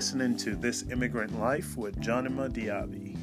listening 0.00 0.34
to 0.34 0.56
This 0.56 0.82
Immigrant 0.90 1.38
Life 1.38 1.76
with 1.76 2.00
Jonima 2.00 2.48
Diaby. 2.48 3.18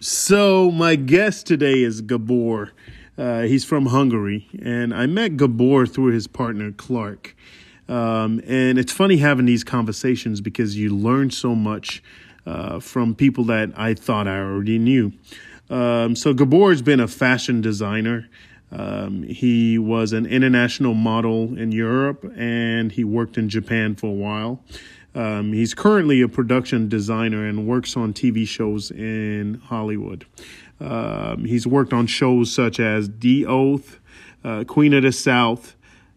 So, 0.00 0.70
my 0.70 0.96
guest 0.96 1.46
today 1.46 1.82
is 1.82 2.00
Gabor. 2.00 2.72
Uh, 3.18 3.42
he's 3.42 3.66
from 3.66 3.84
Hungary, 3.84 4.48
and 4.62 4.94
I 4.94 5.04
met 5.04 5.36
Gabor 5.36 5.84
through 5.84 6.14
his 6.14 6.26
partner, 6.26 6.72
Clark. 6.72 7.36
Um, 7.86 8.40
and 8.46 8.78
it's 8.78 8.94
funny 8.94 9.18
having 9.18 9.44
these 9.44 9.62
conversations 9.62 10.40
because 10.40 10.74
you 10.74 10.96
learn 10.96 11.30
so 11.30 11.54
much 11.54 12.02
uh, 12.46 12.80
from 12.80 13.14
people 13.14 13.44
that 13.44 13.72
I 13.76 13.92
thought 13.92 14.26
I 14.26 14.38
already 14.38 14.78
knew. 14.78 15.12
Um, 15.68 16.16
so, 16.16 16.32
Gabor's 16.32 16.80
been 16.80 17.00
a 17.00 17.08
fashion 17.08 17.60
designer. 17.60 18.26
Um, 18.70 19.22
he 19.22 19.78
was 19.78 20.12
an 20.12 20.26
international 20.26 20.94
model 20.94 21.56
in 21.58 21.72
Europe 21.72 22.30
and 22.36 22.92
he 22.92 23.04
worked 23.04 23.38
in 23.38 23.48
Japan 23.48 23.94
for 23.94 24.08
a 24.08 24.10
while. 24.10 24.62
Um, 25.14 25.52
he's 25.52 25.74
currently 25.74 26.20
a 26.20 26.28
production 26.28 26.88
designer 26.88 27.46
and 27.46 27.66
works 27.66 27.96
on 27.96 28.12
TV 28.12 28.46
shows 28.46 28.90
in 28.90 29.60
Hollywood. 29.64 30.26
Um, 30.80 31.44
he's 31.44 31.66
worked 31.66 31.92
on 31.92 32.06
shows 32.06 32.52
such 32.52 32.78
as 32.78 33.10
The 33.18 33.46
Oath, 33.46 33.98
uh, 34.44 34.64
Queen 34.64 34.92
of 34.92 35.02
the 35.02 35.12
South, 35.12 35.74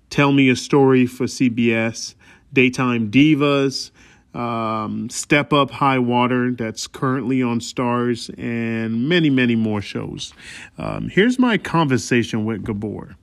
Tell 0.10 0.32
Me 0.32 0.50
a 0.50 0.56
Story 0.56 1.06
for 1.06 1.26
CBS, 1.26 2.16
Daytime 2.54 3.10
Divas, 3.10 3.92
um, 4.34 5.10
Step 5.10 5.54
Up 5.54 5.72
High 5.72 6.00
Water, 6.00 6.52
that's 6.52 6.88
currently 6.88 7.42
on 7.42 7.60
Starz, 7.60 8.30
and 8.38 9.08
many, 9.08 9.30
many 9.30 9.56
more 9.56 9.82
shows. 9.82 10.34
Um, 10.78 11.10
here's 11.10 11.38
my 11.38 11.58
conversation 11.58 12.46
with 12.46 12.64
Gabor. 12.64 13.16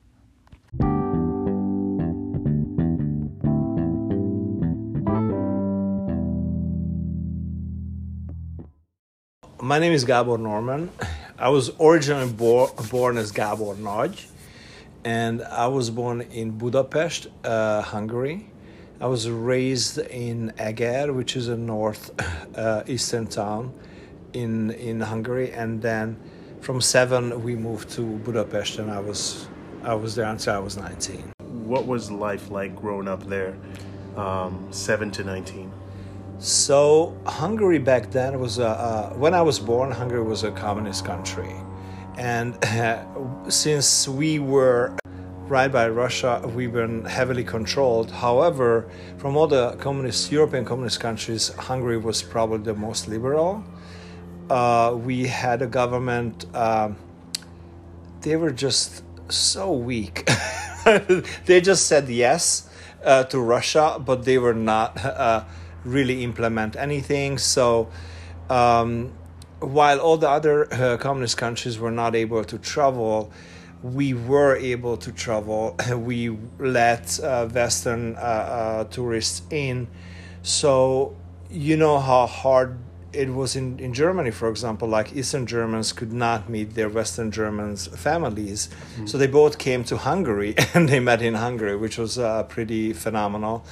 My 9.60 9.78
name 9.78 9.92
is 9.92 10.04
Gabor 10.04 10.38
Norman. 10.38 10.90
I 11.38 11.48
was 11.50 11.70
originally 11.80 12.32
bo- 12.32 12.72
born 12.90 13.16
as 13.16 13.32
Gabor 13.32 13.76
Nagy, 13.76 14.26
and 15.04 15.42
I 15.42 15.66
was 15.66 15.90
born 15.90 16.20
in 16.22 16.52
Budapest, 16.52 17.26
uh, 17.44 17.82
Hungary. 17.82 18.46
I 19.00 19.06
was 19.06 19.30
raised 19.30 19.98
in 19.98 20.52
Eger, 20.58 21.12
which 21.12 21.36
is 21.36 21.46
a 21.46 21.56
north 21.56 22.10
uh, 22.56 22.82
eastern 22.88 23.28
town 23.28 23.72
in 24.32 24.72
in 24.72 25.00
Hungary, 25.00 25.52
and 25.52 25.80
then 25.80 26.16
from 26.60 26.80
seven 26.80 27.44
we 27.44 27.54
moved 27.54 27.90
to 27.90 28.02
Budapest, 28.02 28.80
and 28.80 28.90
I 28.90 28.98
was 28.98 29.46
I 29.84 29.94
was 29.94 30.16
there 30.16 30.26
until 30.26 30.54
I 30.54 30.58
was 30.58 30.76
nineteen. 30.76 31.30
What 31.44 31.86
was 31.86 32.10
life 32.10 32.50
like 32.50 32.74
growing 32.74 33.06
up 33.06 33.22
there, 33.28 33.56
um, 34.16 34.66
seven 34.72 35.12
to 35.12 35.22
nineteen? 35.22 35.70
So 36.38 37.16
Hungary 37.24 37.78
back 37.78 38.10
then 38.10 38.40
was 38.40 38.58
a, 38.58 38.68
uh, 38.68 39.10
when 39.14 39.32
I 39.32 39.42
was 39.42 39.60
born. 39.60 39.92
Hungary 39.92 40.24
was 40.24 40.42
a 40.42 40.50
communist 40.50 41.04
country, 41.04 41.54
and 42.16 42.58
uh, 42.64 43.04
since 43.48 44.08
we 44.08 44.40
were 44.40 44.92
right 45.48 45.72
by 45.72 45.88
Russia, 45.88 46.42
we've 46.54 46.72
been 46.72 47.04
heavily 47.04 47.42
controlled. 47.42 48.10
However, 48.10 48.88
from 49.16 49.36
all 49.36 49.46
the 49.46 49.76
communist 49.76 50.30
European 50.30 50.64
communist 50.64 51.00
countries, 51.00 51.48
Hungary 51.54 51.96
was 51.96 52.22
probably 52.22 52.58
the 52.58 52.74
most 52.74 53.08
liberal. 53.08 53.64
Uh, 54.50 54.94
we 54.98 55.26
had 55.26 55.62
a 55.62 55.66
government. 55.66 56.44
Uh, 56.52 56.90
they 58.20 58.36
were 58.36 58.50
just 58.50 59.02
so 59.28 59.72
weak. 59.72 60.28
they 61.46 61.60
just 61.60 61.86
said 61.86 62.08
yes 62.08 62.68
uh, 63.02 63.24
to 63.24 63.40
Russia, 63.40 64.00
but 64.04 64.24
they 64.24 64.36
were 64.38 64.54
not 64.54 65.02
uh, 65.04 65.44
really 65.84 66.22
implement 66.24 66.76
anything. 66.76 67.38
So. 67.38 67.88
Um, 68.50 69.12
while 69.60 69.98
all 69.98 70.16
the 70.16 70.28
other 70.28 70.72
uh, 70.72 70.96
communist 70.98 71.36
countries 71.36 71.80
were 71.80 71.90
not 71.90 72.14
able 72.14 72.44
to 72.44 72.58
travel, 72.58 73.32
we 73.82 74.14
were 74.14 74.56
able 74.56 74.96
to 74.96 75.12
travel. 75.12 75.76
We 75.96 76.36
let 76.58 77.20
uh, 77.20 77.46
Western 77.46 78.16
uh, 78.16 78.18
uh, 78.18 78.84
tourists 78.84 79.42
in. 79.50 79.88
So, 80.42 81.16
you 81.50 81.76
know 81.76 81.98
how 81.98 82.26
hard 82.26 82.78
it 83.12 83.30
was 83.30 83.56
in, 83.56 83.78
in 83.78 83.94
Germany, 83.94 84.30
for 84.30 84.48
example, 84.50 84.86
like 84.86 85.16
Eastern 85.16 85.46
Germans 85.46 85.92
could 85.92 86.12
not 86.12 86.48
meet 86.48 86.74
their 86.74 86.88
Western 86.88 87.30
Germans 87.30 87.86
families. 87.88 88.68
Mm-hmm. 88.68 89.06
So 89.06 89.18
they 89.18 89.26
both 89.26 89.58
came 89.58 89.82
to 89.84 89.96
Hungary 89.96 90.54
and 90.74 90.88
they 90.88 91.00
met 91.00 91.22
in 91.22 91.34
Hungary, 91.34 91.76
which 91.76 91.98
was 91.98 92.18
uh, 92.18 92.42
pretty 92.44 92.92
phenomenal. 92.92 93.64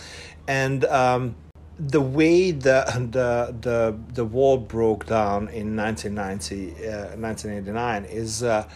And 0.49 0.85
um, 0.87 1.37
the 1.79 2.01
way 2.01 2.51
the, 2.51 2.85
the, 3.11 3.55
the, 3.61 3.99
the 4.15 4.25
wall 4.25 4.57
broke 4.57 5.07
down 5.07 5.49
in 5.49 5.77
1990, 5.77 6.87
uh, 6.87 7.17
1989 7.17 8.05
is 8.07 8.43
uh, 8.43 8.67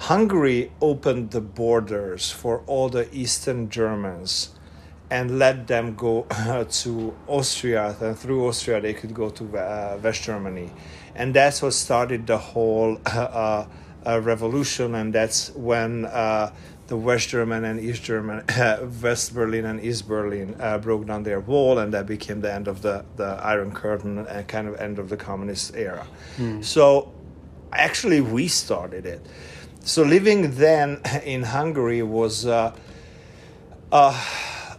Hungary 0.00 0.72
opened 0.80 1.30
the 1.30 1.42
borders 1.42 2.30
for 2.30 2.62
all 2.66 2.88
the 2.88 3.06
Eastern 3.14 3.68
Germans 3.68 4.48
and 5.10 5.38
let 5.38 5.66
them 5.66 5.94
go 5.94 6.26
uh, 6.30 6.64
to 6.70 7.14
Austria. 7.26 7.94
And 8.00 8.18
through 8.18 8.48
Austria, 8.48 8.80
they 8.80 8.94
could 8.94 9.12
go 9.12 9.28
to 9.28 9.58
uh, 9.58 9.98
West 10.02 10.22
Germany. 10.22 10.70
And 11.14 11.34
that's 11.34 11.60
what 11.60 11.74
started 11.74 12.26
the 12.26 12.38
whole 12.38 12.98
uh, 13.06 13.66
uh 14.06 14.20
revolution. 14.22 14.94
And 14.94 15.12
that's 15.12 15.50
when 15.50 16.06
uh, 16.06 16.50
the 16.86 16.96
West 16.96 17.28
German 17.28 17.66
and 17.66 17.78
East 17.78 18.02
German, 18.02 18.42
West 19.02 19.34
Berlin 19.34 19.66
and 19.66 19.84
East 19.84 20.08
Berlin 20.08 20.56
uh, 20.58 20.78
broke 20.78 21.06
down 21.06 21.24
their 21.24 21.40
wall. 21.40 21.78
And 21.78 21.92
that 21.92 22.06
became 22.06 22.40
the 22.40 22.50
end 22.50 22.68
of 22.68 22.80
the, 22.80 23.04
the 23.16 23.38
Iron 23.42 23.70
Curtain 23.70 24.26
and 24.26 24.48
kind 24.48 24.66
of 24.66 24.80
end 24.80 24.98
of 24.98 25.10
the 25.10 25.18
communist 25.18 25.76
era. 25.76 26.06
Hmm. 26.36 26.62
So 26.62 27.12
actually, 27.70 28.22
we 28.22 28.48
started 28.48 29.04
it 29.04 29.26
so 29.90 30.04
living 30.04 30.52
then 30.52 31.00
in 31.24 31.42
Hungary 31.42 32.02
was 32.02 32.46
uh, 32.46 32.72
uh, 33.90 34.24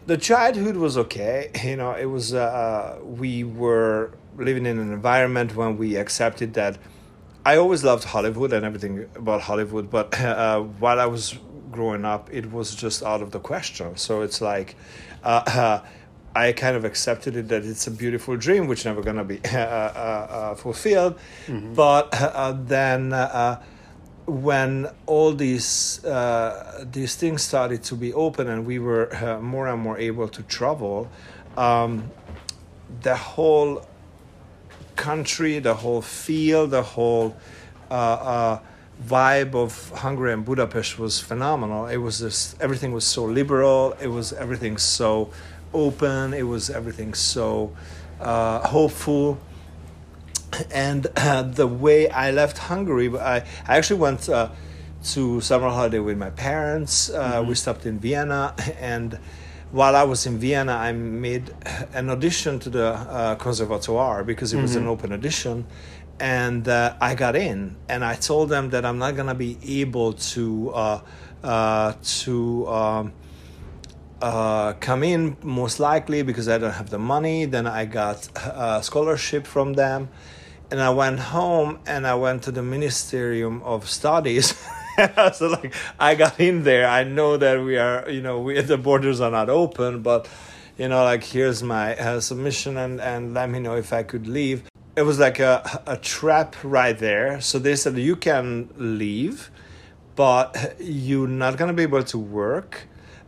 the 0.08 0.18
childhood 0.18 0.78
was 0.78 0.98
okay. 0.98 1.52
You 1.64 1.76
know, 1.76 1.92
it 1.92 2.06
was 2.06 2.34
uh, 2.34 2.98
we 3.04 3.44
were 3.44 4.12
living 4.38 4.66
in 4.66 4.80
an 4.80 4.94
environment 4.94 5.54
when 5.56 5.78
we 5.78 5.98
accepted 5.98 6.54
that. 6.54 6.78
I 7.46 7.58
always 7.58 7.84
loved 7.84 8.06
Hollywood 8.06 8.54
and 8.54 8.64
everything 8.64 9.10
about 9.16 9.42
Hollywood, 9.42 9.90
but 9.90 10.18
uh, 10.22 10.62
while 10.62 11.00
I 11.00 11.08
was 11.08 11.38
growing 11.72 12.06
up, 12.06 12.30
it 12.32 12.50
was 12.52 12.74
just 12.74 13.04
out 13.04 13.22
of 13.22 13.32
the 13.32 13.40
question. 13.40 13.98
So 13.98 14.22
it's 14.22 14.42
like. 14.42 14.76
Uh, 15.24 15.82
I 16.34 16.54
kind 16.54 16.78
of 16.78 16.86
accepted 16.86 17.36
it 17.36 17.50
that 17.50 17.66
it's 17.66 17.88
a 17.88 17.92
beautiful 17.92 18.38
dream, 18.38 18.68
which 18.68 18.86
never 18.86 19.02
gonna 19.02 19.26
be 19.26 19.42
uh, 19.54 20.56
fulfilled. 20.56 21.20
Mm-hmm. 21.48 21.74
But 21.74 22.10
then 22.68 23.12
when 24.26 24.88
all 25.06 25.34
these 25.34 26.04
uh, 26.06 26.86
these 26.92 27.16
things 27.16 27.42
started 27.42 27.84
to 27.84 27.96
be 27.96 28.14
open 28.14 28.48
and 28.48 28.66
we 28.66 28.80
were 28.80 29.14
uh, 29.16 29.40
more 29.40 29.68
and 29.68 29.82
more 29.82 29.98
able 29.98 30.28
to 30.30 30.44
travel, 30.44 31.10
um, 31.58 32.12
the 33.02 33.16
whole 33.16 33.86
country, 34.96 35.60
the 35.60 35.74
whole 35.74 36.02
feel, 36.02 36.68
the 36.68 36.84
whole 36.84 37.36
uh, 37.90 37.94
uh 37.94 38.60
vibe 39.04 39.56
of 39.56 39.90
Hungary 39.90 40.32
and 40.32 40.46
Budapest 40.46 41.00
was 41.00 41.20
phenomenal. 41.20 41.88
It 41.88 41.98
was 41.98 42.20
just 42.20 42.62
everything 42.62 42.92
was 42.92 43.06
so 43.06 43.26
liberal. 43.26 43.94
It 44.00 44.08
was 44.08 44.32
everything 44.34 44.78
so 44.78 45.32
open. 45.74 46.34
It 46.34 46.44
was 46.44 46.70
everything 46.70 47.16
so 47.16 47.76
uh, 48.20 48.60
hopeful 48.68 49.40
and 50.72 51.08
uh, 51.16 51.44
the 51.44 51.68
way 51.68 52.10
I 52.10 52.32
left 52.32 52.58
Hungary, 52.58 53.10
I, 53.18 53.38
I 53.38 53.78
actually 53.78 54.00
went 54.00 54.30
uh, 54.30 54.50
to 55.04 55.42
summer 55.42 55.70
holiday 55.70 56.00
with 56.00 56.18
my 56.18 56.30
parents. 56.30 57.10
Uh, 57.10 57.36
mm-hmm. 57.40 57.50
We 57.50 57.56
stopped 57.56 57.86
in 57.86 58.00
Vienna, 58.00 58.56
and 58.80 59.20
while 59.72 59.96
I 59.96 60.04
was 60.04 60.26
in 60.26 60.38
Vienna, 60.38 60.74
I 60.74 60.92
made 60.92 61.54
an 61.94 62.10
audition 62.10 62.60
to 62.60 62.70
the 62.70 62.88
uh, 62.88 63.36
Conservatoire 63.36 64.24
because 64.24 64.54
it 64.54 64.58
mm-hmm. 64.58 64.64
was 64.64 64.76
an 64.76 64.84
mm-hmm. 64.84 64.92
open 64.92 65.14
audition, 65.14 65.66
and 66.20 66.68
uh, 66.68 66.96
I 67.00 67.16
got 67.16 67.36
in. 67.36 67.78
And 67.88 68.04
I 68.04 68.16
told 68.16 68.50
them 68.50 68.70
that 68.72 68.86
I'm 68.86 68.98
not 68.98 69.16
gonna 69.16 69.36
be 69.36 69.58
able 69.82 70.14
to 70.14 70.70
uh, 71.44 71.94
to. 72.04 72.68
Um, 72.68 73.14
uh, 74.22 74.74
come 74.74 75.04
in 75.04 75.36
most 75.42 75.80
likely 75.80 76.22
because 76.22 76.48
I 76.48 76.58
don't 76.58 76.72
have 76.72 76.90
the 76.90 77.00
money. 77.00 77.46
Then 77.46 77.66
I 77.68 77.86
got 77.86 78.30
a 78.38 78.82
scholarship 78.84 79.48
from 79.48 79.74
them, 79.74 80.10
and 80.72 80.82
I 80.82 80.90
went 80.90 81.20
home 81.20 81.80
and 81.86 82.08
I 82.08 82.16
went 82.16 82.44
to 82.44 82.52
the 82.52 82.62
Ministerium 82.62 83.62
of 83.64 83.90
Studies. 83.90 84.56
so 85.34 85.48
like 85.50 85.74
I 86.00 86.16
got 86.16 86.40
in 86.40 86.64
there. 86.64 86.88
I 86.88 87.04
know 87.04 87.38
that 87.38 87.62
we 87.62 87.78
are, 87.78 88.10
you 88.10 88.22
know, 88.22 88.40
we 88.40 88.60
the 88.74 88.78
borders 88.78 89.20
are 89.20 89.32
not 89.32 89.50
open, 89.50 90.02
but 90.02 90.28
you 90.78 90.88
know, 90.88 91.04
like 91.04 91.24
here's 91.24 91.62
my 91.62 91.96
uh, 91.98 92.20
submission 92.22 92.78
and 92.78 93.02
and 93.02 93.34
let 93.34 93.50
me 93.50 93.60
know 93.60 93.76
if 93.76 93.94
I 93.94 94.04
could 94.04 94.28
leave. 94.28 94.64
It 94.96 95.04
was 95.04 95.20
like 95.20 95.40
a 95.40 95.82
a 95.86 95.98
trap 95.98 96.56
right 96.64 96.98
there. 96.98 97.42
So 97.42 97.60
they 97.60 97.76
said 97.76 97.98
you 97.98 98.16
can 98.16 98.70
leave, 98.78 99.52
but 100.16 100.76
you're 100.80 101.28
not 101.28 101.58
gonna 101.58 101.74
be 101.74 101.84
able 101.84 102.04
to 102.04 102.18
work 102.18 102.88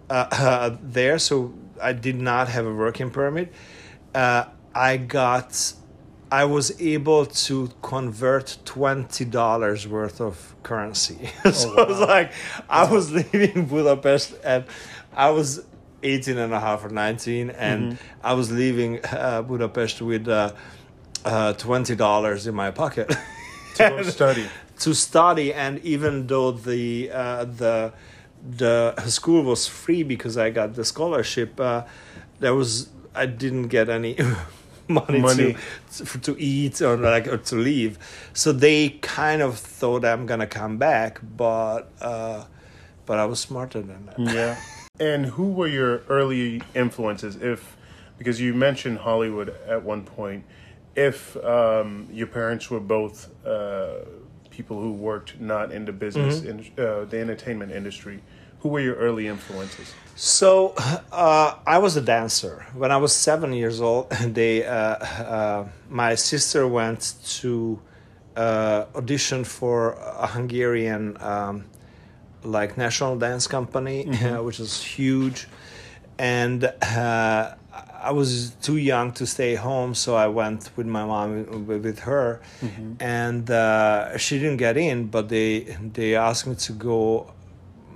uh, 0.10 0.28
uh, 0.32 0.78
there. 0.82 1.20
So 1.20 1.54
I 1.82 1.94
did 1.94 2.16
not 2.16 2.48
have 2.48 2.66
a 2.66 2.74
working 2.74 3.10
permit, 3.12 3.52
uh, 4.16 4.46
I 4.74 4.98
got 4.98 5.74
I 6.42 6.46
was 6.46 6.68
able 6.82 7.24
to 7.48 7.56
convert 7.84 8.48
twenty 8.66 9.26
dollars 9.42 9.88
worth 9.88 10.20
of 10.30 10.36
currency. 10.64 11.30
so 11.52 11.68
wow. 11.76 11.84
it 11.84 11.88
was 11.94 12.00
like 12.00 12.32
I 12.82 12.84
was 12.92 13.06
leaving 13.12 13.66
Budapest 13.68 14.34
and 14.44 14.66
I 15.26 15.30
was 15.30 15.64
18 16.02 16.38
and 16.38 16.52
a 16.54 16.60
half 16.60 16.84
or 16.84 16.90
19 16.90 17.50
and 17.52 17.98
I 18.24 18.34
was 18.34 18.52
leaving 18.52 19.00
uh, 19.06 19.42
Budapest 19.44 20.02
with 20.02 20.28
uh, 20.28 20.52
uh, 21.24 21.54
$20 21.54 22.48
in 22.48 22.56
my 22.56 22.72
pocket 22.72 23.08
To 23.76 24.04
study. 24.20 24.46
to 24.80 24.94
study 24.94 25.54
and 25.54 25.80
even 25.94 26.28
though 26.28 26.52
the 26.70 27.12
uh, 27.12 27.46
the 27.46 27.94
the 28.58 28.94
school 29.06 29.44
was 29.44 29.68
free 29.68 30.04
because 30.04 30.36
I 30.46 30.50
got 30.50 30.74
the 30.74 30.84
scholarship 30.94 31.60
uh, 31.60 31.84
there 32.40 32.56
was 32.56 32.90
I 33.16 33.26
didn't 33.28 33.68
get 33.68 33.88
any 33.90 34.18
money, 34.88 35.20
Money. 35.30 35.56
To, 35.98 36.06
to 36.20 36.36
eat 36.40 36.82
or 36.82 36.98
like 36.98 37.28
or 37.28 37.38
to 37.38 37.56
leave 37.56 37.98
so 38.34 38.52
they 38.52 38.90
kind 38.90 39.42
of 39.42 39.58
thought 39.58 40.04
I'm 40.06 40.26
gonna 40.26 40.48
come 40.48 40.78
back 40.78 41.20
but 41.38 41.92
uh, 42.02 42.46
but 43.06 43.20
I 43.20 43.26
was 43.26 43.40
smarter 43.40 43.82
than 43.82 44.06
that 44.08 44.20
Yeah. 44.20 44.58
And 45.00 45.26
who 45.26 45.52
were 45.52 45.68
your 45.68 46.04
early 46.08 46.62
influences? 46.76 47.36
If 47.38 47.76
because 48.20 48.40
you 48.40 48.54
mentioned 48.54 49.00
Hollywood 49.00 49.50
at 49.68 49.82
one 49.84 50.04
point, 50.04 50.46
if 50.96 51.36
um, 51.44 52.08
your 52.12 52.28
parents 52.28 52.70
were 52.70 52.80
both 52.80 53.30
uh, 53.44 54.06
people 54.52 54.80
who 54.80 54.92
worked 54.94 55.40
not 55.42 55.72
in 55.72 55.86
the 55.86 55.92
business 55.92 56.44
in 56.44 56.60
uh, 56.78 57.06
the 57.06 57.20
entertainment 57.20 57.72
industry, 57.72 58.22
who 58.64 58.70
were 58.70 58.80
your 58.80 58.96
early 58.96 59.28
influences? 59.28 59.94
So 60.16 60.74
uh, 61.12 61.56
I 61.68 61.78
was 61.80 61.98
a 61.98 62.02
dancer 62.02 62.66
when 62.74 62.92
I 62.92 62.98
was 62.98 63.14
seven 63.14 63.52
years 63.52 63.82
old. 63.82 64.08
They, 64.40 64.66
uh, 64.66 64.74
uh, 64.74 65.68
my 65.90 66.16
sister 66.16 66.66
went 66.68 67.16
to 67.42 67.80
uh, 68.38 68.86
audition 68.96 69.44
for 69.44 69.94
a 70.26 70.28
Hungarian 70.28 71.18
um, 71.22 71.66
like 72.44 72.78
national 72.78 73.18
dance 73.18 73.48
company, 73.48 74.08
uh, 74.10 74.42
which 74.42 74.60
is 74.60 74.82
huge, 74.82 75.48
and 76.18 76.64
uh, 76.64 77.56
I 78.10 78.12
was 78.12 78.52
too 78.62 78.78
young 78.78 79.14
to 79.14 79.26
stay 79.26 79.56
home, 79.56 79.94
so 79.96 80.16
I 80.16 80.28
went 80.28 80.70
with 80.76 80.88
my 80.88 81.06
mom 81.06 81.68
with 81.68 82.00
her, 82.00 82.42
and 83.00 83.50
uh, 83.50 84.18
she 84.18 84.40
didn't 84.40 84.58
get 84.58 84.76
in, 84.78 85.08
but 85.08 85.30
they 85.30 85.78
they 85.94 86.16
asked 86.16 86.46
me 86.48 86.56
to 86.68 86.74
go 86.74 87.32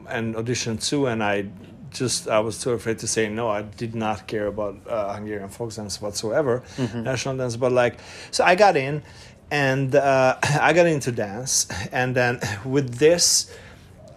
and 0.10 0.36
audition 0.36 0.78
too, 0.78 1.08
and 1.08 1.24
I 1.24 1.48
just 1.92 2.28
I 2.28 2.40
was 2.40 2.62
too 2.62 2.72
afraid 2.72 3.00
to 3.00 3.08
say 3.08 3.30
no. 3.30 3.50
I 3.50 3.62
did 3.62 3.96
not 3.96 4.28
care 4.28 4.48
about 4.48 4.76
uh, 4.88 5.14
Hungarian 5.14 5.50
folk 5.50 5.74
dance 5.74 6.02
whatsoever, 6.02 6.64
national 6.94 7.38
dance. 7.38 7.56
But 7.56 7.72
like, 7.72 8.00
so 8.32 8.44
I 8.44 8.56
got 8.56 8.76
in, 8.78 9.04
and 9.52 9.96
uh, 9.96 10.38
I 10.62 10.74
got 10.74 10.88
into 10.88 11.12
dance, 11.12 11.68
and 11.92 12.16
then 12.16 12.40
with 12.66 12.96
this 12.96 13.56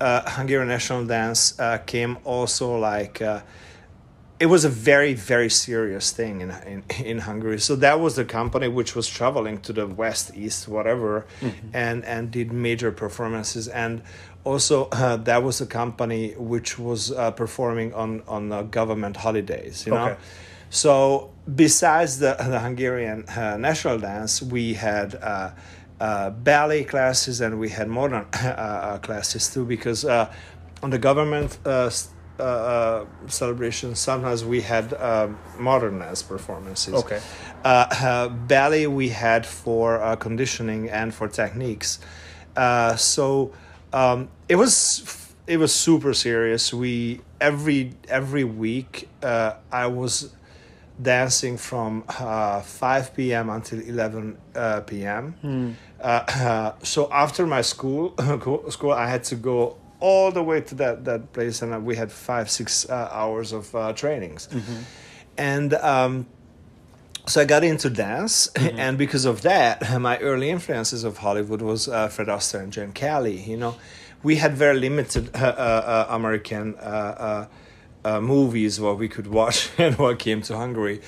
uh, 0.00 0.28
Hungarian 0.31 0.69
national 0.69 1.06
dance 1.06 1.58
uh, 1.58 1.78
came 1.78 2.19
also 2.25 2.78
like. 2.78 3.20
Uh, 3.22 3.40
it 4.40 4.46
was 4.46 4.64
a 4.64 4.70
very 4.70 5.12
very 5.12 5.50
serious 5.50 6.12
thing 6.12 6.40
in, 6.40 6.50
in 6.66 6.82
in 7.04 7.19
Hungary. 7.19 7.60
So 7.60 7.76
that 7.76 8.00
was 8.00 8.16
the 8.16 8.25
company 8.25 8.69
which 8.69 8.96
was 8.96 9.06
traveling 9.06 9.60
to 9.60 9.72
the 9.75 9.86
west, 9.86 10.32
east, 10.34 10.66
whatever, 10.66 11.26
and 11.75 12.02
and 12.06 12.31
did 12.31 12.50
major 12.50 12.90
performances. 12.90 13.69
And 13.69 14.00
also 14.44 14.88
uh, 14.92 15.16
that 15.16 15.42
was 15.42 15.60
a 15.60 15.66
company 15.66 16.34
which 16.37 16.78
was 16.78 17.12
uh, 17.12 17.31
performing 17.31 17.94
on 17.94 18.22
on 18.26 18.52
uh, 18.52 18.62
government 18.62 19.16
holidays. 19.16 19.87
You 19.87 19.92
know. 19.92 20.08
Okay. 20.08 20.16
So 20.70 21.32
besides 21.52 22.20
the, 22.20 22.37
the 22.38 22.60
Hungarian 22.60 23.25
uh, 23.28 23.56
national 23.56 23.98
dance, 23.98 24.40
we 24.40 24.75
had 24.75 25.16
uh, 25.16 25.50
uh, 25.98 26.31
ballet 26.31 26.84
classes 26.84 27.40
and 27.40 27.58
we 27.58 27.69
had 27.69 27.88
modern 27.88 28.26
uh, 28.34 28.46
uh, 28.46 28.98
classes 28.98 29.52
too. 29.52 29.64
Because 29.64 30.04
uh, 30.04 30.32
on 30.82 30.90
the 30.90 30.98
government 30.98 31.58
uh, 31.66 31.90
uh, 32.38 32.43
uh, 32.43 33.06
celebrations, 33.26 33.98
sometimes 33.98 34.44
we 34.44 34.62
had 34.62 34.94
um 34.94 35.38
modern 35.58 35.98
dance 35.98 36.22
performances. 36.22 36.94
Okay. 36.94 37.20
Uh, 37.64 37.69
uh, 37.90 38.28
ballet 38.28 38.86
we 38.86 39.08
had 39.10 39.44
for 39.44 40.00
uh, 40.00 40.16
conditioning 40.16 40.88
and 40.88 41.12
for 41.12 41.28
techniques. 41.28 41.98
Uh, 42.56 42.96
so 42.96 43.52
um, 43.92 44.28
it 44.48 44.56
was 44.56 45.32
it 45.46 45.56
was 45.58 45.75
super 45.75 46.14
serious. 46.14 46.72
We 46.72 47.20
every 47.40 47.94
every 48.08 48.44
week 48.44 49.08
uh, 49.22 49.54
I 49.72 49.87
was 49.87 50.32
dancing 51.00 51.56
from 51.56 52.04
uh, 52.08 52.60
5 52.60 53.14
p.m. 53.16 53.48
until 53.48 53.81
11 53.81 54.37
uh, 54.54 54.81
p.m. 54.82 55.34
Uh, 56.00 56.02
uh, 56.04 56.72
so 56.82 57.10
after 57.10 57.46
my 57.46 57.62
school 57.62 58.14
school, 58.70 58.92
I 58.92 59.08
had 59.08 59.25
to 59.25 59.37
go 59.37 59.76
all 59.98 60.31
the 60.31 60.43
way 60.43 60.60
to 60.62 60.75
that 60.76 61.04
that 61.04 61.32
place, 61.32 61.62
and 61.62 61.75
uh, 61.75 61.81
we 61.81 61.96
had 61.96 62.10
five 62.12 62.50
six 62.50 62.88
uh, 62.88 63.08
hours 63.12 63.52
of 63.52 63.75
uh, 63.75 63.93
trainings, 63.93 64.48
and. 65.36 65.75
Um, 65.75 66.26
so 67.31 67.41
I 67.41 67.44
got 67.44 67.62
into 67.65 67.88
dance, 67.88 68.49
and 68.56 68.99
because 68.99 69.25
of 69.25 69.43
that, 69.43 70.00
my 70.00 70.19
early 70.19 70.50
influences 70.50 71.05
of 71.05 71.19
Hollywood 71.19 71.62
was 71.62 71.88
uh, 71.88 72.09
Fred 72.09 72.29
Astaire 72.29 72.62
and 72.62 72.73
Gene 72.73 72.93
Kelly. 72.93 73.38
You 73.41 73.56
know, 73.56 73.77
we 74.23 74.37
had 74.37 74.55
very 74.55 74.79
limited 74.79 75.31
uh, 75.35 75.38
uh, 75.38 76.06
uh, 76.11 76.15
American 76.15 76.75
uh, 76.77 77.47
uh, 78.05 78.21
movies 78.21 78.81
what 78.81 78.99
we 78.99 79.09
could 79.09 79.27
watch 79.27 79.71
and 79.79 79.97
what 79.99 80.19
came 80.19 80.43
to 80.43 80.56
Hungary, 80.56 81.00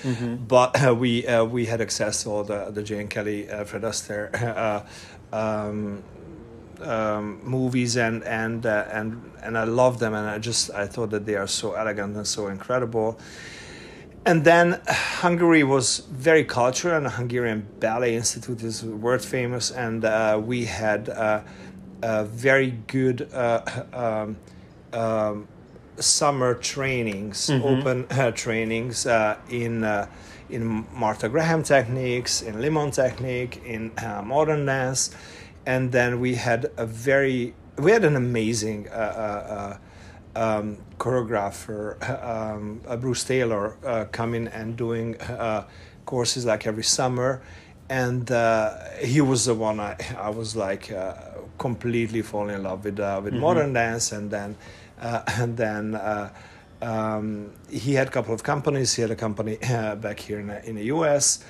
but 0.49 0.87
uh, 0.87 0.95
we 0.95 1.27
uh, 1.27 1.45
we 1.45 1.67
had 1.67 1.81
access 1.81 2.23
to 2.23 2.31
all 2.31 2.45
the 2.45 2.71
the 2.71 2.83
Gene 2.83 3.09
Kelly, 3.09 3.49
uh, 3.51 3.65
Fred 3.65 3.83
Astaire. 3.83 4.31
Uh, 5.33 5.37
um, 5.37 6.03
um, 6.83 7.41
movies 7.43 7.97
and 7.97 8.23
and 8.25 8.67
uh, 8.67 8.85
and 8.93 9.31
and 9.43 9.57
I 9.57 9.65
love 9.65 9.99
them 9.99 10.15
and 10.15 10.29
I 10.29 10.39
just 10.39 10.71
I 10.71 10.87
thought 10.87 11.11
that 11.11 11.25
they 11.25 11.37
are 11.37 11.47
so 11.47 11.73
elegant 11.73 12.17
and 12.17 12.27
so 12.27 12.49
incredible. 12.49 13.19
And 14.25 14.45
then 14.45 14.81
Hungary 14.87 15.65
was 15.65 15.99
very 16.11 16.45
cultural, 16.45 16.97
and 16.97 17.07
the 17.07 17.11
Hungarian 17.11 17.67
Ballet 17.81 18.15
Institute 18.15 18.63
is 18.63 18.85
world 18.85 19.23
famous, 19.23 19.73
and 19.73 20.05
uh, 20.05 20.41
we 20.41 20.67
had 20.67 21.09
uh, 21.09 21.41
uh, 22.05 22.25
very 22.25 22.71
good 22.87 23.29
uh, 23.33 23.63
um, 23.93 24.37
um, 24.93 25.49
summer 25.97 26.55
trainings, 26.55 27.51
open 27.51 28.07
uh, 28.11 28.31
trainings 28.31 29.07
uh, 29.07 29.39
in 29.51 29.83
uh, 29.83 30.07
in 30.49 30.87
Martha 30.93 31.29
Graham 31.29 31.65
techniques, 31.65 32.43
in 32.43 32.61
Limon 32.61 32.93
technique, 32.93 33.61
in 33.65 33.91
uh, 33.99 34.23
modern 34.25 34.67
dance, 34.67 35.11
and 35.67 35.91
then 35.91 36.21
we 36.21 36.37
had 36.37 36.71
a 36.77 36.87
very 36.87 37.55
we 37.77 37.91
had 37.91 38.05
an 38.05 38.15
amazing. 38.15 38.89
Um, 40.35 40.79
choreographer 40.99 42.01
um, 42.25 42.81
Bruce 43.01 43.25
Taylor 43.25 43.77
uh, 43.85 44.07
coming 44.07 44.49
and 44.49 44.77
doing 44.77 45.21
uh, 45.21 45.67
courses 46.07 46.47
like 46.47 46.67
every 46.67 46.85
summer, 46.85 47.43
and 47.89 48.31
uh, 48.31 48.79
he 49.01 49.21
was 49.21 49.45
the 49.45 49.55
one 49.55 49.79
I, 49.79 49.97
I 50.19 50.31
was 50.31 50.57
like 50.57 50.91
uh, 50.91 51.15
completely 51.59 52.23
falling 52.23 52.55
in 52.55 52.63
love 52.63 52.85
with 52.85 52.99
uh, 52.99 53.21
with 53.23 53.35
modern 53.35 53.73
dance, 53.73 54.13
and 54.13 54.31
then 54.31 54.57
uh, 55.01 55.23
and 55.39 55.57
then. 55.57 55.95
Uh, 55.95 56.31
um, 56.81 57.53
he 57.71 57.95
had 57.95 58.09
a 58.09 58.11
couple 58.11 58.35
of 58.35 58.43
companies. 58.43 58.93
He 58.93 59.03
had 59.03 59.13
a 59.13 59.17
company 59.17 59.57
uh, 59.63 59.95
back 59.95 60.19
here 60.19 60.41
in 60.41 60.49
the, 60.49 60.69
in 60.69 60.75
the 60.75 60.87
U.S., 60.87 61.45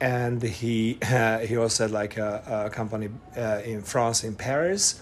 and 0.00 0.42
he 0.42 0.98
uh, 1.02 1.38
he 1.48 1.56
also 1.56 1.84
had 1.84 1.92
like 1.92 2.16
a, 2.16 2.66
a 2.66 2.70
company 2.70 3.08
uh, 3.36 3.60
in 3.64 3.82
France, 3.82 4.24
in 4.24 4.34
Paris 4.34 5.00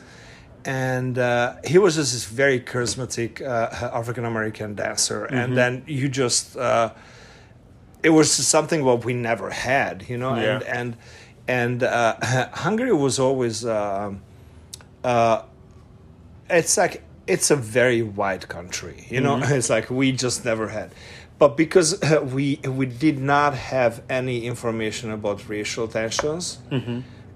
and 0.64 1.18
uh, 1.18 1.56
he 1.64 1.78
was 1.78 1.96
just 1.96 2.12
this 2.12 2.24
very 2.26 2.60
charismatic 2.60 3.40
uh, 3.40 3.90
African 3.98 4.24
American 4.24 4.74
dancer, 4.74 5.24
and 5.24 5.56
then 5.56 5.82
you 5.86 6.08
just 6.08 6.56
uh, 6.56 6.90
it 8.02 8.10
was 8.10 8.30
something 8.30 8.84
what 8.84 9.04
we 9.04 9.12
never 9.14 9.50
had, 9.50 10.04
you 10.08 10.16
know, 10.18 10.34
and 10.34 10.62
Yeah. 10.62 10.78
and 10.80 10.96
and 11.48 11.82
uh, 11.82 12.16
Hungary 12.52 12.92
was 12.92 13.18
always 13.18 13.64
um 13.64 14.20
uh, 15.04 15.42
it's 16.48 16.76
like 16.76 17.02
it's 17.26 17.50
a 17.50 17.56
very 17.56 18.02
white 18.02 18.48
country, 18.48 19.06
you 19.08 19.20
know, 19.20 19.38
it's 19.42 19.70
like 19.70 19.88
we 19.90 20.12
just 20.12 20.44
never 20.44 20.68
had. 20.68 20.90
But 21.38 21.56
because 21.56 22.02
uh, 22.02 22.22
we 22.22 22.58
we 22.66 22.84
did 22.86 23.18
not 23.18 23.54
have 23.54 24.02
any 24.10 24.44
information 24.46 25.10
about 25.10 25.48
racial 25.48 25.88
tensions, 25.88 26.58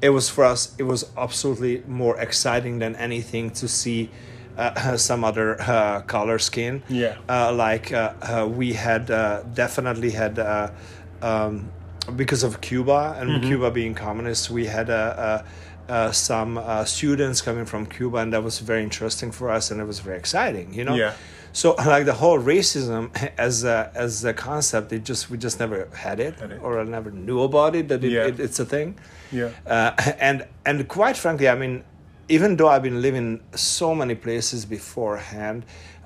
it 0.03 0.11
was 0.11 0.29
for 0.29 0.45
us 0.45 0.75
it 0.79 0.85
was 0.85 1.05
absolutely 1.17 1.83
more 1.87 2.17
exciting 2.21 2.79
than 2.79 2.95
anything 2.97 3.51
to 3.51 3.67
see 3.69 4.11
uh, 4.59 4.97
some 5.09 5.25
other 5.25 5.61
uh, 5.61 6.01
color 6.03 6.39
skin 6.39 6.83
Yeah. 6.89 7.17
uh, 7.29 7.53
like 7.53 7.93
uh, 7.93 8.13
uh, 8.23 8.47
we 8.49 8.73
had 8.75 9.11
uh, 9.11 9.43
definitely 9.55 10.11
had 10.11 10.39
uh, 10.39 10.71
um, 11.23 11.71
because 12.17 12.43
of 12.43 12.61
Cuba 12.61 13.17
and 13.19 13.31
Mm-hmm. 13.31 13.49
Cuba 13.49 13.71
being 13.71 13.95
communist 13.95 14.51
we 14.51 14.67
had 14.67 14.91
uh, 14.91 14.95
uh, 14.95 15.43
uh, 15.89 16.11
some 16.13 16.59
uh, 16.59 16.85
students 16.85 17.41
coming 17.43 17.65
from 17.67 17.87
Cuba 17.87 18.19
and 18.19 18.33
that 18.33 18.43
was 18.43 18.59
very 18.61 18.83
interesting 18.83 19.31
for 19.33 19.51
us 19.51 19.71
and 19.71 19.81
it 19.81 19.87
was 19.87 20.01
very 20.01 20.19
exciting 20.19 20.73
you 20.75 20.85
know 20.85 20.95
Yeah. 20.95 21.13
So 21.55 21.75
like 21.95 22.05
the 22.05 22.13
whole 22.23 22.39
racism 22.39 23.03
as 23.39 23.65
a, 23.65 23.91
as 23.95 24.25
a 24.25 24.35
concept, 24.35 24.93
it 24.93 25.05
just 25.05 25.31
we 25.31 25.39
just 25.39 25.59
never 25.59 25.89
had 25.95 26.19
it, 26.21 26.35
Had 26.39 26.51
it. 26.53 26.61
or 26.63 26.79
I 26.81 26.85
never 26.85 27.11
knew 27.11 27.41
about 27.43 27.75
it 27.75 27.89
that 27.89 28.05
it, 28.05 28.11
Yeah. 28.13 28.27
it, 28.27 28.39
it's 28.41 28.59
a 28.61 28.67
thing. 28.67 28.99
Yeah. 29.33 29.51
Uh, 29.67 29.93
and 30.29 30.47
and 30.67 30.87
quite 30.89 31.17
frankly, 31.17 31.49
I 31.49 31.55
mean, 31.55 31.83
even 32.29 32.57
though 32.57 32.69
I've 32.69 32.83
been 32.83 33.01
living 33.01 33.41
so 33.55 33.95
many 33.95 34.15
places 34.15 34.65
beforehand, 34.67 35.65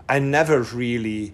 I 0.09 0.19
never 0.21 0.63
really 0.63 1.33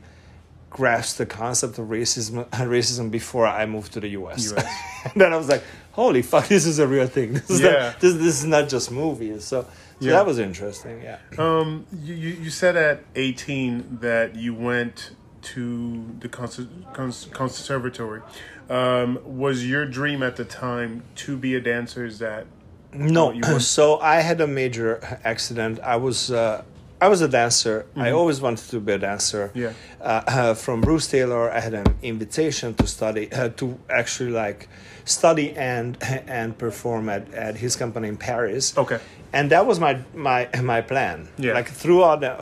grasped 0.70 1.18
the 1.18 1.26
concept 1.26 1.78
of 1.78 1.84
racism 1.88 2.48
racism 2.50 3.10
before 3.10 3.46
I 3.46 3.64
moved 3.66 3.92
to 3.94 4.00
the 4.00 4.08
US. 4.20 4.52
US. 4.52 4.66
and 5.04 5.16
then 5.22 5.32
I 5.32 5.36
was 5.36 5.48
like, 5.48 5.62
holy 5.92 6.22
fuck, 6.22 6.48
this 6.48 6.66
is 6.66 6.78
a 6.78 6.86
real 6.86 7.06
thing. 7.16 7.32
This 7.34 7.50
is, 7.50 7.60
Yeah. 7.60 7.70
not, 7.72 8.00
this, 8.00 8.14
this 8.14 8.34
is 8.40 8.44
not 8.44 8.68
just 8.68 8.90
movies. 8.90 9.44
So, 9.44 9.66
so 10.00 10.06
Yeah. 10.06 10.12
that 10.12 10.26
was 10.26 10.38
interesting. 10.38 11.02
Yeah. 11.02 11.18
Um, 11.38 11.86
you, 12.02 12.14
you 12.14 12.50
said 12.50 12.76
at 12.76 13.04
18 13.14 13.98
that 14.00 14.34
you 14.36 14.54
went 14.54 15.10
to 15.42 16.04
the 16.20 16.28
cons- 16.28 16.66
cons- 16.92 17.28
conservatory. 17.32 18.22
Um, 18.70 19.18
was 19.24 19.66
your 19.68 19.84
dream 19.84 20.22
at 20.22 20.36
the 20.36 20.44
time 20.44 21.02
to 21.16 21.36
be 21.36 21.54
a 21.54 21.60
dancer? 21.60 22.04
Is 22.04 22.18
that 22.20 22.46
No, 22.92 23.30
you 23.30 23.42
so 23.60 23.98
I 24.00 24.16
had 24.20 24.40
a 24.40 24.46
major 24.46 25.00
accident. 25.24 25.80
I 25.80 25.96
was 25.96 26.30
uh, 26.30 26.62
I 27.04 27.08
was 27.08 27.20
a 27.20 27.28
dancer. 27.28 27.84
I 27.96 28.12
always 28.12 28.40
wanted 28.40 28.70
to 28.70 28.80
be 28.80 28.92
a 28.92 28.98
dancer. 28.98 29.48
Mm-hmm. 29.48 29.58
Yeah. 29.58 29.72
Uh, 30.00 30.22
uh, 30.26 30.54
from 30.54 30.80
Bruce 30.80 31.06
Taylor, 31.06 31.50
I 31.50 31.60
had 31.60 31.74
an 31.74 31.94
invitation 32.02 32.72
to 32.76 32.86
study 32.86 33.30
uh, 33.30 33.50
to 33.60 33.78
actually 33.90 34.30
like 34.30 34.68
study 35.04 35.54
and 35.54 35.98
and 36.38 36.56
perform 36.56 37.10
at, 37.10 37.32
at 37.34 37.56
his 37.56 37.76
company 37.76 38.08
in 38.08 38.16
Paris. 38.16 38.64
Okay. 38.78 39.00
And 39.34 39.50
that 39.50 39.66
was 39.66 39.78
my 39.78 39.94
my 40.14 40.48
my 40.62 40.80
plan. 40.80 41.28
Yeah. 41.36 41.52
Like 41.52 41.68
throughout 41.68 42.20
the, 42.20 42.32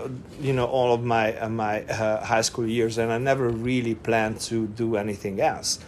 you 0.41 0.53
know 0.53 0.67
all 0.67 0.95
of 0.95 1.03
my 1.03 1.37
uh, 1.37 1.49
my 1.49 1.83
uh, 1.83 2.25
high 2.25 2.43
school 2.43 2.69
years, 2.69 2.99
and 2.99 3.11
I 3.13 3.19
never 3.19 3.49
really 3.49 3.97
planned 3.97 4.39
to 4.43 4.69
do 4.69 4.97
anything 4.97 5.41
else 5.41 5.81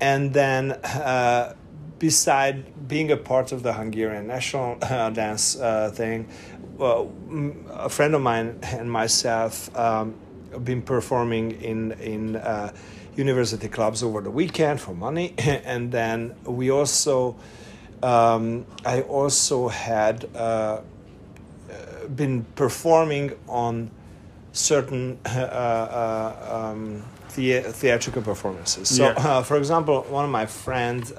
and 0.00 0.34
then 0.34 0.72
uh, 0.72 1.54
beside 2.02 2.88
being 2.88 3.12
a 3.12 3.16
part 3.16 3.52
of 3.52 3.62
the 3.62 3.72
Hungarian 3.72 4.26
national 4.26 4.76
uh, 4.82 5.08
dance 5.10 5.54
uh, 5.54 5.88
thing, 5.94 6.28
well, 6.82 7.12
a 7.70 7.88
friend 7.88 8.14
of 8.14 8.22
mine 8.22 8.58
and 8.62 8.90
myself 8.90 9.74
um, 9.76 10.14
have 10.52 10.64
been 10.64 10.82
performing 10.82 11.52
in 11.62 11.92
in 11.92 12.36
uh, 12.36 12.72
university 13.16 13.68
clubs 13.68 14.02
over 14.02 14.20
the 14.20 14.30
weekend 14.30 14.80
for 14.80 14.94
money, 14.94 15.34
and 15.38 15.92
then 15.92 16.34
we 16.44 16.70
also. 16.70 17.36
Um, 18.02 18.66
I 18.84 19.02
also 19.02 19.68
had 19.68 20.24
uh, 20.34 20.80
been 22.16 22.44
performing 22.56 23.30
on 23.46 23.90
certain 24.52 25.18
uh, 25.26 25.28
uh, 25.30 26.70
um, 26.72 27.04
thea- 27.28 27.62
theatrical 27.72 28.22
performances. 28.22 28.88
So, 28.88 29.04
Yeah. 29.04 29.10
uh, 29.28 29.42
for 29.44 29.56
example, 29.56 30.02
one 30.10 30.24
of 30.24 30.32
my 30.32 30.46
friends, 30.46 31.12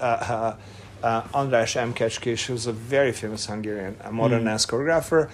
uh, 1.03 1.21
András 1.33 1.75
Mkecskés, 1.75 2.45
who's 2.47 2.65
a 2.67 2.71
very 2.73 3.11
famous 3.11 3.45
Hungarian 3.45 3.95
modern 4.11 4.45
dance 4.45 4.65
choreographer, 4.65 5.29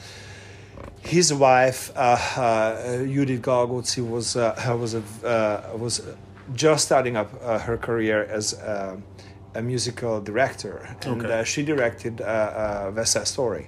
his 1.02 1.34
wife 1.34 1.92
uh, 1.96 2.18
uh, 2.38 3.04
Judith 3.06 3.42
Galgóczi 3.42 4.02
was 4.08 4.36
uh, 4.36 4.76
was 4.80 4.94
a, 4.96 5.04
uh, 5.26 5.78
was 5.78 6.02
just 6.54 6.86
starting 6.86 7.16
up 7.16 7.30
uh, 7.44 7.60
her 7.60 7.78
career 7.78 8.24
as 8.24 8.54
uh, 8.54 8.98
a 9.56 9.62
musical 9.62 10.22
director, 10.22 10.88
and 11.04 11.24
Okay. 11.24 11.40
uh, 11.40 11.44
she 11.44 11.64
directed 11.64 12.22
uh, 12.22 12.92
West 12.96 13.18
Story, 13.28 13.68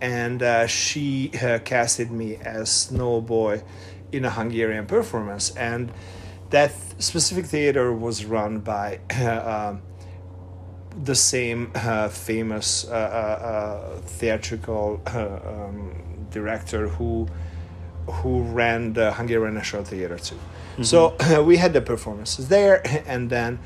and 0.00 0.42
uh, 0.42 0.66
she 0.66 1.30
uh, 1.42 1.58
casted 1.64 2.10
me 2.10 2.36
as 2.36 2.70
Snow 2.70 3.20
Boy 3.20 3.62
in 4.12 4.24
a 4.24 4.30
Hungarian 4.30 4.86
performance, 4.86 5.50
and 5.56 5.90
that 6.50 6.72
specific 6.98 7.46
theater 7.46 7.92
was 7.92 8.24
run 8.24 8.60
by. 8.60 8.98
um, 9.20 9.82
the 11.04 11.14
same 11.14 11.70
uh, 11.74 12.08
famous 12.08 12.86
uh, 12.86 12.90
uh, 12.90 12.94
uh, 12.94 14.00
theatrical 14.00 15.00
uh, 15.06 15.38
um, 15.46 15.92
director 16.30 16.88
who 16.88 17.28
who 18.06 18.42
ran 18.42 18.94
the 18.94 19.12
Hungarian 19.12 19.54
National 19.54 19.84
Theatre 19.84 20.18
too. 20.18 20.38
So 20.82 21.16
we 21.42 21.56
had 21.56 21.72
the 21.72 21.80
performances 21.80 22.48
there, 22.48 22.82
and 23.06 23.28
then 23.28 23.58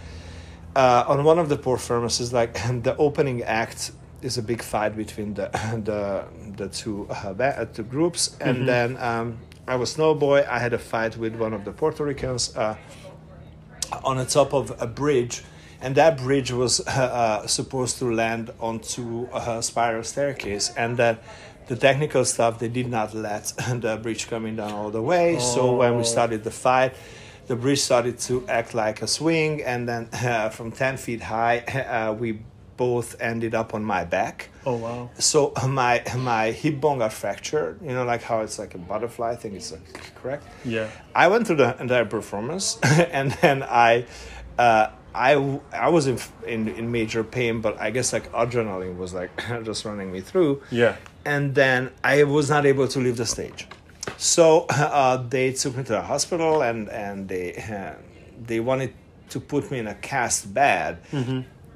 uh, 0.74 1.04
on 1.06 1.24
one 1.24 1.38
of 1.38 1.48
the 1.48 1.56
performances, 1.56 2.32
like 2.32 2.54
the 2.82 2.96
opening 2.96 3.42
act 3.42 3.92
is 4.22 4.38
a 4.38 4.42
big 4.42 4.62
fight 4.62 4.96
between 4.96 5.34
the 5.34 5.48
the 5.84 6.24
the 6.56 6.68
two 6.68 7.08
uh, 7.10 7.64
two 7.66 7.82
groups, 7.82 8.36
and 8.40 8.68
then 8.68 8.96
um, 8.98 9.38
I 9.66 9.76
was 9.76 9.96
Snowboy. 9.96 10.46
I 10.46 10.58
had 10.58 10.72
a 10.72 10.78
fight 10.78 11.16
with 11.16 11.34
one 11.36 11.52
of 11.52 11.64
the 11.64 11.72
Puerto 11.72 12.04
Ricans. 12.04 12.56
Uh, 12.56 12.76
on 14.04 14.16
the 14.16 14.24
top 14.24 14.54
of 14.54 14.74
a 14.80 14.86
bridge, 14.86 15.42
and 15.82 15.94
that 15.96 16.18
bridge 16.18 16.52
was 16.52 16.80
uh, 16.86 16.90
uh, 16.90 17.46
supposed 17.46 17.98
to 17.98 18.12
land 18.12 18.50
onto 18.60 19.28
a 19.32 19.62
spiral 19.62 20.04
staircase, 20.04 20.72
and 20.76 20.96
that 20.98 21.22
the 21.68 21.76
technical 21.76 22.24
stuff 22.24 22.58
they 22.58 22.68
did 22.68 22.88
not 22.88 23.14
let 23.14 23.44
the 23.80 23.98
bridge 24.02 24.28
coming 24.28 24.56
down 24.56 24.72
all 24.72 24.90
the 24.90 25.02
way. 25.02 25.38
So 25.38 25.76
when 25.76 25.94
we 25.94 26.00
Oh. 26.00 26.04
started 26.04 26.44
the 26.44 26.50
fight, 26.50 26.94
the 27.46 27.56
bridge 27.56 27.80
started 27.80 28.18
to 28.20 28.46
act 28.48 28.74
like 28.74 29.02
a 29.02 29.06
swing, 29.06 29.62
and 29.62 29.88
then 29.88 30.08
uh, 30.12 30.48
from 30.50 30.72
ten 30.72 30.96
feet 30.96 31.20
high, 31.22 31.58
uh, 31.60 32.12
we 32.12 32.40
both 32.76 33.20
ended 33.20 33.54
up 33.54 33.74
on 33.74 33.84
my 33.84 34.02
back. 34.04 34.48
Oh 34.66 34.76
wow. 34.76 35.10
So 35.18 35.52
my 35.68 36.02
my 36.16 36.50
hip 36.50 36.80
bone 36.80 36.98
got 36.98 37.12
fractured. 37.12 37.80
You 37.82 37.92
know, 37.92 38.04
like 38.04 38.22
how 38.22 38.40
it's 38.40 38.58
like 38.58 38.74
a 38.74 38.78
butterfly. 38.78 39.32
I 39.32 39.36
think 39.36 39.54
it's 39.54 39.70
like, 39.72 40.14
correct. 40.14 40.44
Yeah. 40.64 40.88
I 41.14 41.28
went 41.28 41.46
through 41.46 41.56
the 41.56 41.76
entire 41.80 42.06
performance, 42.06 42.78
and 43.12 43.32
then 43.42 43.62
I, 43.62 44.06
uh, 44.58 44.88
I, 45.14 45.32
I 45.72 45.88
was 45.88 46.06
in, 46.06 46.18
in 46.46 46.68
in 46.68 46.90
major 46.92 47.22
pain, 47.24 47.60
but 47.60 47.80
I 47.80 47.90
guess 47.90 48.12
like 48.12 48.30
adrenaline 48.32 48.96
was 48.96 49.12
like 49.14 49.30
just 49.64 49.84
running 49.84 50.10
me 50.12 50.20
through. 50.20 50.62
Yeah. 50.70 50.96
And 51.24 51.54
then 51.54 51.90
I 52.02 52.24
was 52.24 52.48
not 52.50 52.66
able 52.66 52.88
to 52.88 52.98
leave 52.98 53.16
the 53.16 53.26
stage, 53.26 53.68
so 54.16 54.66
uh, 54.70 55.16
they 55.28 55.52
took 55.52 55.76
me 55.76 55.82
to 55.84 55.92
the 55.92 56.02
hospital, 56.02 56.62
and 56.62 56.88
and 56.88 57.28
they 57.28 57.54
uh, 57.56 57.94
they 58.46 58.60
wanted 58.60 58.92
to 59.30 59.40
put 59.40 59.70
me 59.70 59.78
in 59.78 59.86
a 59.86 59.94
cast 59.94 60.52
bed. 60.52 60.98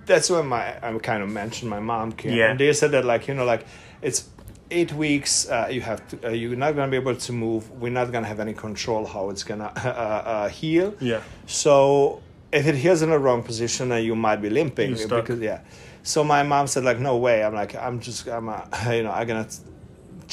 That's 0.06 0.30
when 0.30 0.46
my 0.46 0.76
I 0.82 0.96
kind 0.98 1.22
of 1.22 1.28
mentioned 1.30 1.68
my 1.70 1.80
mom 1.80 2.12
came, 2.12 2.32
Yeah. 2.34 2.50
and 2.50 2.60
they 2.60 2.72
said 2.72 2.90
that 2.92 3.04
like 3.04 3.28
you 3.28 3.34
know 3.34 3.44
like 3.44 3.66
it's 4.02 4.28
eight 4.70 4.92
weeks 4.92 5.48
uh, 5.48 5.68
you 5.70 5.80
have 5.80 6.00
to 6.08 6.28
uh, 6.28 6.30
you're 6.30 6.56
not 6.56 6.74
gonna 6.74 6.90
be 6.90 6.96
able 6.96 7.14
to 7.14 7.32
move 7.32 7.70
we're 7.80 7.92
not 7.92 8.10
gonna 8.12 8.26
have 8.26 8.40
any 8.40 8.52
control 8.52 9.06
how 9.06 9.30
it's 9.30 9.44
gonna 9.44 9.70
uh, 9.76 9.88
uh, 9.88 10.48
heal 10.48 10.92
Yeah. 11.00 11.20
so 11.46 12.20
if 12.58 12.66
it 12.70 12.74
heals 12.84 13.00
in 13.02 13.10
the 13.10 13.18
wrong 13.18 13.42
position 13.50 13.92
uh, 13.92 13.96
you 14.08 14.14
might 14.26 14.40
be 14.46 14.50
limping 14.50 14.92
because 14.94 15.40
yeah. 15.40 15.60
So 16.02 16.18
my 16.34 16.42
mom 16.52 16.66
said 16.72 16.84
like 16.90 17.00
no 17.10 17.14
way. 17.26 17.36
I'm 17.44 17.54
like 17.62 17.74
i'm 17.86 17.96
just 18.00 18.26
i'm 18.28 18.48
uh, 18.48 18.60
you 18.96 19.02
know 19.04 19.12
i'm 19.18 19.26
gonna 19.30 19.48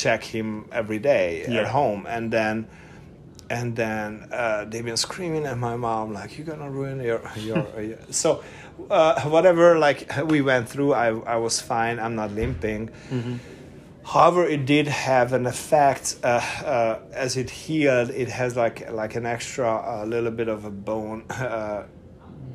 check 0.04 0.22
him 0.36 0.48
every 0.72 1.00
day 1.00 1.28
Yeah. 1.48 1.62
at 1.62 1.68
home. 1.68 2.02
And 2.16 2.32
then 2.38 2.56
and 3.50 3.76
then 3.76 4.08
uh, 4.32 4.66
they've 4.70 4.86
been 4.92 4.98
screaming 4.98 5.46
at 5.52 5.58
my 5.58 5.76
mom 5.76 6.06
like 6.20 6.30
you're 6.38 6.48
gonna 6.54 6.70
ruin 6.80 6.98
your 7.10 7.22
your, 7.38 7.64
your 7.90 7.98
so 8.10 8.30
uh, 8.90 9.22
whatever 9.36 9.66
like 9.88 10.00
we 10.34 10.40
went 10.42 10.66
through 10.70 10.92
I, 10.94 11.08
I 11.36 11.38
was 11.46 11.56
fine. 11.62 11.96
I'm 12.00 12.16
not 12.16 12.32
limping. 12.32 12.90
However 14.06 14.42
it 14.56 14.66
did 14.66 14.88
have 14.88 15.32
an 15.40 15.46
effect 15.56 16.06
uh, 16.24 16.28
uh, 16.66 17.00
as 17.26 17.38
it 17.38 17.50
healed 17.50 18.10
it 18.24 18.30
has 18.40 18.56
like 18.64 18.78
like 18.92 19.14
an 19.16 19.26
extra 19.26 19.70
uh, 19.76 20.04
little 20.06 20.32
bit 20.32 20.50
of 20.56 20.66
a 20.66 20.72
bone 20.90 21.24
uh, 21.30 21.84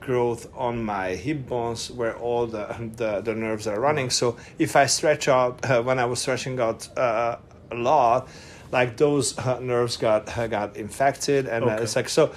growth 0.00 0.46
on 0.56 0.84
my 0.84 1.10
hip 1.14 1.46
bones 1.46 1.90
where 1.90 2.16
all 2.16 2.46
the, 2.46 2.66
the 2.96 3.20
the 3.20 3.34
nerves 3.34 3.66
are 3.66 3.80
running 3.80 4.10
so 4.10 4.36
if 4.58 4.76
i 4.76 4.86
stretch 4.86 5.28
out 5.28 5.64
uh, 5.64 5.82
when 5.82 5.98
i 5.98 6.04
was 6.04 6.20
stretching 6.20 6.58
out 6.60 6.88
uh, 6.96 7.36
a 7.70 7.74
lot 7.74 8.28
like 8.72 8.96
those 8.96 9.36
uh, 9.38 9.58
nerves 9.60 9.96
got 9.96 10.36
uh, 10.38 10.46
got 10.46 10.76
infected 10.76 11.46
and 11.46 11.64
uh, 11.64 11.68
Okay. 11.72 11.82
it's 11.82 11.96
like 11.96 12.08
so 12.08 12.32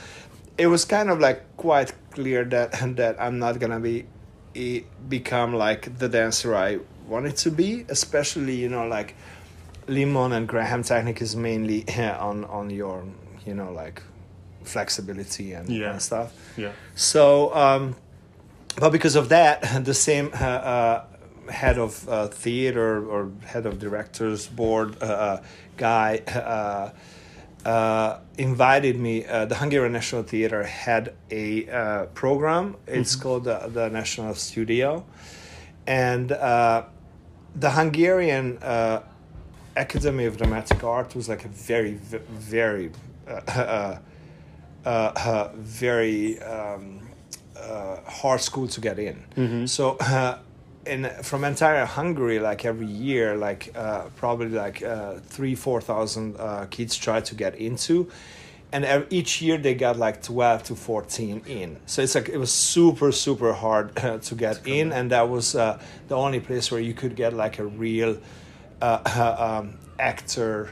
it 0.57 0.67
was 0.67 0.85
kind 0.85 1.09
of 1.09 1.19
like 1.19 1.57
quite 1.57 1.93
clear 2.11 2.43
that 2.45 2.71
that 2.97 3.15
i'm 3.19 3.39
not 3.39 3.59
gonna 3.59 3.79
be 3.79 4.05
become 5.09 5.53
like 5.53 5.97
the 5.99 6.09
dancer 6.09 6.55
i 6.55 6.79
wanted 7.07 7.35
to 7.37 7.49
be 7.51 7.85
especially 7.89 8.55
you 8.55 8.69
know 8.69 8.85
like 8.87 9.15
limon 9.87 10.31
and 10.33 10.47
graham 10.47 10.83
technique 10.83 11.21
is 11.21 11.35
mainly 11.35 11.85
on 11.97 12.43
on 12.45 12.69
your 12.69 13.03
you 13.45 13.53
know 13.53 13.71
like 13.71 14.01
flexibility 14.63 15.53
and, 15.53 15.69
Yeah. 15.69 15.91
and 15.91 16.01
stuff 16.01 16.31
Yeah. 16.57 16.71
so, 16.95 17.53
um, 17.55 17.95
but 18.79 18.91
because 18.91 19.15
of 19.15 19.29
that, 19.29 19.83
the 19.85 19.93
same 19.93 20.29
uh, 20.33 20.45
uh, 20.45 21.03
head 21.51 21.77
of 21.77 22.07
uh, 22.07 22.27
theater 22.27 23.05
or 23.05 23.31
head 23.45 23.65
of 23.65 23.79
directors 23.79 24.47
board 24.47 25.01
uh, 25.03 25.37
guy 25.77 26.21
uh, 26.27 26.89
uh, 27.67 28.19
invited 28.37 28.97
me. 28.99 29.25
Uh, 29.25 29.45
the 29.45 29.55
Hungarian 29.55 29.91
National 29.93 30.23
Theater 30.23 30.63
had 30.63 31.13
a 31.29 31.69
uh, 31.69 32.05
program. 32.13 32.75
It's 32.87 33.15
called 33.15 33.43
the, 33.43 33.69
the 33.71 33.89
National 33.89 34.33
Studio, 34.35 35.05
and 35.85 36.31
uh, 36.31 36.83
the 37.55 37.71
Hungarian 37.71 38.57
uh, 38.63 39.01
Academy 39.75 40.25
of 40.25 40.37
Dramatic 40.37 40.83
Art 40.83 41.13
was 41.15 41.27
like 41.29 41.45
a 41.45 41.49
very, 41.49 41.93
ve- 41.95 42.19
very 42.29 42.91
uh, 44.85 44.89
uh, 44.89 45.49
very 45.55 46.41
um, 46.41 47.01
uh, 47.57 47.97
hard 48.07 48.41
school 48.41 48.67
to 48.67 48.81
get 48.81 48.97
in. 48.99 49.67
So. 49.67 49.97
Uh, 49.97 50.37
in 50.83 51.07
from 51.21 51.43
entire 51.43 51.85
Hungary, 51.85 52.39
like 52.39 52.65
every 52.65 52.87
year, 52.87 53.37
like 53.37 53.69
uh, 53.75 54.05
probably 54.15 54.49
like 54.49 54.81
uh, 54.81 55.19
three, 55.29 55.53
four 55.53 55.79
thousand 55.79 56.35
uh, 56.39 56.65
kids 56.71 56.97
try 56.97 57.21
to 57.21 57.35
get 57.35 57.53
into, 57.53 58.09
and 58.73 59.05
each 59.11 59.43
year 59.43 59.59
they 59.59 59.75
got 59.75 59.97
like 59.97 60.23
twelve 60.23 60.63
to 60.63 60.75
fourteen 60.75 61.43
in. 61.45 61.77
So 61.85 62.01
it's 62.01 62.15
like 62.15 62.29
it 62.29 62.37
was 62.39 62.51
super, 62.51 63.11
super 63.11 63.53
hard 63.53 63.95
uh, 63.99 64.17
to 64.17 64.33
get 64.35 64.65
in, 64.65 64.91
and 64.91 65.11
that 65.11 65.29
was 65.29 65.53
uh, 65.53 65.79
the 66.07 66.15
only 66.15 66.39
place 66.39 66.71
where 66.71 66.81
you 66.81 66.95
could 66.95 67.15
get 67.15 67.31
like 67.33 67.59
a 67.59 67.65
real 67.65 68.17
uh, 68.81 69.59
um, 69.61 69.75
actor 69.99 70.69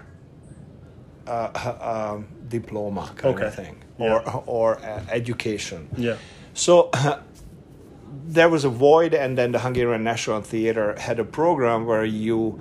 uh, 1.27 2.13
um, 2.15 2.27
diploma 2.47 3.11
kind 3.15 3.35
Okay. 3.35 3.45
of 3.45 3.53
thing, 3.53 3.75
Yeah. 3.99 4.13
or 4.13 4.43
or 4.47 4.77
uh, 4.79 5.01
education. 5.11 5.87
Yeah. 5.97 6.15
So 6.53 6.89
there 8.25 8.49
was 8.49 8.63
a 8.65 8.69
void, 8.69 9.13
and 9.13 9.37
then 9.37 9.51
the 9.51 9.59
Hungarian 9.59 10.03
National 10.03 10.41
Theatre 10.41 10.95
had 10.99 11.19
a 11.19 11.23
program 11.25 11.85
where 11.85 12.05
you 12.05 12.59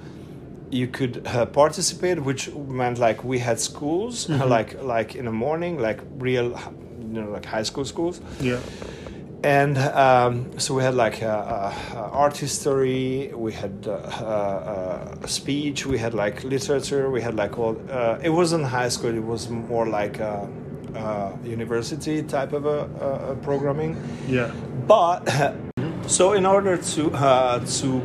you 0.71 0.87
could 0.87 1.27
uh, 1.27 1.47
participate, 1.47 2.19
which 2.23 2.51
meant 2.55 2.99
like 2.99 3.25
we 3.25 3.39
had 3.39 3.59
schools, 3.61 4.29
like 4.29 4.83
like 4.83 5.15
in 5.19 5.25
the 5.25 5.33
morning, 5.33 5.79
like 5.79 6.01
real, 6.19 6.47
you 7.13 7.21
know, 7.23 7.31
like 7.31 7.47
high 7.47 7.63
school 7.65 7.85
schools, 7.87 8.21
Yeah. 8.41 8.59
and 9.43 9.79
um, 9.79 10.59
so 10.59 10.75
we 10.75 10.83
had 10.83 10.95
like 10.95 11.23
uh, 11.23 11.27
uh, 11.27 12.11
art 12.13 12.37
history, 12.37 13.31
we 13.35 13.53
had 13.53 13.87
uh, 13.87 13.93
uh, 13.93 14.25
uh, 15.23 15.27
speech, 15.27 15.87
we 15.87 15.97
had 15.99 16.13
like 16.13 16.45
literature, 16.45 17.11
we 17.11 17.23
had 17.23 17.35
like 17.35 17.59
all. 17.59 17.77
Uh, 17.91 18.19
it 18.23 18.31
wasn't 18.31 18.65
high 18.67 18.91
school; 18.91 19.15
it 19.17 19.25
was 19.25 19.49
more 19.49 19.87
like 19.87 20.21
uh, 20.99 21.37
university 21.45 22.23
type 22.23 22.53
of 22.53 22.67
a, 22.67 22.81
uh, 22.81 23.35
programming. 23.37 23.97
Yeah. 24.27 24.53
But 24.87 25.29
so 26.07 26.33
in 26.33 26.47
order 26.47 26.77
to 26.77 27.13
uh, 27.13 27.65
to 27.81 28.03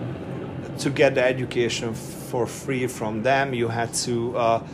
to 0.80 0.90
get 0.90 1.16
the 1.16 1.24
education 1.24 1.94
for 1.94 2.48
free 2.48 2.88
from 2.88 3.24
them, 3.24 3.54
you 3.54 3.68
had 3.68 3.94
to 3.94 4.38
uh, 4.38 4.68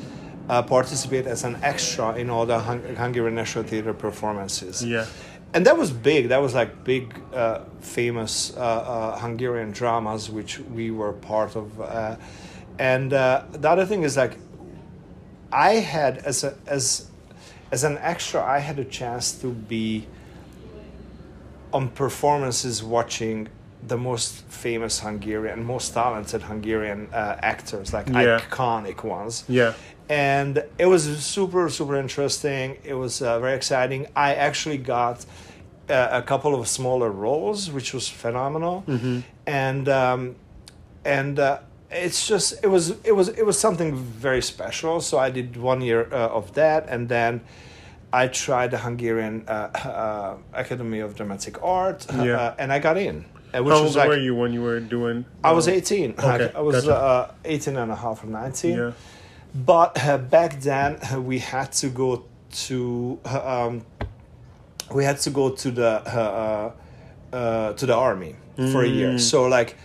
uh, 0.50 0.64
participate 0.64 1.28
as 1.28 1.44
an 1.44 1.58
extra 1.62 2.16
in 2.16 2.30
all 2.30 2.46
the 2.46 2.60
Hung- 2.60 2.96
Hungarian 2.96 3.36
National 3.36 3.64
Theatre 3.64 3.94
performances. 3.94 4.84
Yeah. 4.84 5.06
And 5.54 5.66
that 5.66 5.78
was 5.78 5.92
big. 5.92 6.30
That 6.30 6.42
was 6.42 6.54
like 6.54 6.84
big, 6.84 7.20
uh, 7.34 7.64
famous 7.82 8.56
uh, 8.56 8.60
uh, 8.60 9.20
Hungarian 9.20 9.72
dramas, 9.72 10.30
which 10.30 10.60
we 10.60 10.92
were 10.92 11.14
part 11.14 11.56
of. 11.56 11.82
Uh, 11.82 12.18
and 12.78 13.14
uh, 13.14 13.44
the 13.52 13.70
other 13.70 13.86
thing 13.86 14.04
is 14.04 14.16
like, 14.16 14.38
I 15.52 15.74
had 15.76 16.20
as 16.20 16.44
a 16.44 16.56
as 16.68 17.09
as 17.72 17.84
an 17.84 17.98
extra, 18.00 18.44
I 18.44 18.60
had 18.60 18.80
a 18.80 18.86
chance 18.86 19.32
to 19.42 19.48
be 19.52 20.08
on 21.72 21.90
performances 21.90 22.84
watching 22.84 23.48
the 23.88 23.98
most 23.98 24.44
famous 24.50 25.00
Hungarian, 25.00 25.64
most 25.64 25.94
talented 25.94 26.42
Hungarian 26.44 27.08
uh, 27.14 27.38
actors, 27.42 27.94
like 27.94 28.10
Yeah. 28.10 28.40
iconic 28.50 29.04
ones. 29.04 29.44
Yeah. 29.48 29.74
and 30.10 30.64
it 30.80 30.88
was 30.88 31.04
super 31.24 31.70
super 31.70 31.96
interesting. 31.96 32.78
It 32.84 32.96
was 32.96 33.22
uh, 33.22 33.40
very 33.40 33.56
exciting. 33.56 34.08
I 34.16 34.34
actually 34.34 34.80
got 34.80 35.18
uh, 35.90 36.08
a 36.12 36.24
couple 36.24 36.54
of 36.60 36.68
smaller 36.68 37.12
roles 37.12 37.70
which 37.72 37.94
was 37.94 38.10
phenomenal. 38.10 38.84
And 39.46 39.88
um, 39.88 40.36
and 41.06 41.38
uh, 41.40 41.60
it's 41.92 42.28
just 42.28 42.64
it 42.64 42.68
was 42.68 42.92
it 43.04 43.16
was 43.16 43.30
it 43.30 43.46
was 43.46 43.58
something 43.60 43.96
very 43.96 44.42
special 44.42 45.02
so 45.02 45.18
i 45.18 45.30
did 45.30 45.58
one 45.58 45.82
year 45.82 46.08
uh, 46.12 46.28
of 46.40 46.54
that 46.54 46.88
and 46.90 47.10
then 47.10 47.42
I 48.12 48.28
tried 48.28 48.72
the 48.72 48.80
Hungarian 48.80 49.44
uh, 49.48 49.52
uh, 49.52 50.38
Academy 50.52 51.00
of 51.00 51.16
Dramatic 51.16 51.62
Art, 51.62 52.08
uh, 52.12 52.24
Yeah. 52.24 52.56
and 52.58 52.74
I 52.74 52.80
got 52.80 52.98
in. 52.98 53.24
uh, 53.54 53.62
Which 53.62 53.72
How 53.76 53.84
was 53.84 53.96
old 53.96 53.96
like 53.98 54.08
were 54.10 54.18
you 54.18 54.34
when 54.34 54.52
you 54.52 54.64
were 54.64 54.80
doing? 54.80 55.26
I 55.44 55.52
was 55.52 55.68
uh, 55.68 55.74
18. 55.74 56.16
Okay, 56.18 56.52
I 56.56 56.60
was 56.62 56.86
gotcha. 56.86 56.96
uh, 56.96 57.32
18 57.46 57.78
and 57.78 57.92
a 57.92 57.96
half 57.96 58.24
or 58.24 58.28
19. 58.28 58.76
Yeah. 58.78 58.92
But 59.54 60.04
uh, 60.04 60.18
back 60.18 60.60
then 60.62 60.98
uh, 61.14 61.22
we 61.22 61.38
had 61.38 61.72
to 61.74 61.90
go 61.90 62.26
to 62.66 63.20
uh, 63.26 63.68
um, 63.68 63.86
we 64.92 65.04
had 65.06 65.20
to 65.20 65.30
go 65.30 65.52
to 65.52 65.70
the 65.70 66.02
uh, 66.08 66.72
uh, 67.34 67.36
uh, 67.36 67.74
to 67.74 67.86
the 67.86 67.94
army 67.96 68.36
for 68.72 68.82
a 68.84 68.88
year. 68.88 69.10
Mm. 69.10 69.20
So 69.20 69.46
like 69.46 69.76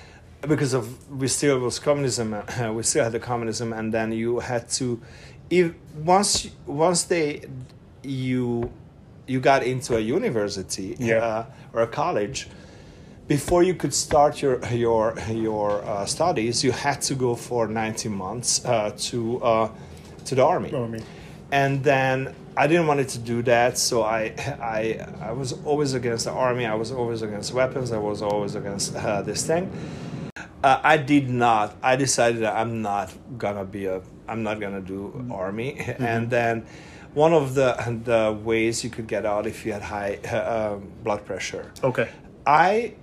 because 0.46 0.74
of 0.74 1.10
we 1.10 1.28
still 1.28 1.58
was 1.58 1.78
communism, 1.78 2.34
uh, 2.34 2.72
we 2.72 2.82
still 2.82 3.04
had 3.04 3.12
the 3.12 3.20
communism, 3.20 3.72
and 3.72 3.92
then 3.92 4.12
you 4.12 4.40
had 4.40 4.68
to 4.70 5.00
if 5.50 5.72
once 6.04 6.50
once 6.66 7.04
they 7.04 7.44
you 8.02 8.70
you 9.26 9.40
got 9.40 9.62
into 9.62 9.96
a 9.96 10.00
university 10.00 10.96
Yeah. 10.98 11.16
uh, 11.16 11.46
or 11.72 11.82
a 11.82 11.86
college 11.86 12.48
before 13.28 13.62
you 13.62 13.74
could 13.74 13.94
start 13.94 14.42
your 14.42 14.60
your 14.70 15.14
your 15.30 15.82
uh, 15.84 16.04
studies, 16.06 16.62
you 16.62 16.72
had 16.72 17.00
to 17.02 17.14
go 17.14 17.34
for 17.34 17.66
19 17.68 18.12
months 18.12 18.64
uh, 18.64 18.90
to 18.98 19.42
uh, 19.42 19.68
to 20.26 20.34
the 20.34 20.44
army. 20.44 20.72
Army. 20.72 21.00
And 21.50 21.82
then 21.84 22.34
I 22.56 22.66
didn't 22.66 22.86
want 22.86 23.08
to 23.08 23.18
do 23.18 23.42
that, 23.42 23.78
so 23.78 24.02
I 24.02 24.34
I 24.60 25.06
I 25.20 25.32
was 25.32 25.52
always 25.64 25.94
against 25.94 26.24
the 26.26 26.32
army. 26.32 26.66
I 26.66 26.74
was 26.74 26.92
always 26.92 27.22
against 27.22 27.52
weapons. 27.54 27.92
I 27.92 27.98
was 27.98 28.22
always 28.22 28.54
against 28.56 28.94
uh, 28.94 29.22
this 29.22 29.46
thing. 29.46 29.70
Uh, 30.64 30.80
I 30.82 30.96
did 30.96 31.28
not. 31.28 31.76
I 31.82 31.96
decided 31.96 32.40
that 32.40 32.56
I'm 32.56 32.80
not 32.80 33.12
gonna 33.36 33.66
be 33.66 33.84
a. 33.84 34.00
I'm 34.26 34.42
not 34.42 34.60
gonna 34.60 34.80
do 34.80 35.28
army. 35.30 35.76
And 35.98 36.30
then, 36.30 36.64
one 37.12 37.34
of 37.34 37.54
the 37.54 37.76
the 38.04 38.32
ways 38.32 38.82
you 38.82 38.88
could 38.88 39.06
get 39.06 39.26
out 39.26 39.46
if 39.46 39.66
you 39.66 39.74
had 39.74 39.82
high 39.82 40.18
uh, 40.24 40.74
um, 40.76 40.90
blood 41.04 41.26
pressure. 41.26 41.70
Okay. 41.82 42.08
I 42.46 42.94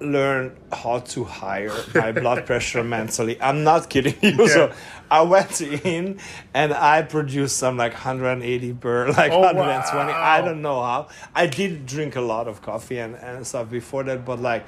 learned 0.00 0.56
how 0.72 1.00
to 1.00 1.24
hire 1.24 1.72
my 1.94 2.12
blood 2.12 2.46
pressure 2.46 2.84
mentally. 2.96 3.40
I'm 3.40 3.64
not 3.64 3.90
kidding 3.90 4.14
you. 4.22 4.48
So 4.48 4.72
I 5.10 5.22
went 5.22 5.60
in 5.60 6.18
and 6.54 6.72
I 6.72 7.02
produced 7.02 7.56
some 7.56 7.76
like 7.76 7.92
180 7.92 8.74
per 8.74 9.08
like 9.12 9.32
Oh, 9.32 9.40
120. 9.40 10.12
I 10.12 10.40
don't 10.40 10.62
know 10.62 10.82
how. 10.82 11.08
I 11.34 11.46
did 11.46 11.86
drink 11.86 12.16
a 12.16 12.20
lot 12.20 12.46
of 12.48 12.62
coffee 12.62 12.98
and, 12.98 13.14
and 13.16 13.46
stuff 13.46 13.70
before 13.70 14.04
that, 14.04 14.24
but 14.24 14.40
like 14.40 14.66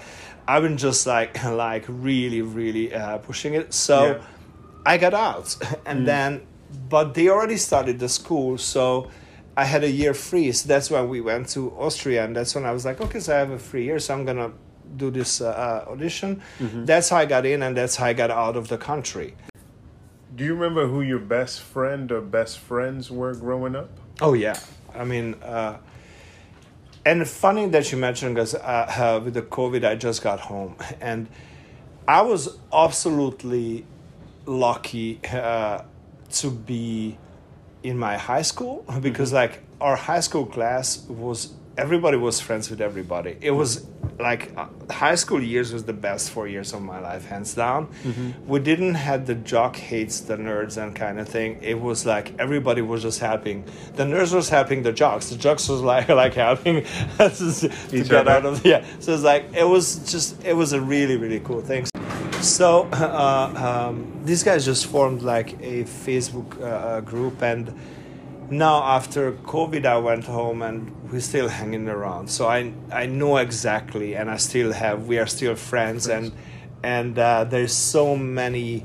I've 0.48 0.62
been 0.62 0.76
just 0.78 1.06
like 1.06 1.42
like 1.66 1.84
really 1.88 2.42
really 2.42 2.92
uh, 2.94 3.18
pushing 3.18 3.54
it. 3.54 3.72
So 3.72 4.04
Yeah. 4.06 4.22
I 4.84 4.96
got 4.96 5.14
out 5.14 5.56
and 5.84 6.08
then 6.08 6.46
but 6.88 7.14
they 7.14 7.28
already 7.28 7.56
started 7.56 7.98
the 7.98 8.08
school 8.08 8.56
so 8.58 9.10
I 9.56 9.64
had 9.64 9.84
a 9.84 9.90
year 9.90 10.14
free 10.14 10.52
so 10.52 10.68
that's 10.68 10.90
when 10.90 11.08
we 11.08 11.20
went 11.20 11.48
to 11.50 11.70
Austria 11.72 12.24
and 12.24 12.34
that's 12.34 12.54
when 12.54 12.64
I 12.64 12.70
was 12.72 12.84
like 12.86 13.00
okay 13.00 13.20
so 13.20 13.34
I 13.34 13.38
have 13.40 13.50
a 13.50 13.58
free 13.58 13.84
year 13.84 13.98
so 13.98 14.14
I'm 14.14 14.24
gonna 14.24 14.52
do 14.96 15.10
this 15.10 15.40
uh, 15.40 15.48
uh, 15.48 15.90
audition. 15.90 16.42
That's 16.58 17.08
how 17.08 17.18
I 17.18 17.26
got 17.26 17.46
in 17.46 17.62
and 17.62 17.76
that's 17.76 17.96
how 17.96 18.06
I 18.06 18.12
got 18.12 18.30
out 18.30 18.56
of 18.56 18.68
the 18.68 18.78
country. 18.78 19.34
Do 20.34 20.44
you 20.44 20.54
remember 20.54 20.86
who 20.86 21.02
your 21.02 21.18
best 21.18 21.60
friend 21.60 22.10
or 22.12 22.20
best 22.20 22.58
friends 22.58 23.10
were 23.10 23.34
growing 23.34 23.74
up? 23.76 23.90
Oh 24.20 24.32
yeah, 24.32 24.58
I 24.94 25.04
mean, 25.04 25.34
uh, 25.42 25.78
and 27.04 27.26
funny 27.26 27.66
that 27.68 27.90
you 27.90 27.98
mentioned 27.98 28.34
because 28.34 28.54
uh, 28.54 28.58
uh, 28.58 29.20
with 29.24 29.34
the 29.34 29.42
COVID, 29.42 29.84
I 29.84 29.96
just 29.96 30.22
got 30.22 30.40
home, 30.40 30.76
and 31.00 31.28
I 32.06 32.22
was 32.22 32.58
absolutely 32.72 33.86
lucky 34.46 35.20
uh, 35.30 35.82
to 36.30 36.50
be 36.50 37.18
in 37.82 37.98
my 37.98 38.16
high 38.16 38.42
school 38.42 38.84
because 39.00 39.32
like 39.32 39.62
our 39.80 39.96
high 39.96 40.20
school 40.20 40.46
class 40.46 41.04
was 41.08 41.54
everybody 41.76 42.16
was 42.16 42.40
friends 42.40 42.70
with 42.70 42.80
everybody. 42.80 43.36
It 43.40 43.52
was 43.52 43.86
like 44.18 44.52
uh, 44.56 44.66
high 44.90 45.14
school 45.14 45.42
years 45.42 45.72
was 45.72 45.84
the 45.84 45.92
best 45.94 46.30
four 46.30 46.46
years 46.46 46.74
of 46.74 46.82
my 46.82 47.00
life, 47.00 47.24
hands 47.26 47.54
down. 47.54 47.88
We 48.46 48.60
didn't 48.60 48.94
have 48.94 49.26
the 49.26 49.34
jock 49.34 49.76
hates 49.76 50.20
the 50.20 50.36
nerds 50.36 50.76
and 50.82 50.94
kind 50.94 51.18
of 51.18 51.28
thing. 51.28 51.58
It 51.62 51.80
was 51.80 52.04
like 52.04 52.38
everybody 52.38 52.82
was 52.82 53.02
just 53.02 53.20
helping. 53.20 53.64
The 53.94 54.04
nerds 54.04 54.34
was 54.34 54.48
helping 54.50 54.82
the 54.82 54.92
jocks. 54.92 55.30
The 55.30 55.36
jocks 55.36 55.68
was 55.68 55.80
like 55.92 56.08
like 56.08 56.34
helping 56.34 56.84
to 57.18 57.70
Each 57.92 58.08
get 58.08 58.12
other. 58.28 58.30
out 58.30 58.46
of 58.46 58.64
yeah. 58.64 58.84
So 59.00 59.14
it's 59.14 59.22
like 59.22 59.46
it 59.54 59.64
was 59.64 60.10
just 60.10 60.44
it 60.44 60.54
was 60.54 60.72
a 60.72 60.80
really 60.80 61.16
really 61.16 61.40
cool 61.40 61.62
thing. 61.62 61.86
So 62.42 62.88
uh, 62.92 63.86
um, 63.90 64.20
these 64.24 64.42
guys 64.42 64.64
just 64.64 64.86
formed 64.86 65.22
like 65.22 65.52
a 65.60 65.84
Facebook 65.84 66.58
uh, 66.60 66.64
uh, 66.64 67.00
group, 67.02 67.42
and 67.42 67.72
now 68.50 68.82
after 68.82 69.32
COVID, 69.32 69.86
I 69.86 69.98
went 69.98 70.24
home 70.24 70.62
and 70.62 71.10
we're 71.10 71.20
still 71.20 71.48
hanging 71.48 71.88
around. 71.88 72.28
So 72.28 72.48
I 72.48 72.72
I 72.92 73.06
know 73.06 73.36
exactly, 73.38 74.16
and 74.16 74.30
I 74.30 74.36
still 74.36 74.72
have. 74.72 75.06
We 75.06 75.18
are 75.18 75.26
still 75.26 75.54
friends, 75.54 76.08
and 76.08 76.32
and 76.82 77.18
uh, 77.18 77.44
there's 77.44 77.72
so 77.72 78.16
many 78.16 78.84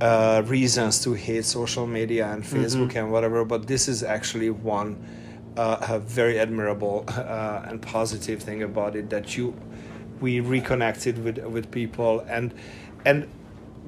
uh, 0.00 0.42
reasons 0.46 1.02
to 1.04 1.12
hate 1.12 1.44
social 1.44 1.86
media 1.86 2.26
and 2.32 2.44
Facebook 2.44 2.94
and 2.96 3.12
whatever, 3.12 3.44
but 3.44 3.66
this 3.66 3.88
is 3.88 4.02
actually 4.02 4.50
one 4.50 4.96
uh, 5.56 5.78
a 5.88 5.98
very 5.98 6.38
admirable 6.38 7.04
uh, 7.08 7.64
and 7.66 7.80
positive 7.80 8.42
thing 8.42 8.62
about 8.62 8.94
it 8.96 9.10
that 9.10 9.36
you 9.36 9.54
we 10.20 10.40
reconnected 10.40 11.22
with 11.22 11.38
with 11.38 11.70
people 11.70 12.20
and 12.28 12.54
and 13.04 13.28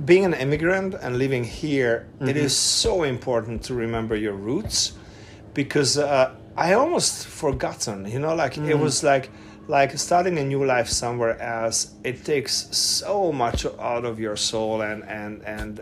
being 0.05 0.25
an 0.25 0.35
immigrant 0.35 0.95
and 0.95 1.19
living 1.19 1.43
here 1.43 2.07
it 2.21 2.37
is 2.37 2.57
so 2.57 3.03
important 3.03 3.63
to 3.63 3.75
remember 3.75 4.15
your 4.15 4.35
roots 4.35 4.93
because 5.59 5.99
uh, 5.99 6.31
I 6.57 6.75
almost 6.75 7.27
forgotten. 7.27 8.07
You 8.15 8.21
know, 8.21 8.35
like 8.45 8.57
it 8.73 8.79
was 8.79 9.03
like 9.03 9.29
like 9.67 9.91
starting 9.99 10.39
a 10.39 10.45
new 10.45 10.65
life 10.65 10.89
somewhere 10.89 11.37
else. 11.41 11.79
It 12.05 12.25
takes 12.25 12.55
so 12.77 13.33
much 13.33 13.67
out 13.67 14.05
of 14.05 14.21
your 14.21 14.37
soul, 14.37 14.83
and 14.83 15.03
and 15.21 15.43
and 15.57 15.73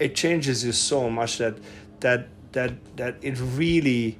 it 0.00 0.16
changes 0.22 0.64
you 0.66 0.72
so 0.72 1.08
much 1.08 1.38
that 1.38 1.54
that 2.00 2.20
that 2.52 2.72
that 2.96 3.14
it 3.22 3.36
really. 3.58 4.18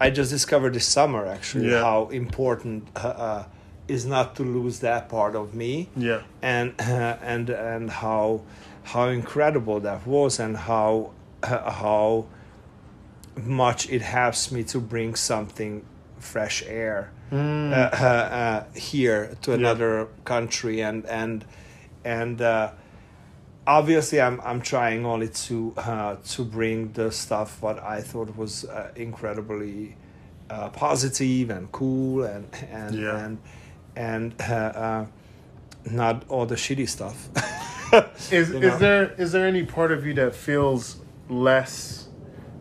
I 0.00 0.10
just 0.10 0.30
discovered 0.30 0.74
this 0.74 0.86
summer 0.86 1.26
actually 1.26 1.70
Yeah. 1.70 1.82
how 1.82 2.08
important 2.24 2.86
uh, 2.94 3.08
uh, 3.28 3.44
is 3.88 4.04
not 4.06 4.26
to 4.36 4.44
lose 4.44 4.78
that 4.88 5.08
part 5.08 5.34
of 5.34 5.46
me 5.54 5.88
Yeah. 5.96 6.20
and 6.40 6.68
uh, 6.78 7.16
and 7.32 7.50
and 7.50 7.90
how 7.90 8.42
how 8.92 9.08
incredible 9.20 9.80
that 9.88 10.00
was 10.06 10.38
and 10.40 10.56
how 10.56 10.90
uh, 11.42 11.70
how 11.82 12.26
much 13.46 13.88
it 13.90 14.02
helps 14.02 14.50
me 14.52 14.64
to 14.64 14.80
bring 14.80 15.14
something 15.14 15.84
fresh 16.18 16.62
air 16.66 17.10
uh, 17.30 17.36
uh, 17.36 18.04
uh, 18.06 18.64
here 18.74 19.36
to 19.42 19.52
another 19.52 20.08
country 20.24 20.80
and 20.82 21.04
and 21.06 21.44
and 22.04 22.40
uh, 22.40 22.70
obviously 23.66 24.20
I'm 24.20 24.40
I'm 24.40 24.60
trying 24.62 25.04
only 25.06 25.28
to 25.28 25.74
uh, 25.76 26.16
to 26.16 26.44
bring 26.44 26.92
the 26.92 27.10
stuff 27.12 27.60
what 27.62 27.82
I 27.82 28.00
thought 28.00 28.34
was 28.36 28.64
uh, 28.64 28.90
incredibly 28.96 29.96
uh, 30.50 30.70
positive 30.70 31.50
and 31.50 31.70
cool 31.70 32.24
and 32.24 32.46
and 32.72 32.94
Yeah. 32.94 33.18
and 33.24 33.38
and 33.96 34.34
uh, 34.40 34.54
uh, 34.54 35.06
not 35.90 36.24
all 36.28 36.46
the 36.46 36.54
shitty 36.56 36.88
stuff. 36.88 37.28
Is 38.32 38.50
You 38.50 38.58
is 38.58 38.78
there 38.78 39.12
is 39.18 39.32
there 39.32 39.46
any 39.46 39.64
part 39.64 39.92
of 39.92 40.06
you 40.06 40.14
that 40.14 40.34
feels 40.34 40.96
less 41.30 42.07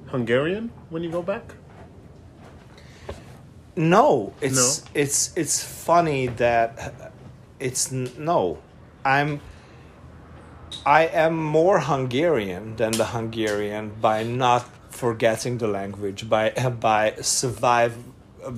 Hungarian 0.08 0.72
when 0.89 1.04
you 1.04 1.10
go 1.10 1.22
back? 1.22 1.54
No, 3.76 4.34
it's 4.41 4.56
No? 4.56 4.89
it's 5.02 5.32
it's 5.36 5.63
funny 5.63 6.28
that 6.28 7.12
it's 7.60 7.91
no. 7.91 8.58
I'm 9.06 9.39
I 10.86 11.06
am 11.08 11.36
more 11.38 11.80
Hungarian 11.80 12.76
than 12.76 12.91
the 12.91 13.06
Hungarian 13.06 13.91
by 14.02 14.24
not 14.24 14.65
forgetting 14.89 15.60
the 15.60 15.67
language, 15.67 16.28
by 16.28 16.50
by 16.80 17.13
survive 17.22 17.96
uh, 18.43 18.52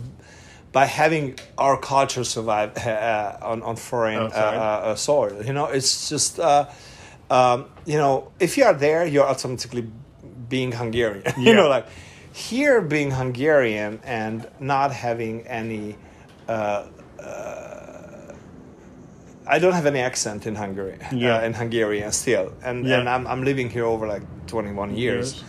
by 0.72 0.86
having 0.86 1.38
our 1.58 1.78
culture 1.78 2.24
survive 2.24 2.78
uh, 2.78 3.38
on 3.42 3.62
on 3.64 3.76
foreign 3.76 4.20
uh, 4.20 4.36
uh, 4.36 4.90
uh, 4.92 4.96
soil. 4.96 5.44
You 5.44 5.54
know, 5.54 5.66
it's 5.66 6.10
just 6.10 6.40
uh, 6.40 6.68
um, 7.30 7.66
you 7.86 7.98
know 7.98 8.32
if 8.40 8.58
you 8.58 8.64
are 8.64 8.74
there, 8.74 9.06
you're 9.06 9.28
automatically 9.28 9.90
being 10.50 10.72
Hungarian. 10.74 11.24
you 11.40 11.54
know, 11.54 11.70
like 11.70 11.86
here 12.34 12.82
being 12.82 13.12
Hungarian 13.12 14.00
and 14.04 14.48
not 14.60 14.92
having 14.92 15.46
any. 15.48 15.96
Uh, 16.48 16.86
I 19.48 19.58
don't 19.58 19.74
have 19.74 19.88
any 19.88 20.00
accent 20.00 20.46
in 20.46 20.56
Hungary, 20.56 20.98
Yeah. 21.12 21.38
uh, 21.38 21.42
in 21.48 21.54
Hungarian 21.54 22.12
still, 22.12 22.54
and 22.64 22.86
Yeah. 22.86 23.00
and 23.00 23.10
I'm 23.10 23.26
I'm 23.28 23.44
living 23.44 23.70
here 23.70 23.86
over 23.86 24.06
like 24.08 24.22
21 24.48 24.96
years, 24.96 25.34
Years. 25.34 25.44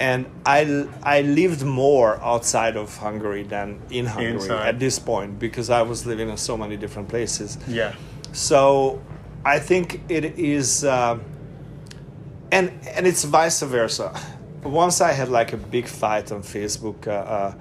and 0.00 0.26
I 0.44 0.86
I 1.02 1.22
lived 1.22 1.62
more 1.64 2.20
outside 2.22 2.76
of 2.76 2.94
Hungary 2.98 3.44
than 3.44 3.80
in 3.90 4.04
Hungary 4.06 4.34
Inside. 4.34 4.68
at 4.68 4.78
this 4.78 4.98
point 4.98 5.38
because 5.38 5.70
I 5.70 5.80
was 5.82 6.04
living 6.04 6.28
in 6.28 6.36
so 6.36 6.56
many 6.58 6.76
different 6.76 7.08
places. 7.08 7.56
Yeah. 7.66 7.92
So 8.32 9.00
I 9.46 9.58
think 9.60 10.02
it 10.10 10.24
is, 10.38 10.84
um 10.84 11.22
and 12.52 12.70
and 12.96 13.06
it's 13.06 13.24
vice 13.24 13.62
versa. 13.62 14.12
Once 14.64 15.00
I 15.00 15.12
had 15.12 15.28
like 15.28 15.52
a 15.52 15.56
big 15.56 15.86
fight 15.86 16.32
on 16.32 16.42
Facebook 16.42 17.06
uh, 17.06 17.10
uh, 17.10 17.54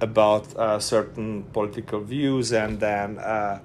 about 0.00 0.56
uh, 0.56 0.78
certain 0.78 1.44
political 1.52 2.00
views, 2.00 2.52
and 2.52 2.80
then 2.80 3.18
uh, 3.18 3.60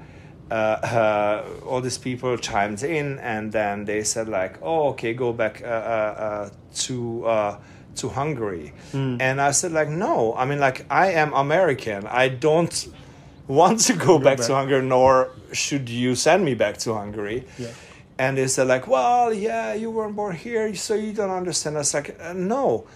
uh, 0.51 0.53
uh, 0.53 1.45
all 1.65 1.81
these 1.81 1.97
people 1.97 2.37
chimed 2.37 2.83
in, 2.83 3.19
and 3.19 3.51
then 3.51 3.85
they 3.85 4.03
said 4.03 4.27
like, 4.27 4.57
"Oh, 4.61 4.89
okay, 4.89 5.13
go 5.13 5.33
back 5.33 5.61
uh, 5.63 5.67
uh, 5.67 5.69
uh, 5.69 6.49
to." 6.75 7.25
Uh, 7.25 7.57
to 7.95 8.09
Hungary, 8.09 8.73
and 8.91 9.39
I 9.39 9.51
said 9.51 9.71
like 9.71 9.87
no. 9.87 10.33
I 10.35 10.43
mean 10.43 10.59
like 10.59 10.85
I 10.89 11.11
am 11.13 11.31
American. 11.31 12.05
I 12.07 12.27
don't 12.27 12.89
want 13.47 13.79
to 13.87 13.93
go, 13.93 14.19
back, 14.19 14.37
back. 14.37 14.47
to 14.47 14.53
Hungary, 14.53 14.81
nor 14.81 15.31
should 15.53 15.87
you 15.87 16.13
send 16.15 16.43
me 16.43 16.55
back 16.55 16.75
to 16.79 16.93
Hungary. 16.93 17.45
Yeah. 17.57 17.69
And 18.17 18.37
they 18.37 18.47
said 18.47 18.67
like, 18.67 18.87
well, 18.87 19.33
yeah, 19.33 19.73
you 19.73 19.91
weren't 19.91 20.15
born 20.15 20.35
here, 20.35 20.73
so 20.75 20.95
you 20.95 21.11
don't 21.13 21.29
understand. 21.29 21.75
I 21.75 21.79
was 21.79 21.93
like, 21.93 22.17
uh, 22.21 22.33
no, 22.33 22.87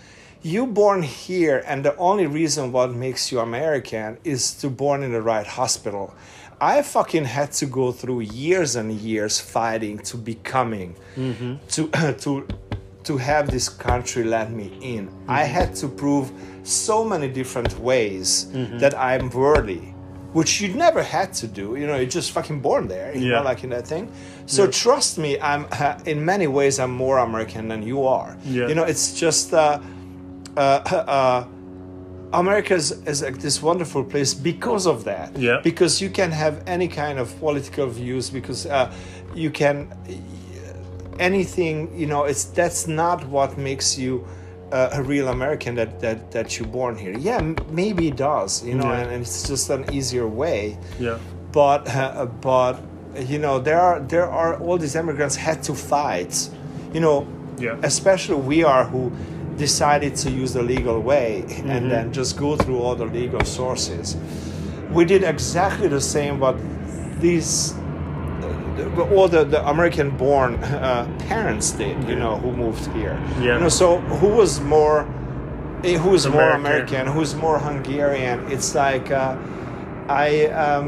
you 0.41 0.65
born 0.65 1.03
here, 1.03 1.61
and 1.67 1.83
the 1.83 1.95
only 1.97 2.25
reason 2.25 2.71
what 2.71 2.93
makes 2.93 3.31
you 3.31 3.39
American 3.39 4.17
is 4.23 4.53
to 4.55 4.69
born 4.69 5.03
in 5.03 5.11
the 5.11 5.21
right 5.21 5.45
hospital. 5.45 6.13
I 6.61 6.81
fucking 6.81 7.25
had 7.25 7.51
to 7.53 7.65
go 7.65 7.91
through 7.91 8.21
years 8.21 8.75
and 8.75 8.91
years 8.91 9.39
fighting 9.39 9.99
to 9.99 10.17
becoming, 10.17 10.95
mm-hmm. 11.15 11.55
to 11.69 12.13
to 12.19 12.47
to 13.03 13.17
have 13.17 13.49
this 13.49 13.69
country 13.69 14.23
let 14.23 14.51
me 14.51 14.77
in. 14.81 15.09
I 15.27 15.43
mm-hmm. 15.43 15.53
had 15.53 15.75
to 15.77 15.87
prove 15.87 16.31
so 16.63 17.03
many 17.03 17.27
different 17.27 17.79
ways 17.79 18.45
mm-hmm. 18.45 18.77
that 18.79 18.97
I'm 18.97 19.29
worthy, 19.29 19.93
which 20.33 20.61
you 20.61 20.69
never 20.73 21.01
had 21.03 21.33
to 21.33 21.47
do. 21.47 21.75
You 21.75 21.87
know, 21.87 21.95
you're 21.95 22.05
just 22.05 22.31
fucking 22.31 22.59
born 22.61 22.87
there. 22.87 23.15
You 23.15 23.27
Yeah. 23.29 23.37
know, 23.37 23.43
like 23.43 23.63
in 23.63 23.69
that 23.71 23.87
thing. 23.87 24.11
So 24.45 24.67
trust 24.67 25.17
me, 25.17 25.39
I'm 25.39 25.65
uh, 25.71 25.97
in 26.05 26.23
many 26.23 26.47
ways 26.47 26.79
I'm 26.79 26.91
more 26.91 27.17
American 27.17 27.67
than 27.67 27.81
you 27.83 28.05
are. 28.05 28.37
Yeah. 28.45 28.67
You 28.67 28.75
know, 28.75 28.83
it's 28.83 29.19
just. 29.19 29.53
Uh, 29.53 29.79
uh, 30.57 30.61
uh, 30.61 31.45
America 32.31 32.75
is, 32.75 32.91
is 33.07 33.21
like 33.23 33.39
this 33.39 33.61
wonderful 33.61 34.03
place 34.03 34.35
because 34.35 34.85
of 34.85 35.03
that. 35.05 35.35
Yeah. 35.37 35.61
Because 35.63 35.99
you 35.99 36.09
can 36.11 36.31
have 36.31 36.61
any 36.67 36.87
kind 36.87 37.17
of 37.17 37.27
political 37.39 37.87
views. 37.87 38.29
Because 38.29 38.65
uh, 38.67 38.91
you 39.33 39.49
can 39.49 39.91
anything. 41.19 41.89
You 41.99 42.07
know, 42.07 42.23
it's 42.25 42.45
that's 42.45 42.87
not 42.87 43.25
what 43.27 43.57
makes 43.57 43.97
you 43.97 44.25
uh, 44.71 44.89
a 44.93 45.01
real 45.03 45.27
American. 45.29 45.75
That 45.75 45.99
that 45.99 46.31
that 46.31 46.57
you're 46.59 46.67
born 46.67 46.97
here. 46.97 47.17
Yeah, 47.17 47.37
m- 47.37 47.55
maybe 47.71 48.07
it 48.07 48.17
does. 48.17 48.63
You 48.65 48.75
know, 48.75 48.85
Yeah. 48.91 48.99
and, 48.99 49.11
and 49.11 49.21
it's 49.21 49.47
just 49.47 49.69
an 49.69 49.83
easier 49.93 50.27
way 50.27 50.77
Yeah. 50.99 51.17
but 51.51 51.87
uh, 51.95 52.25
but 52.41 52.79
you 53.27 53.39
know 53.39 53.59
there 53.59 53.79
are 53.81 53.99
there 53.99 54.27
are 54.29 54.57
all 54.61 54.77
these 54.77 54.95
immigrants 54.95 55.35
had 55.35 55.63
to 55.63 55.73
fight 55.73 56.49
you 56.93 56.99
know 57.01 57.25
Yeah. 57.57 57.75
especially 57.83 58.35
we 58.35 58.63
are 58.63 58.85
who 58.85 59.11
decided 59.57 60.15
to 60.23 60.29
use 60.29 60.53
the 60.53 60.61
legal 60.61 60.99
way 61.01 61.43
Mm-hmm. 61.47 61.69
and 61.71 61.91
then 61.91 62.13
just 62.13 62.37
go 62.37 62.55
through 62.55 62.79
all 62.79 62.95
the 62.95 63.05
legal 63.05 63.43
sources 63.45 64.15
we 64.93 65.05
did 65.05 65.23
exactly 65.23 65.87
the 65.87 65.99
same 66.01 66.39
but 66.39 66.55
these 67.19 67.73
all 69.15 69.27
the, 69.27 69.43
the 69.43 69.61
American 69.67 70.09
born 70.17 70.55
uh, 70.55 71.05
parents 71.27 71.71
did 71.71 71.97
you 72.09 72.15
know 72.15 72.35
who 72.37 72.51
moved 72.51 72.85
here 72.93 73.17
Yeah. 73.39 73.53
you 73.55 73.59
know 73.61 73.69
so 73.69 73.97
who 74.19 74.27
was 74.27 74.59
more 74.61 74.99
eh, 75.83 75.97
who 75.97 76.13
is 76.13 76.25
more 76.27 76.51
American. 76.51 76.95
American 76.95 77.07
who's 77.13 77.35
more 77.35 77.57
Hungarian 77.59 78.37
it's 78.51 78.75
like 78.75 79.11
uh, 79.11 79.35
I 80.07 80.47
um, 80.47 80.87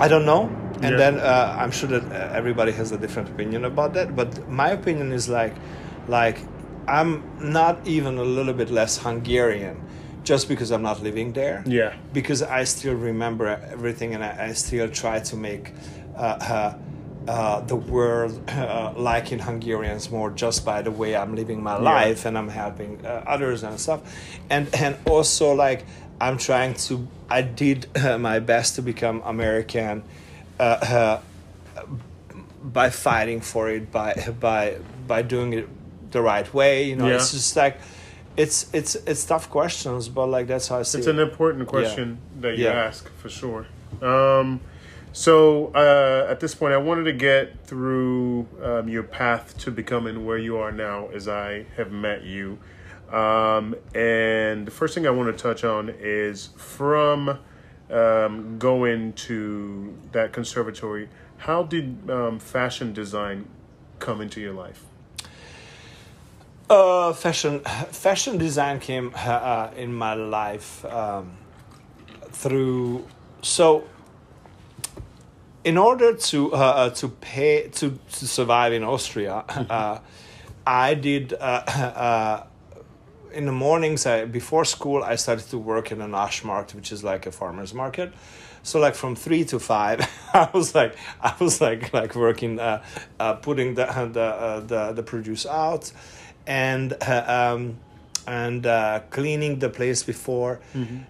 I 0.00 0.08
don't 0.08 0.26
know. 0.26 0.42
And 0.82 0.92
Yeah. 0.92 0.96
then 1.02 1.14
uh, 1.20 1.56
I'm 1.60 1.70
sure 1.70 1.88
that 1.88 2.04
uh, 2.10 2.38
everybody 2.38 2.72
has 2.72 2.92
a 2.92 2.98
different 2.98 3.28
opinion 3.28 3.64
about 3.64 3.94
that. 3.94 4.16
But 4.16 4.48
my 4.48 4.70
opinion 4.70 5.12
is 5.12 5.28
like, 5.28 5.54
like 6.08 6.38
I'm 6.88 7.22
not 7.40 7.76
even 7.86 8.18
a 8.18 8.24
little 8.24 8.52
bit 8.52 8.70
less 8.70 8.98
Hungarian, 8.98 9.76
just 10.24 10.48
because 10.48 10.72
I'm 10.74 10.82
not 10.82 11.00
living 11.02 11.32
there. 11.34 11.62
Yeah. 11.66 11.92
Because 12.12 12.42
I 12.42 12.64
still 12.64 12.94
remember 12.94 13.46
everything, 13.72 14.14
and 14.14 14.24
I, 14.24 14.48
I 14.48 14.52
still 14.54 14.88
try 14.88 15.20
to 15.20 15.36
make 15.36 15.72
uh, 16.16 16.20
uh, 16.20 16.78
uh, 17.30 17.60
the 17.60 17.76
world 17.76 18.40
uh, 18.50 18.92
like 18.96 19.30
in 19.32 19.38
Hungarians 19.38 20.10
more 20.10 20.30
just 20.30 20.64
by 20.64 20.82
the 20.82 20.90
way 20.90 21.14
I'm 21.14 21.34
living 21.36 21.62
my 21.62 21.76
life 21.76 22.24
and 22.26 22.36
I'm 22.36 22.48
helping 22.48 23.04
uh, 23.06 23.22
others 23.26 23.62
and 23.62 23.78
stuff, 23.78 24.00
and 24.50 24.68
and 24.74 24.96
also 25.06 25.54
like 25.54 25.84
I'm 26.20 26.38
trying 26.38 26.74
to. 26.88 27.06
I 27.30 27.42
did 27.42 27.86
uh, 27.96 28.18
my 28.18 28.40
best 28.40 28.74
to 28.76 28.82
become 28.82 29.22
American. 29.24 30.02
Uh, 30.60 30.62
uh, 30.62 31.20
by 32.62 32.90
fighting 32.90 33.40
for 33.40 33.68
it 33.70 33.90
by 33.90 34.14
by 34.38 34.76
by 35.06 35.22
doing 35.22 35.52
it 35.52 35.68
the 36.12 36.20
right 36.20 36.52
way 36.54 36.84
you 36.84 36.94
know 36.96 37.08
Yeah. 37.08 37.16
it's 37.16 37.32
just 37.32 37.56
like 37.56 37.80
it's 38.36 38.66
it's 38.72 38.94
it's 38.94 39.24
tough 39.24 39.50
questions 39.50 40.08
but 40.08 40.26
like 40.26 40.46
that's 40.46 40.68
how 40.68 40.78
i 40.78 40.82
see 40.82 40.98
It's 40.98 41.06
it 41.08 41.10
an 41.10 41.18
important 41.18 41.66
question 41.66 42.18
that 42.40 42.56
you 42.56 42.64
Yeah. 42.64 42.86
ask 42.88 43.10
for 43.16 43.28
sure. 43.28 43.66
Um, 44.00 44.60
so 45.12 45.72
uh, 45.74 46.26
at 46.30 46.40
this 46.40 46.54
point, 46.54 46.74
I 46.74 46.78
wanted 46.78 47.04
to 47.04 47.12
get 47.12 47.64
through 47.66 48.48
um, 48.62 48.88
your 48.88 49.02
path 49.02 49.56
to 49.58 49.70
becoming 49.70 50.24
where 50.24 50.38
you 50.38 50.56
are 50.58 50.72
now, 50.72 51.08
as 51.08 51.28
I 51.28 51.66
have 51.76 51.92
met 51.92 52.24
you. 52.24 52.58
Um, 53.10 53.74
and 53.94 54.66
the 54.66 54.70
first 54.70 54.94
thing 54.94 55.06
I 55.06 55.10
want 55.10 55.36
to 55.36 55.42
touch 55.42 55.64
on 55.64 55.90
is 56.00 56.48
from 56.56 57.38
um, 57.90 58.58
going 58.58 59.12
to 59.12 59.96
that 60.12 60.32
conservatory. 60.32 61.08
How 61.36 61.62
did 61.62 62.10
um, 62.10 62.38
fashion 62.38 62.92
design 62.92 63.46
come 63.98 64.20
into 64.20 64.40
your 64.40 64.54
life? 64.54 64.84
Uh, 66.70 67.12
fashion, 67.12 67.60
fashion 67.60 68.38
design 68.38 68.80
came 68.80 69.12
uh, 69.14 69.68
in 69.76 69.92
my 69.92 70.14
life 70.14 70.84
um, 70.86 71.36
through 72.30 73.06
so. 73.42 73.84
In 75.64 75.78
order 75.78 76.14
to 76.14 76.52
uh, 76.52 76.56
uh, 76.56 76.90
to 76.90 77.08
pay 77.08 77.68
to, 77.68 77.98
to 78.12 78.26
survive 78.26 78.72
in 78.72 78.82
Austria, 78.82 79.44
uh, 79.48 80.00
I 80.66 80.94
did 80.94 81.32
uh, 81.34 81.36
uh, 81.36 82.46
in 83.32 83.46
the 83.46 83.52
mornings. 83.52 84.04
I, 84.04 84.24
before 84.24 84.64
school, 84.64 85.04
I 85.04 85.16
started 85.16 85.48
to 85.50 85.58
work 85.58 85.92
in 85.92 86.00
a 86.00 86.06
Naschmarkt, 86.06 86.74
which 86.74 86.90
is 86.90 87.04
like 87.04 87.26
a 87.26 87.32
farmer's 87.32 87.72
market. 87.72 88.12
So 88.64 88.80
like 88.80 88.94
from 88.94 89.14
three 89.16 89.44
to 89.46 89.58
five, 89.58 90.00
I 90.34 90.48
was 90.52 90.74
like 90.74 90.96
I 91.20 91.34
was 91.38 91.60
like 91.60 91.92
like 91.92 92.14
working, 92.16 92.58
uh, 92.58 92.82
uh, 93.20 93.34
putting 93.34 93.74
the 93.74 93.86
the 94.12 94.20
uh, 94.20 94.60
the 94.60 94.92
the 94.92 95.02
produce 95.02 95.46
out, 95.46 95.92
and 96.46 96.92
uh, 97.02 97.54
um, 97.54 97.78
and 98.26 98.66
uh, 98.66 99.00
cleaning 99.10 99.58
the 99.58 99.68
place 99.68 100.02
before. 100.02 100.60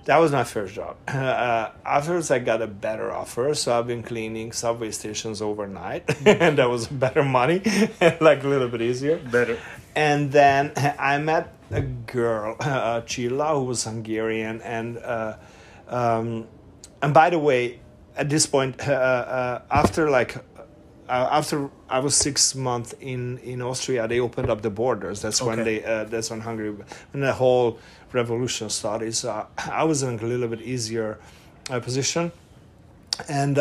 That 0.05 0.19
was 0.19 0.33
my 0.33 0.45
first 0.45 0.75
job. 0.75 0.97
Uh, 1.33 1.71
afterwards, 1.85 2.31
I 2.31 2.39
got 2.41 2.63
a 2.63 2.67
better 2.67 3.13
offer, 3.13 3.55
so 3.55 3.79
I've 3.79 3.87
been 3.87 4.03
cleaning 4.03 4.53
subway 4.53 4.91
stations 4.91 5.41
overnight, 5.41 6.05
and 6.27 6.59
that 6.59 6.69
was 6.69 6.87
better 7.05 7.23
money, 7.23 7.63
like 8.21 8.43
a 8.45 8.49
little 8.49 8.69
bit 8.69 8.83
easier. 8.83 9.19
Better. 9.19 9.59
And 9.95 10.33
then 10.33 10.73
I 10.99 11.19
met 11.19 11.55
a 11.71 11.81
girl, 11.83 12.57
uh, 12.61 13.03
Chila, 13.03 13.55
who 13.55 13.65
was 13.65 13.85
Hungarian, 13.85 14.61
and 14.63 14.99
uh, 14.99 15.37
um, 15.89 16.47
and 17.03 17.13
by 17.13 17.31
the 17.31 17.39
way, 17.39 17.81
at 18.17 18.29
this 18.29 18.47
point, 18.47 18.87
uh, 18.89 18.93
uh, 18.93 19.63
after 19.71 20.11
like 20.11 20.37
uh, 21.09 21.29
after 21.31 21.71
I 21.89 21.99
was 21.99 22.15
six 22.15 22.55
months 22.55 22.95
in 23.01 23.39
in 23.39 23.63
Austria, 23.63 24.09
they 24.09 24.21
opened 24.21 24.51
up 24.51 24.63
the 24.63 24.71
borders. 24.71 25.21
That's 25.21 25.43
when 25.43 25.65
they 25.65 25.85
uh, 25.85 26.05
that's 26.05 26.31
when 26.31 26.41
Hungary 26.41 26.73
when 27.13 27.21
the 27.21 27.33
whole 27.33 27.79
revolution 28.13 28.71
started. 28.71 29.15
So 29.15 29.47
I 29.59 29.85
was 29.85 30.03
in 30.03 30.19
a 30.19 30.23
little 30.23 30.49
bit 30.49 30.63
easier 30.63 31.19
uh, 31.71 31.81
position, 31.81 32.33
and. 33.29 33.59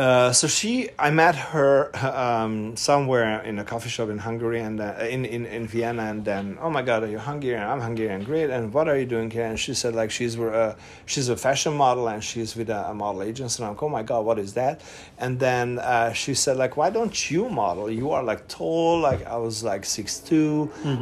Uh, 0.00 0.32
so 0.32 0.46
she, 0.46 0.88
I 0.98 1.10
met 1.10 1.36
her 1.36 1.94
um, 2.16 2.74
somewhere 2.74 3.42
in 3.42 3.58
a 3.58 3.64
coffee 3.64 3.90
shop 3.90 4.08
in 4.08 4.16
Hungary 4.16 4.60
and 4.60 4.80
uh, 4.80 4.94
in, 5.02 5.26
in 5.26 5.44
in 5.44 5.66
Vienna, 5.66 6.04
and 6.04 6.24
then 6.24 6.56
oh 6.62 6.70
my 6.70 6.80
God, 6.80 7.02
are 7.02 7.06
you 7.06 7.18
Hungarian? 7.18 7.62
I'm 7.62 7.82
Hungarian, 7.82 8.24
great. 8.24 8.48
And 8.48 8.72
what 8.72 8.88
are 8.88 8.96
you 8.96 9.04
doing 9.04 9.30
here? 9.30 9.44
And 9.44 9.60
she 9.60 9.74
said 9.74 9.94
like 9.94 10.10
she's 10.10 10.38
uh, 10.38 10.74
she's 11.04 11.28
a 11.28 11.36
fashion 11.36 11.74
model 11.74 12.08
and 12.08 12.24
she's 12.24 12.56
with 12.56 12.70
a, 12.70 12.88
a 12.88 12.94
model 12.94 13.22
agency. 13.22 13.62
And 13.62 13.68
I'm 13.68 13.74
like, 13.74 13.82
oh 13.82 13.90
my 13.90 14.02
God, 14.02 14.24
what 14.24 14.38
is 14.38 14.54
that? 14.54 14.80
And 15.18 15.38
then 15.38 15.78
uh, 15.78 16.14
she 16.14 16.32
said 16.32 16.56
like, 16.56 16.78
why 16.78 16.88
don't 16.88 17.30
you 17.30 17.50
model? 17.50 17.90
You 17.90 18.10
are 18.12 18.22
like 18.22 18.48
tall, 18.48 19.00
like 19.00 19.26
I 19.26 19.36
was 19.36 19.62
like 19.62 19.84
six 19.84 20.22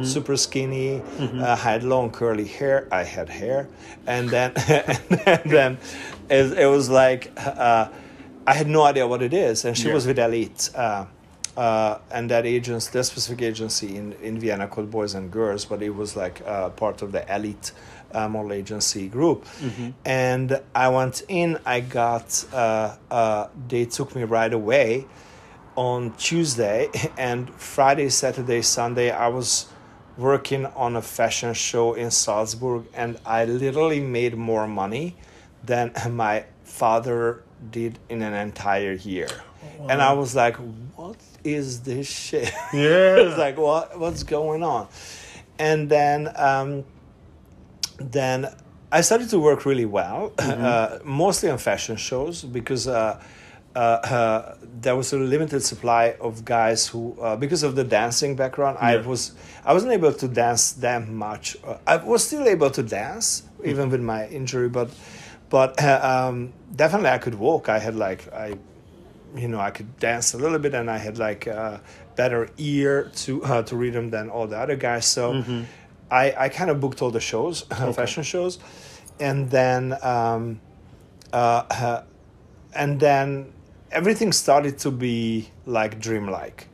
super 0.03 0.35
skinny. 0.35 1.01
Uh, 1.39 1.55
had 1.55 1.83
long 1.83 2.11
curly 2.11 2.49
hair. 2.57 2.85
I 2.91 3.03
had 3.03 3.29
hair, 3.29 3.69
and 4.07 4.29
then 4.29 4.51
and 5.25 5.49
then 5.49 5.77
it, 6.29 6.59
it 6.59 6.67
was 6.67 6.89
like. 6.89 7.31
Uh, 7.37 7.87
I 8.49 8.53
had 8.53 8.67
no 8.67 8.81
idea 8.91 9.05
what 9.05 9.21
it 9.21 9.33
is, 9.33 9.63
and 9.65 9.77
she 9.77 9.87
Yeah. 9.89 9.93
was 9.97 10.07
with 10.07 10.17
Elite, 10.17 10.61
uh, 10.75 11.05
uh, 11.55 11.99
and 12.15 12.31
that 12.31 12.45
agency, 12.47 12.89
that 12.93 13.03
specific 13.03 13.41
agency 13.43 13.95
in, 13.95 14.07
in 14.27 14.39
Vienna 14.39 14.65
called 14.67 14.89
Boys 14.89 15.13
and 15.13 15.29
Girls, 15.39 15.65
but 15.65 15.83
it 15.83 15.93
was 16.01 16.15
like 16.15 16.41
uh, 16.47 16.69
part 16.69 17.03
of 17.03 17.11
the 17.11 17.23
Elite 17.35 17.71
uh, 18.11 18.27
model 18.27 18.53
agency 18.53 19.07
group. 19.07 19.45
And 20.03 20.59
I 20.73 20.87
went 20.89 21.21
in, 21.27 21.59
I 21.63 21.81
got, 21.81 22.27
uh, 22.51 22.95
uh, 23.11 23.47
they 23.67 23.85
took 23.85 24.15
me 24.15 24.23
right 24.23 24.51
away 24.61 25.05
on 25.75 25.99
Tuesday, 26.17 26.89
and 27.29 27.53
Friday, 27.75 28.09
Saturday, 28.09 28.61
Sunday, 28.63 29.11
I 29.11 29.27
was 29.27 29.67
working 30.17 30.65
on 30.65 30.95
a 30.95 31.03
fashion 31.03 31.53
show 31.53 31.93
in 31.93 32.09
Salzburg, 32.09 32.85
and 32.95 33.19
I 33.27 33.45
literally 33.45 33.99
made 33.99 34.35
more 34.35 34.67
money 34.67 35.15
than 35.63 35.91
my 36.09 36.45
father 36.63 37.43
did 37.71 37.99
in 38.09 38.21
an 38.21 38.33
entire 38.33 38.93
year. 38.93 39.29
And 39.89 40.01
I 40.01 40.13
was 40.13 40.35
like, 40.35 40.55
what 40.95 41.17
is 41.43 41.81
this 41.81 42.07
shit? 42.07 42.51
Yeah. 42.73 43.17
it's 43.17 43.37
like, 43.37 43.57
what, 43.57 43.99
what's 43.99 44.23
going 44.23 44.63
on? 44.63 44.87
And 45.57 45.89
then, 45.89 46.31
um, 46.35 46.85
then 47.97 48.47
I 48.91 49.01
started 49.01 49.29
to 49.29 49.39
work 49.39 49.65
really 49.65 49.85
well, 49.85 50.33
uh, 50.39 50.99
mostly 51.03 51.49
on 51.49 51.57
fashion 51.57 51.95
shows 51.95 52.43
because 52.43 52.87
uh, 52.87 53.21
uh, 53.75 53.79
uh, 53.79 54.55
there 54.81 54.95
was 54.95 55.13
a 55.13 55.17
limited 55.17 55.61
supply 55.63 56.15
of 56.19 56.43
guys 56.43 56.87
who, 56.87 57.15
uh, 57.21 57.35
because 57.35 57.63
of 57.63 57.75
the 57.75 57.83
dancing 57.83 58.35
background, 58.35 58.77
I 58.79 58.97
was 58.97 59.33
I 59.63 59.73
wasn't 59.73 59.93
able 59.93 60.11
to 60.13 60.27
dance 60.27 60.71
that 60.73 61.07
much. 61.07 61.55
Uh, 61.63 61.77
I 61.85 61.97
was 61.97 62.25
still 62.25 62.47
able 62.47 62.71
to 62.71 62.81
dance 62.81 63.43
even 63.63 63.89
with 63.89 64.01
my 64.01 64.27
injury, 64.27 64.69
but 64.69 64.89
but 65.49 65.81
uh, 65.83 66.27
um, 66.29 66.53
definitely 66.75 67.09
I 67.09 67.17
could 67.17 67.35
walk. 67.35 67.69
I 67.69 67.79
had 67.79 67.95
like 67.95 68.31
I 68.33 68.55
you 69.35 69.47
know 69.47 69.59
I 69.59 69.71
could 69.71 69.99
dance 69.99 70.33
a 70.33 70.37
little 70.37 70.59
bit, 70.59 70.73
and 70.73 70.89
I 70.89 70.97
had 70.97 71.17
like 71.17 71.47
a 71.47 71.81
better 72.15 72.49
ear 72.57 73.11
to 73.15 73.43
uh, 73.43 73.63
to 73.63 73.75
rhythm 73.75 74.09
than 74.09 74.29
all 74.29 74.47
the 74.47 74.57
other 74.57 74.75
guys. 74.75 75.05
So 75.05 75.33
I 76.11 76.33
I 76.37 76.49
kind 76.49 76.69
of 76.69 76.79
booked 76.79 77.01
all 77.01 77.11
the 77.11 77.19
shows, 77.19 77.61
fashion 77.95 78.23
shows, 78.23 78.59
and 79.19 79.49
then 79.51 79.97
um, 80.01 80.61
uh, 81.33 81.63
uh, 81.69 82.03
and 82.73 82.99
then 82.99 83.51
everything 83.91 84.31
started 84.31 84.77
to 84.79 84.91
be 84.91 85.49
like 85.65 85.99
dreamlike. 85.99 86.67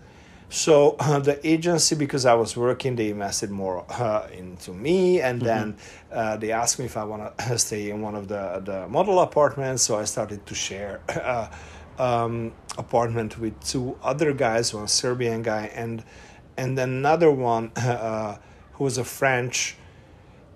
So 0.56 0.96
uh, 1.02 1.20
the 1.20 1.46
agency, 1.46 1.96
because 1.96 2.26
I 2.26 2.34
was 2.34 2.56
working, 2.56 2.96
they 2.96 3.10
invested 3.10 3.52
more 3.52 3.84
uh, 3.90 4.30
into 4.32 4.72
me, 4.72 5.20
and 5.20 5.42
then 5.42 5.76
uh, 6.14 6.38
they 6.38 6.54
asked 6.54 6.80
me 6.80 6.86
if 6.86 6.96
I 6.96 7.04
want 7.04 7.38
to 7.38 7.60
stay 7.66 7.90
in 7.90 8.02
one 8.02 8.16
of 8.16 8.30
the 8.30 8.62
the 8.64 8.88
model 8.88 9.20
apartments. 9.20 9.84
So 9.84 10.00
I 10.00 10.06
started 10.06 10.46
to 10.46 10.56
share 10.56 11.02
uh, 11.10 11.50
um, 12.02 12.54
apartment 12.78 13.38
with 13.38 13.62
two 13.66 14.00
other 14.02 14.32
guys, 14.32 14.74
one 14.74 14.88
Serbian 14.88 15.42
guy, 15.42 15.72
and 15.76 16.06
and 16.56 16.80
another 16.80 17.32
one 17.32 17.74
uh, 17.76 18.38
who 18.76 18.86
was 18.86 18.98
a 18.98 19.04
French 19.04 19.76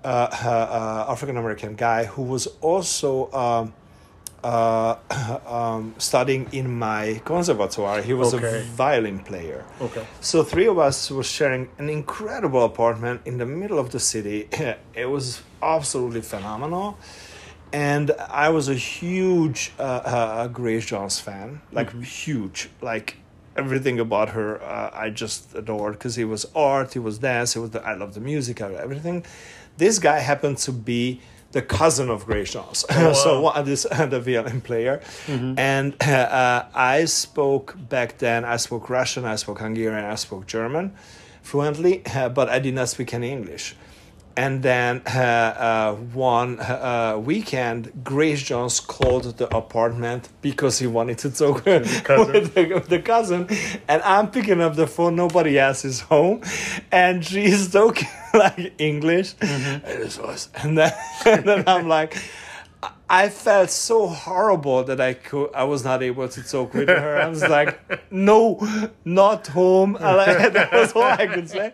uh, 0.05 0.07
uh, 0.07 1.11
African 1.11 1.35
American 1.35 1.75
guy 1.75 2.05
who 2.05 2.21
was 2.21 2.47
also. 2.61 3.73
Uh, 4.43 4.95
um, 5.47 5.93
studying 5.97 6.47
in 6.51 6.79
my 6.79 7.21
conservatoire. 7.25 8.01
He 8.01 8.13
was 8.13 8.33
Okay. 8.33 8.59
a 8.59 8.63
violin 8.63 9.19
player. 9.19 9.65
Okay. 9.81 10.05
So 10.21 10.43
three 10.43 10.67
of 10.67 10.77
us 10.79 11.11
were 11.11 11.23
sharing 11.23 11.67
an 11.77 11.89
incredible 11.89 12.63
apartment 12.63 13.21
in 13.25 13.37
the 13.37 13.45
middle 13.45 13.79
of 13.79 13.89
the 13.91 13.99
city. 13.99 14.47
It 14.93 15.09
was 15.09 15.41
absolutely 15.61 16.21
phenomenal. 16.21 16.97
And 17.71 18.11
I 18.29 18.49
was 18.49 18.67
a 18.69 18.75
huge 18.75 19.71
uh, 19.77 19.83
uh, 19.83 20.47
Grace 20.47 20.85
Jones 20.87 21.19
fan, 21.19 21.61
like 21.71 21.91
huge, 22.01 22.69
like 22.81 23.17
everything 23.55 23.99
about 23.99 24.29
her 24.29 24.61
uh, 24.63 24.89
I 24.93 25.09
just 25.09 25.53
adored 25.53 25.93
because 25.93 26.17
it 26.17 26.25
was 26.25 26.45
art, 26.55 26.95
it 26.95 26.99
was 26.99 27.19
dance, 27.19 27.55
it 27.55 27.59
was 27.59 27.71
the, 27.71 27.81
I 27.85 27.93
love 27.95 28.13
the 28.13 28.21
music, 28.21 28.61
I 28.61 28.73
everything. 28.73 29.25
This 29.77 29.99
guy 29.99 30.19
happened 30.19 30.57
to 30.59 30.71
be 30.71 31.21
the 31.51 31.61
cousin 31.61 32.09
of 32.09 32.25
Grace 32.25 32.53
Jones, 32.53 32.85
so 32.89 33.41
wow. 33.41 33.53
one, 33.53 33.65
this 33.65 33.83
the 34.09 34.19
violin 34.19 34.61
player, 34.61 35.01
and 35.27 36.01
uh, 36.03 36.65
I 36.73 37.05
spoke 37.05 37.75
back 37.89 38.17
then. 38.19 38.45
I 38.45 38.57
spoke 38.57 38.89
Russian, 38.89 39.25
I 39.25 39.35
spoke 39.35 39.59
Hungarian, 39.59 40.05
I 40.05 40.15
spoke 40.15 40.47
German 40.47 40.93
fluently, 41.41 42.05
uh, 42.05 42.29
but 42.29 42.49
I 42.49 42.59
did 42.59 42.75
not 42.75 42.89
speak 42.89 43.13
any 43.13 43.31
English. 43.31 43.75
And 44.39 44.63
then 44.63 45.01
uh, 45.05 45.19
uh, 45.19 45.95
one 46.13 46.61
uh, 46.61 47.19
weekend, 47.21 47.91
Grace 48.05 48.41
Jones 48.41 48.79
called 48.79 49.25
the 49.37 49.53
apartment 49.53 50.29
because 50.41 50.79
he 50.79 50.87
wanted 50.87 51.17
to 51.17 51.29
talk 51.29 51.65
cousin. 52.05 52.31
with 52.31 52.53
the, 52.53 52.73
with 52.73 52.87
the 52.87 52.99
cousin. 52.99 53.49
And 53.89 54.01
I'm 54.03 54.31
picking 54.31 54.61
up 54.61 54.77
the 54.77 54.87
phone, 54.87 55.17
nobody 55.17 55.59
else 55.59 55.83
is 55.83 55.99
home. 55.99 56.41
And 56.89 57.25
she's 57.25 57.69
talking 57.69 58.07
like 58.33 58.75
English. 58.77 59.35
Was- 59.41 60.47
and 60.55 60.77
then, 60.77 60.93
and 61.25 61.43
then 61.43 61.63
I'm 61.67 61.89
like, 61.89 62.15
I 63.09 63.27
felt 63.27 63.71
so 63.71 64.07
horrible 64.07 64.85
that 64.85 65.01
I 65.01 65.15
could 65.15 65.49
I 65.53 65.65
was 65.65 65.83
not 65.83 66.01
able 66.01 66.29
to 66.29 66.43
talk 66.43 66.73
with 66.73 66.87
her. 66.87 67.19
I 67.19 67.27
was 67.27 67.41
like, 67.41 67.77
no, 68.09 68.59
not 69.03 69.47
home. 69.47 69.97
I 69.99 70.13
like, 70.13 70.53
that 70.53 70.71
was 70.71 70.93
all 70.93 71.03
I 71.03 71.27
could 71.27 71.49
say. 71.49 71.73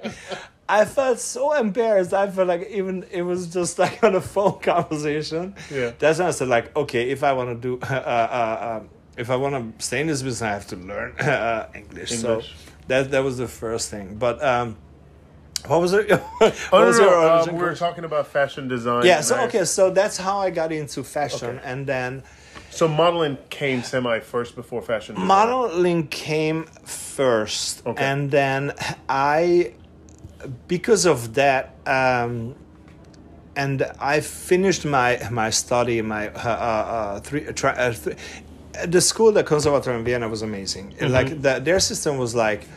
I 0.68 0.86
felt 0.86 1.20
so 1.20 1.54
embarrassed. 1.54 2.14
I 2.14 2.30
felt 2.30 2.48
like 2.48 2.70
even 2.70 3.06
it 3.12 3.22
was 3.22 3.48
just 3.54 3.78
like 3.84 4.04
on 4.04 4.16
a 4.16 4.22
phone 4.22 4.60
conversation. 4.60 5.56
Yeah. 5.72 5.92
That's 6.00 6.20
when 6.20 6.28
I 6.28 6.32
said 6.32 6.48
like, 6.48 6.76
okay, 6.76 7.10
if 7.10 7.24
I 7.24 7.34
want 7.34 7.50
to 7.50 7.56
do, 7.56 7.80
uh, 7.90 7.94
uh, 7.94 8.78
um, 8.82 8.90
if 9.18 9.30
I 9.30 9.36
want 9.36 9.78
to 9.80 9.86
stay 9.86 10.02
in 10.02 10.08
this 10.08 10.22
business, 10.22 10.42
I 10.42 10.50
have 10.52 10.68
to 10.68 10.76
learn 10.76 11.12
uh, 11.20 11.70
English. 11.76 12.12
So 12.12 12.42
that 12.88 13.12
that 13.12 13.24
was 13.24 13.38
the 13.38 13.48
first 13.48 13.90
thing. 13.90 14.16
But 14.18 14.44
um, 14.44 14.78
what 15.68 15.82
was 15.82 15.94
it? 15.94 16.10
what 16.10 16.56
Oh, 16.72 16.86
was 16.86 17.00
no, 17.00 17.10
no. 17.10 17.44
Um, 17.44 17.56
we 17.56 17.62
were 17.62 17.76
talking 17.76 18.04
about 18.04 18.28
fashion 18.28 18.68
design. 18.68 19.06
Yeah. 19.06 19.22
So 19.22 19.40
okay, 19.46 19.66
so 19.66 19.90
that's 19.92 20.18
how 20.18 20.40
I 20.40 20.50
got 20.50 20.72
into 20.72 21.04
fashion, 21.04 21.58
Okay. 21.58 21.62
and 21.64 21.86
then. 21.88 22.24
So 22.72 22.88
modeling 22.90 23.38
came 23.50 23.84
semi 23.84 24.20
first 24.20 24.56
before 24.56 24.82
fashion 24.82 25.16
design. 25.16 25.28
Modeling 25.28 26.08
came 26.08 26.66
first, 26.84 27.86
Okay. 27.86 28.04
and 28.04 28.30
then 28.32 28.74
I 29.08 29.74
because 30.68 31.06
of 31.06 31.34
that, 31.36 31.76
um, 31.86 32.56
and 33.56 33.84
I 34.00 34.20
finished 34.20 34.86
my 34.86 35.20
my 35.32 35.50
study, 35.50 36.02
my 36.02 36.30
uh, 36.30 36.40
uh, 36.40 36.50
uh, 36.50 37.20
three, 37.20 37.48
uh, 37.48 37.68
uh, 37.68 37.94
th- 37.94 38.18
the 38.86 39.02
school, 39.02 39.32
the 39.32 39.44
Conservatoire 39.44 39.96
in 39.96 40.04
Vienna 40.04 40.28
was 40.28 40.42
amazing. 40.42 40.92
Mm-hmm. 40.92 41.14
Like 41.14 41.42
the, 41.42 41.60
their 41.60 41.80
system 41.80 42.18
was 42.18 42.36
like, 42.36 42.68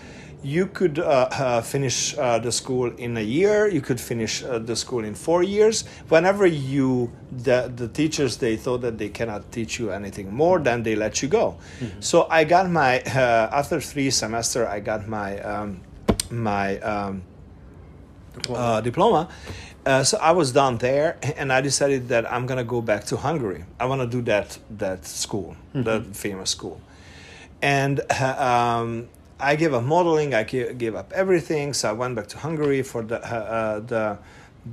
you 0.42 0.66
could 0.66 1.00
uh, 1.00 1.28
uh, 1.32 1.60
finish 1.62 2.16
uh, 2.16 2.38
the 2.38 2.52
school 2.52 2.92
in 2.96 3.16
a 3.16 3.22
year. 3.22 3.66
You 3.66 3.80
could 3.80 4.00
finish 4.00 4.44
uh, 4.44 4.60
the 4.60 4.76
school 4.76 5.04
in 5.04 5.14
four 5.16 5.42
years. 5.42 5.84
Whenever 6.08 6.46
you 6.46 7.10
the 7.32 7.72
the 7.74 7.88
teachers 7.88 8.36
they 8.36 8.56
thought 8.56 8.82
that 8.82 8.98
they 8.98 9.08
cannot 9.08 9.50
teach 9.50 9.80
you 9.80 9.90
anything 9.90 10.32
more, 10.32 10.60
then 10.60 10.84
they 10.84 10.94
let 10.94 11.22
you 11.22 11.28
go. 11.28 11.56
So 11.98 12.28
I 12.30 12.44
got 12.44 12.70
my 12.70 13.00
uh, 13.00 13.50
after 13.52 13.80
three 13.80 14.10
semester, 14.10 14.68
I 14.68 14.78
got 14.80 15.08
my 15.08 15.40
um, 15.40 15.80
my. 16.30 16.78
Um, 16.80 17.22
uh, 18.50 18.80
diploma. 18.80 19.28
Uh, 19.86 20.04
so 20.04 20.18
I 20.18 20.32
was 20.32 20.52
done 20.52 20.76
there, 20.78 21.16
and 21.36 21.52
I 21.52 21.60
decided 21.60 22.08
that 22.08 22.30
I'm 22.30 22.46
gonna 22.46 22.64
go 22.64 22.82
back 22.82 23.04
to 23.06 23.16
Hungary. 23.16 23.64
I 23.80 23.86
want 23.86 24.02
to 24.02 24.06
do 24.06 24.20
that 24.22 24.58
that 24.70 25.06
school, 25.06 25.56
that 25.72 26.14
famous 26.14 26.50
school, 26.50 26.80
and 27.62 28.00
uh, 28.10 28.80
um, 28.82 29.08
I 29.40 29.56
gave 29.56 29.72
up 29.72 29.84
modeling. 29.84 30.34
I 30.34 30.42
gave, 30.42 30.94
up 30.94 31.12
everything. 31.12 31.72
So 31.72 31.88
I 31.88 31.92
went 31.92 32.16
back 32.16 32.26
to 32.28 32.38
Hungary 32.38 32.82
for 32.82 33.02
the 33.02 33.24
uh, 33.24 33.80
the 33.80 34.18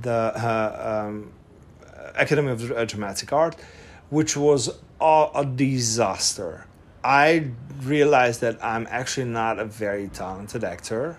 the 0.02 0.10
uh, 0.10 1.06
um, 1.06 1.32
Academy 2.16 2.50
of 2.50 2.88
Dramatic 2.88 3.32
Art, 3.32 3.56
which 4.10 4.36
was 4.36 4.70
a, 5.00 5.28
a 5.34 5.44
disaster. 5.46 6.66
I 7.04 7.50
realized 7.82 8.40
that 8.40 8.62
I'm 8.64 8.86
actually 8.90 9.28
not 9.30 9.58
a 9.58 9.64
very 9.64 10.08
talented 10.08 10.64
actor, 10.64 11.16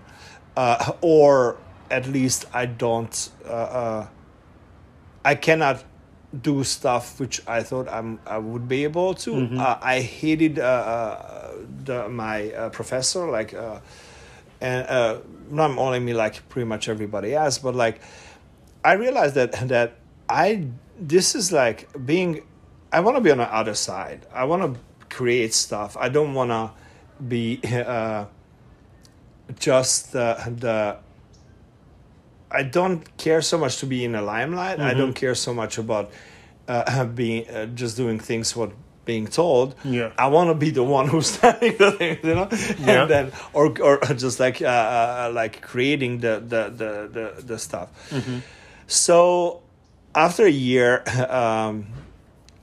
uh, 0.58 0.92
or 1.02 1.58
at 1.90 2.08
least 2.08 2.46
I 2.54 2.66
don't. 2.66 3.30
Uh, 3.46 3.50
uh, 3.52 4.08
I 5.24 5.36
cannot 5.36 5.84
do 6.42 6.64
stuff 6.64 7.20
which 7.20 7.42
I 7.48 7.64
thought 7.64 7.88
I'm, 7.90 8.20
I 8.26 8.38
would 8.38 8.68
be 8.68 8.84
able 8.84 9.14
to. 9.16 9.32
Uh, 9.60 9.78
I 9.82 10.00
hated 10.02 10.60
uh, 10.60 10.64
uh, 10.64 11.54
the, 11.84 12.10
my 12.10 12.52
uh, 12.52 12.70
professor, 12.70 13.30
like, 13.30 13.54
uh, 13.54 13.80
and 14.62 14.88
uh, 14.88 15.20
not 15.50 15.72
only 15.78 16.00
me, 16.00 16.14
like 16.14 16.48
pretty 16.50 16.66
much 16.68 16.90
everybody 16.90 17.34
else, 17.34 17.58
but 17.58 17.76
like, 17.76 18.02
I 18.84 18.94
realized 18.94 19.36
that 19.36 19.52
that 19.68 19.96
I 20.30 20.68
this 21.00 21.36
is 21.36 21.52
like 21.52 21.90
being. 22.06 22.42
I 22.92 23.02
want 23.02 23.18
to 23.18 23.22
be 23.22 23.32
on 23.32 23.38
the 23.40 23.54
other 23.54 23.74
side. 23.74 24.26
I 24.34 24.46
want 24.46 24.62
to 24.64 24.80
create 25.14 25.54
stuff. 25.54 25.98
I 25.98 26.08
don't 26.08 26.34
want 26.34 26.52
to 26.52 26.72
be 27.24 27.60
uh, 27.66 28.26
just 29.60 30.14
the 30.14 30.36
the 30.58 30.98
I 32.52 32.64
don't 32.64 33.02
care 33.18 33.42
so 33.42 33.58
much 33.58 33.78
to 33.80 33.86
be 33.86 34.06
in 34.06 34.14
the 34.14 34.22
limelight. 34.22 34.80
I 34.80 34.94
don't 34.94 35.14
care 35.14 35.36
so 35.36 35.54
much 35.54 35.78
about 35.78 36.12
uh, 36.68 37.06
being 37.22 37.48
uh, 37.50 37.66
just 37.68 37.98
doing 37.98 38.20
things 38.20 38.56
what 38.56 38.72
being 39.06 39.28
told. 39.28 39.76
Yeah. 39.86 40.12
I 40.18 40.28
want 40.28 40.50
to 40.50 40.54
be 40.54 40.70
the 40.70 40.84
one 40.84 41.08
who's 41.08 41.38
telling 41.40 41.78
the 41.78 41.92
things, 41.92 42.20
you 42.24 42.36
know, 42.36 42.48
Yeah. 42.80 43.02
and 43.02 43.10
then 43.10 43.32
or 43.54 43.74
or 43.82 44.00
just 44.16 44.40
like 44.40 44.62
uh, 44.62 44.66
uh, 44.68 45.32
like 45.34 45.62
creating 45.62 46.20
the 46.20 46.40
the 46.40 46.64
the 46.70 46.92
the, 47.36 47.42
the 47.44 47.58
stuff. 47.60 47.90
So 48.88 49.62
after 50.16 50.46
a 50.46 50.50
year. 50.52 51.04
Um, 51.30 51.88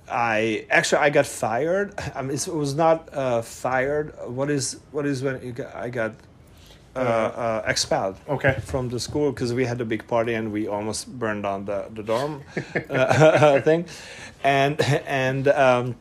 I 0.07 0.67
actually 0.69 0.99
I 0.99 1.09
got 1.09 1.25
fired. 1.25 1.95
I 2.15 2.21
mean, 2.21 2.37
it 2.37 2.47
was 2.49 2.75
not 2.75 3.09
uh, 3.15 3.41
fired. 3.41 4.13
What 4.27 4.51
is 4.51 4.79
what 4.93 5.07
is 5.07 5.23
when 5.23 5.43
you 5.43 5.53
got, 5.53 5.75
I 5.75 5.89
got 5.89 6.13
uh, 6.97 6.99
uh, 6.99 7.63
expelled? 7.67 8.17
Okay. 8.29 8.59
From 8.63 8.89
the 8.89 9.01
school 9.01 9.33
because 9.33 9.53
we 9.53 9.65
had 9.65 9.81
a 9.81 9.85
big 9.85 10.07
party 10.07 10.35
and 10.35 10.53
we 10.53 10.69
almost 10.69 11.19
burned 11.19 11.43
down 11.43 11.65
the 11.65 11.87
the 11.93 12.03
dorm 12.03 12.43
uh, 12.91 13.61
thing, 13.69 13.87
and 14.43 14.81
and 14.81 15.49
um, 15.49 15.97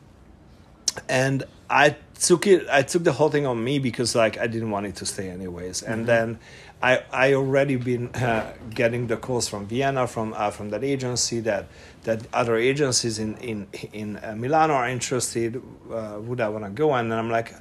and 1.08 1.44
I 1.68 1.96
took 2.20 2.46
it. 2.46 2.66
I 2.70 2.82
took 2.82 3.04
the 3.04 3.12
whole 3.12 3.30
thing 3.30 3.46
on 3.46 3.62
me 3.62 3.78
because 3.78 4.14
like 4.14 4.38
I 4.38 4.46
didn't 4.46 4.70
want 4.70 4.86
it 4.86 4.96
to 4.96 5.06
stay 5.06 5.28
anyways. 5.28 5.82
And 5.82 6.06
then 6.06 6.38
I 6.82 7.02
I 7.12 7.34
already 7.34 7.76
been 7.76 8.08
uh, 8.14 8.52
getting 8.70 9.06
the 9.06 9.16
calls 9.16 9.48
from 9.48 9.66
Vienna 9.66 10.06
from 10.06 10.34
uh, 10.36 10.50
from 10.50 10.70
that 10.70 10.84
agency 10.84 11.40
that 11.40 11.66
that 12.04 12.20
other 12.32 12.56
agencies 12.56 13.18
in 13.18 13.36
in 13.38 13.66
in 13.92 14.16
uh, 14.16 14.34
Milano 14.36 14.74
are 14.74 14.88
interested. 14.88 15.62
Uh, 15.90 16.18
would 16.20 16.40
I 16.40 16.48
want 16.48 16.64
to 16.64 16.70
go? 16.70 16.92
And 16.94 17.10
then 17.10 17.18
I'm 17.18 17.30
like. 17.30 17.54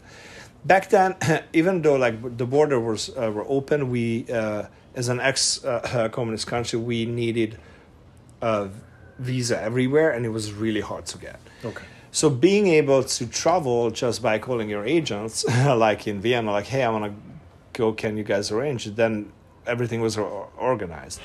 Back 0.66 0.90
then, 0.90 1.16
even 1.54 1.82
though 1.82 1.96
like 1.96 2.38
the 2.38 2.46
border 2.46 2.80
was 2.80 3.10
uh, 3.10 3.32
were 3.32 3.46
open, 3.48 3.90
we 3.90 4.26
uh, 4.32 4.64
as 4.96 5.10
an 5.10 5.20
ex 5.20 5.64
uh, 5.66 6.10
communist 6.12 6.48
country 6.48 6.80
we 6.80 7.06
needed 7.06 7.58
a 8.42 8.70
visa 9.20 9.62
everywhere, 9.62 10.12
and 10.12 10.26
it 10.26 10.30
was 10.30 10.54
really 10.54 10.82
hard 10.82 11.06
to 11.08 11.18
get. 11.18 11.40
Okay. 11.64 11.86
So 12.12 12.30
being 12.30 12.68
able 12.68 13.04
to 13.04 13.26
travel 13.26 13.90
just 13.90 14.22
by 14.22 14.38
calling 14.38 14.70
your 14.70 14.86
agents, 14.86 15.46
like 15.66 16.08
in 16.08 16.22
Vienna, 16.22 16.52
like, 16.52 16.68
hey, 16.68 16.84
I 16.84 16.90
want 16.90 17.06
to 17.06 17.14
go, 17.74 17.92
can 17.92 18.18
you 18.18 18.24
guys 18.24 18.52
arrange 18.52 18.86
it? 18.86 18.96
Then 18.96 19.32
everything 19.66 20.00
was 20.02 20.18
or- 20.18 20.50
organized. 20.58 21.20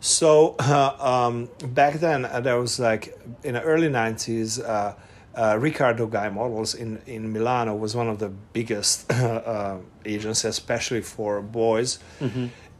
So 0.00 0.56
uh, 0.58 0.96
um, 1.28 1.50
back 1.74 1.94
then, 1.94 2.24
uh, 2.24 2.40
there 2.40 2.58
was 2.58 2.78
like 2.80 3.18
in 3.44 3.54
the 3.54 3.62
early 3.62 3.88
90s, 3.88 4.96
uh, 5.36 5.40
uh, 5.40 5.56
Riccardo 5.56 6.06
Gay 6.06 6.28
Models 6.30 6.74
in, 6.74 7.00
in 7.06 7.32
Milano 7.32 7.74
was 7.74 7.94
one 7.94 8.08
of 8.08 8.18
the 8.18 8.28
biggest 8.28 9.10
uh, 9.12 9.76
agents, 10.04 10.44
especially 10.44 11.00
for 11.02 11.40
boys. 11.40 11.98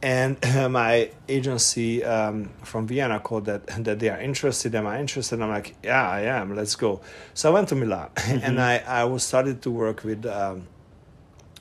And 0.03 0.37
my 0.71 1.11
agency 1.29 2.03
um, 2.03 2.49
from 2.63 2.87
Vienna 2.87 3.19
called 3.19 3.45
that 3.45 3.67
that 3.85 3.99
they 3.99 4.09
are 4.09 4.19
interested. 4.19 4.73
Am 4.73 4.87
I 4.87 4.99
interested? 4.99 5.39
I'm 5.39 5.49
like, 5.49 5.75
yeah, 5.83 6.09
I 6.09 6.21
am. 6.21 6.55
Let's 6.55 6.75
go. 6.75 7.01
So 7.35 7.51
I 7.51 7.53
went 7.53 7.69
to 7.69 7.75
Milan, 7.75 8.09
and 8.25 8.59
I 8.59 8.77
I 8.79 9.03
was 9.03 9.23
started 9.23 9.61
to 9.61 9.71
work 9.71 10.03
with. 10.03 10.25
Um, 10.25 10.67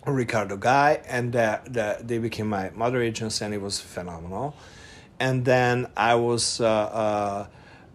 Riccardo 0.06 0.56
Gay, 0.56 1.02
and 1.06 1.36
uh, 1.36 1.58
the, 1.66 1.98
they 2.00 2.16
became 2.16 2.48
my 2.48 2.70
mother 2.70 3.02
agency, 3.02 3.44
and 3.44 3.52
it 3.52 3.60
was 3.60 3.80
phenomenal. 3.80 4.56
And 5.18 5.44
then 5.44 5.88
I 5.94 6.14
was, 6.14 6.58
uh, 6.60 7.46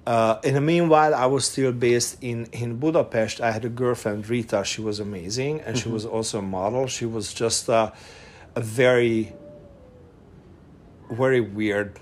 uh, 0.06 0.10
uh, 0.10 0.40
in 0.44 0.54
the 0.54 0.62
meanwhile, 0.62 1.14
I 1.14 1.26
was 1.26 1.46
still 1.46 1.72
based 1.72 2.18
in, 2.22 2.46
in 2.52 2.78
Budapest. 2.78 3.42
I 3.42 3.52
had 3.52 3.66
a 3.66 3.70
girlfriend, 3.70 4.28
Rita. 4.30 4.64
She 4.64 4.82
was 4.82 5.00
amazing, 5.00 5.62
and 5.62 5.78
she 5.78 5.90
was 5.90 6.06
also 6.06 6.40
a 6.40 6.42
model. 6.42 6.88
She 6.88 7.06
was 7.06 7.34
just 7.34 7.70
uh, 7.70 7.92
a 8.56 8.62
very, 8.62 9.34
very 11.10 11.42
weird 11.42 12.00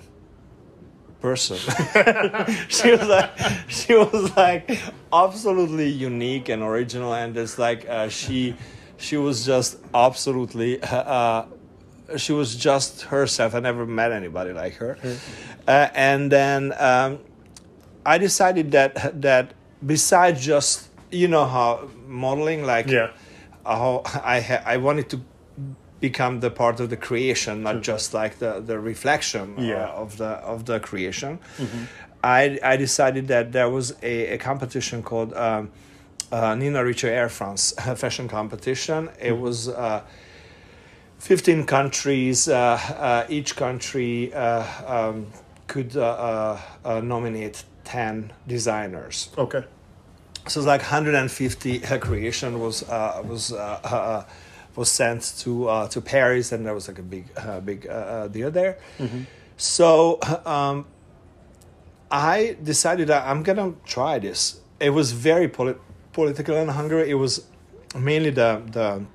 person. 1.21 1.57
she 2.67 2.91
was 2.91 3.07
like, 3.07 3.31
she 3.69 3.95
was 3.95 4.35
like 4.35 4.79
absolutely 5.11 5.89
unique 5.89 6.49
and 6.49 6.61
original, 6.61 7.13
and 7.13 7.37
it's 7.37 7.57
like 7.57 7.87
uh, 7.87 8.09
she, 8.09 8.55
she 8.97 9.17
was 9.17 9.45
just 9.45 9.77
absolutely. 9.93 10.81
Uh, 10.81 11.45
she 12.17 12.33
was 12.33 12.55
just 12.55 13.03
herself. 13.03 13.55
I 13.55 13.59
never 13.61 13.85
met 13.85 14.11
anybody 14.11 14.51
like 14.51 14.75
her, 14.75 14.97
uh, 15.67 15.87
and 15.95 16.31
then 16.31 16.73
um, 16.77 17.19
I 18.05 18.17
decided 18.17 18.71
that 18.71 19.21
that 19.21 19.53
besides 19.85 20.45
just 20.45 20.89
you 21.11 21.27
know 21.27 21.45
how 21.45 21.89
modeling, 22.07 22.63
like 22.65 22.87
Yeah. 22.87 23.09
how 23.65 24.01
I 24.23 24.39
ha- 24.41 24.63
I 24.65 24.77
wanted 24.77 25.09
to 25.09 25.17
become 25.99 26.39
the 26.41 26.49
part 26.49 26.79
of 26.79 26.89
the 26.89 26.97
creation, 26.97 27.63
not 27.63 27.81
just 27.81 28.13
like 28.13 28.37
the 28.39 28.61
the 28.65 28.77
reflection 28.79 29.55
uh, 29.57 30.01
of 30.03 30.17
the 30.17 30.31
of 30.53 30.65
the 30.65 30.79
creation. 30.79 31.39
I 32.23 32.59
I 32.63 32.77
decided 32.77 33.27
that 33.27 33.51
there 33.51 33.69
was 33.69 33.91
a, 34.01 34.33
a 34.33 34.37
competition 34.37 35.03
called 35.03 35.33
um, 35.33 35.69
uh, 36.31 36.55
Nina 36.55 36.83
Ricci 36.83 37.07
Air 37.07 37.29
France 37.29 37.73
fashion 37.95 38.27
competition. 38.27 39.09
It 39.21 39.37
was. 39.37 39.67
Uh, 39.69 40.01
15 41.19 41.65
countries, 41.65 42.49
uh, 42.49 42.53
uh, 42.53 43.25
each 43.29 43.55
country 43.55 44.33
uh, 44.33 44.63
um, 44.85 45.27
could 45.67 45.95
uh, 45.95 46.01
uh, 46.01 46.59
uh, 46.83 46.99
nominate 46.99 47.63
10 47.83 48.31
designers 48.47 49.29
Okay. 49.37 49.63
so 50.47 50.59
it's 50.59 50.67
like 50.67 50.81
150 50.81 51.85
uh, 51.85 51.97
creation 51.99 52.59
was 52.59 52.83
uh, 52.89 53.21
was 53.27 53.51
uh, 53.53 53.79
uh, 53.83 54.23
was 54.75 54.89
sent 54.89 55.33
to 55.39 55.69
uh, 55.69 55.87
to 55.89 56.01
Paris, 56.01 56.51
and 56.51 56.65
there 56.65 56.73
was 56.73 56.87
like 56.87 56.99
a 56.99 57.03
big 57.03 57.25
uh, 57.37 57.59
big 57.59 57.85
uh, 57.87 57.91
uh, 57.91 58.27
deal 58.27 58.49
there. 58.51 58.77
So 59.57 60.19
um, 60.45 60.85
I 62.11 62.57
decided 62.63 63.07
that 63.09 63.25
I'm 63.27 63.43
gonna 63.43 63.73
try 63.85 64.19
this. 64.19 64.59
It 64.79 64.89
was 64.89 65.11
very 65.11 65.47
poli- 65.47 65.75
political 66.11 66.55
in 66.57 66.67
Hungary. 66.69 67.09
It 67.09 67.15
was 67.15 67.45
mainly 67.95 68.31
the 68.31 68.61
the 68.71 69.05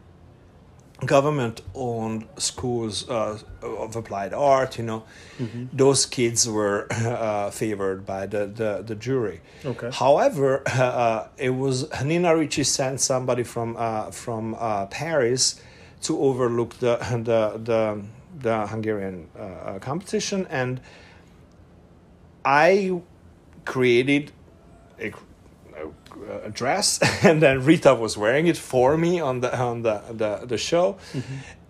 government 1.06 1.62
owned 1.74 2.26
schools 2.38 3.08
uh, 3.08 3.38
of 3.62 3.96
applied 3.96 4.32
art 4.34 4.78
you 4.78 4.84
know. 4.84 5.04
Those 5.72 6.06
kids 6.06 6.48
were 6.48 6.88
uh, 6.90 7.50
favored 7.50 8.04
by 8.04 8.26
the, 8.26 8.46
the, 8.46 8.82
the 8.84 8.94
jury. 8.94 9.40
Okay. 9.64 9.90
however 9.92 10.62
uh, 10.66 11.28
it 11.36 11.50
was 11.50 11.86
nina 12.04 12.36
ricci 12.36 12.64
sent 12.64 13.00
somebody 13.00 13.44
from 13.44 13.76
uh, 13.78 14.10
from 14.10 14.54
uh, 14.58 14.86
paris 14.86 15.60
to 16.02 16.18
overlook 16.20 16.74
the 16.78 16.96
the 17.24 17.58
the, 17.62 18.02
the 18.40 18.66
Hungarian 18.66 19.28
uh, 19.38 19.78
competition, 19.80 20.46
and 20.50 20.80
I 22.44 23.00
created 23.64 24.32
a, 25.00 25.12
a, 26.28 26.50
dress, 26.50 26.98
and 27.24 27.42
then 27.42 27.64
Rita 27.64 27.94
was 27.94 28.16
wearing 28.16 28.46
it 28.46 28.56
for 28.56 28.96
me 28.96 29.20
on 29.20 29.40
the 29.40 29.56
on 29.56 29.82
the 29.82 30.02
the, 30.10 30.46
the 30.46 30.58
show, 30.58 30.96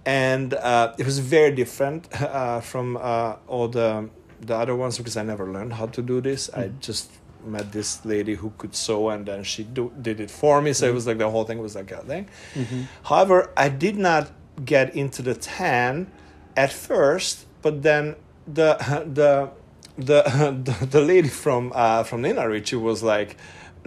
and 0.04 0.54
uh, 0.54 0.94
it 0.98 1.04
was 1.06 1.18
very 1.18 1.52
different 1.52 2.08
uh, 2.22 2.60
from 2.60 2.96
uh, 2.96 3.36
all 3.46 3.68
the 3.68 4.08
the 4.40 4.54
other 4.54 4.74
ones 4.74 4.98
because 4.98 5.16
I 5.16 5.22
never 5.22 5.46
learned 5.50 5.72
how 5.74 5.86
to 5.86 6.02
do 6.02 6.20
this. 6.20 6.48
I 6.54 6.70
just 6.80 7.10
met 7.44 7.72
this 7.72 8.04
lady 8.04 8.34
who 8.34 8.52
could 8.58 8.74
sew, 8.74 9.10
and 9.10 9.26
then 9.26 9.42
she 9.44 9.64
do, 9.64 9.92
did 10.00 10.20
it 10.20 10.30
for 10.30 10.60
me. 10.60 10.72
So 10.72 10.86
it 10.88 10.94
was 10.94 11.06
like 11.06 11.18
the 11.18 11.30
whole 11.30 11.44
thing 11.44 11.58
was 11.58 11.74
like 11.74 11.90
a 11.90 11.98
thing. 12.02 12.28
However, 13.04 13.50
I 13.56 13.68
did 13.68 13.96
not 13.96 14.30
get 14.64 14.94
into 14.94 15.22
the 15.22 15.34
tan 15.34 16.10
at 16.56 16.72
first, 16.72 17.46
but 17.62 17.82
then 17.82 18.16
the 18.46 18.76
the 19.14 19.50
the 19.96 20.22
the, 20.64 20.86
the 20.86 21.00
lady 21.00 21.28
from 21.28 21.72
uh, 21.74 22.02
from 22.04 22.22
Nina 22.22 22.48
Ricci 22.48 22.76
was 22.76 23.02
like, 23.02 23.36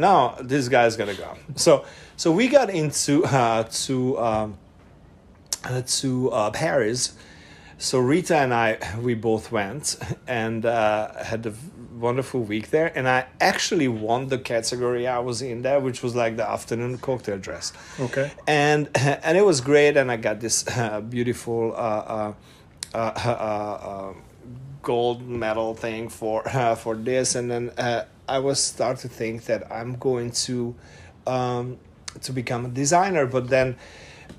"No, 0.02 0.36
this 0.52 0.68
guy's 0.70 0.96
gonna 1.00 1.14
go." 1.26 1.32
So 1.56 1.86
so 2.18 2.32
we 2.40 2.48
got 2.48 2.70
into 2.70 3.14
uh, 3.26 3.64
to 3.86 3.96
um, 4.20 4.58
uh, 5.64 5.82
to 6.00 6.10
uh, 6.32 6.50
Paris. 6.52 7.14
So 7.78 7.98
Rita 8.00 8.36
and 8.38 8.54
I 8.54 8.78
we 9.02 9.14
both 9.16 9.52
went 9.52 9.98
and 10.28 10.66
uh, 10.66 11.24
had 11.24 11.46
a 11.48 11.54
wonderful 12.08 12.42
week 12.42 12.70
there, 12.70 12.92
and 12.98 13.08
I 13.08 13.26
actually 13.40 13.88
won 13.88 14.28
the 14.28 14.38
category 14.38 15.08
I 15.08 15.20
was 15.20 15.42
in 15.42 15.62
there, 15.64 15.80
which 15.80 16.04
was 16.04 16.14
like 16.16 16.36
the 16.38 16.48
afternoon 16.58 16.98
cocktail 17.00 17.38
dress 17.40 17.74
Okay. 18.00 18.32
and 18.48 18.90
and 19.26 19.38
it 19.38 19.46
was 19.46 19.62
great 19.62 19.98
and 19.98 20.12
i 20.12 20.18
got 20.18 20.40
this 20.40 20.58
uh, 20.68 21.02
beautiful 21.02 21.74
uh, 21.76 22.04
uh, 22.16 22.34
uh, 22.94 22.98
uh, 22.98 23.30
uh, 23.30 24.14
gold 24.82 25.22
medal 25.28 25.74
thing 25.76 26.10
for 26.10 26.42
uh, 26.48 26.76
for 26.84 26.96
this 26.96 27.36
and 27.36 27.50
then 27.52 27.72
uh, 27.78 28.04
i 28.28 28.40
was 28.40 28.62
start 28.62 28.98
to 28.98 29.08
think 29.08 29.46
that 29.46 29.72
i'm 29.72 29.96
going 29.98 30.32
to 30.32 30.76
um, 31.28 31.78
to 32.22 32.34
become 32.34 32.66
a 32.66 32.70
designer 32.70 33.26
but 33.26 33.50
then 33.50 33.76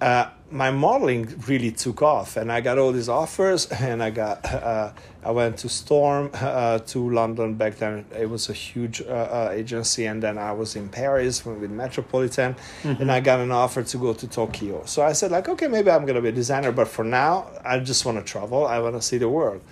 uh, 0.00 0.28
my 0.50 0.70
modeling 0.70 1.32
really 1.46 1.70
took 1.70 2.02
off 2.02 2.36
and 2.36 2.50
i 2.50 2.60
got 2.60 2.78
all 2.78 2.92
these 2.92 3.08
offers 3.08 3.66
and 3.70 4.02
i 4.02 4.10
got 4.10 4.44
uh, 4.44 4.92
i 5.24 5.30
went 5.30 5.56
to 5.56 5.68
storm 5.68 6.30
uh, 6.34 6.78
to 6.80 7.10
london. 7.10 7.54
Back 7.54 7.76
then 7.76 8.04
it 8.18 8.28
was 8.28 8.48
a 8.48 8.52
huge 8.52 9.00
uh, 9.00 9.04
uh, 9.04 9.50
agency 9.52 10.06
and 10.06 10.22
then 10.22 10.38
i 10.38 10.52
was 10.52 10.76
in 10.76 10.88
paris 10.88 11.44
with 11.46 11.70
metropolitan 11.70 12.56
and 12.84 13.10
i 13.10 13.20
got 13.20 13.40
an 13.40 13.52
offer 13.52 13.82
to 13.82 13.96
go 13.96 14.12
to 14.12 14.26
tokyo. 14.26 14.84
So 14.84 15.02
i 15.02 15.12
said 15.12 15.30
like 15.30 15.48
okay 15.48 15.68
maybe 15.68 15.90
i'm 15.90 16.02
going 16.02 16.16
to 16.16 16.22
be 16.22 16.28
a 16.28 16.32
designer 16.32 16.72
but 16.72 16.88
for 16.88 17.04
now 17.04 17.46
i 17.64 17.78
just 17.78 18.04
want 18.04 18.18
to 18.18 18.24
travel. 18.24 18.66
I 18.66 18.78
want 18.80 18.96
to 18.96 19.02
see 19.02 19.18
the 19.18 19.28
world 19.28 19.62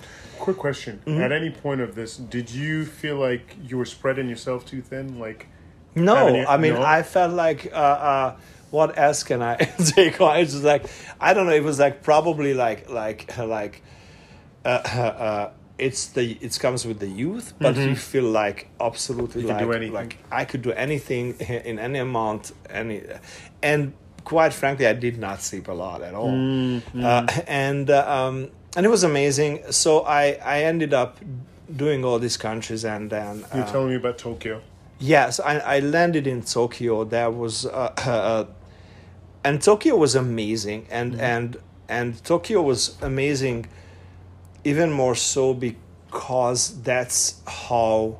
Quick 0.41 0.57
question. 0.57 1.01
Mm-hmm. 1.07 1.21
At 1.23 1.33
any 1.33 1.51
point 1.51 1.81
of 1.81 1.95
this, 1.95 2.17
did 2.17 2.51
you 2.51 2.85
feel 2.85 3.17
like 3.17 3.57
you 3.63 3.77
were 3.79 3.85
spreading 3.85 4.29
yourself 4.29 4.65
too 4.67 4.81
thin? 4.83 5.19
Like, 5.19 5.47
No, 5.95 6.15
Haven't 6.17 6.47
I 6.49 6.57
mean, 6.57 6.75
no? 6.75 6.83
I 6.83 7.03
felt 7.03 7.33
like, 7.35 7.71
uh, 7.73 7.77
uh, 7.77 8.37
what 8.71 8.97
else 8.99 9.23
can 9.23 9.43
I 9.43 9.57
take 9.97 10.21
on? 10.21 10.39
It's 10.39 10.53
just 10.53 10.65
like, 10.65 10.87
I 11.21 11.35
don't 11.35 11.47
know. 11.47 11.53
It 11.53 11.65
was 11.65 11.79
like 11.79 12.03
probably 12.03 12.55
like 12.55 12.89
like 12.89 13.37
like, 13.39 13.83
uh, 14.65 14.69
uh, 14.69 15.01
uh, 15.01 15.51
it's 15.79 16.07
the 16.09 16.39
it 16.41 16.59
comes 16.61 16.87
with 16.87 16.99
the 17.01 17.09
youth, 17.09 17.55
but 17.59 17.75
you 17.77 17.97
feel 17.97 18.25
like 18.31 18.69
absolutely 18.81 19.43
Mm-hmm. 19.43 19.51
Like 19.51 19.59
can 19.59 19.67
do 19.69 19.73
anything. 19.75 19.95
like 19.95 20.17
I 20.31 20.45
could 20.45 20.63
do 20.63 20.73
anything 20.73 21.35
in 21.71 21.79
any 21.79 21.99
amount, 21.99 22.53
any, 22.69 23.03
and 23.63 23.93
quite 24.25 24.53
frankly, 24.53 24.87
I 24.87 24.93
did 24.93 25.19
not 25.19 25.43
sleep 25.43 25.69
a 25.69 25.73
lot 25.73 26.03
at 26.03 26.15
all, 26.15 26.31
Mm-hmm. 26.31 27.05
uh, 27.05 27.27
and 27.49 27.91
uh, 27.91 28.05
um, 28.09 28.51
and 28.77 28.87
it 28.87 28.89
was 28.89 29.03
amazing. 29.05 29.71
So 29.71 30.01
I 30.01 30.39
I 30.45 30.65
ended 30.65 30.95
up 30.95 31.19
doing 31.77 32.05
all 32.05 32.19
these 32.19 32.37
countries, 32.37 32.85
and 32.85 33.11
then 33.11 33.45
you're 33.55 33.65
uh, 33.65 33.73
telling 33.73 33.91
me 33.91 33.97
about 33.97 34.19
Tokyo. 34.19 34.63
Yes, 34.99 35.41
I, 35.41 35.59
I 35.59 35.79
landed 35.81 36.27
in 36.27 36.43
Tokyo. 36.43 37.05
That 37.05 37.33
was, 37.35 37.65
uh, 37.65 37.95
uh, 37.97 38.47
and 39.43 39.63
Tokyo 39.63 39.97
was 39.97 40.15
amazing, 40.15 40.87
and 40.91 41.19
and 41.21 41.57
and 41.89 42.23
Tokyo 42.25 42.61
was 42.63 43.01
amazing, 43.03 43.67
even 44.63 44.93
more 44.93 45.15
so 45.15 45.55
because 45.55 46.83
that's 46.83 47.41
how, 47.47 48.19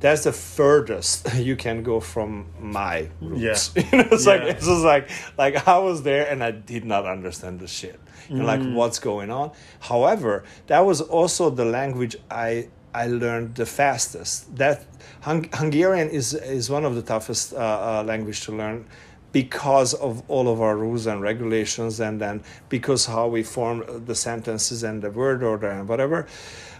that's 0.00 0.24
the 0.24 0.32
furthest 0.32 1.34
you 1.36 1.56
can 1.56 1.82
go 1.82 2.00
from 2.00 2.46
my 2.58 3.08
roots. 3.20 3.72
Yeah. 3.74 3.84
you 3.92 3.98
know, 3.98 4.08
it's 4.10 4.26
like 4.26 4.42
it's 4.42 4.66
just 4.66 4.84
like 4.84 5.10
like 5.38 5.68
I 5.68 5.78
was 5.78 6.02
there 6.02 6.28
and 6.28 6.42
I 6.42 6.50
did 6.50 6.84
not 6.84 7.06
understand 7.06 7.60
the 7.60 7.68
shit. 7.68 8.00
Know, 8.28 8.44
like 8.44 8.62
what's 8.62 8.98
going 9.00 9.30
on. 9.30 9.50
However, 9.80 10.44
that 10.68 10.80
was 10.80 11.00
also 11.00 11.50
the 11.50 11.64
language 11.64 12.16
I 12.30 12.68
I 12.94 13.06
learned 13.06 13.56
the 13.56 13.66
fastest. 13.66 14.56
That 14.56 14.86
Hung- 15.22 15.50
Hungarian 15.52 16.08
is 16.08 16.34
is 16.34 16.70
one 16.70 16.84
of 16.84 16.94
the 16.94 17.02
toughest 17.02 17.52
uh, 17.52 17.56
uh, 17.56 18.04
language 18.06 18.42
to 18.42 18.52
learn 18.52 18.86
because 19.32 19.94
of 19.94 20.22
all 20.28 20.48
of 20.48 20.60
our 20.60 20.76
rules 20.76 21.06
and 21.06 21.22
regulations, 21.22 22.00
and 22.00 22.20
then 22.20 22.42
because 22.68 23.06
how 23.06 23.28
we 23.28 23.42
form 23.42 24.04
the 24.06 24.14
sentences 24.14 24.82
and 24.82 25.02
the 25.02 25.10
word 25.10 25.42
order 25.42 25.68
and 25.68 25.88
whatever. 25.88 26.26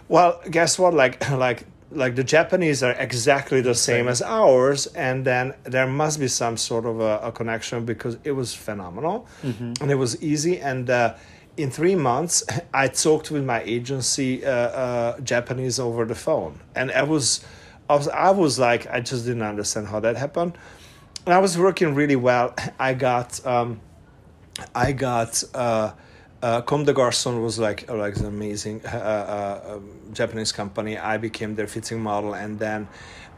Well, 0.07 0.41
guess 0.49 0.77
what? 0.77 0.93
Like 0.93 1.29
like 1.47 1.65
like 1.91 2.15
the 2.15 2.23
Japanese 2.23 2.83
are 2.83 2.93
exactly 2.93 3.61
the 3.61 3.75
same 3.75 4.07
as 4.07 4.21
ours, 4.21 4.87
and 4.87 5.25
then 5.25 5.53
there 5.63 5.87
must 5.87 6.19
be 6.19 6.27
some 6.27 6.57
sort 6.57 6.85
of 6.85 6.99
a, 6.99 7.19
a 7.23 7.31
connection 7.31 7.85
because 7.85 8.17
it 8.23 8.31
was 8.31 8.53
phenomenal 8.53 9.27
and 9.81 9.91
it 9.91 9.95
was 9.95 10.21
easy. 10.23 10.59
And 10.59 10.89
uh, 10.89 11.15
in 11.57 11.69
three 11.69 11.95
months, 11.95 12.43
I 12.73 12.87
talked 12.87 13.31
with 13.31 13.43
my 13.43 13.61
agency 13.63 14.45
uh, 14.45 14.51
uh, 14.51 15.19
Japanese 15.19 15.79
over 15.79 16.05
the 16.05 16.15
phone, 16.15 16.59
and 16.75 16.91
I 16.91 17.03
was, 17.03 17.43
I 17.89 17.95
was, 17.95 18.07
I 18.07 18.31
was 18.31 18.57
like, 18.57 18.87
I 18.89 19.01
just 19.01 19.25
didn't 19.25 19.43
understand 19.43 19.87
how 19.87 19.99
that 19.99 20.15
happened. 20.15 20.57
And 21.25 21.35
I 21.35 21.39
was 21.39 21.57
working 21.57 21.93
really 21.93 22.15
well. 22.15 22.55
I 22.79 22.93
got. 22.93 23.45
Um, 23.45 23.81
I 24.75 24.91
got 24.91 25.43
uh, 26.41 26.45
uh, 26.45 26.61
Comme 26.61 26.83
des 26.85 26.93
Garçons 26.93 27.39
was 27.41 27.59
like 27.59 27.85
uh, 27.89 27.95
like 27.95 28.15
an 28.17 28.25
amazing 28.25 28.81
uh, 28.85 28.89
uh, 28.97 29.73
um, 29.75 29.89
Japanese 30.13 30.51
company. 30.51 30.97
I 30.97 31.17
became 31.17 31.55
their 31.55 31.67
fitting 31.67 32.01
model, 32.01 32.33
and 32.33 32.57
then 32.59 32.87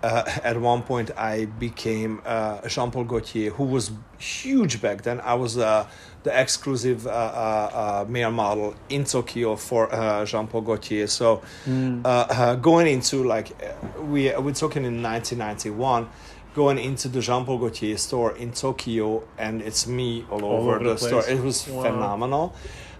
uh, 0.03 0.23
at 0.43 0.59
one 0.59 0.81
point 0.83 1.11
I 1.17 1.45
became 1.45 2.21
uh, 2.25 2.67
Jean 2.67 2.91
Paul 2.91 3.05
Gaultier, 3.05 3.51
who 3.51 3.65
was 3.65 3.91
huge 4.17 4.81
back 4.81 5.01
then. 5.03 5.19
I 5.21 5.33
was 5.35 5.57
uh, 5.57 5.85
the 6.23 6.39
exclusive 6.39 7.05
uh, 7.05 7.09
uh, 7.09 8.03
uh, 8.03 8.05
male 8.07 8.31
model 8.31 8.75
in 8.89 9.03
Tokyo 9.03 9.55
for 9.55 9.93
uh, 9.93 10.25
Jean 10.25 10.47
Paul 10.47 10.61
Gaultier. 10.61 11.07
So 11.07 11.41
uh, 11.67 12.07
uh, 12.07 12.55
going 12.55 12.87
into 12.87 13.23
like 13.23 13.51
uh, 13.61 14.01
we 14.03 14.31
we're 14.37 14.53
talking 14.53 14.85
in 14.85 15.01
1991 15.03 16.07
going 16.55 16.77
into 16.77 17.07
the 17.09 17.19
Jean 17.19 17.43
Paul 17.45 17.57
Gaultier 17.57 17.97
store 17.97 18.37
in 18.37 18.51
Tokyo, 18.51 19.23
and 19.39 19.59
it's 19.61 19.87
me 19.87 20.23
all, 20.29 20.45
over, 20.45 20.75
over 20.75 20.83
the, 20.83 20.93
the 20.93 20.97
store. 20.99 21.27
It 21.27 21.41
was 21.41 21.67
Wow. 21.67 21.81
phenomenal. 21.83 22.53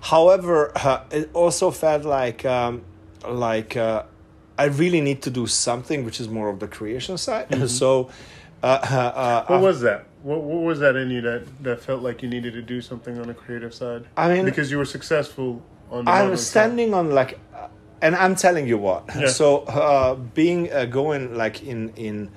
However, 0.03 0.71
uh, 0.75 1.03
it 1.11 1.29
also 1.33 1.71
felt 1.71 2.03
like 2.03 2.43
um, 2.45 2.83
like 3.27 3.77
uh, 3.77 4.03
I 4.57 4.65
really 4.65 4.99
need 5.01 5.21
to 5.23 5.29
do 5.29 5.47
something, 5.47 6.03
which 6.03 6.19
is 6.19 6.27
more 6.27 6.49
of 6.49 6.59
the 6.59 6.67
creation 6.67 7.17
side. 7.17 7.47
So. 7.69 8.09
Uh, 8.61 8.67
uh, 8.67 8.95
uh, 8.95 9.45
What 9.47 9.61
was 9.61 9.81
that? 9.81 10.05
What, 10.21 10.41
what 10.41 10.63
was 10.63 10.79
that 10.79 10.95
in 10.95 11.09
you 11.09 11.19
that, 11.21 11.43
that 11.63 11.81
felt 11.81 12.01
like 12.01 12.23
you 12.23 12.29
needed 12.29 12.53
to 12.53 12.61
do 12.61 12.79
something 12.79 13.19
on 13.19 13.27
the 13.27 13.33
creative 13.33 13.73
side? 13.73 14.05
I 14.15 14.33
mean- 14.33 14.45
because 14.45 14.71
you 14.71 14.77
were 14.77 14.85
successful 14.85 15.61
on 15.91 16.05
the 16.05 16.11
I'm 16.11 16.17
modeling 16.19 16.37
side. 16.37 16.45
standing 16.47 16.93
on 16.93 17.11
like, 17.11 17.39
and 18.01 18.15
I'm 18.15 18.35
telling 18.35 18.65
you 18.65 18.77
what. 18.77 19.03
Yeah. 19.17 19.27
So 19.27 19.63
uh, 19.67 20.15
being 20.15 20.71
uh, 20.71 20.85
going 20.85 21.35
like 21.35 21.63
in 21.63 21.89
in 21.95 22.29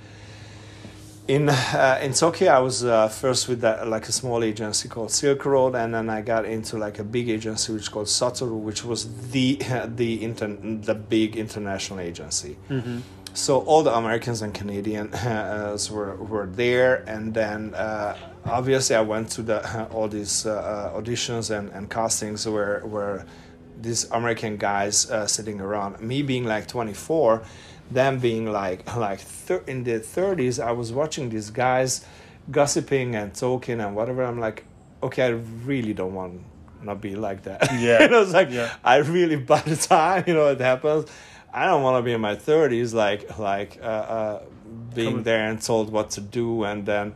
in 1.28 1.48
uh, 1.48 1.98
in 2.02 2.12
Tokyo, 2.12 2.52
I 2.52 2.58
was 2.60 2.84
uh, 2.84 3.08
first 3.08 3.48
with 3.48 3.60
that, 3.62 3.88
like 3.88 4.08
a 4.08 4.12
small 4.12 4.44
agency 4.44 4.88
called 4.88 5.10
Silk 5.10 5.44
Road, 5.44 5.74
and 5.74 5.94
then 5.94 6.08
I 6.08 6.20
got 6.22 6.44
into 6.44 6.76
like 6.78 6.98
a 6.98 7.04
big 7.04 7.28
agency 7.28 7.72
which 7.72 7.90
called 7.90 8.06
Satoru, 8.06 8.58
which 8.58 8.84
was 8.84 9.30
the 9.30 9.58
the 9.86 10.22
inter- 10.22 10.56
the 10.60 10.94
big 10.94 11.36
international 11.36 12.00
agency. 12.00 12.56
So 13.34 13.60
all 13.60 13.82
the 13.82 13.94
Americans 13.94 14.40
and 14.40 14.54
Canadians 14.54 15.14
uh, 15.26 15.76
were 15.90 16.14
were 16.16 16.46
there, 16.46 17.04
and 17.06 17.34
then 17.34 17.74
uh, 17.74 18.16
obviously 18.44 18.96
I 18.96 19.02
went 19.02 19.30
to 19.32 19.42
the 19.42 19.88
all 19.92 20.08
these 20.08 20.46
uh, 20.46 20.92
auditions 20.94 21.56
and, 21.56 21.70
and 21.70 21.90
castings 21.90 22.46
where 22.48 22.80
where 22.80 23.26
these 23.78 24.10
American 24.10 24.56
guys 24.56 25.10
uh, 25.10 25.26
sitting 25.26 25.60
around. 25.60 26.00
Me 26.00 26.22
being 26.22 26.44
like 26.44 26.66
24, 26.66 27.42
them 27.90 28.18
being 28.18 28.50
like 28.50 28.96
like 28.96 29.20
thir- 29.20 29.64
in 29.66 29.84
the 29.84 30.00
30s. 30.00 30.62
I 30.62 30.72
was 30.72 30.92
watching 30.92 31.30
these 31.30 31.50
guys 31.50 32.04
gossiping 32.50 33.14
and 33.14 33.34
talking 33.34 33.80
and 33.80 33.94
whatever. 33.96 34.22
I'm 34.24 34.38
like, 34.40 34.64
okay, 35.02 35.24
I 35.24 35.28
really 35.30 35.92
don't 35.94 36.14
want 36.14 36.42
not 36.82 37.00
be 37.00 37.16
like 37.16 37.42
that. 37.44 37.68
Yeah. 37.80 38.02
you 38.02 38.08
know, 38.08 38.22
it's 38.22 38.32
like 38.32 38.50
Yeah. 38.50 38.72
I 38.84 38.96
really 38.98 39.36
by 39.52 39.60
the 39.60 39.76
time 39.76 40.24
you 40.26 40.34
know 40.34 40.48
it 40.48 40.60
happens, 40.60 41.06
I 41.52 41.66
don't 41.66 41.82
want 41.82 41.98
to 41.98 42.02
be 42.02 42.12
in 42.12 42.20
my 42.20 42.36
30s 42.36 42.94
like 42.94 43.38
like 43.38 43.78
uh, 43.82 43.86
uh, 43.86 44.42
being 44.94 45.08
Coming- 45.10 45.24
there 45.24 45.48
and 45.50 45.60
told 45.60 45.90
what 45.90 46.10
to 46.10 46.20
do 46.20 46.64
and 46.64 46.84
then 46.86 47.14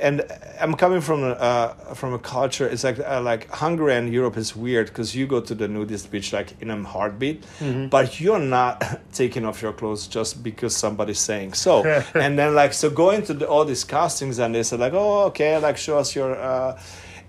and 0.00 0.22
I'm 0.60 0.74
coming 0.74 1.00
from 1.00 1.22
a 1.22 1.30
uh, 1.30 1.94
from 1.94 2.12
a 2.14 2.18
culture. 2.18 2.68
It's 2.68 2.84
like 2.84 2.98
uh, 2.98 3.20
like 3.22 3.48
Hungary 3.50 3.94
and 3.94 4.12
Europe 4.12 4.36
is 4.36 4.54
weird 4.56 4.86
because 4.88 5.14
you 5.16 5.26
go 5.26 5.40
to 5.40 5.54
the 5.54 5.68
nudist 5.68 6.10
beach 6.10 6.32
like 6.32 6.60
in 6.60 6.70
a 6.70 6.82
heartbeat, 6.82 7.42
Mm-hmm. 7.60 7.88
but 7.88 8.20
you're 8.20 8.38
not 8.38 8.82
taking 9.12 9.44
off 9.44 9.62
your 9.62 9.72
clothes 9.72 10.06
just 10.06 10.42
because 10.42 10.76
somebody's 10.76 11.20
saying 11.20 11.54
so. 11.54 11.84
and 12.14 12.38
then 12.38 12.54
like 12.54 12.72
so 12.72 12.90
going 12.90 13.22
to 13.24 13.34
the, 13.34 13.46
all 13.48 13.64
these 13.64 13.84
castings 13.84 14.38
and 14.38 14.54
they 14.54 14.62
said 14.62 14.80
like 14.80 14.92
oh 14.94 15.24
okay 15.26 15.56
like 15.58 15.76
show 15.76 15.98
us 15.98 16.14
your. 16.14 16.34
Uh, 16.36 16.78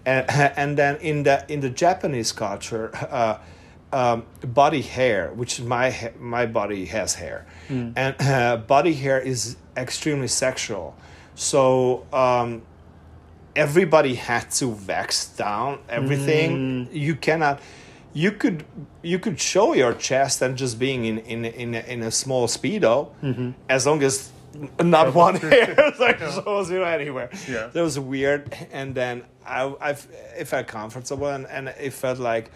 and, 0.06 0.26
and 0.58 0.78
then 0.78 0.96
in 0.98 1.24
the 1.24 1.44
in 1.52 1.60
the 1.60 1.70
Japanese 1.70 2.32
culture, 2.32 2.92
uh, 3.12 3.38
um, 3.92 4.24
body 4.42 4.82
hair, 4.82 5.32
which 5.36 5.62
my 5.62 6.12
my 6.20 6.46
body 6.46 6.86
has 6.86 7.16
hair, 7.16 7.46
and 7.70 8.16
uh, 8.22 8.58
body 8.58 8.94
hair 8.94 9.20
is 9.20 9.56
extremely 9.76 10.28
sexual. 10.28 10.96
So 11.38 12.06
um, 12.12 12.64
everybody 13.56 14.16
had 14.16 14.50
to 14.52 14.70
wax 14.70 15.28
down 15.30 15.80
everything. 15.88 16.90
You 16.92 17.16
cannot. 17.16 17.62
You 18.14 18.32
could 18.32 18.66
you 19.04 19.20
could 19.20 19.40
show 19.40 19.74
your 19.76 19.94
chest 19.94 20.42
and 20.42 20.58
just 20.58 20.80
being 20.80 21.06
in 21.06 21.20
in 21.20 21.46
in 21.46 21.76
a, 21.76 21.80
in 21.82 22.02
a 22.02 22.12
small 22.12 22.48
speedo, 22.48 23.10
as 23.70 23.86
long 23.86 24.02
as 24.02 24.32
not 24.82 25.14
one 25.14 25.36
hair 25.52 25.94
like 26.00 26.18
shows 26.20 26.72
you 26.72 26.84
anywhere. 26.84 27.30
Yeah. 27.48 27.68
that 27.68 27.82
was 27.82 28.00
weird. 28.00 28.56
And 28.72 28.96
then 28.96 29.24
I 29.46 29.96
it 30.36 30.46
felt 30.46 30.66
comfortable 30.66 31.28
and 31.28 31.46
and 31.46 31.70
it 31.70 31.94
felt 31.94 32.18
like 32.18 32.50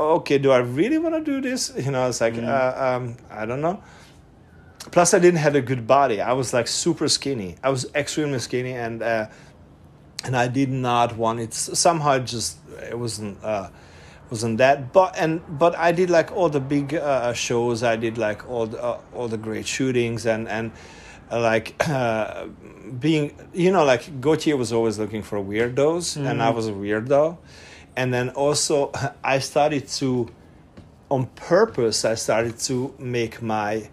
okay, 0.00 0.38
do 0.38 0.52
I 0.52 0.58
really 0.58 0.98
want 0.98 1.16
to 1.16 1.20
do 1.20 1.40
this? 1.40 1.72
You 1.76 1.90
know, 1.90 2.08
it's 2.08 2.20
like, 2.20 2.38
uh, 2.38 2.96
um, 2.96 3.16
I 3.30 3.46
don't 3.46 3.60
know. 3.60 3.82
Plus, 4.90 5.14
I 5.14 5.18
didn't 5.18 5.40
have 5.40 5.54
a 5.54 5.60
good 5.60 5.86
body. 5.86 6.20
I 6.20 6.32
was 6.32 6.52
like 6.52 6.66
super 6.66 7.08
skinny. 7.08 7.56
I 7.62 7.70
was 7.70 7.86
extremely 7.94 8.38
skinny, 8.38 8.72
and 8.72 9.02
uh, 9.02 9.26
and 10.24 10.36
I 10.36 10.48
did 10.48 10.70
not 10.70 11.16
want 11.16 11.40
it. 11.40 11.54
Somehow, 11.54 12.12
it 12.12 12.24
just 12.24 12.58
it 12.82 12.98
wasn't 12.98 13.42
uh, 13.44 13.70
wasn't 14.30 14.58
that. 14.58 14.92
But 14.92 15.16
and 15.18 15.42
but 15.58 15.76
I 15.76 15.92
did 15.92 16.10
like 16.10 16.32
all 16.32 16.48
the 16.48 16.60
big 16.60 16.94
uh, 16.94 17.32
shows. 17.32 17.82
I 17.82 17.96
did 17.96 18.18
like 18.18 18.48
all 18.48 18.66
the 18.66 18.82
uh, 18.82 19.00
all 19.14 19.28
the 19.28 19.38
great 19.38 19.66
shootings 19.66 20.26
and 20.26 20.48
and 20.48 20.72
uh, 21.30 21.40
like 21.40 21.74
uh, 21.88 22.46
being 22.98 23.34
you 23.52 23.70
know 23.70 23.84
like 23.84 24.20
Gaultier 24.20 24.56
was 24.56 24.72
always 24.72 24.98
looking 24.98 25.22
for 25.22 25.38
weirdos, 25.38 26.16
and 26.16 26.42
I 26.42 26.50
was 26.50 26.68
a 26.68 26.72
weirdo. 26.72 27.38
And 27.98 28.14
then 28.14 28.28
also, 28.30 28.92
I 29.24 29.40
started 29.40 29.88
to, 29.98 30.28
on 31.10 31.26
purpose, 31.34 32.04
I 32.04 32.14
started 32.14 32.56
to 32.60 32.94
make 32.96 33.42
my 33.42 33.90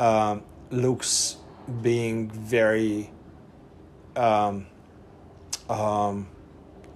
um, 0.00 0.42
looks 0.70 1.36
being 1.82 2.30
very 2.30 3.10
um, 4.16 4.66
um, 5.68 6.26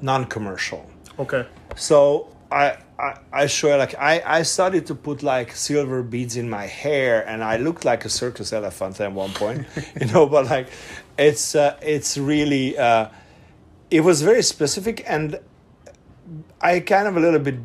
non-commercial. 0.01 0.91
Okay. 1.19 1.47
So 1.77 2.35
I, 2.51 2.79
I 2.99 3.19
I 3.33 3.47
show 3.47 3.77
like 3.77 3.95
I, 3.99 4.23
I 4.25 4.43
started 4.43 4.87
to 4.87 4.95
put 4.95 5.23
like 5.23 5.55
silver 5.55 6.03
beads 6.03 6.37
in 6.37 6.49
my 6.49 6.67
hair 6.67 7.29
and 7.29 7.45
I 7.45 7.59
looked 7.59 7.85
like 7.85 8.05
a 8.05 8.09
circus 8.09 8.53
elephant 8.53 9.01
at 9.01 9.13
one 9.13 9.33
point, 9.33 9.67
you 10.01 10.07
know. 10.07 10.27
But 10.27 10.47
like, 10.47 10.69
it's 11.19 11.55
uh, 11.55 11.77
it's 11.83 12.17
really 12.17 12.79
uh, 12.79 13.09
it 13.91 14.01
was 14.01 14.23
very 14.23 14.43
specific 14.43 15.05
and 15.07 15.39
I 16.61 16.81
kind 16.81 17.07
of 17.07 17.17
a 17.19 17.21
little 17.21 17.41
bit 17.41 17.59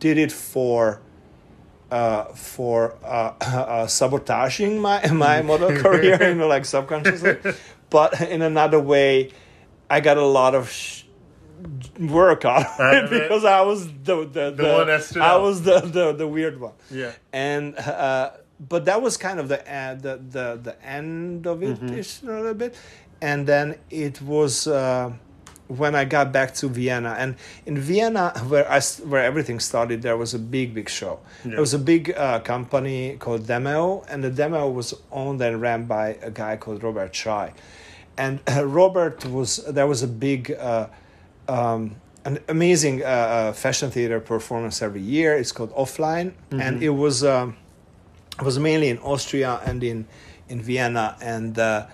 did 0.00 0.16
it 0.16 0.32
for. 0.32 1.02
Uh, 1.90 2.24
for 2.34 2.94
uh, 3.02 3.32
uh, 3.40 3.86
sabotaging 3.86 4.78
my 4.78 5.00
my 5.10 5.40
model 5.40 5.70
career, 5.82 6.18
you 6.28 6.34
know, 6.34 6.46
like 6.46 6.66
subconsciously, 6.66 7.38
but 7.88 8.20
in 8.20 8.42
another 8.42 8.78
way, 8.78 9.32
I 9.88 10.00
got 10.00 10.18
a 10.18 10.26
lot 10.26 10.54
of 10.54 10.68
sh- 10.70 11.04
work 11.98 12.44
out 12.44 12.66
of 12.78 13.08
because 13.10 13.42
I 13.44 13.62
was 13.62 13.86
the 14.04 14.26
the, 14.26 14.50
the, 14.50 14.64
one 14.64 14.86
that 14.88 15.16
I 15.16 15.28
out. 15.30 15.42
was 15.42 15.62
the, 15.62 15.80
the 15.80 16.12
the 16.12 16.26
weird 16.28 16.60
one. 16.60 16.74
Yeah. 16.90 17.12
And 17.32 17.74
uh, 17.78 18.32
but 18.60 18.84
that 18.84 19.00
was 19.00 19.16
kind 19.16 19.40
of 19.40 19.48
the 19.48 19.60
uh, 19.60 19.94
the, 19.94 20.20
the 20.30 20.60
the 20.62 20.76
end 20.84 21.46
of 21.46 21.62
it 21.62 21.80
Mm-hmm. 21.80 22.28
a 22.28 22.32
little 22.36 22.52
bit, 22.54 22.76
and 23.22 23.46
then 23.46 23.76
it 23.88 24.20
was. 24.20 24.66
Uh, 24.66 25.12
when 25.68 25.94
I 25.94 26.04
got 26.04 26.32
back 26.32 26.54
to 26.54 26.68
Vienna, 26.68 27.14
and 27.18 27.36
in 27.66 27.78
Vienna, 27.78 28.32
where 28.48 28.70
I 28.70 28.80
where 28.80 29.22
everything 29.22 29.60
started, 29.60 30.02
there 30.02 30.16
was 30.16 30.34
a 30.34 30.38
big, 30.38 30.74
big 30.74 30.88
show. 30.88 31.20
There 31.44 31.60
was 31.60 31.74
a 31.74 31.78
big 31.78 32.14
uh, 32.16 32.40
company 32.40 33.16
called 33.18 33.42
Demeo, 33.46 34.04
and 34.08 34.24
the 34.24 34.30
Demeo 34.30 34.72
was 34.72 34.94
owned 35.12 35.40
and 35.42 35.60
ran 35.60 35.84
by 35.84 36.18
a 36.22 36.30
guy 36.30 36.56
called 36.56 36.82
Robert 36.82 37.12
Chai, 37.12 37.52
and 38.16 38.40
uh, 38.50 38.64
Robert 38.66 39.24
was 39.26 39.56
there 39.66 39.86
was 39.86 40.02
a 40.02 40.08
big. 40.08 40.52
Uh, 40.52 40.88
um, 41.48 41.96
an 42.24 42.38
amazing 42.48 43.02
uh, 43.02 43.06
uh, 43.06 43.52
fashion 43.52 43.90
theater 43.90 44.20
performance 44.20 44.82
every 44.82 45.00
year. 45.00 45.34
It's 45.34 45.52
called 45.52 45.72
Offline, 45.72 46.32
and 46.50 46.82
it 46.82 46.90
was 46.90 47.24
um, 47.24 47.56
it 48.38 48.44
was 48.44 48.58
mainly 48.58 48.88
in 48.88 48.98
Austria 48.98 49.60
and 49.64 49.82
in 49.82 50.06
in 50.48 50.60
Vienna. 50.60 51.16
And 51.22 51.58
uh, 51.58 51.86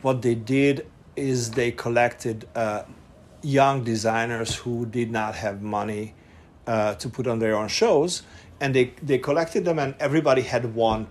what 0.00 0.22
they 0.22 0.34
did 0.34 0.86
is 1.14 1.50
they 1.50 1.72
collected 1.72 2.48
uh, 2.54 2.84
young 3.42 3.84
designers 3.84 4.54
who 4.56 4.86
did 4.86 5.10
not 5.10 5.34
have 5.34 5.62
money 5.62 6.14
uh, 6.66 6.94
to 6.94 7.08
put 7.08 7.26
on 7.26 7.38
their 7.38 7.56
own 7.56 7.68
shows, 7.68 8.22
and 8.60 8.74
they 8.74 8.92
they 9.02 9.18
collected 9.18 9.64
them, 9.64 9.78
and 9.78 9.94
everybody 9.98 10.42
had 10.42 10.74
one 10.74 11.08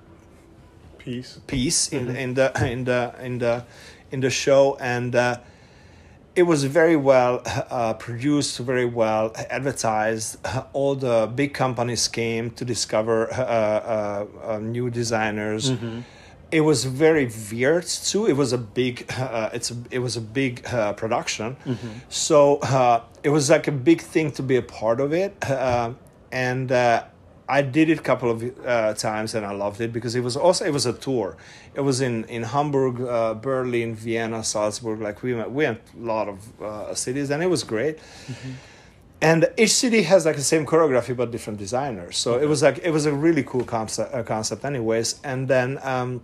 Peace. 0.98 1.40
piece 1.48 1.90
in 1.90 2.16
in 2.16 2.34
the 2.36 2.52
in 2.66 2.84
the 2.86 3.14
in 3.22 3.40
the 3.40 3.66
in 4.12 4.20
the 4.22 4.30
show 4.30 4.78
and 4.80 5.16
uh, 5.16 5.38
it 6.36 6.44
was 6.44 6.64
very 6.64 6.96
well 6.96 7.42
uh, 7.46 7.94
produced 7.96 8.58
very 8.60 8.86
well 8.86 9.34
advertised. 9.50 10.38
All 10.74 10.96
the 10.96 11.30
big 11.34 11.54
companies 11.54 12.08
came 12.08 12.52
to 12.52 12.64
discover 12.66 13.32
uh, 13.34 13.36
uh, 13.36 14.26
uh, 14.44 14.60
new 14.60 14.90
designers 14.90 15.72
it 16.52 16.62
was 16.62 16.86
very 16.86 17.30
weird 17.52 17.86
too 17.86 18.28
it 18.28 18.34
was 18.34 18.54
a 18.54 18.58
big 18.58 19.06
uh, 19.18 19.50
it's 19.54 19.72
a, 19.72 19.76
it 19.90 20.00
was 20.00 20.18
a 20.18 20.22
big 20.22 20.66
uh, 20.68 20.94
production 20.94 21.56
so 22.10 22.58
uh, 22.58 23.02
it 23.24 23.30
was 23.30 23.50
like 23.50 23.68
a 23.68 23.72
big 23.72 24.02
thing 24.02 24.32
to 24.32 24.44
be 24.44 24.58
a 24.58 24.62
part 24.62 25.00
of 25.00 25.14
it 25.14 25.36
uh, 25.50 25.92
and 26.32 26.72
uh, 26.72 27.04
I 27.52 27.62
did 27.62 27.90
it 27.90 28.00
a 28.00 28.02
couple 28.02 28.32
of 28.32 28.66
uh, 28.66 28.94
times 28.94 29.36
and 29.36 29.46
I 29.46 29.52
loved 29.52 29.82
it 29.82 29.92
because 29.92 30.16
it 30.16 30.22
was 30.22 30.38
also 30.38 30.64
it 30.64 30.72
was 30.72 30.86
a 30.86 30.94
tour. 30.94 31.36
It 31.74 31.82
was 31.82 32.00
in 32.00 32.24
in 32.26 32.44
Hamburg, 32.44 33.02
uh, 33.02 33.34
Berlin, 33.34 33.94
Vienna, 33.94 34.42
Salzburg. 34.42 35.02
Like 35.02 35.22
we 35.22 35.34
went, 35.34 35.52
we 35.52 35.66
went 35.66 35.82
a 35.94 36.06
lot 36.06 36.30
of 36.30 36.62
uh, 36.62 36.96
cities 36.96 37.30
and 37.30 37.44
it 37.44 37.48
was 37.48 37.64
great. 37.66 38.00
And 39.22 39.50
each 39.58 39.74
city 39.74 40.02
has 40.04 40.26
like 40.26 40.38
the 40.38 40.50
same 40.54 40.66
choreography 40.66 41.16
but 41.16 41.30
different 41.30 41.60
designers. 41.60 42.18
So 42.18 42.40
it 42.40 42.48
was 42.48 42.64
like 42.64 42.80
it 42.84 42.92
was 42.92 43.06
a 43.06 43.14
really 43.14 43.44
cool 43.44 43.66
concept, 43.66 44.14
uh, 44.16 44.24
concept 44.24 44.64
anyways. 44.64 45.20
And 45.24 45.48
then 45.48 45.78
um, 45.84 46.22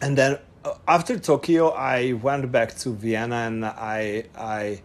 and 0.00 0.16
then 0.16 0.38
uh, 0.64 0.74
after 0.86 1.18
Tokyo, 1.18 1.70
I 1.70 2.12
went 2.12 2.50
back 2.50 2.76
to 2.78 2.90
Vienna 2.90 3.36
and 3.36 3.64
I 3.64 4.24
I 4.36 4.82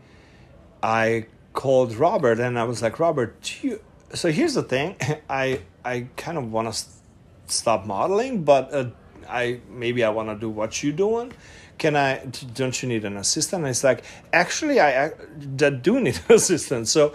I 0.81 1.25
called 1.53 1.95
Robert 1.95 2.39
and 2.39 2.57
I 2.57 2.63
was 2.63 2.81
like, 2.81 2.99
Robert, 2.99 3.41
do 3.41 3.67
you... 3.67 3.81
so 4.13 4.31
here's 4.31 4.55
the 4.55 4.63
thing, 4.63 4.95
I 5.29 5.61
I 5.85 6.07
kind 6.15 6.37
of 6.37 6.51
want 6.51 6.67
to 6.67 6.73
st- 6.73 6.95
stop 7.47 7.85
modeling, 7.85 8.43
but 8.43 8.73
uh, 8.73 8.89
I 9.29 9.59
maybe 9.69 10.03
I 10.03 10.09
want 10.09 10.29
to 10.29 10.35
do 10.35 10.49
what 10.49 10.83
you're 10.83 10.93
doing. 10.93 11.33
Can 11.77 11.95
I? 11.95 12.25
Don't 12.53 12.81
you 12.81 12.87
need 12.87 13.03
an 13.03 13.17
assistant? 13.17 13.63
And 13.63 13.69
it's 13.71 13.83
like 13.83 14.03
actually 14.31 14.79
I, 14.79 15.07
I 15.07 15.11
do 15.69 15.99
need 15.99 16.19
an 16.29 16.35
assistant. 16.35 16.87
So 16.87 17.13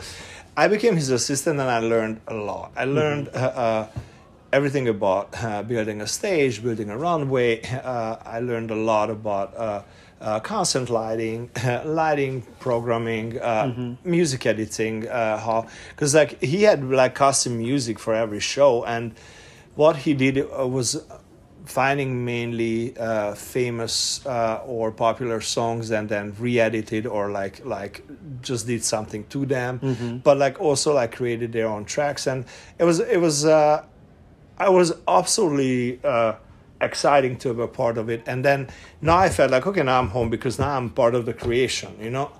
I 0.57 0.69
became 0.69 0.97
his 0.97 1.11
assistant 1.11 1.61
and 1.61 1.71
I 1.71 1.79
learned 1.79 2.21
a 2.27 2.35
lot. 2.35 2.73
I 2.77 2.85
learned. 2.85 3.29
Uh, 3.29 3.39
uh, 3.39 3.89
everything 4.53 4.89
about 4.89 5.29
uh, 5.43 5.63
building 5.63 6.01
a 6.01 6.07
stage, 6.07 6.63
building 6.63 6.91
a 6.91 6.97
runway. 6.97 7.63
Uh, 7.63 8.17
I 8.25 8.41
learned 8.41 8.71
a 8.71 8.77
lot 8.77 9.11
about 9.11 9.57
uh, 9.57 9.83
uh, 10.21 10.41
constant 10.41 10.91
lighting, 10.91 11.51
lighting 11.85 12.43
programming, 12.59 13.41
uh, 13.41 13.97
music 14.05 14.47
editing. 14.47 15.09
Uh, 15.09 15.39
how 15.39 15.67
because 15.91 16.15
like 16.15 16.43
he 16.43 16.63
had 16.63 16.85
like 16.85 17.15
custom 17.15 17.59
music 17.59 17.99
for 17.99 18.15
every 18.15 18.41
show, 18.41 18.85
and 18.85 19.15
what 19.75 19.97
he 19.97 20.15
did 20.15 20.37
was 20.51 21.05
finding 21.65 22.25
mainly 22.25 22.97
uh, 22.97 23.35
famous 23.35 24.25
uh, 24.27 24.63
or 24.67 24.91
popular 24.91 25.39
songs 25.43 25.91
and 25.91 26.09
then 26.09 26.35
re-edited 26.39 27.07
or 27.07 27.31
like 27.31 27.63
like 27.67 28.03
just 28.41 28.67
did 28.67 28.83
something 28.83 29.23
to 29.27 29.45
them 29.45 29.79
but 30.25 30.39
like 30.39 30.59
also 30.63 30.95
like 30.95 31.15
created 31.15 31.53
their 31.53 31.69
own 31.69 31.85
tracks 31.85 32.27
and 32.27 32.47
it 32.79 32.85
was 32.85 33.01
it 33.01 33.19
was 33.19 33.45
uh, 33.45 33.85
I 34.59 34.69
was 34.69 34.93
absolutely 35.07 36.01
uh, 36.03 36.35
exciting 36.81 37.37
to 37.39 37.55
be 37.55 37.63
a 37.63 37.67
part 37.67 37.99
of 37.99 38.09
it. 38.09 38.23
And 38.27 38.45
then 38.45 38.69
now 39.01 39.17
I 39.17 39.29
felt 39.29 39.51
like, 39.51 39.67
okay, 39.67 39.83
now 39.83 39.99
I'm 39.99 40.09
home 40.09 40.31
because 40.31 40.59
now 40.59 40.77
I'm 40.77 40.91
part 40.91 41.15
of 41.15 41.27
the 41.27 41.35
creation, 41.35 41.97
you 42.01 42.11
know? 42.11 42.31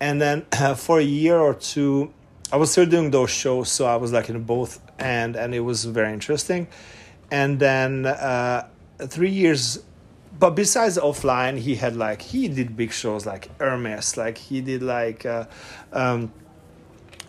And 0.00 0.20
then 0.20 0.46
for 0.76 0.98
a 0.98 1.04
year 1.04 1.38
or 1.38 1.54
two, 1.54 2.12
I 2.52 2.56
was 2.56 2.70
still 2.70 2.86
doing 2.86 3.10
those 3.10 3.30
shows. 3.30 3.70
So 3.70 3.86
I 3.86 3.96
was 3.96 4.12
like 4.12 4.28
in 4.28 4.42
both 4.44 4.80
and, 4.98 5.36
and 5.36 5.54
it 5.54 5.60
was 5.60 5.84
very 5.84 6.12
interesting. 6.12 6.68
And 7.30 7.58
then 7.58 8.06
uh, 8.06 8.68
three 8.98 9.30
years 9.30 9.82
but 10.36 10.50
besides 10.50 10.98
offline, 10.98 11.58
he 11.58 11.76
had 11.76 11.96
like 11.96 12.20
he 12.20 12.48
did 12.48 12.76
big 12.76 12.90
shows 12.90 13.24
like 13.24 13.56
Hermes, 13.60 14.16
like 14.16 14.36
he 14.36 14.60
did 14.60 14.82
like. 14.82 15.24
Uh, 15.24 15.46
um, 15.92 16.32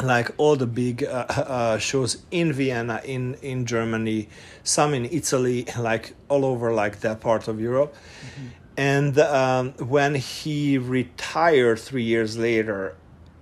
like 0.02 0.32
all 0.38 0.56
the 0.56 0.68
big 0.68 1.04
uh, 1.04 1.26
uh, 1.30 1.78
shows 1.78 2.24
in 2.32 2.54
Vienna, 2.54 3.02
in 3.04 3.36
in 3.42 3.66
Germany, 3.66 4.30
some 4.64 4.94
in 4.94 5.06
Italy, 5.06 5.66
like 5.78 6.16
all 6.30 6.46
over 6.46 6.74
like 6.74 7.00
that 7.02 7.22
part 7.22 7.48
of 7.48 7.60
Europe. 7.60 7.94
Mm-hmm. 7.94 8.48
And 8.78 9.20
um, 9.20 9.74
when 9.74 10.16
he 10.16 10.78
retired 10.78 11.80
three 11.80 12.04
years 12.04 12.38
later, 12.38 12.96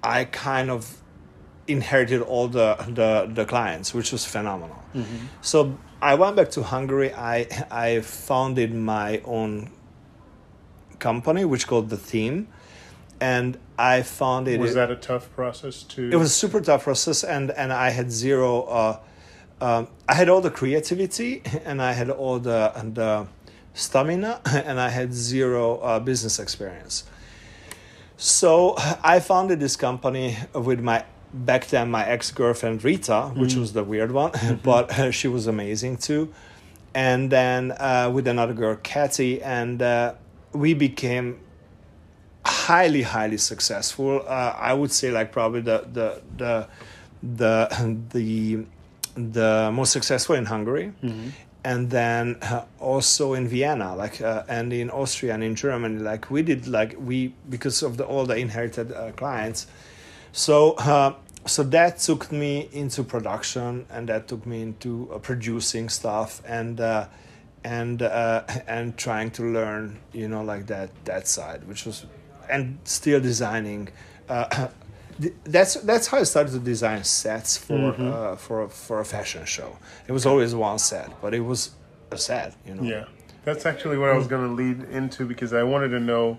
I 0.03 0.25
kind 0.25 0.69
of 0.69 1.01
inherited 1.67 2.21
all 2.21 2.47
the 2.47 2.75
the, 2.87 3.31
the 3.33 3.45
clients, 3.45 3.93
which 3.93 4.11
was 4.11 4.25
phenomenal. 4.25 4.83
Mm-hmm. 4.93 5.25
So 5.41 5.77
I 6.01 6.15
went 6.15 6.35
back 6.35 6.51
to 6.51 6.63
Hungary. 6.63 7.13
I 7.13 7.47
I 7.71 8.01
founded 8.01 8.73
my 8.73 9.21
own 9.25 9.71
company, 10.99 11.45
which 11.45 11.67
called 11.67 11.89
the 11.89 11.97
Theme 11.97 12.47
and 13.23 13.57
I 13.77 14.01
found 14.01 14.49
it. 14.49 14.59
Was 14.59 14.75
that 14.75 14.91
a 14.91 14.97
tough 14.97 15.33
process 15.33 15.83
to? 15.83 16.09
It 16.09 16.17
was 16.17 16.31
a 16.31 16.37
super 16.43 16.59
tough 16.59 16.83
process, 16.83 17.23
and 17.23 17.51
and 17.51 17.71
I 17.71 17.89
had 17.89 18.11
zero. 18.11 18.63
Uh, 18.63 18.99
um, 19.61 19.87
I 20.09 20.15
had 20.15 20.27
all 20.27 20.41
the 20.41 20.51
creativity, 20.51 21.41
and 21.65 21.81
I 21.81 21.93
had 21.93 22.09
all 22.09 22.39
the 22.39 22.73
and 22.75 22.95
the 22.95 23.27
stamina, 23.73 24.41
and 24.45 24.77
I 24.79 24.89
had 24.89 25.13
zero 25.13 25.77
uh, 25.77 25.99
business 25.99 26.37
experience. 26.37 27.05
So 28.17 28.75
I 29.13 29.19
founded 29.19 29.59
this 29.59 29.75
company 29.75 30.37
with 30.53 30.81
my 30.81 31.05
back 31.33 31.67
then 31.67 31.89
my 31.89 32.05
ex 32.05 32.29
girlfriend 32.31 32.83
Rita, 32.83 33.31
which 33.35 33.55
mm. 33.55 33.61
was 33.61 33.71
the 33.71 33.85
weird 33.85 34.11
one, 34.11 34.31
mm-hmm. 34.33 34.55
but 34.55 34.91
uh, 34.99 35.11
she 35.11 35.29
was 35.29 35.47
amazing 35.47 35.97
too. 35.97 36.33
And 36.93 37.31
then 37.31 37.71
uh, 37.71 38.11
with 38.13 38.27
another 38.27 38.53
girl, 38.53 38.75
Kathy, 38.75 39.41
and 39.41 39.81
uh, 39.81 40.13
we 40.51 40.73
became 40.75 41.39
highly 42.45 43.01
highly 43.01 43.37
successful. 43.37 44.23
Uh, 44.27 44.55
i 44.57 44.73
would 44.73 44.91
say 44.91 45.11
like 45.11 45.31
probably 45.31 45.61
the 45.61 45.85
the 45.93 46.21
the 46.37 46.67
the 47.21 47.69
the, 48.11 48.65
the 49.15 49.71
most 49.73 49.91
successful 49.91 50.35
in 50.35 50.45
hungary. 50.45 50.91
Mm-hmm. 51.03 51.29
and 51.65 51.89
then 51.89 52.35
uh, 52.41 52.65
also 52.79 53.33
in 53.33 53.47
vienna 53.47 53.95
like 53.95 54.19
uh, 54.21 54.43
and 54.49 54.73
in 54.73 54.89
austria 54.89 55.33
and 55.33 55.43
in 55.43 55.55
germany 55.55 55.99
like 55.99 56.29
we 56.29 56.41
did 56.41 56.67
like 56.67 56.93
we 56.99 57.33
because 57.49 57.81
of 57.81 57.95
the 57.95 58.03
all 58.05 58.25
the 58.25 58.35
inherited 58.35 58.91
uh, 58.91 59.11
clients. 59.11 59.67
So 60.33 60.73
uh, 60.73 61.13
so 61.45 61.63
that 61.63 61.99
took 61.99 62.31
me 62.31 62.69
into 62.73 63.03
production 63.03 63.85
and 63.89 64.09
that 64.09 64.27
took 64.27 64.45
me 64.45 64.61
into 64.61 65.09
uh, 65.13 65.19
producing 65.19 65.87
stuff 65.89 66.41
and 66.45 66.81
and 67.63 68.01
and 68.67 68.97
trying 68.97 69.31
to 69.31 69.43
learn 69.43 69.99
you 70.11 70.27
know 70.27 70.43
like 70.43 70.65
that 70.67 70.89
that 71.05 71.27
side 71.27 71.65
which 71.67 71.85
was 71.85 72.05
and 72.53 72.77
still 72.83 73.19
designing. 73.19 73.89
Uh, 74.29 74.67
that's 75.43 75.75
that's 75.75 76.07
how 76.07 76.19
I 76.19 76.23
started 76.23 76.53
to 76.53 76.59
design 76.59 77.03
sets 77.03 77.57
for 77.57 77.73
mm-hmm. 77.73 78.07
uh, 78.07 78.35
for 78.35 78.69
for 78.69 78.99
a 78.99 79.05
fashion 79.05 79.45
show. 79.45 79.77
It 80.07 80.11
was 80.11 80.25
always 80.25 80.55
one 80.55 80.79
set, 80.79 81.09
but 81.21 81.33
it 81.33 81.41
was 81.41 81.71
a 82.11 82.17
set, 82.17 82.55
you 82.65 82.75
know. 82.75 82.83
Yeah, 82.83 83.05
that's 83.43 83.65
actually 83.65 83.97
what 83.97 84.09
I 84.09 84.17
was 84.17 84.27
going 84.27 84.47
to 84.47 84.53
lead 84.53 84.83
into 84.89 85.25
because 85.25 85.51
I 85.53 85.63
wanted 85.63 85.89
to 85.89 85.99
know. 85.99 86.37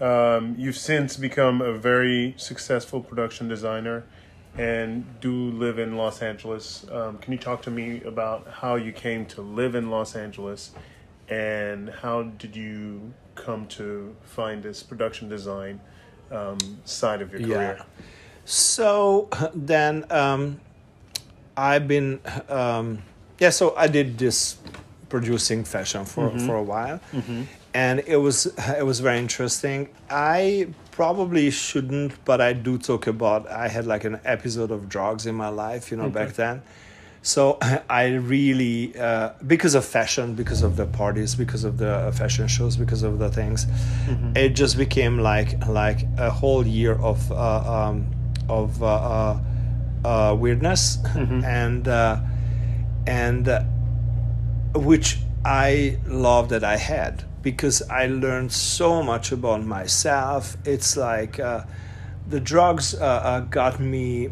Um, 0.00 0.56
you've 0.58 0.76
since 0.76 1.16
become 1.16 1.62
a 1.62 1.72
very 1.72 2.34
successful 2.36 3.00
production 3.00 3.46
designer 3.46 4.02
and 4.58 5.04
do 5.20 5.52
live 5.52 5.78
in 5.78 5.96
Los 5.96 6.20
Angeles. 6.20 6.84
Um, 6.90 7.18
can 7.18 7.32
you 7.32 7.38
talk 7.38 7.62
to 7.62 7.70
me 7.70 8.02
about 8.02 8.48
how 8.48 8.74
you 8.74 8.90
came 8.90 9.24
to 9.26 9.40
live 9.40 9.76
in 9.76 9.90
Los 9.90 10.16
Angeles 10.16 10.72
and 11.28 11.90
how 11.90 12.24
did 12.24 12.56
you 12.56 13.14
come 13.34 13.66
to 13.66 14.14
find 14.22 14.62
this 14.62 14.82
production 14.82 15.28
design 15.28 15.80
um, 16.30 16.58
side 16.84 17.22
of 17.22 17.32
your 17.32 17.40
career? 17.40 17.76
Yeah. 17.78 17.84
So 18.44 19.28
then 19.54 20.04
um, 20.10 20.60
I've 21.56 21.88
been, 21.88 22.20
um, 22.48 23.02
yeah, 23.38 23.50
so 23.50 23.74
I 23.76 23.88
did 23.88 24.18
this 24.18 24.56
producing 25.08 25.64
fashion 25.64 26.04
for, 26.04 26.28
mm-hmm. 26.28 26.46
for 26.46 26.56
a 26.56 26.62
while. 26.62 27.00
Mm-hmm. 27.12 27.42
And 27.74 28.00
it 28.06 28.16
was 28.16 28.46
it 28.78 28.86
was 28.86 29.00
very 29.00 29.18
interesting. 29.18 29.88
I 30.08 30.68
probably 30.92 31.50
shouldn't, 31.50 32.24
but 32.24 32.40
I 32.40 32.52
do 32.52 32.78
talk 32.78 33.08
about. 33.08 33.50
I 33.50 33.66
had 33.68 33.86
like 33.86 34.04
an 34.04 34.20
episode 34.24 34.70
of 34.70 34.88
drugs 34.88 35.26
in 35.26 35.34
my 35.34 35.48
life, 35.48 35.90
you 35.90 35.96
know, 35.96 36.04
okay. 36.04 36.12
back 36.12 36.34
then 36.34 36.62
so 37.24 37.56
I 37.88 38.14
really, 38.14 38.96
uh, 38.96 39.30
because 39.46 39.74
of 39.74 39.84
fashion, 39.84 40.34
because 40.34 40.62
of 40.62 40.76
the 40.76 40.86
parties, 40.86 41.34
because 41.34 41.64
of 41.64 41.78
the 41.78 42.12
fashion 42.14 42.46
shows, 42.46 42.76
because 42.76 43.02
of 43.02 43.18
the 43.18 43.30
things, 43.30 43.64
mm-hmm. 43.64 44.36
it 44.36 44.50
just 44.50 44.76
became 44.76 45.18
like 45.18 45.66
like 45.66 46.06
a 46.18 46.30
whole 46.30 46.66
year 46.66 46.92
of 46.92 47.32
uh, 47.32 47.86
um, 47.86 48.06
of 48.48 48.82
uh, 48.82 48.86
uh, 48.86 49.40
uh 50.04 50.34
weirdness 50.34 50.98
mm-hmm. 50.98 51.42
and 51.62 51.88
uh, 51.88 52.20
and 53.06 53.48
which 54.74 55.18
I 55.46 55.98
love 56.06 56.50
that 56.50 56.62
I 56.62 56.76
had 56.76 57.24
because 57.40 57.80
I 57.88 58.06
learned 58.06 58.52
so 58.52 59.02
much 59.02 59.32
about 59.32 59.64
myself. 59.64 60.58
It's 60.66 60.96
like 60.96 61.36
the 61.36 62.40
drugs 62.40 62.92
got 62.94 63.80
me 63.80 64.28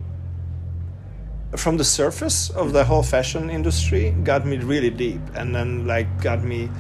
from 1.57 1.77
the 1.77 1.85
surface 1.85 2.51
of 2.51 2.73
the 2.73 2.85
whole 2.85 3.03
fashion 3.03 3.51
industry 3.51 4.11
got 4.25 4.47
me 4.47 4.57
really 4.59 4.91
deep 4.91 5.21
and 5.35 5.55
then 5.55 5.87
like 5.87 6.23
got 6.23 6.43
me 6.43 6.71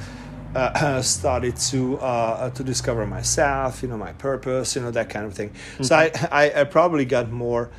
uh, 0.55 1.03
started 1.03 1.57
to 1.57 1.99
uh, 1.99 2.51
to 2.51 2.65
discover 2.65 3.07
myself 3.07 3.83
you 3.83 3.89
know 3.89 3.97
my 3.97 4.13
purpose 4.15 4.75
you 4.75 4.83
know 4.83 4.91
that 4.91 5.11
kind 5.11 5.27
of 5.27 5.35
thing 5.35 5.51
mm-hmm. 5.51 5.83
so 5.83 5.97
I, 5.97 6.11
I, 6.31 6.61
I 6.61 6.65
probably 6.65 7.05
got 7.05 7.31
more 7.31 7.71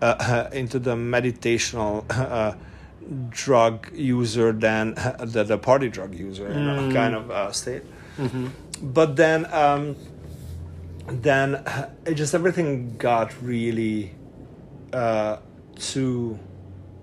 uh, 0.00 0.48
into 0.52 0.78
the 0.78 0.94
meditational 0.94 2.04
uh, 2.10 2.54
drug 3.30 3.90
user 3.94 4.52
than 4.52 4.94
the, 5.20 5.44
the 5.44 5.58
party 5.58 5.88
drug 5.88 6.14
user 6.14 6.48
mm. 6.48 6.54
know, 6.54 6.88
mm. 6.88 6.92
kind 6.92 7.14
of 7.14 7.30
uh, 7.30 7.50
state 7.50 7.82
mm-hmm. 8.16 8.48
but 8.82 9.16
then 9.16 9.46
um, 9.52 9.96
then 11.06 11.64
it 12.06 12.14
just 12.14 12.34
everything 12.34 12.96
got 12.96 13.32
really 13.42 14.14
uh, 14.92 15.38
too 15.82 16.38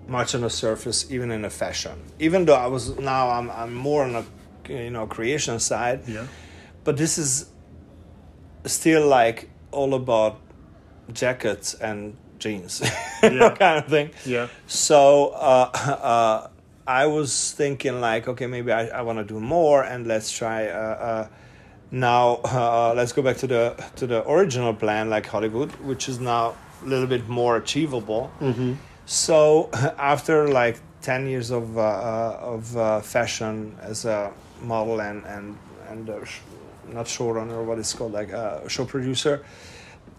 much 0.08 0.34
on 0.34 0.40
the 0.40 0.50
surface, 0.50 1.10
even 1.10 1.30
in 1.30 1.44
a 1.44 1.50
fashion. 1.50 2.02
Even 2.18 2.44
though 2.44 2.54
I 2.54 2.66
was 2.66 2.98
now 2.98 3.30
I'm 3.30 3.50
I'm 3.50 3.74
more 3.74 4.02
on 4.04 4.14
a 4.16 4.24
you 4.68 4.90
know 4.90 5.06
creation 5.06 5.60
side. 5.60 6.08
Yeah. 6.08 6.26
But 6.84 6.96
this 6.96 7.18
is 7.18 7.50
still 8.64 9.06
like 9.06 9.50
all 9.70 9.94
about 9.94 10.40
jackets 11.12 11.74
and 11.74 12.16
jeans, 12.38 12.80
yeah. 13.22 13.50
kind 13.50 13.84
of 13.84 13.88
thing. 13.88 14.10
Yeah. 14.24 14.48
So 14.66 15.28
uh, 15.28 15.70
uh, 15.74 16.48
I 16.86 17.06
was 17.06 17.52
thinking 17.52 18.00
like, 18.00 18.28
okay, 18.28 18.46
maybe 18.46 18.72
I, 18.72 18.86
I 18.88 19.02
want 19.02 19.18
to 19.18 19.24
do 19.24 19.40
more, 19.40 19.84
and 19.84 20.06
let's 20.06 20.32
try. 20.32 20.68
Uh, 20.68 20.78
uh 20.78 21.28
now 21.92 22.40
uh, 22.44 22.94
let's 22.96 23.12
go 23.12 23.22
back 23.22 23.36
to 23.38 23.46
the 23.46 23.84
to 23.96 24.06
the 24.06 24.28
original 24.28 24.74
plan, 24.74 25.10
like 25.10 25.26
Hollywood, 25.26 25.70
which 25.82 26.08
is 26.08 26.18
now 26.18 26.54
a 26.82 26.86
little 26.86 27.06
bit 27.06 27.28
more 27.28 27.56
achievable. 27.56 28.30
Mm-hmm. 28.40 28.74
So 29.06 29.70
after 29.98 30.48
like 30.48 30.78
ten 31.00 31.26
years 31.26 31.50
of 31.50 31.76
uh, 31.76 31.80
uh, 31.80 32.38
of 32.40 32.76
uh, 32.76 33.00
fashion 33.00 33.76
as 33.80 34.04
a 34.04 34.32
model 34.62 35.00
and 35.00 35.24
and 35.26 35.58
and 35.88 36.10
uh, 36.10 36.24
sh- 36.24 36.40
not 36.88 37.06
showrunner, 37.06 37.64
what 37.64 37.78
it's 37.78 37.92
called, 37.94 38.12
like 38.12 38.30
a 38.30 38.68
show 38.68 38.84
producer. 38.84 39.44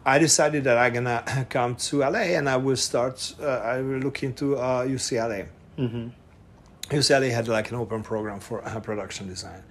I 0.04 0.18
decided 0.18 0.64
that 0.64 0.78
I'm 0.78 0.94
gonna 0.94 1.46
come 1.50 1.76
to 1.76 2.00
LA 2.00 2.36
and 2.38 2.50
I 2.50 2.58
will 2.58 2.76
start. 2.76 3.36
Uh, 3.40 3.46
I 3.46 3.82
will 3.82 4.00
look 4.00 4.24
into 4.24 4.56
UCLA. 4.56 5.44
Uh, 5.78 5.82
mm-hmm. 5.82 6.08
UCLA 6.90 7.32
had 7.32 7.48
like 7.48 7.72
an 7.72 7.78
open 7.78 8.04
program 8.04 8.40
for 8.40 8.60
production 8.82 9.28
design. 9.28 9.64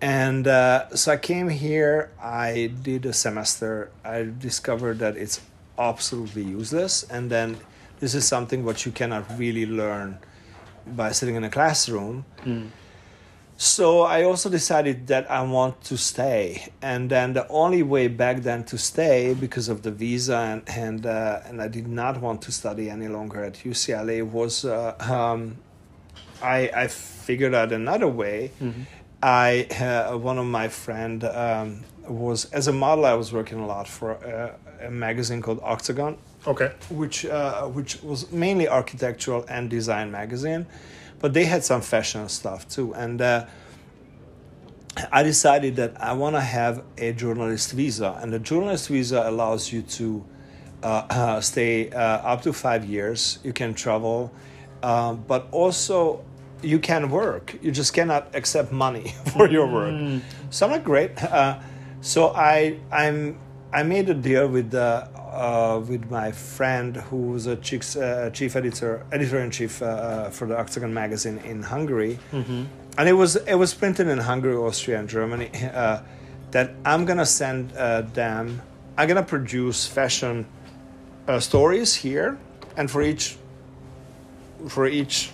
And 0.00 0.46
uh, 0.46 0.94
so 0.94 1.12
I 1.12 1.16
came 1.16 1.48
here, 1.48 2.12
I 2.20 2.70
did 2.82 3.06
a 3.06 3.12
semester, 3.14 3.90
I 4.04 4.28
discovered 4.38 4.98
that 4.98 5.16
it's 5.16 5.40
absolutely 5.78 6.42
useless 6.42 7.02
and 7.04 7.30
then 7.30 7.56
this 8.00 8.14
is 8.14 8.26
something 8.26 8.64
what 8.64 8.84
you 8.84 8.92
cannot 8.92 9.24
really 9.38 9.66
learn 9.66 10.18
by 10.86 11.10
sitting 11.12 11.34
in 11.34 11.44
a 11.44 11.50
classroom 11.50 12.24
mm. 12.44 12.68
so 13.56 14.02
i 14.02 14.22
also 14.22 14.48
decided 14.48 15.06
that 15.06 15.28
i 15.30 15.40
want 15.42 15.80
to 15.82 15.96
stay 15.96 16.70
and 16.82 17.10
then 17.10 17.32
the 17.32 17.46
only 17.48 17.82
way 17.82 18.08
back 18.08 18.42
then 18.42 18.62
to 18.62 18.76
stay 18.76 19.34
because 19.34 19.68
of 19.68 19.82
the 19.82 19.90
visa 19.90 20.36
and 20.36 20.62
and, 20.68 21.06
uh, 21.06 21.40
and 21.46 21.62
i 21.62 21.68
did 21.68 21.88
not 21.88 22.20
want 22.20 22.42
to 22.42 22.52
study 22.52 22.90
any 22.90 23.08
longer 23.08 23.42
at 23.42 23.54
ucla 23.54 24.22
was 24.22 24.64
uh, 24.64 24.94
um, 25.00 25.56
I, 26.42 26.68
I 26.74 26.88
figured 26.88 27.54
out 27.54 27.72
another 27.72 28.08
way 28.08 28.50
mm-hmm. 28.60 28.82
I 29.24 29.64
uh, 29.80 30.18
one 30.18 30.36
of 30.36 30.44
my 30.44 30.68
friend 30.68 31.24
um, 31.24 31.84
was 32.06 32.44
as 32.52 32.68
a 32.68 32.74
model. 32.74 33.06
I 33.06 33.14
was 33.14 33.32
working 33.32 33.58
a 33.58 33.66
lot 33.66 33.88
for 33.88 34.12
uh, 34.22 34.63
a 34.84 34.90
magazine 34.90 35.42
called 35.42 35.60
Octogon. 35.62 36.16
Okay. 36.46 36.72
Which 36.90 37.24
uh, 37.24 37.66
which 37.66 38.02
was 38.02 38.30
mainly 38.30 38.68
architectural 38.68 39.44
and 39.48 39.70
design 39.70 40.10
magazine, 40.10 40.66
but 41.20 41.32
they 41.32 41.44
had 41.44 41.64
some 41.64 41.80
fashion 41.80 42.28
stuff 42.28 42.68
too. 42.68 42.94
And 42.94 43.20
uh, 43.22 43.46
I 45.10 45.22
decided 45.22 45.76
that 45.76 46.00
I 46.00 46.12
want 46.12 46.36
to 46.36 46.40
have 46.40 46.82
a 46.98 47.12
journalist 47.12 47.72
visa, 47.72 48.18
and 48.20 48.32
the 48.32 48.38
journalist 48.38 48.88
visa 48.88 49.24
allows 49.26 49.72
you 49.72 49.82
to 49.82 50.24
uh, 50.82 51.40
stay 51.40 51.90
uh, 51.90 51.98
up 51.98 52.42
to 52.42 52.52
five 52.52 52.84
years. 52.84 53.38
You 53.42 53.52
can 53.52 53.74
travel, 53.74 54.30
um, 54.82 55.24
but 55.26 55.48
also 55.50 56.24
you 56.62 56.78
can 56.78 57.10
work. 57.10 57.56
You 57.62 57.70
just 57.70 57.92
cannot 57.92 58.34
accept 58.34 58.72
money 58.72 59.14
for 59.32 59.48
your 59.48 59.66
work. 59.66 59.94
Mm. 59.94 60.20
So 60.50 60.66
I'm 60.66 60.72
like, 60.72 60.84
great. 60.84 61.12
Uh, 61.34 61.58
so 62.00 62.34
I 62.34 62.78
I'm 62.92 63.38
I 63.74 63.82
made 63.82 64.08
a 64.08 64.14
deal 64.14 64.48
with 64.48 64.70
the. 64.70 65.08
Uh, 65.34 65.82
with 65.88 66.08
my 66.12 66.30
friend 66.30 66.96
who 66.96 67.32
was 67.32 67.48
a 67.48 67.56
chief, 67.56 67.96
uh, 67.96 68.30
chief 68.30 68.54
editor, 68.54 69.04
editor 69.10 69.40
in 69.40 69.50
chief 69.50 69.72
for 69.72 70.46
the 70.46 70.56
Octogon 70.56 70.94
magazine 70.94 71.38
in 71.38 71.60
Hungary, 71.60 72.20
mm-hmm 72.30 72.66
and 72.96 73.08
it 73.08 73.12
was 73.12 73.36
it 73.36 73.54
was 73.54 73.74
printed 73.74 74.08
in 74.08 74.18
Hungary, 74.18 74.56
Austria, 74.56 74.98
and 74.98 75.08
Germany. 75.08 75.50
Uh, 75.74 76.00
that 76.50 76.70
I'm 76.84 77.04
gonna 77.04 77.26
send 77.26 77.76
uh, 77.76 78.02
them. 78.02 78.62
I'm 78.96 79.08
gonna 79.08 79.24
produce 79.24 79.86
fashion 79.86 80.46
uh, 81.26 81.40
stories 81.40 81.94
here, 81.94 82.38
and 82.76 82.90
for 82.90 83.02
each 83.02 83.36
for 84.68 84.86
each 84.86 85.30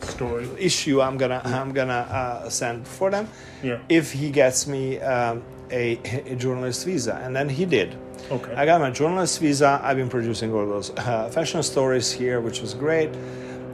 story 0.00 0.48
issue, 0.58 1.00
I'm 1.00 1.16
gonna 1.16 1.42
yeah. 1.44 1.60
I'm 1.60 1.72
gonna 1.72 1.92
uh, 2.10 2.48
send 2.48 2.88
for 2.88 3.10
them. 3.10 3.28
Yeah. 3.62 3.78
If 3.88 4.12
he 4.12 4.30
gets 4.30 4.66
me 4.66 4.98
um, 4.98 5.42
a, 5.70 5.98
a 6.26 6.36
journalist 6.36 6.84
visa, 6.84 7.20
and 7.24 7.34
then 7.34 7.48
he 7.48 7.64
did. 7.64 7.96
Okay. 8.30 8.54
I 8.54 8.64
got 8.66 8.80
my 8.80 8.90
journalist 8.90 9.40
visa. 9.40 9.80
I've 9.82 9.96
been 9.96 10.10
producing 10.10 10.52
all 10.52 10.66
those 10.66 10.90
uh, 10.90 11.28
fashion 11.30 11.62
stories 11.62 12.12
here, 12.12 12.40
which 12.40 12.60
was 12.60 12.74
great 12.74 13.10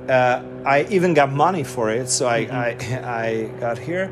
uh, 0.09 0.43
I 0.65 0.87
even 0.91 1.15
got 1.15 1.33
money 1.33 1.65
for 1.65 1.91
it, 1.91 2.09
so 2.09 2.29
I, 2.29 2.45
mm-hmm. 2.45 3.05
I, 3.05 3.25
I 3.25 3.61
got 3.61 3.79
here, 3.79 4.11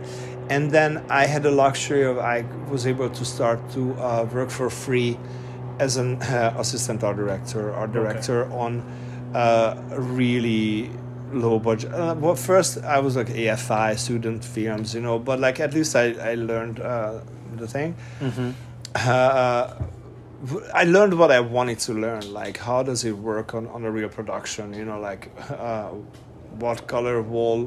and 0.51 0.71
then 0.71 1.05
I 1.09 1.27
had 1.27 1.43
the 1.43 1.51
luxury 1.51 2.05
of 2.05 2.19
I 2.19 2.45
was 2.69 2.87
able 2.87 3.11
to 3.11 3.25
start 3.25 3.59
to 3.71 3.95
uh, 3.95 4.29
work 4.33 4.51
for 4.51 4.71
free 4.71 5.19
as 5.79 5.97
an 5.97 6.23
uh, 6.23 6.55
assistant 6.59 7.03
art 7.03 7.17
director, 7.17 7.73
art 7.73 7.93
director 7.93 8.45
okay. 8.45 8.55
on 8.55 8.81
uh, 9.35 9.77
really 9.97 10.91
low 11.33 11.59
budget. 11.59 11.93
Uh, 11.93 12.15
well, 12.19 12.35
first 12.35 12.79
I 12.79 13.01
was 13.01 13.17
like 13.17 13.29
AFI 13.29 13.99
student 13.99 14.45
films, 14.45 14.95
you 14.95 15.01
know, 15.01 15.19
but 15.19 15.41
like 15.41 15.61
at 15.61 15.75
least 15.75 15.97
I 15.97 16.13
I 16.13 16.35
learned 16.35 16.81
uh, 16.81 17.21
the 17.59 17.69
thing. 17.69 17.97
Mm-hmm. 18.21 18.51
I 20.75 20.85
learned 20.85 21.19
what 21.19 21.31
I 21.31 21.41
wanted 21.41 21.79
to 21.81 21.95
learn, 21.95 22.33
like 22.33 22.59
how 22.59 22.83
does 22.83 23.05
it 23.05 23.17
work 23.17 23.55
on, 23.55 23.67
on 23.69 23.85
a 23.85 23.91
real 23.91 24.09
production, 24.09 24.75
you 24.75 24.85
know, 24.85 25.01
like 25.01 25.31
uh, 25.51 25.89
what 26.59 26.87
color 26.87 27.23
wall, 27.23 27.65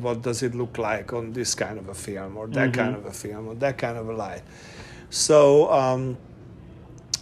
what 0.00 0.22
does 0.22 0.42
it 0.42 0.54
look 0.54 0.78
like 0.78 1.12
on 1.12 1.32
this 1.32 1.54
kind 1.54 1.78
of 1.78 1.88
a 1.88 1.94
film 1.94 2.36
or 2.36 2.46
that 2.48 2.70
mm-hmm. 2.70 2.80
kind 2.80 2.94
of 2.94 3.06
a 3.06 3.12
film 3.12 3.48
or 3.48 3.54
that 3.56 3.78
kind 3.78 3.98
of 3.98 4.08
a 4.08 4.12
light. 4.12 4.42
So 5.10 5.72
um, 5.72 6.16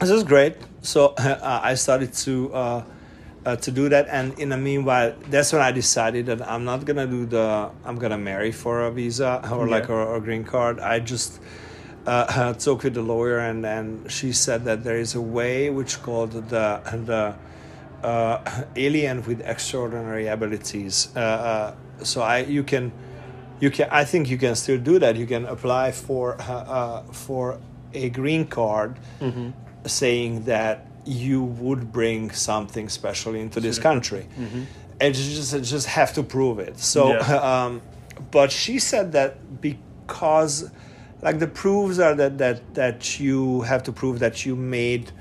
this 0.00 0.10
is 0.10 0.24
great. 0.24 0.56
So 0.82 1.14
uh, 1.18 1.60
I 1.62 1.74
started 1.74 2.12
to 2.12 2.52
uh, 2.52 2.84
uh, 3.44 3.54
to 3.56 3.70
do 3.70 3.88
that, 3.88 4.08
and 4.10 4.36
in 4.40 4.48
the 4.48 4.56
meanwhile, 4.56 5.14
that's 5.30 5.52
when 5.52 5.62
I 5.62 5.70
decided 5.70 6.26
that 6.26 6.42
I'm 6.42 6.64
not 6.64 6.84
gonna 6.84 7.06
do 7.06 7.26
the 7.26 7.70
I'm 7.84 7.96
gonna 7.96 8.18
marry 8.18 8.50
for 8.50 8.82
a 8.82 8.90
visa 8.90 9.40
or 9.52 9.66
yeah. 9.66 9.70
like 9.70 9.88
a, 9.88 10.14
a 10.16 10.20
green 10.20 10.44
card. 10.44 10.80
I 10.80 10.98
just 10.98 11.40
uh, 12.06 12.52
talked 12.54 12.84
with 12.84 12.94
the 12.94 13.02
lawyer, 13.02 13.38
and, 13.38 13.64
and 13.66 14.10
she 14.10 14.32
said 14.32 14.64
that 14.64 14.84
there 14.84 14.98
is 14.98 15.14
a 15.14 15.20
way 15.20 15.70
which 15.70 16.02
called 16.02 16.32
the 16.32 16.80
the 17.04 17.34
uh, 18.02 18.64
alien 18.76 19.22
with 19.24 19.40
extraordinary 19.40 20.28
abilities. 20.28 21.08
Uh, 21.16 21.20
uh, 21.20 21.74
so 22.02 22.22
I 22.22 22.38
you 22.40 22.62
can 22.62 22.92
you 23.60 23.70
can 23.70 23.88
I 23.90 24.04
think 24.04 24.28
you 24.28 24.38
can 24.38 24.54
still 24.54 24.78
do 24.78 24.98
that. 24.98 25.16
You 25.16 25.26
can 25.26 25.46
apply 25.46 25.92
for 25.92 26.40
uh, 26.40 26.44
uh, 26.44 27.02
for 27.12 27.58
a 27.94 28.10
green 28.10 28.46
card, 28.46 28.98
mm-hmm. 29.20 29.50
saying 29.86 30.44
that 30.44 30.86
you 31.04 31.42
would 31.42 31.92
bring 31.92 32.30
something 32.32 32.88
special 32.88 33.34
into 33.34 33.60
this 33.60 33.78
country. 33.78 34.26
Mm-hmm. 34.38 34.62
And 34.98 35.14
just 35.14 35.52
just 35.62 35.86
have 35.86 36.14
to 36.14 36.22
prove 36.22 36.58
it. 36.58 36.78
So, 36.78 37.12
yeah. 37.12 37.18
um, 37.64 37.82
but 38.30 38.50
she 38.50 38.78
said 38.78 39.12
that 39.12 39.60
because 39.60 40.70
like 41.22 41.38
the 41.38 41.46
proofs 41.46 41.98
are 41.98 42.14
that 42.14 42.38
that 42.38 42.74
that 42.74 43.20
you 43.20 43.62
have 43.62 43.82
to 43.84 43.92
prove 43.92 44.18
that 44.18 44.44
you 44.44 44.56
made 44.56 45.12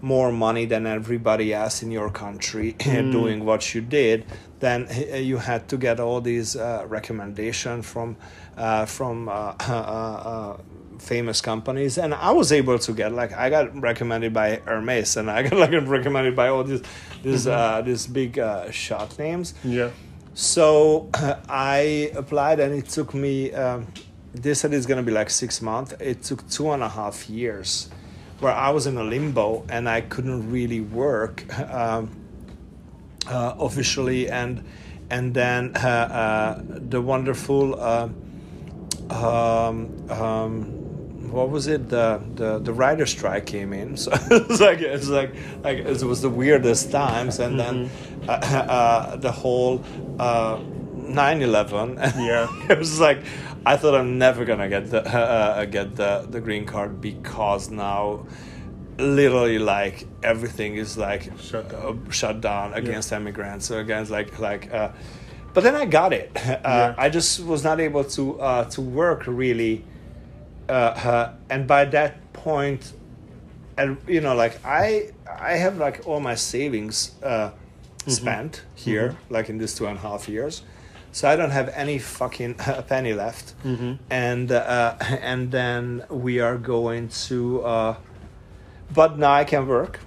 more 0.00 0.30
money 0.30 0.66
than 0.66 0.86
everybody 0.86 1.54
else 1.54 1.82
in 1.82 1.90
your 1.90 2.10
country 2.10 2.74
mm. 2.78 3.10
doing 3.10 3.44
what 3.44 3.74
you 3.74 3.80
did 3.80 4.24
then 4.60 4.86
you 5.14 5.38
had 5.38 5.66
to 5.68 5.76
get 5.76 5.98
all 5.98 6.20
these 6.20 6.56
uh, 6.56 6.84
recommendations 6.86 7.86
from 7.86 8.16
uh, 8.56 8.84
from 8.84 9.28
uh, 9.28 9.32
uh, 9.68 9.72
uh, 9.72 10.56
famous 10.98 11.40
companies 11.40 11.98
and 11.98 12.14
i 12.14 12.30
was 12.30 12.52
able 12.52 12.78
to 12.78 12.92
get 12.92 13.12
like 13.12 13.32
i 13.32 13.50
got 13.50 13.74
recommended 13.80 14.32
by 14.32 14.56
hermes 14.64 15.16
and 15.16 15.30
i 15.30 15.42
got 15.46 15.58
like 15.58 15.72
recommended 15.88 16.36
by 16.36 16.48
all 16.48 16.62
these 16.62 16.82
these 17.22 17.46
mm-hmm. 17.46 17.78
Uh, 17.78 17.82
these 17.82 18.06
big 18.06 18.38
shot 18.70 19.18
names 19.18 19.54
yeah 19.64 19.90
so 20.34 21.08
i 21.48 22.10
applied 22.14 22.60
and 22.60 22.74
it 22.74 22.88
took 22.88 23.12
me 23.12 23.52
um, 23.52 23.86
they 24.34 24.54
said 24.54 24.74
it's 24.74 24.86
going 24.86 24.98
to 24.98 25.06
be 25.06 25.12
like 25.12 25.30
six 25.30 25.62
months. 25.62 25.94
It 26.00 26.22
took 26.22 26.48
two 26.48 26.70
and 26.72 26.82
a 26.82 26.88
half 26.88 27.30
years 27.30 27.88
where 28.40 28.52
I 28.52 28.70
was 28.70 28.86
in 28.86 28.96
a 28.96 29.04
limbo 29.04 29.64
and 29.68 29.88
I 29.88 30.00
couldn't 30.00 30.50
really 30.50 30.80
work 30.80 31.44
um, 31.70 32.10
uh, 33.26 33.54
officially. 33.58 34.28
And, 34.28 34.64
and 35.10 35.32
then 35.32 35.76
uh, 35.76 35.88
uh, 35.88 36.62
the 36.64 37.00
wonderful, 37.00 37.80
uh, 37.80 38.08
um, 39.10 40.10
um, 40.10 41.30
what 41.30 41.50
was 41.50 41.68
it? 41.68 41.88
The, 41.88 42.22
the, 42.34 42.58
the 42.58 42.72
writer 42.72 43.06
strike 43.06 43.46
came 43.46 43.72
in. 43.72 43.96
So 43.96 44.12
it's 44.30 44.60
like, 44.60 44.80
it's 44.80 45.08
like, 45.08 45.34
like 45.62 45.78
it 45.78 46.02
was 46.02 46.22
the 46.22 46.30
weirdest 46.30 46.90
times. 46.90 47.38
And 47.38 47.58
then 47.58 47.88
mm-hmm. 47.88 48.10
Uh, 48.24 48.32
uh, 48.32 49.16
the 49.16 49.30
whole 49.30 49.84
9 50.18 51.42
11. 51.42 51.96
Yeah. 51.96 52.48
it 52.70 52.78
was 52.78 52.98
like, 52.98 53.18
I 53.66 53.76
thought 53.76 53.94
I'm 53.94 54.18
never 54.18 54.44
gonna 54.44 54.68
get 54.68 54.90
the 54.90 55.06
uh, 55.18 55.64
get 55.64 55.96
the 55.96 56.26
the 56.28 56.40
green 56.40 56.66
card 56.66 57.00
because 57.00 57.70
now 57.70 58.26
literally 58.98 59.58
like 59.58 60.06
everything 60.22 60.76
is 60.76 60.96
like 60.96 61.30
shut 61.40 61.68
down, 61.68 62.04
uh, 62.06 62.10
shut 62.10 62.40
down 62.40 62.74
against 62.74 63.10
yeah. 63.10 63.16
immigrants 63.16 63.66
so 63.66 63.78
against 63.78 64.10
like 64.10 64.38
like 64.38 64.72
uh, 64.72 64.90
but 65.52 65.64
then 65.64 65.74
I 65.74 65.86
got 65.86 66.12
it 66.12 66.30
uh, 66.36 66.60
yeah. 66.64 66.94
I 66.96 67.08
just 67.08 67.40
was 67.40 67.64
not 67.64 67.80
able 67.80 68.04
to 68.04 68.40
uh, 68.40 68.64
to 68.70 68.80
work 68.80 69.26
really 69.26 69.84
uh, 70.68 71.32
and 71.50 71.66
by 71.66 71.86
that 71.86 72.32
point 72.32 72.92
and 73.76 73.98
you 74.06 74.20
know 74.20 74.34
like 74.34 74.64
I 74.64 75.10
I 75.26 75.54
have 75.56 75.78
like 75.78 76.06
all 76.06 76.20
my 76.20 76.36
savings 76.36 77.12
mm-hmm. 77.20 78.10
spent 78.10 78.62
here 78.74 79.08
mm-hmm. 79.08 79.34
like 79.34 79.48
in 79.48 79.58
these 79.58 79.74
two 79.74 79.86
and 79.86 79.98
a 79.98 80.00
half 80.00 80.28
years 80.28 80.62
so 81.14 81.28
I 81.28 81.36
don't 81.36 81.52
have 81.52 81.68
any 81.68 82.00
fucking 82.00 82.54
penny 82.88 83.14
left. 83.14 83.54
Mm-hmm. 83.64 84.02
And 84.10 84.50
uh, 84.50 84.96
and 85.00 85.52
then 85.52 86.04
we 86.10 86.40
are 86.40 86.58
going 86.58 87.08
to, 87.28 87.62
uh, 87.62 87.96
but 88.92 89.16
now 89.16 89.32
I 89.32 89.44
can 89.44 89.68
work. 89.68 90.00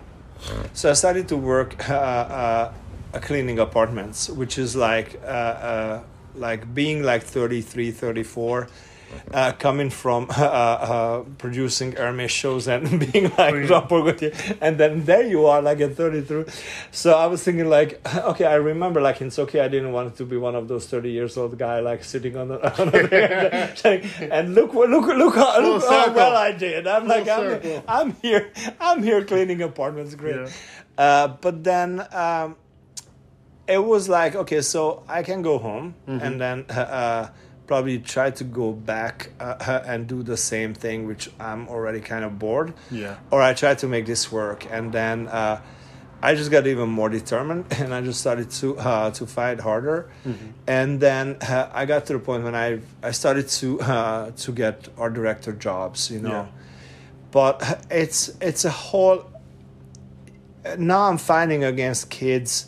So 0.74 0.92
I 0.92 0.94
started 0.94 1.30
to 1.30 1.38
work 1.38 1.90
uh, 1.90 1.94
uh 1.94 2.74
cleaning 3.22 3.58
apartments, 3.58 4.30
which 4.30 4.58
is 4.58 4.76
like 4.76 5.20
uh, 5.24 5.56
uh, 5.72 6.04
like 6.36 6.74
being 6.76 7.04
like 7.04 7.24
33, 7.24 7.92
34 7.92 8.68
uh, 9.34 9.52
coming 9.54 9.90
from 9.90 10.28
uh, 10.38 10.42
uh, 10.42 11.24
producing 11.38 11.94
Hermes 11.94 12.32
shows 12.32 12.68
and 12.68 13.00
being 13.12 13.32
like 13.38 13.54
oh, 13.54 13.66
Jean 13.66 13.88
Paul 13.88 14.04
Gaultier, 14.04 14.34
and 14.62 14.78
then 14.78 15.06
there 15.06 15.24
you 15.24 15.46
are, 15.46 15.62
like 15.62 15.80
at 15.82 15.96
33. 15.96 16.46
So 16.92 17.14
I 17.14 17.28
was 17.28 17.44
thinking, 17.44 17.70
like, 17.70 18.02
okay, 18.16 18.46
I 18.46 18.56
remember, 18.56 19.02
like 19.02 19.22
in 19.22 19.30
Sochi, 19.30 19.60
I 19.60 19.68
didn't 19.68 19.92
want 19.92 20.16
to 20.18 20.26
be 20.26 20.38
one 20.38 20.56
of 20.56 20.68
those 20.68 20.88
30 20.88 21.12
years 21.12 21.38
old 21.38 21.58
guy, 21.58 21.80
like 21.80 22.04
sitting 22.04 22.38
on 22.38 22.50
the, 22.50 22.82
on 22.82 22.90
the 22.90 24.30
and 24.32 24.56
look, 24.56 24.74
look, 24.74 25.08
look, 25.08 25.36
how, 25.36 25.60
look 25.60 25.84
how 25.84 26.14
well 26.14 26.36
I 26.36 26.52
did. 26.52 26.88
I'm 26.88 27.08
like, 27.08 27.28
I'm, 27.28 27.84
I'm, 27.88 28.14
here, 28.22 28.52
I'm 28.80 29.04
here 29.04 29.24
cleaning 29.24 29.62
apartments, 29.62 30.16
great. 30.16 30.36
Yeah. 30.36 30.50
Uh, 30.98 31.28
but 31.28 31.64
then. 31.64 32.06
Um, 32.12 32.56
it 33.68 33.84
was 33.84 34.08
like 34.08 34.36
okay, 34.36 34.62
so 34.62 35.04
I 35.08 35.24
can 35.24 35.42
go 35.42 35.58
home, 35.58 35.96
mm-hmm. 36.08 36.26
and 36.26 36.40
then 36.40 36.66
uh, 36.70 37.30
probably 37.68 38.00
try 38.00 38.32
to 38.32 38.44
go 38.44 38.72
back 38.72 39.30
uh, 39.40 39.82
and 39.86 40.08
do 40.08 40.24
the 40.24 40.38
same 40.38 40.74
thing, 40.74 41.06
which 41.06 41.30
I'm 41.40 41.68
already 41.68 42.00
kind 42.00 42.24
of 42.24 42.40
bored. 42.40 42.74
Yeah. 42.90 43.18
Or 43.30 43.42
I 43.42 43.54
try 43.54 43.76
to 43.76 43.88
make 43.88 44.06
this 44.06 44.32
work, 44.32 44.66
and 44.72 44.92
then 44.92 45.28
uh, 45.28 45.62
I 46.22 46.34
just 46.34 46.50
got 46.50 46.66
even 46.66 46.90
more 46.90 47.10
determined, 47.10 47.66
and 47.72 47.94
I 47.94 48.02
just 48.02 48.20
started 48.20 48.50
to 48.52 48.80
uh, 48.80 49.12
to 49.12 49.28
fight 49.28 49.60
harder. 49.60 50.10
Mm-hmm. 50.26 50.48
And 50.66 51.00
then 51.00 51.38
uh, 51.42 51.70
I 51.74 51.86
got 51.86 52.06
to 52.08 52.14
the 52.14 52.20
point 52.20 52.44
when 52.44 52.56
I 52.56 52.80
I 53.04 53.12
started 53.12 53.50
to 53.50 53.82
uh, 53.82 54.32
to 54.32 54.52
get 54.52 54.88
art 54.98 55.14
director 55.14 55.52
jobs, 55.52 56.10
you 56.10 56.22
know. 56.22 56.30
Yeah. 56.30 56.48
But 57.32 57.86
it's 57.92 58.30
it's 58.42 58.66
a 58.66 58.72
whole. 58.72 59.30
Now 60.78 61.04
I'm 61.04 61.18
fighting 61.18 61.64
against 61.64 62.10
kids 62.10 62.68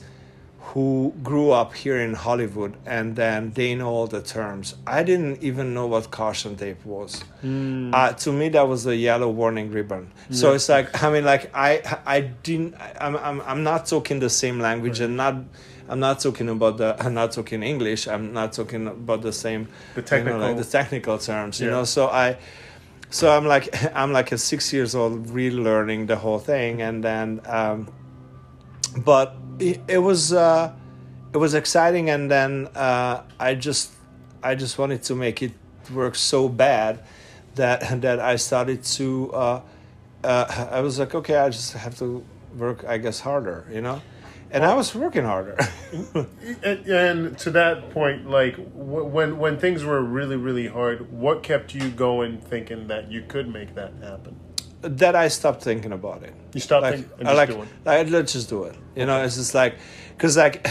who 0.73 1.11
grew 1.23 1.49
up 1.49 1.73
here 1.73 1.97
in 1.97 2.13
Hollywood 2.13 2.77
and 2.85 3.15
then 3.15 3.51
they 3.53 3.73
know 3.73 3.89
all 3.89 4.05
the 4.05 4.21
terms. 4.21 4.75
I 4.85 5.01
didn't 5.01 5.41
even 5.41 5.73
know 5.73 5.87
what 5.87 6.11
caution 6.11 6.55
tape 6.57 6.85
was. 6.85 7.23
Mm. 7.43 7.91
Uh, 7.91 8.13
to 8.13 8.31
me, 8.31 8.49
that 8.49 8.67
was 8.67 8.85
a 8.85 8.95
yellow 8.95 9.29
warning 9.29 9.71
ribbon. 9.71 10.11
So 10.29 10.53
it's 10.53 10.69
like 10.69 11.03
I 11.03 11.11
mean, 11.11 11.25
like 11.25 11.49
I 11.55 11.81
I 12.05 12.21
didn't. 12.21 12.75
I'm 13.01 13.17
I'm 13.17 13.41
I'm 13.41 13.63
not 13.63 13.87
talking 13.87 14.19
the 14.19 14.29
same 14.29 14.59
language 14.59 14.99
and 14.99 15.17
not. 15.17 15.35
I'm 15.87 15.99
not 15.99 16.19
talking 16.19 16.49
about 16.49 16.77
the. 16.77 16.95
I'm 17.03 17.15
not 17.15 17.31
talking 17.31 17.63
English. 17.63 18.07
I'm 18.07 18.31
not 18.31 18.53
talking 18.53 18.85
about 18.87 19.23
the 19.23 19.33
same. 19.33 19.69
The 19.95 20.01
you 20.01 20.01
know, 20.01 20.07
technical- 20.07 20.39
like 20.39 20.57
the 20.57 20.65
technical 20.65 21.17
terms. 21.17 21.59
You 21.59 21.71
know, 21.71 21.83
so 21.83 22.07
I. 22.09 22.37
So 23.09 23.35
I'm 23.35 23.47
like 23.47 23.73
I'm 23.95 24.11
like 24.13 24.31
a 24.31 24.37
six 24.37 24.71
years 24.71 24.93
old 24.93 25.27
relearning 25.29 26.05
the 26.05 26.17
whole 26.17 26.37
thing, 26.37 26.83
and 26.83 27.03
then, 27.03 27.41
um, 27.45 27.91
but 29.03 29.35
it, 29.59 29.97
was 29.97 30.33
uh, 30.33 30.73
it 31.33 31.37
was 31.37 31.53
exciting, 31.53 32.09
and 32.09 32.29
then 32.29 32.67
uh, 32.75 33.23
I 33.39 33.55
just 33.55 33.93
I 34.41 34.55
just 34.55 34.77
wanted 34.77 35.03
to 35.03 35.15
make 35.15 35.41
it 35.41 35.51
work 35.93 36.15
so 36.15 36.49
bad 36.49 37.03
that 37.55 38.01
that 38.01 38.19
I 38.19 38.35
started 38.37 38.83
to 38.83 39.31
uh, 39.33 39.61
uh, 40.23 40.67
I 40.71 40.81
was 40.81 40.99
like 40.99 41.15
okay 41.15 41.35
I 41.35 41.49
just 41.49 41.73
have 41.73 41.97
to 41.99 42.23
work 42.57 42.83
I 42.85 42.97
guess 42.97 43.19
harder 43.19 43.65
you 43.71 43.81
know, 43.81 44.01
and 44.51 44.65
I 44.65 44.73
was 44.73 44.95
working 44.95 45.25
harder. 45.25 45.57
And, 46.63 46.85
and 46.87 47.37
to 47.39 47.51
that 47.51 47.89
point, 47.91 48.29
like 48.29 48.55
w- 48.55 49.05
when 49.05 49.39
when 49.39 49.57
things 49.57 49.83
were 49.83 50.01
really 50.01 50.35
really 50.35 50.67
hard, 50.67 51.11
what 51.11 51.41
kept 51.43 51.73
you 51.73 51.89
going, 51.89 52.39
thinking 52.39 52.87
that 52.87 53.11
you 53.11 53.23
could 53.27 53.51
make 53.51 53.75
that 53.75 53.93
happen? 54.01 54.39
That 54.81 55.15
I 55.15 55.27
stopped 55.27 55.63
thinking 55.63 55.91
about 55.91 56.23
it. 56.23 56.33
You 56.53 56.59
stopped 56.59 56.83
like, 56.83 56.95
thinking 56.95 57.11
I 57.19 57.23
just 57.23 57.35
like, 57.35 57.49
doing. 57.49 57.69
like, 57.85 58.09
let's 58.09 58.33
just 58.33 58.49
do 58.49 58.63
it. 58.63 58.75
You 58.95 59.05
know, 59.05 59.23
it's 59.23 59.35
just 59.35 59.53
like, 59.53 59.75
because 60.15 60.37
like 60.37 60.67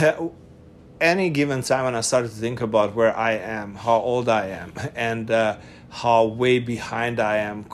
any 1.00 1.30
given 1.30 1.62
time 1.62 1.84
when 1.84 1.94
I 1.94 2.00
started 2.00 2.28
to 2.28 2.36
think 2.36 2.60
about 2.60 2.94
where 2.94 3.16
I 3.16 3.32
am, 3.32 3.74
how 3.74 3.98
old 3.98 4.28
I 4.28 4.48
am, 4.48 4.72
and 4.94 5.30
uh, 5.30 5.56
how 5.90 6.24
way 6.24 6.58
behind 6.58 7.20
I 7.20 7.38
am, 7.38 7.66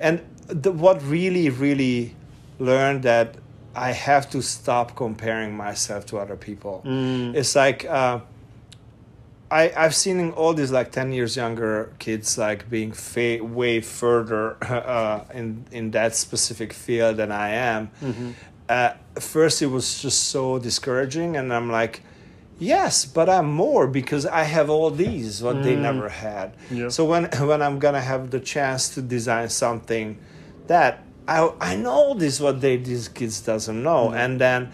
and 0.00 0.24
the, 0.46 0.72
what 0.72 1.02
really, 1.02 1.50
really 1.50 2.16
learned 2.58 3.02
that 3.04 3.36
I 3.74 3.92
have 3.92 4.28
to 4.30 4.42
stop 4.42 4.94
comparing 4.96 5.56
myself 5.56 6.06
to 6.06 6.18
other 6.18 6.36
people. 6.36 6.82
It's 7.34 7.56
like. 7.56 7.84
Uh, 7.84 8.20
I, 9.52 9.72
I've 9.76 9.94
seen 9.94 10.30
all 10.30 10.54
these 10.54 10.72
like 10.72 10.92
10 10.92 11.12
years 11.12 11.36
younger 11.36 11.92
kids 11.98 12.38
like 12.38 12.70
being 12.70 12.92
fa- 12.92 13.44
way 13.44 13.82
further 13.82 14.56
uh, 14.64 15.24
in, 15.34 15.66
in 15.70 15.90
that 15.90 16.16
specific 16.16 16.72
field 16.72 17.18
than 17.18 17.30
I 17.30 17.50
am. 17.50 17.90
Uh, 18.68 18.94
first, 19.20 19.60
it 19.60 19.66
was 19.66 20.00
just 20.00 20.28
so 20.30 20.58
discouraging, 20.58 21.36
and 21.36 21.52
I'm 21.52 21.70
like, 21.70 22.02
yes, 22.58 23.04
but 23.04 23.28
I'm 23.28 23.50
more 23.52 23.86
because 23.86 24.24
I 24.24 24.44
have 24.44 24.70
all 24.70 24.90
these, 24.90 25.42
what 25.42 25.62
they 25.62 25.76
never 25.76 26.08
had. 26.08 26.54
Yeah. 26.70 26.88
So 26.88 27.04
when, 27.04 27.24
when 27.50 27.60
I'm 27.60 27.78
gonna 27.78 28.00
have 28.00 28.30
the 28.30 28.40
chance 28.40 28.88
to 28.94 29.02
design 29.02 29.50
something 29.50 30.18
that 30.68 31.04
I, 31.28 31.52
I 31.60 31.76
know 31.76 32.14
this 32.14 32.40
what 32.40 32.60
they 32.62 32.78
these 32.78 33.08
kids 33.08 33.42
doesn't 33.42 33.82
know, 33.82 34.12
and 34.12 34.40
then 34.40 34.72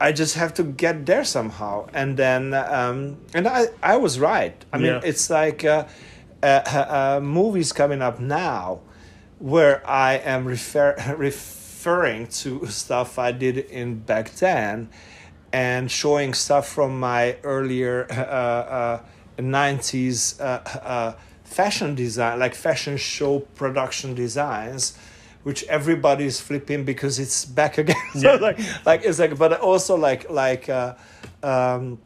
I 0.00 0.12
just 0.12 0.34
have 0.34 0.52
to 0.54 0.62
get 0.64 1.06
there 1.06 1.24
somehow, 1.24 1.86
and 1.94 2.16
then 2.16 2.52
um, 2.54 3.18
and 3.32 3.46
I 3.46 3.66
I 3.82 3.96
was 3.96 4.18
right. 4.18 4.54
I 4.72 4.78
mean, 4.78 4.86
Yeah. 4.86 5.00
it's 5.04 5.30
like 5.30 5.64
uh, 5.64 5.84
uh, 6.42 6.46
uh, 7.16 7.20
movies 7.22 7.72
coming 7.72 8.02
up 8.02 8.18
now, 8.20 8.80
where 9.38 9.82
I 9.88 10.14
am 10.16 10.44
refer- 10.46 10.96
referring 11.16 12.26
to 12.42 12.66
stuff 12.66 13.18
I 13.18 13.32
did 13.32 13.56
in 13.58 14.00
back 14.00 14.30
then, 14.34 14.88
and 15.52 15.90
showing 15.90 16.34
stuff 16.34 16.68
from 16.68 16.98
my 16.98 17.36
earlier 17.44 18.06
uh, 18.10 18.14
uh, 18.14 19.00
90s 19.38 20.40
uh, 20.40 20.44
uh, 20.44 21.12
fashion 21.44 21.94
design, 21.94 22.38
like 22.40 22.54
fashion 22.54 22.96
show 22.96 23.40
production 23.54 24.14
designs, 24.14 24.98
which 25.44 25.62
everybody's 25.64 26.40
flipping 26.40 26.84
because 26.84 27.18
it's 27.18 27.44
back 27.44 27.78
again. 27.78 27.96
so 28.14 28.32
Yeah. 28.34 28.40
like, 28.40 28.58
like 28.84 29.04
it's 29.04 29.18
like, 29.18 29.38
but 29.38 29.52
also 29.60 29.96
like 29.96 30.28
like. 30.30 30.68
Uh, 30.68 30.94
um, 31.42 31.98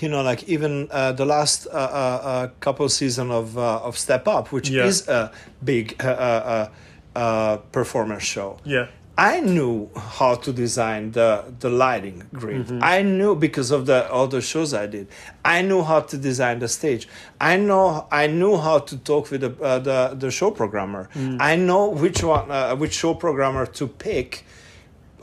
you 0.00 0.08
know, 0.08 0.22
like 0.22 0.42
even 0.48 0.88
uh, 0.90 1.12
the 1.12 1.26
last 1.26 1.66
uh, 1.66 1.70
uh, 1.70 1.76
uh, 1.76 2.46
couple 2.60 2.88
season 2.88 3.30
of 3.30 3.58
uh, 3.58 3.80
of 3.84 3.98
Step 3.98 4.26
Up, 4.26 4.50
which 4.50 4.70
Yeah. 4.70 4.86
is 4.86 5.06
a 5.08 5.30
big 5.62 5.96
uh, 6.02 6.08
uh, 6.08 6.68
uh, 7.14 7.18
uh, 7.18 7.56
performance 7.72 8.22
show. 8.22 8.58
Yeah. 8.64 8.86
I 9.18 9.40
knew 9.40 9.90
how 9.94 10.36
to 10.36 10.52
design 10.52 11.12
the 11.12 11.44
the 11.60 11.68
lighting 11.68 12.28
grid. 12.32 12.66
Mm-hmm. 12.66 12.78
I 12.82 13.02
knew 13.02 13.34
because 13.34 13.70
of 13.70 13.84
the 13.84 14.10
all 14.10 14.26
the 14.26 14.40
shows 14.40 14.72
I 14.72 14.86
did. 14.86 15.08
I 15.44 15.60
knew 15.62 15.82
how 15.82 16.00
to 16.00 16.16
design 16.16 16.60
the 16.60 16.68
stage. 16.68 17.08
I 17.38 17.56
know 17.56 18.06
I 18.10 18.26
knew 18.26 18.56
how 18.56 18.78
to 18.78 18.96
talk 18.96 19.30
with 19.30 19.42
the 19.42 19.62
uh, 19.62 19.78
the, 19.80 20.16
the 20.18 20.30
show 20.30 20.50
programmer. 20.50 21.10
Mm. 21.14 21.36
I 21.40 21.56
know 21.56 21.90
which 21.90 22.22
one 22.22 22.50
uh, 22.50 22.74
which 22.74 22.94
show 22.94 23.14
programmer 23.14 23.66
to 23.66 23.86
pick 23.86 24.46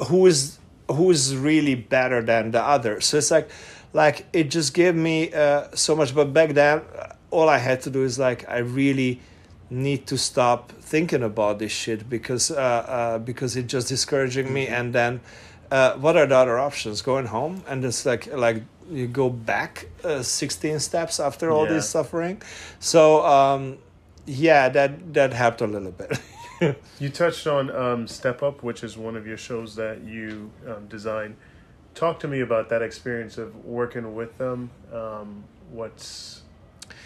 who 0.08 0.28
is 0.28 0.60
who 0.88 1.10
is 1.10 1.36
really 1.36 1.76
better 1.76 2.22
than 2.22 2.52
the 2.52 2.62
other. 2.62 3.02
So 3.02 3.18
it's 3.18 3.32
like 3.32 3.50
like 3.94 4.28
it 4.34 4.52
just 4.52 4.76
gave 4.76 4.94
me 4.94 5.34
uh, 5.34 5.68
so 5.74 5.96
much. 5.96 6.14
But 6.14 6.32
back 6.32 6.54
then, 6.54 6.82
uh, 6.96 7.14
all 7.32 7.50
I 7.50 7.58
had 7.58 7.82
to 7.82 7.90
do 7.90 8.04
is 8.04 8.20
like 8.20 8.48
I 8.48 8.60
really 8.60 9.20
need 9.70 10.08
to 10.08 10.18
stop 10.18 10.72
thinking 10.72 11.24
about 11.24 11.60
this 11.60 11.72
shit 11.72 12.10
because 12.10 12.52
uh, 12.52 12.56
uh, 12.56 13.18
because 13.20 13.56
it's 13.56 13.72
just 13.72 13.88
discouraging 13.88 14.52
me. 14.54 14.68
And 14.68 14.94
then, 14.94 15.22
uh, 15.72 15.94
what 15.94 16.18
are 16.18 16.26
the 16.26 16.36
other 16.36 16.58
options? 16.58 17.02
Going 17.02 17.28
home 17.28 17.64
and 17.68 17.84
it's 17.86 18.06
like 18.06 18.28
like 18.34 18.64
you 18.92 19.08
go 19.08 19.30
back 19.30 19.88
uh, 20.04 20.24
sixteen 20.24 20.80
steps 20.80 21.20
after 21.20 21.52
all 21.52 21.66
Yeah. 21.66 21.74
this 21.74 21.90
suffering. 21.90 22.42
So 22.80 23.24
um, 23.26 23.78
yeah, 24.26 24.70
that 24.70 25.14
that 25.14 25.34
helped 25.34 25.62
a 25.62 25.68
little 25.68 25.92
bit. 25.92 26.20
You 27.00 27.08
touched 27.08 27.48
on 27.48 27.72
um, 27.74 28.06
Step 28.06 28.44
Up, 28.44 28.64
which 28.64 28.84
is 28.84 28.98
one 28.98 29.16
of 29.16 29.26
your 29.26 29.38
shows 29.38 29.76
that 29.78 30.02
you 30.04 30.52
um, 30.68 30.88
designed. 30.88 31.38
Talk 31.96 32.20
to 32.20 32.28
me 32.28 32.42
about 32.42 32.68
that 32.68 32.82
experience 32.82 33.38
of 33.38 33.56
working 33.64 34.14
with 34.14 34.38
them. 34.38 34.70
Um, 34.94 35.46
what's 35.72 36.42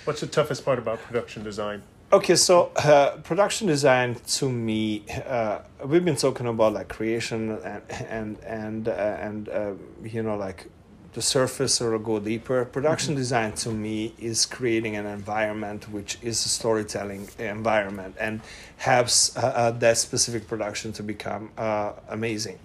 what's 0.06 0.22
the 0.22 0.26
toughest 0.28 0.66
part 0.66 0.80
about 0.80 0.98
production 1.04 1.44
design? 1.44 1.84
Okay, 2.14 2.36
so 2.36 2.72
uh, 2.76 3.18
production 3.24 3.66
design 3.66 4.14
to 4.38 4.48
me, 4.48 5.04
uh, 5.26 5.62
we've 5.84 6.06
been 6.06 6.16
talking 6.16 6.46
about 6.46 6.74
like 6.74 6.88
creation 6.88 7.58
and 7.64 7.82
and 7.90 8.40
and 8.46 8.88
uh, 8.88 8.92
and 8.92 9.50
uh, 9.50 9.72
you 10.04 10.22
know 10.22 10.38
like 10.38 10.70
the 11.14 11.24
surface 11.24 11.82
or 11.82 11.98
go 11.98 12.20
deeper. 12.20 12.66
Production 12.66 13.16
design 13.16 13.54
to 13.54 13.72
me 13.72 14.14
is 14.20 14.46
creating 14.46 14.96
an 14.96 15.08
environment 15.08 15.90
which 15.90 16.20
is 16.22 16.46
a 16.46 16.50
storytelling 16.50 17.30
environment 17.40 18.16
and 18.20 18.42
helps 18.78 19.36
uh, 19.36 19.40
uh, 19.40 19.72
that 19.72 19.98
specific 19.98 20.48
production 20.48 20.94
to 20.94 21.02
become 21.02 21.50
uh, 21.58 21.94
amazing. 22.10 22.60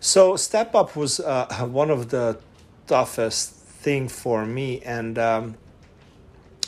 So 0.00 0.36
Step 0.36 0.74
Up 0.74 0.94
was 0.94 1.20
uh, 1.20 1.46
one 1.70 1.88
of 1.90 2.10
the 2.10 2.38
toughest 2.86 3.54
thing 3.54 4.08
for 4.08 4.44
me 4.44 4.82
and. 4.82 5.18
Um, 5.18 5.54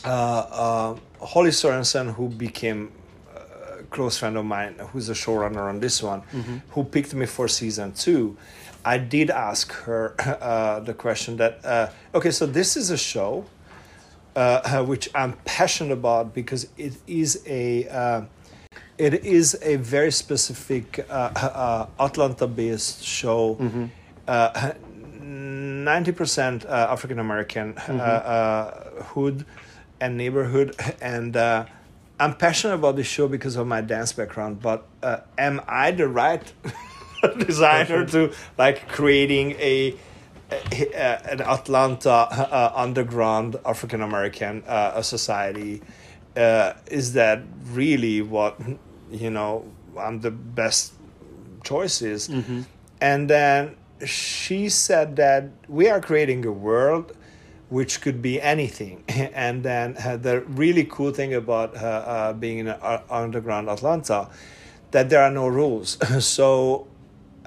Holly 0.03 1.51
Sorensen, 1.51 2.13
who 2.13 2.29
became 2.29 2.91
a 3.35 3.83
close 3.83 4.17
friend 4.17 4.37
of 4.37 4.45
mine, 4.45 4.75
who's 4.91 5.09
a 5.09 5.13
showrunner 5.13 5.67
on 5.69 5.79
this 5.79 6.01
one, 6.03 6.21
who 6.71 6.83
picked 6.83 7.13
me 7.13 7.25
for 7.25 7.47
season 7.47 7.93
two, 7.93 8.37
I 8.83 8.97
did 8.97 9.29
ask 9.29 9.71
her 9.85 10.15
uh, 10.19 10.79
the 10.79 10.93
question 10.93 11.37
that, 11.37 11.63
uh, 11.63 11.89
okay, 12.15 12.31
so 12.31 12.45
this 12.45 12.75
is 12.75 12.89
a 12.89 12.97
show 12.97 13.45
uh, 14.35 14.83
which 14.83 15.09
I'm 15.13 15.33
passionate 15.45 15.93
about 15.93 16.33
because 16.33 16.67
it 16.77 16.93
is 17.07 17.41
a. 17.45 17.87
Uh, 17.87 18.21
it 18.97 19.25
is 19.25 19.57
a 19.63 19.77
very 19.77 20.11
specific 20.11 21.05
uh, 21.09 21.13
uh, 21.13 21.87
Atlanta-based 21.99 23.03
show. 23.03 23.57
Uh, 24.27 24.73
Ninety 25.23 26.11
percent 26.11 26.65
uh, 26.65 26.87
African 26.91 27.17
American 27.17 27.75
uh, 27.89 27.93
uh, 27.93 29.03
hood 29.03 29.45
and 30.01 30.17
neighborhood, 30.17 30.75
and 31.01 31.37
uh, 31.37 31.65
I'm 32.19 32.35
passionate 32.35 32.75
about 32.75 32.95
this 32.97 33.07
show 33.07 33.27
because 33.29 33.55
of 33.55 33.65
my 33.67 33.79
dance 33.81 34.11
background. 34.11 34.61
But 34.61 34.85
uh, 35.01 35.19
am 35.37 35.61
I 35.67 35.91
the 35.91 36.07
right 36.09 36.51
designer 37.37 38.05
to 38.07 38.33
like 38.57 38.87
creating 38.89 39.51
a, 39.53 39.95
a- 40.51 40.91
a- 40.93 41.31
an 41.31 41.41
Atlanta 41.41 42.09
uh, 42.11 42.73
underground 42.75 43.55
African 43.65 44.01
American 44.01 44.63
uh, 44.67 45.01
society? 45.01 45.81
Uh, 46.35 46.73
is 46.87 47.13
that 47.13 47.41
really 47.71 48.21
what 48.21 48.59
you 49.11 49.29
know? 49.29 49.65
I'm 49.97 50.21
the 50.21 50.31
best 50.31 50.93
choices, 51.63 52.29
and 53.01 53.29
then 53.29 53.75
she 54.05 54.69
said 54.69 55.17
that 55.17 55.49
we 55.67 55.89
are 55.89 55.99
creating 55.99 56.45
a 56.45 56.51
world 56.51 57.11
which 57.71 58.01
could 58.01 58.21
be 58.21 58.39
anything. 58.41 59.03
And 59.33 59.63
then 59.63 59.95
uh, 59.97 60.17
the 60.17 60.41
really 60.41 60.83
cool 60.83 61.11
thing 61.11 61.33
about 61.33 61.75
uh, 61.75 61.79
uh, 61.79 62.33
being 62.33 62.59
in 62.59 62.67
underground 63.09 63.69
Atlanta, 63.69 64.29
that 64.91 65.09
there 65.09 65.23
are 65.23 65.31
no 65.31 65.47
rules. 65.47 65.97
so 66.23 66.87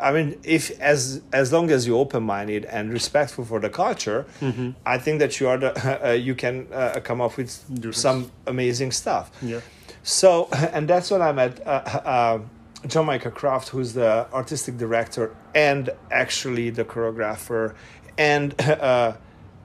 I 0.00 0.10
mean, 0.12 0.40
if 0.42 0.70
as 0.80 1.22
as 1.32 1.52
long 1.52 1.70
as 1.70 1.86
you're 1.86 2.00
open 2.00 2.24
minded 2.24 2.64
and 2.64 2.92
respectful 2.92 3.44
for 3.44 3.60
the 3.60 3.70
culture, 3.70 4.26
Mm-hmm. 4.40 4.70
I 4.84 4.98
think 4.98 5.20
that 5.20 5.38
you 5.38 5.48
are 5.48 5.58
the 5.58 5.72
uh, 6.08 6.12
you 6.12 6.34
can 6.34 6.66
uh, 6.72 7.00
come 7.04 7.20
up 7.20 7.36
with 7.36 7.50
some 7.94 8.30
amazing 8.46 8.92
stuff. 8.92 9.30
Yeah. 9.42 9.60
So, 10.02 10.48
and 10.72 10.88
that's 10.88 11.10
when 11.10 11.22
I 11.22 11.32
met 11.32 11.66
uh, 11.66 11.70
uh, 11.70 12.38
John 12.86 13.06
Michael 13.06 13.30
Croft, 13.30 13.68
who's 13.68 13.92
the 13.92 14.26
artistic 14.32 14.76
director 14.76 15.34
and 15.54 15.90
actually 16.10 16.70
the 16.70 16.84
choreographer, 16.84 17.74
and 18.18 18.54
uh, 18.60 19.12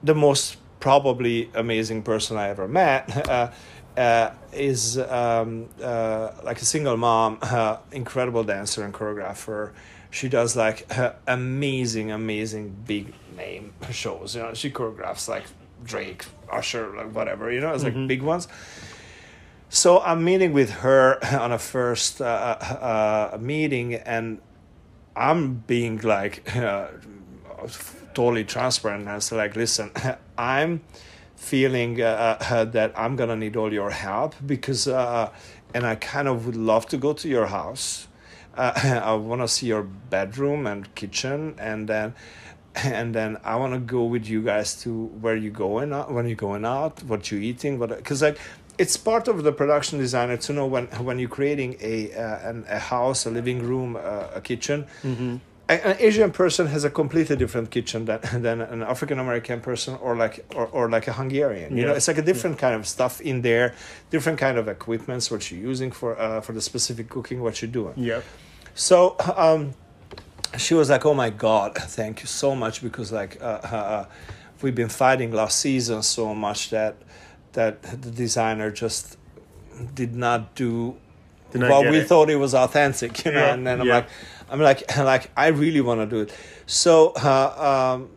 the 0.02 0.14
most 0.14 0.56
probably 0.80 1.50
amazing 1.54 2.02
person 2.02 2.36
I 2.36 2.48
ever 2.48 2.68
met. 2.68 3.28
Uh, 3.30 3.52
uh, 3.96 4.32
is 4.52 4.98
um, 4.98 5.68
uh, 5.82 6.30
like 6.44 6.62
a 6.62 6.64
single 6.64 6.96
mom, 6.96 7.38
uh, 7.42 7.76
incredible 7.92 8.44
dancer 8.44 8.84
and 8.84 8.94
choreographer. 8.94 9.72
She 10.10 10.28
does 10.28 10.56
like 10.56 10.86
uh, 10.96 11.12
amazing, 11.26 12.10
amazing 12.10 12.76
big 12.86 13.12
name 13.36 13.74
shows. 13.90 14.34
You 14.36 14.42
know, 14.42 14.54
she 14.54 14.70
choreographs 14.70 15.28
like 15.28 15.44
Drake, 15.84 16.24
Usher, 16.50 16.94
like 16.96 17.12
whatever. 17.12 17.50
You 17.52 17.60
know, 17.60 17.72
it's 17.72 17.84
like 17.84 17.94
big 18.06 18.22
ones. 18.22 18.48
So 19.68 20.00
I'm 20.00 20.24
meeting 20.24 20.52
with 20.52 20.70
her 20.70 21.24
on 21.24 21.52
a 21.52 21.58
first 21.58 22.20
uh, 22.20 22.24
uh, 22.24 23.38
meeting, 23.40 23.94
and 23.94 24.40
I'm 25.14 25.54
being 25.66 25.98
like 25.98 26.56
uh, 26.56 26.88
totally 28.20 28.44
transparent. 28.44 29.08
I 29.08 29.14
was 29.14 29.32
like, 29.32 29.56
listen, 29.56 29.90
I'm 30.38 30.82
feeling 31.36 32.02
uh, 32.02 32.36
uh, 32.50 32.64
that 32.76 32.92
I'm 32.94 33.16
gonna 33.16 33.36
need 33.36 33.56
all 33.56 33.72
your 33.72 33.90
help 33.90 34.34
because, 34.44 34.86
uh, 34.86 35.30
and 35.74 35.86
I 35.86 35.94
kind 35.94 36.28
of 36.28 36.44
would 36.44 36.56
love 36.56 36.84
to 36.88 36.98
go 36.98 37.14
to 37.14 37.28
your 37.28 37.46
house. 37.46 38.08
Uh, 38.54 38.72
I 39.10 39.14
want 39.14 39.40
to 39.40 39.48
see 39.48 39.66
your 39.68 39.84
bedroom 39.84 40.66
and 40.66 40.94
kitchen, 40.94 41.54
and 41.58 41.88
then. 41.88 42.14
And 42.84 43.12
then 43.12 43.36
I 43.42 43.56
want 43.56 43.72
to 43.74 43.80
go 43.80 44.04
with 44.04 44.28
you 44.28 44.42
guys 44.42 44.80
to 44.82 44.90
where 45.22 45.34
you 45.34 45.50
going 45.50 45.92
out, 45.92 46.12
when 46.14 46.28
you're 46.28 46.44
going 46.48 46.64
out, 46.64 47.02
what 47.02 47.22
you 47.32 47.38
eating, 47.40 47.80
what 47.80 47.88
because 47.88 48.22
like 48.22 48.38
it's 48.78 48.96
part 48.96 49.26
of 49.26 49.42
the 49.42 49.52
production 49.52 49.98
designer 49.98 50.36
to 50.46 50.52
know 50.52 50.66
when 50.74 50.86
when 51.08 51.18
you're 51.18 51.36
creating 51.38 51.70
a 51.92 51.94
uh, 52.14 52.48
an, 52.50 52.64
a 52.68 52.78
house, 52.78 53.26
a 53.26 53.30
living 53.38 53.58
room, 53.70 53.96
uh, 53.96 54.38
a 54.38 54.40
kitchen. 54.40 54.86
A- 55.02 55.40
An 55.70 55.96
Asian 55.98 56.30
person 56.32 56.66
has 56.66 56.84
a 56.84 56.90
completely 56.90 57.36
different 57.36 57.70
kitchen 57.70 58.04
than, 58.04 58.20
than 58.42 58.60
an 58.60 58.82
African 58.82 59.18
American 59.18 59.60
person 59.60 59.94
or 60.02 60.16
like 60.16 60.44
or, 60.54 60.66
or 60.66 60.90
like 60.90 61.06
a 61.08 61.12
Hungarian. 61.12 61.76
You 61.76 61.86
know, 61.86 61.94
it's 61.94 62.08
like 62.08 62.18
a 62.18 62.22
different 62.22 62.58
kind 62.58 62.74
of 62.74 62.86
stuff 62.86 63.20
in 63.20 63.42
there, 63.42 63.74
different 64.10 64.38
kind 64.38 64.58
of 64.58 64.68
equipments 64.68 65.30
what 65.30 65.50
you're 65.50 65.60
using 65.60 65.90
for 65.92 66.18
uh, 66.18 66.40
for 66.40 66.52
the 66.52 66.60
specific 66.60 67.08
cooking 67.08 67.40
what 67.42 67.62
you're 67.62 67.70
doing. 67.70 67.94
Yeah. 67.96 68.20
So 68.74 69.16
um, 69.36 69.74
she 70.58 70.74
was 70.74 70.90
like, 70.90 71.04
"Oh 71.06 71.14
my 71.14 71.30
God, 71.30 71.74
thank 71.76 72.20
you 72.20 72.26
so 72.26 72.54
much," 72.54 72.82
because 72.82 73.12
like 73.12 73.40
uh, 73.40 73.60
uh, 73.62 73.76
uh, 73.76 74.04
we've 74.62 74.74
been 74.74 74.88
fighting 74.88 75.32
last 75.32 75.58
season 75.60 76.02
so 76.02 76.34
much 76.34 76.70
that 76.70 76.96
that 77.52 77.82
the 77.82 78.10
designer 78.10 78.70
just 78.70 79.16
did 79.94 80.14
not 80.14 80.54
do 80.54 80.96
Did 81.52 81.62
what 81.62 81.90
we 81.90 81.98
it. 81.98 82.06
thought 82.08 82.30
it 82.30 82.36
was 82.36 82.54
authentic, 82.54 83.24
you 83.24 83.32
know. 83.32 83.40
Yeah, 83.40 83.54
And 83.54 83.66
then 83.66 83.80
I'm 83.80 83.86
yeah. 83.86 83.94
like, 83.96 84.08
I'm 84.50 84.60
like, 84.60 84.96
like 84.98 85.30
I 85.36 85.48
really 85.48 85.80
want 85.80 86.00
to 86.00 86.06
do 86.06 86.22
it. 86.22 86.36
So. 86.66 87.10
Uh, 87.10 87.94
um, 87.96 88.10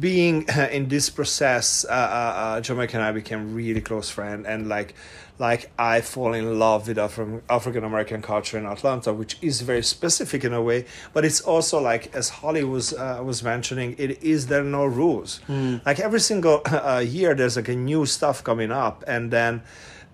being 0.00 0.46
in 0.70 0.88
this 0.88 1.10
process, 1.10 1.84
uh, 1.84 1.92
uh, 1.92 1.94
uh, 1.94 2.60
Jamaica 2.60 2.96
and 2.96 3.04
I 3.04 3.12
became 3.12 3.54
really 3.54 3.80
close 3.80 4.08
friend, 4.08 4.46
and 4.46 4.68
like, 4.68 4.94
like 5.38 5.70
I 5.78 6.00
fall 6.00 6.32
in 6.34 6.58
love 6.58 6.88
with 6.88 6.96
Afri- 6.96 7.42
African 7.50 7.84
American 7.84 8.22
culture 8.22 8.58
in 8.58 8.66
Atlanta, 8.66 9.12
which 9.12 9.36
is 9.42 9.60
very 9.60 9.82
specific 9.82 10.44
in 10.44 10.54
a 10.54 10.62
way, 10.62 10.86
but 11.12 11.24
it's 11.24 11.40
also 11.40 11.80
like 11.80 12.14
as 12.14 12.28
Holly 12.28 12.64
was 12.64 12.92
uh, 12.94 13.20
was 13.24 13.42
mentioning, 13.42 13.94
it 13.98 14.22
is 14.22 14.46
there 14.46 14.64
no 14.64 14.86
rules. 14.86 15.40
Like 15.84 16.00
every 16.00 16.20
single 16.20 16.62
uh, 16.66 17.04
year, 17.06 17.34
there's 17.34 17.56
like 17.56 17.68
a 17.68 17.76
new 17.76 18.06
stuff 18.06 18.42
coming 18.42 18.72
up, 18.72 19.04
and 19.06 19.30
then. 19.30 19.62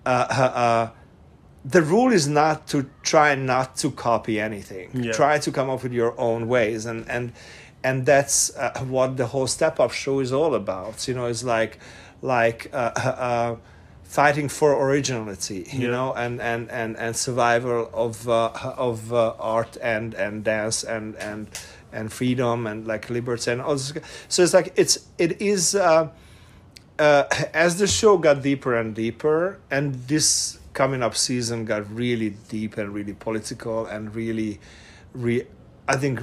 Uh, 0.05 0.27
uh, 0.29 0.59
uh, 0.59 0.89
the 1.67 1.81
rule 1.81 2.11
is 2.13 2.27
not 2.27 2.67
to 2.67 2.85
try 3.01 3.33
not 3.35 3.75
to 3.77 3.89
copy 3.91 4.39
anything. 4.39 4.89
Yeah. 4.93 5.11
Try 5.13 5.39
to 5.39 5.51
come 5.51 5.69
up 5.69 5.81
with 5.83 5.93
your 5.93 6.13
own 6.19 6.47
ways, 6.47 6.85
and 6.85 7.09
and 7.09 7.33
and 7.83 8.05
that's 8.05 8.55
uh, 8.55 8.79
what 8.87 9.17
the 9.17 9.25
whole 9.27 9.47
Step 9.47 9.79
Up 9.79 9.91
show 9.91 10.19
is 10.19 10.31
all 10.31 10.53
about. 10.55 11.07
You 11.07 11.15
know, 11.15 11.25
it's 11.25 11.43
like 11.43 11.79
like 12.21 12.69
uh, 12.71 12.91
uh, 12.95 13.55
fighting 14.03 14.47
for 14.49 14.73
originality. 14.87 15.65
You 15.71 15.87
Yeah. 15.87 15.91
know, 15.91 16.13
and 16.13 16.39
and 16.39 16.69
and 16.69 16.95
and 16.97 17.15
survival 17.15 17.89
of 17.93 18.29
uh, 18.29 18.51
of 18.77 19.11
uh, 19.11 19.33
art 19.39 19.77
and 19.81 20.13
and 20.13 20.43
dance 20.43 20.83
and 20.83 21.15
and 21.15 21.47
and 21.91 22.13
freedom 22.13 22.67
and 22.67 22.85
like 22.85 23.09
liberty 23.09 23.51
and 23.51 23.61
all 23.61 23.73
this. 23.73 23.91
So 24.27 24.43
it's 24.43 24.53
like 24.53 24.71
it's 24.75 24.99
it 25.17 25.41
is. 25.41 25.73
Uh, 25.75 26.09
uh, 26.97 27.25
as 27.53 27.77
the 27.77 27.87
show 27.87 28.17
got 28.17 28.41
deeper 28.41 28.73
and 28.73 28.95
deeper, 28.95 29.59
and 29.69 29.95
this 30.07 30.59
coming 30.75 31.01
up 31.01 31.15
season 31.15 31.65
got 31.65 31.81
really 32.03 32.29
deep 32.49 32.77
and 32.77 32.93
really 32.93 33.13
political 33.13 33.87
and 33.87 34.13
really, 34.13 34.59
re- 35.13 35.47
I 35.87 35.95
think 35.95 36.19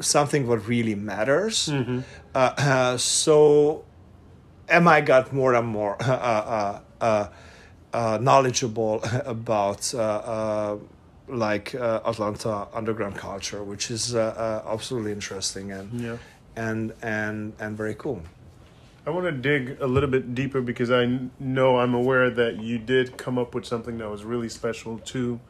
something 0.00 0.46
what 0.46 0.60
really 0.68 0.94
matters. 0.94 1.68
Uh, 1.70 2.02
uh, 2.34 2.96
so, 3.18 3.84
Emma 4.68 5.00
got 5.00 5.32
more 5.32 5.54
and 5.54 5.66
more 5.68 5.96
uh, 6.02 6.12
uh, 6.12 6.80
uh, 7.00 7.28
uh, 7.94 8.18
knowledgeable 8.20 9.00
about. 9.24 9.82
Like 11.30 11.74
uh, 11.74 12.00
Atlanta 12.06 12.68
underground 12.72 13.16
culture, 13.16 13.62
which 13.62 13.90
is 13.90 14.14
absolutely 14.14 15.12
interesting 15.12 15.72
and 15.72 16.00
Yeah. 16.00 16.16
and 16.56 16.94
and 17.02 17.52
and 17.60 17.76
very 17.76 17.94
cool. 17.94 18.22
I 19.08 19.10
want 19.10 19.24
to 19.24 19.32
dig 19.32 19.80
a 19.80 19.86
little 19.86 20.10
bit 20.10 20.34
deeper 20.34 20.60
because 20.60 20.90
I 20.90 21.18
know 21.40 21.78
I'm 21.78 21.94
aware 21.94 22.28
that 22.28 22.60
you 22.60 22.76
did 22.76 23.16
come 23.16 23.38
up 23.38 23.54
with 23.54 23.64
something 23.64 23.96
that 23.96 24.10
was 24.10 24.22
really 24.22 24.50
special 24.50 24.98
to 24.98 25.40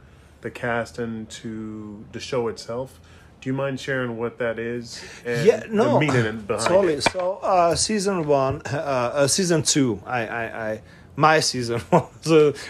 the 0.42 0.50
cast 0.52 1.00
and 1.00 1.28
to 1.30 2.04
the 2.12 2.20
show 2.20 2.46
itself. 2.46 3.00
Do 3.40 3.50
you 3.50 3.54
mind 3.54 3.80
sharing 3.80 4.16
what 4.16 4.38
that 4.38 4.60
is? 4.60 5.02
And 5.24 5.44
yeah, 5.44 5.64
no, 5.68 5.94
the 5.94 5.98
meaning 5.98 6.42
behind 6.42 6.68
totally. 6.68 6.94
it. 6.94 7.02
So, 7.02 7.40
uh, 7.42 7.74
season 7.74 8.28
one, 8.28 8.62
uh, 8.66 8.76
uh, 8.76 9.26
season 9.26 9.64
two, 9.64 10.00
I, 10.06 10.28
I, 10.28 10.70
I, 10.70 10.82
my 11.16 11.40
season 11.50 11.80
one, 11.90 12.04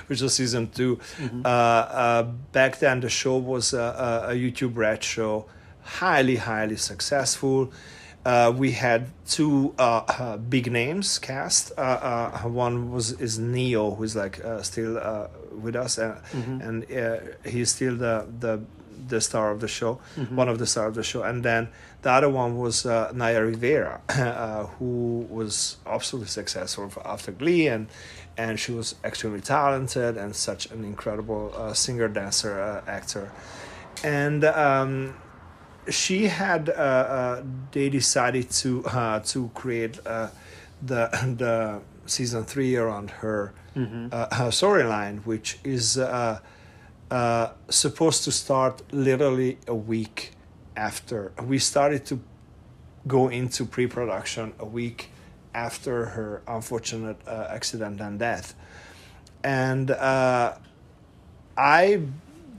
which 0.07 0.23
was 0.23 0.35
season 0.35 0.71
2 0.71 0.97
Mm-hmm. 0.97 1.43
Uh, 1.45 1.49
uh, 1.49 2.23
back 2.53 2.79
then, 2.79 3.01
the 3.01 3.11
show 3.11 3.37
was 3.37 3.75
a, 3.75 3.79
a, 3.79 4.31
a 4.31 4.35
YouTube 4.35 4.75
red 4.75 5.05
show, 5.05 5.45
highly, 5.83 6.37
highly 6.37 6.77
successful. 6.77 7.71
Uh, 8.25 8.53
we 8.55 8.73
had 8.73 9.07
two 9.27 9.75
uh, 9.79 10.03
uh, 10.09 10.37
big 10.37 10.71
names 10.71 11.19
cast. 11.19 11.73
Uh, 11.79 11.81
uh, 11.81 12.49
one 12.49 12.91
was 12.91 13.13
is 13.13 13.39
Ne-Yo, 13.39 13.95
who's 13.95 14.15
like 14.17 14.45
uh, 14.45 14.61
still 14.63 14.99
uh, 14.99 15.29
with 15.53 15.77
us, 15.77 15.99
and 15.99 16.91
uh, 16.93 17.19
he's 17.45 17.71
still 17.71 17.97
the 17.97 18.27
the 18.41 18.61
the 19.09 19.21
star 19.21 19.51
of 19.51 19.61
the 19.61 19.69
show, 19.69 20.01
one 20.31 20.49
of 20.49 20.59
the 20.59 20.67
stars 20.67 20.89
of 20.89 20.95
the 20.95 21.03
show, 21.03 21.23
and 21.23 21.45
then 21.45 21.69
the 22.03 22.11
other 22.11 22.29
one 22.29 22.59
was 22.59 22.85
uh, 22.85 23.11
Naya 23.15 23.43
Rivera, 23.43 24.01
uh, 24.09 24.67
who 24.67 25.27
was 25.31 25.77
absolutely 25.87 26.29
successful 26.29 26.93
after 27.05 27.33
Glee, 27.33 27.69
and 27.69 27.87
and 28.37 28.59
she 28.61 28.73
was 28.73 28.95
extremely 29.05 29.41
talented 29.41 30.17
and 30.17 30.35
such 30.37 30.71
an 30.71 30.85
incredible 30.85 31.53
uh, 31.57 31.73
singer, 31.73 32.09
dancer, 32.09 32.61
uh, 32.61 32.91
actor, 32.91 33.33
and. 34.05 34.45
Um, 34.45 35.15
she 35.91 36.27
had 36.29 36.69
uh, 36.69 36.73
uh, 36.73 37.43
they 37.73 37.89
decided 37.89 38.51
to 38.51 38.85
uh, 38.87 39.21
to 39.21 39.51
create 39.55 39.99
uh, 40.07 40.29
the 40.83 41.09
the 41.39 41.81
season 42.07 42.45
three 42.45 42.77
around 42.77 43.11
her 43.11 43.53
uh, 44.13 44.35
her 44.35 44.51
storyline, 44.51 45.25
which 45.25 45.59
is 45.65 45.99
uh, 45.99 46.41
uh, 47.11 47.51
supposed 47.69 48.25
to 48.25 48.33
start 48.33 48.83
literally 48.93 49.59
a 49.67 49.75
week 49.75 50.33
after 50.77 51.33
we 51.47 51.59
started 51.59 52.05
to 52.07 52.21
go 53.07 53.29
into 53.29 53.65
pre-production 53.65 54.53
a 54.59 54.65
week 54.65 55.11
after 55.55 56.07
her 56.07 56.43
unfortunate 56.47 57.17
uh, 57.27 57.49
accident 57.51 58.01
and 58.01 58.19
death, 58.19 58.55
and. 59.43 59.91
Uh, 59.91 60.55
I've 61.61 62.09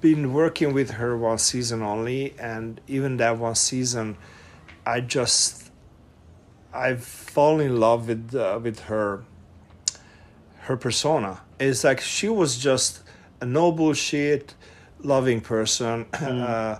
been 0.02 0.34
working 0.34 0.74
with 0.74 0.92
her 0.92 1.18
one 1.18 1.38
season 1.38 1.82
only, 1.82 2.34
and 2.40 2.80
even 2.88 3.18
that 3.18 3.38
one 3.38 3.56
season, 3.56 4.18
I 4.86 5.02
just 5.02 5.72
I've 6.74 7.04
fallen 7.04 7.66
in 7.66 7.80
love 7.80 8.08
with 8.08 8.34
uh, 8.36 8.60
with 8.62 8.82
her 8.82 9.24
her 10.62 10.78
persona. 10.78 11.42
It's 11.60 11.84
like 11.84 12.00
she 12.00 12.30
was 12.30 12.58
just 12.58 13.02
a 13.42 13.46
no 13.46 13.72
bullshit, 13.72 14.54
loving 15.02 15.42
person. 15.42 16.06
Uh, 16.14 16.80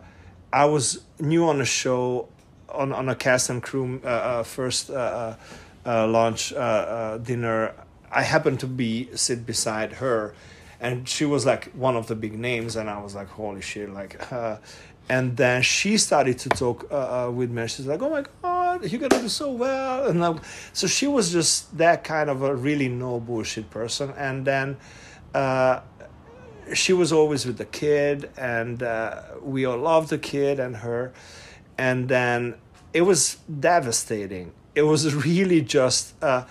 I 0.52 0.66
was 0.66 1.02
new 1.20 1.48
on 1.48 1.60
the 1.60 1.66
show, 1.66 2.28
on 2.70 2.92
on 2.92 3.10
a 3.10 3.16
cast 3.16 3.50
and 3.50 3.62
crew 3.62 4.02
uh, 4.04 4.08
uh, 4.08 4.44
first 4.44 4.90
uh, 4.90 5.36
uh, 5.86 6.08
launch 6.08 6.50
dinner. 7.24 7.74
I 8.12 8.24
happened 8.24 8.60
to 8.62 8.68
be 8.68 9.10
sit 9.16 9.46
beside 9.46 9.94
her, 9.94 10.34
and 10.80 11.08
she 11.08 11.26
was 11.26 11.46
like 11.46 11.72
one 11.72 11.96
of 11.96 12.08
the 12.08 12.16
big 12.16 12.38
names, 12.38 12.76
and 12.76 12.90
I 12.90 13.02
was 13.02 13.16
like, 13.16 13.28
holy 13.28 13.62
shit! 13.62 13.90
Like, 13.90 14.32
uh, 14.32 14.58
and 15.10 15.36
then 15.36 15.64
she 15.64 15.98
started 15.98 16.38
to 16.40 16.50
talk 16.50 16.88
uh, 16.92 17.28
uh, 17.28 17.32
with 17.32 17.50
me. 17.50 17.68
She's 17.68 17.88
like, 17.88 18.02
"Oh 18.02 18.10
my 18.10 18.24
God, 18.42 18.86
you're 18.86 19.02
gonna 19.02 19.22
do 19.22 19.30
so 19.30 19.52
well!" 19.52 20.08
And 20.08 20.40
so 20.74 20.88
she 20.88 21.08
was 21.08 21.32
just 21.32 21.78
that 21.78 22.04
kind 22.04 22.30
of 22.30 22.44
a 22.44 22.56
really 22.56 22.90
no 22.90 23.20
bullshit 23.20 23.70
person. 23.72 24.14
And 24.16 24.46
then 24.46 24.78
uh, 25.34 25.82
she 26.74 26.94
was 26.94 27.12
always 27.12 27.46
with 27.46 27.58
the 27.58 27.66
kid, 27.66 28.30
and 28.38 28.84
uh, 28.84 29.24
we 29.42 29.66
all 29.66 29.78
loved 29.78 30.10
the 30.10 30.20
kid 30.20 30.60
and 30.60 30.78
her. 30.78 31.12
And 31.78 32.08
then 32.08 32.56
it 32.94 33.02
was 33.02 33.38
devastating. 33.60 34.52
It 34.76 34.84
was 34.84 35.16
really 35.16 35.62
just 35.62 36.14
uh, 36.24 36.46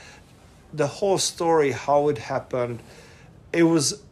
the 0.73 0.87
whole 0.87 1.19
story, 1.19 1.73
how 1.73 2.09
it 2.09 2.19
happened. 2.19 2.81
It 3.53 3.63
was, 3.63 4.03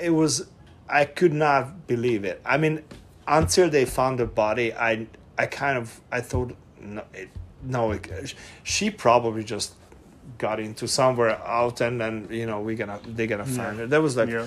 it 0.00 0.10
was. 0.10 0.48
I 0.88 1.04
could 1.04 1.32
not 1.32 1.86
believe 1.86 2.24
it. 2.24 2.40
I 2.44 2.58
mean, 2.58 2.84
until 3.26 3.68
they 3.68 3.84
found 3.84 4.18
the 4.18 4.26
body, 4.26 4.72
I 4.72 5.06
I 5.36 5.46
kind 5.46 5.78
of 5.78 6.00
I 6.10 6.20
thought 6.20 6.56
no, 6.80 7.02
it, 7.12 7.28
no, 7.62 7.90
it, 7.92 8.34
she 8.62 8.90
probably 8.90 9.42
just 9.44 9.74
got 10.38 10.60
into 10.60 10.86
somewhere 10.86 11.40
out, 11.46 11.80
and 11.80 12.00
then 12.00 12.28
you 12.30 12.46
know 12.46 12.60
we're 12.60 12.76
gonna 12.76 13.00
they're 13.06 13.26
gonna 13.26 13.44
find 13.44 13.78
her. 13.78 13.86
That 13.86 14.02
was 14.02 14.16
like. 14.16 14.28
Yeah. 14.28 14.46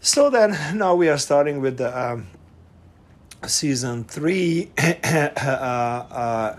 So 0.00 0.28
then 0.28 0.76
now 0.76 0.94
we 0.94 1.08
are 1.08 1.16
starting 1.16 1.62
with 1.62 1.78
the 1.78 1.88
um, 1.98 2.26
season 3.46 4.04
three, 4.04 4.70
uh, 4.78 5.08
uh, 5.40 6.58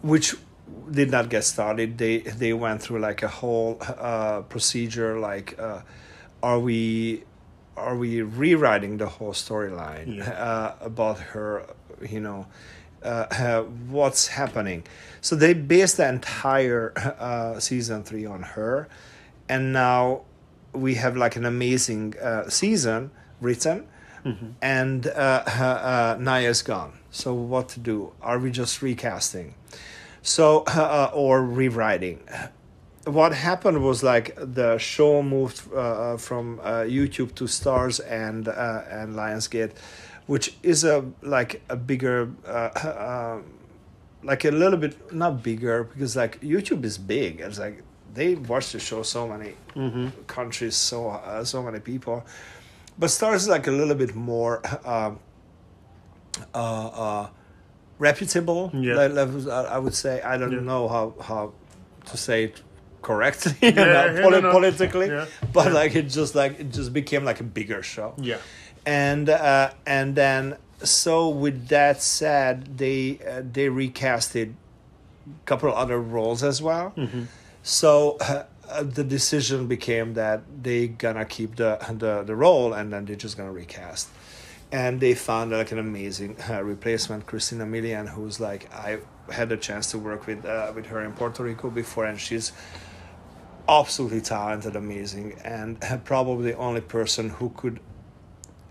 which 0.00 0.34
did 0.90 1.10
not 1.10 1.28
get 1.28 1.44
started. 1.44 1.98
They 1.98 2.18
they 2.18 2.52
went 2.52 2.82
through 2.82 3.00
like 3.00 3.22
a 3.22 3.28
whole 3.28 3.78
uh, 3.80 4.42
procedure. 4.42 5.18
Like, 5.18 5.58
uh, 5.58 5.80
are 6.42 6.58
we 6.58 7.24
are 7.76 7.96
we 7.96 8.20
rewriting 8.22 8.98
the 8.98 9.06
whole 9.06 9.32
storyline 9.32 10.16
Yeah. 10.18 10.30
uh, 10.30 10.74
about 10.80 11.18
her? 11.18 11.64
You 12.02 12.20
know, 12.20 12.46
uh, 13.02 13.06
uh, 13.30 13.62
what's 13.88 14.28
happening? 14.28 14.84
So 15.20 15.36
they 15.36 15.54
based 15.54 15.96
the 15.98 16.08
entire 16.08 16.92
uh, 17.18 17.60
season 17.60 18.02
three 18.02 18.26
on 18.26 18.42
her, 18.42 18.88
and 19.48 19.72
now 19.72 20.22
we 20.72 20.94
have 20.96 21.16
like 21.16 21.36
an 21.36 21.44
amazing 21.46 22.14
uh, 22.18 22.48
season 22.48 23.10
written, 23.40 23.86
and 24.60 25.06
uh, 25.06 25.10
uh, 25.46 25.62
uh, 25.62 26.16
Naya's 26.20 26.62
gone. 26.62 26.92
So 27.10 27.34
what 27.34 27.68
to 27.70 27.80
do? 27.80 28.12
Are 28.22 28.38
we 28.38 28.50
just 28.50 28.82
recasting? 28.82 29.54
So 30.22 30.62
uh, 30.68 31.10
or 31.12 31.42
rewriting? 31.44 32.20
What 33.04 33.32
happened 33.34 33.82
was 33.82 34.02
like 34.02 34.36
the 34.36 34.78
show 34.78 35.22
moved 35.22 35.72
uh, 35.74 36.16
from 36.18 36.60
uh, 36.60 36.84
YouTube 36.86 37.34
to 37.34 37.44
Starz 37.44 38.00
and 38.08 38.46
uh, 38.46 38.82
and 38.88 39.16
Lionsgate, 39.16 39.72
which 40.26 40.54
is 40.62 40.84
a 40.84 41.04
like 41.20 41.62
a 41.68 41.76
bigger. 41.76 42.30
Uh, 42.46 42.50
uh, 42.50 43.38
like 44.24 44.44
a 44.44 44.52
little 44.52 44.78
bit 44.78 45.12
not 45.12 45.42
bigger 45.42 45.82
because 45.82 46.14
like 46.14 46.40
YouTube 46.42 46.84
is 46.84 46.96
big. 46.96 47.40
It's 47.40 47.58
like 47.58 47.82
they 48.14 48.36
watch 48.36 48.70
the 48.70 48.78
show 48.78 49.02
so 49.02 49.26
many 49.26 49.54
countries, 50.28 50.76
so 50.76 51.08
uh, 51.10 51.42
so 51.44 51.60
many 51.60 51.80
people. 51.80 52.24
But 52.96 53.08
Starz 53.10 53.34
is 53.36 53.48
like 53.48 53.66
a 53.66 53.72
little 53.72 53.96
bit 53.96 54.14
more 54.14 54.60
uh, 54.84 55.10
uh, 56.54 56.86
uh, 56.88 57.28
reputable. 57.98 58.70
Yeah. 58.72 58.94
le- 58.94 59.08
levels, 59.08 59.48
I 59.48 59.64
I 59.74 59.78
would 59.78 59.94
say. 59.94 60.22
I 60.22 60.38
don't 60.38 60.52
Yeah. 60.52 60.60
know 60.60 60.86
how 60.88 61.14
how 61.20 61.52
to 62.06 62.16
say 62.16 62.44
it 62.44 62.62
correctly, 63.02 63.54
Yeah, 63.62 64.12
yeah, 64.14 64.22
poli- 64.22 64.40
politically, 64.40 65.08
Yeah. 65.08 65.26
but 65.52 65.66
Yeah. 65.66 65.72
like 65.80 65.94
it 65.96 66.08
just 66.08 66.34
like 66.34 66.60
it 66.60 66.70
just 66.72 66.92
became 66.92 67.24
like 67.24 67.40
a 67.40 67.44
bigger 67.58 67.82
show 67.82 68.14
Yeah. 68.18 68.38
and 68.86 69.28
uh, 69.28 69.70
and 69.86 70.14
then 70.14 70.56
so 70.82 71.28
with 71.28 71.68
that 71.68 72.02
said 72.02 72.78
they 72.78 73.18
uh, 73.28 73.42
they 73.52 73.66
recasted 73.68 74.48
a 75.26 75.44
couple 75.46 75.68
of 75.68 75.74
other 75.76 76.00
roles 76.00 76.42
as 76.42 76.60
well 76.62 76.92
so 77.62 78.16
uh, 78.20 78.44
uh, 78.68 78.82
the 78.82 79.04
decision 79.04 79.66
became 79.68 80.14
that 80.14 80.42
they 80.62 80.88
gonna 80.88 81.24
keep 81.24 81.56
the 81.56 81.78
the, 81.98 82.22
the 82.24 82.34
role 82.34 82.72
and 82.72 82.92
then 82.92 83.04
they're 83.04 83.16
just 83.16 83.36
gonna 83.36 83.52
recast 83.52 84.08
and 84.72 85.00
they 85.00 85.14
found 85.14 85.52
like 85.52 85.70
an 85.70 85.78
amazing 85.78 86.36
uh, 86.50 86.62
replacement 86.64 87.26
christina 87.26 87.64
milian 87.64 88.08
who's 88.08 88.40
like 88.40 88.72
i 88.74 88.98
had 89.30 89.52
a 89.52 89.56
chance 89.56 89.90
to 89.92 89.98
work 89.98 90.26
with 90.26 90.44
uh, 90.44 90.72
with 90.74 90.86
her 90.86 91.00
in 91.04 91.12
puerto 91.12 91.44
rico 91.44 91.70
before 91.70 92.04
and 92.06 92.18
she's 92.18 92.50
absolutely 93.68 94.20
talented 94.20 94.76
amazing 94.76 95.34
and 95.44 95.80
probably 96.04 96.52
the 96.52 96.56
only 96.58 96.80
person 96.80 97.30
who 97.30 97.50
could 97.50 97.80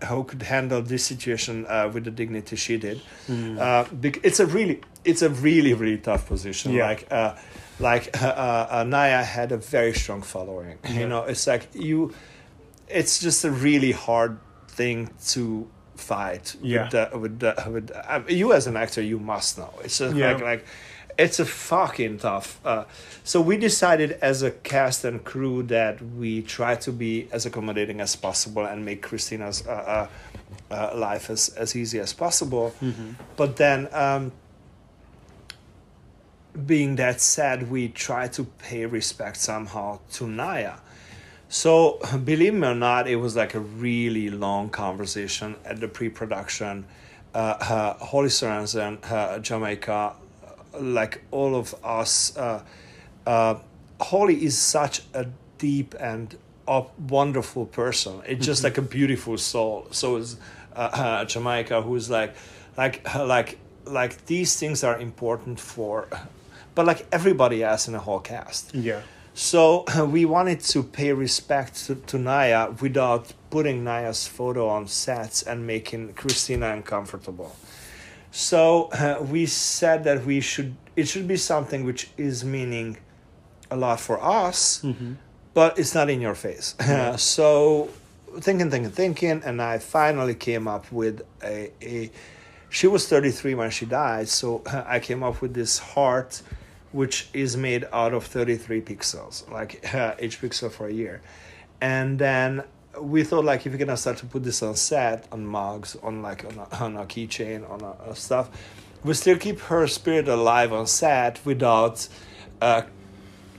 who 0.08 0.24
could 0.24 0.42
handle 0.42 0.82
this 0.82 1.04
situation 1.06 1.64
uh, 1.68 1.88
with 1.92 2.04
the 2.04 2.10
dignity 2.10 2.56
she 2.56 2.76
did. 2.76 3.00
Uh, 3.30 3.84
it's 4.02 4.40
a 4.40 4.46
really, 4.46 4.80
it's 5.04 5.22
a 5.22 5.30
really, 5.30 5.74
really 5.74 5.98
tough 5.98 6.26
position. 6.26 6.72
Yeah. 6.72 6.88
Like, 6.88 7.06
uh, 7.12 7.36
like 7.78 8.10
uh, 8.22 8.66
uh, 8.70 8.84
Naya 8.84 9.22
had 9.22 9.52
a 9.52 9.58
very 9.58 9.92
strong 9.94 10.22
following. 10.22 10.78
You 10.88 11.06
know, 11.06 11.22
it's 11.22 11.46
like 11.46 11.68
you, 11.72 12.12
it's 12.88 13.20
just 13.20 13.44
a 13.44 13.52
really 13.52 13.92
hard 13.92 14.38
thing 14.66 15.08
to 15.28 15.68
fight. 15.94 16.56
Yeah. 16.60 16.82
With 16.82 16.90
the, 16.90 17.18
with 17.18 17.38
the, 17.38 17.70
with 17.70 17.86
the, 17.86 18.12
uh, 18.12 18.22
you 18.26 18.52
as 18.54 18.66
an 18.66 18.76
actor, 18.76 19.02
you 19.02 19.20
must 19.20 19.56
know. 19.56 19.72
It's 19.84 19.98
just 19.98 20.16
Yeah. 20.16 20.32
like 20.32 20.42
like. 20.42 20.64
It's 21.18 21.38
a 21.38 21.44
fucking 21.44 22.18
tough. 22.18 22.60
Uh, 22.64 22.84
so 23.24 23.40
we 23.40 23.56
decided 23.56 24.12
as 24.22 24.42
a 24.42 24.50
cast 24.50 25.04
and 25.04 25.22
crew 25.22 25.62
that 25.64 26.02
we 26.02 26.42
try 26.42 26.74
to 26.76 26.92
be 26.92 27.28
as 27.30 27.46
accommodating 27.46 28.00
as 28.00 28.16
possible 28.16 28.64
and 28.64 28.84
make 28.84 29.02
Christina's 29.02 29.66
uh, 29.66 30.08
uh, 30.70 30.74
uh, 30.74 30.96
life 30.96 31.30
as, 31.30 31.50
as 31.50 31.76
easy 31.76 31.98
as 31.98 32.12
possible. 32.12 32.74
But 33.36 33.56
then, 33.56 33.88
um, 33.92 34.32
being 36.66 36.96
that 36.96 37.20
said, 37.20 37.70
we 37.70 37.88
try 37.88 38.28
to 38.28 38.44
pay 38.44 38.86
respect 38.86 39.36
somehow 39.38 40.00
to 40.12 40.26
Naya. 40.26 40.74
So, 41.48 41.98
believe 42.24 42.54
me 42.54 42.68
or 42.68 42.74
not, 42.74 43.08
it 43.08 43.16
was 43.16 43.36
like 43.36 43.54
a 43.54 43.60
really 43.60 44.30
long 44.30 44.70
conversation 44.70 45.56
at 45.64 45.80
the 45.80 45.88
pre 45.88 46.08
production. 46.08 46.86
Uh, 47.34 47.38
uh, 47.60 48.04
Holly 48.04 48.28
Sorensen, 48.28 48.98
uh, 49.10 49.38
Jamaica, 49.38 50.14
like 50.78 51.22
all 51.30 51.54
of 51.54 51.74
us, 51.84 52.36
uh, 52.36 52.62
uh, 53.26 53.56
Holly 54.00 54.44
is 54.44 54.58
such 54.58 55.02
a 55.14 55.26
deep 55.58 55.94
and 56.00 56.36
up, 56.66 56.98
wonderful 56.98 57.66
person. 57.66 58.22
It's 58.26 58.44
just 58.44 58.64
like 58.64 58.78
a 58.78 58.82
beautiful 58.82 59.38
soul. 59.38 59.86
So 59.90 60.16
is 60.16 60.36
uh, 60.74 60.78
uh, 60.78 61.24
Jamaica, 61.24 61.82
who's 61.82 62.10
like, 62.10 62.34
like, 62.76 63.06
like, 63.14 63.58
like 63.84 64.26
these 64.26 64.58
things 64.58 64.84
are 64.84 64.98
important 64.98 65.60
for, 65.60 66.08
but 66.74 66.86
like 66.86 67.06
everybody 67.12 67.62
else 67.62 67.86
in 67.86 67.92
the 67.92 67.98
whole 68.00 68.20
cast. 68.20 68.74
Yeah. 68.74 69.02
So 69.34 69.84
we 70.06 70.24
wanted 70.24 70.60
to 70.60 70.82
pay 70.82 71.12
respect 71.12 71.86
to, 71.86 71.94
to 71.94 72.18
Naya 72.18 72.70
without 72.80 73.32
putting 73.50 73.84
Naya's 73.84 74.26
photo 74.26 74.68
on 74.68 74.86
sets 74.86 75.42
and 75.42 75.66
making 75.66 76.14
Christina 76.14 76.72
uncomfortable. 76.72 77.56
So 78.32 78.84
uh, 78.92 79.22
we 79.22 79.44
said 79.46 80.04
that 80.04 80.24
we 80.24 80.40
should 80.40 80.74
it 80.96 81.06
should 81.06 81.28
be 81.28 81.36
something 81.36 81.84
which 81.84 82.10
is 82.16 82.44
meaning 82.44 82.96
a 83.70 83.76
lot 83.76 84.00
for 84.00 84.22
us, 84.22 84.84
but 85.54 85.78
it's 85.78 85.94
not 85.94 86.10
in 86.10 86.20
your 86.20 86.34
face. 86.34 86.74
so 87.16 87.88
thinking, 88.40 88.70
thinking, 88.70 88.90
thinking, 88.90 89.42
and 89.44 89.60
I 89.60 89.78
finally 89.78 90.34
came 90.34 90.66
up 90.66 90.90
with 90.90 91.22
a, 91.42 91.70
a 91.82 92.10
she 92.70 92.86
was 92.86 93.06
33 93.06 93.54
when 93.54 93.70
she 93.70 93.84
died, 93.84 94.28
so 94.28 94.62
I 94.86 94.98
came 94.98 95.22
up 95.22 95.42
with 95.42 95.54
this 95.54 95.78
heart 95.78 96.42
which 96.92 97.28
is 97.32 97.56
made 97.56 97.86
out 97.92 98.12
of 98.12 98.24
33 98.24 98.82
pixels, 98.82 99.50
like 99.50 99.94
uh, 99.94 100.14
each 100.20 100.40
pixel 100.40 100.70
for 100.70 100.88
a 100.88 100.92
year. 100.92 101.22
And 101.80 102.18
then 102.18 102.64
we 103.00 103.24
thought 103.24 103.44
like 103.44 103.66
if 103.66 103.72
we're 103.72 103.78
gonna 103.78 103.96
start 103.96 104.18
to 104.18 104.26
put 104.26 104.42
this 104.42 104.62
on 104.62 104.76
set, 104.76 105.26
on 105.32 105.46
mugs, 105.46 105.96
on 106.02 106.22
like 106.22 106.44
on 106.44 106.58
a, 106.58 106.76
on 106.84 106.96
a 106.96 107.04
keychain, 107.04 107.68
on 107.68 107.80
a, 107.80 108.10
a 108.10 108.16
stuff, 108.16 108.50
we 109.04 109.14
still 109.14 109.36
keep 109.38 109.60
her 109.60 109.86
spirit 109.86 110.28
alive 110.28 110.72
on 110.72 110.86
set 110.86 111.44
without, 111.44 112.06
uh, 112.60 112.82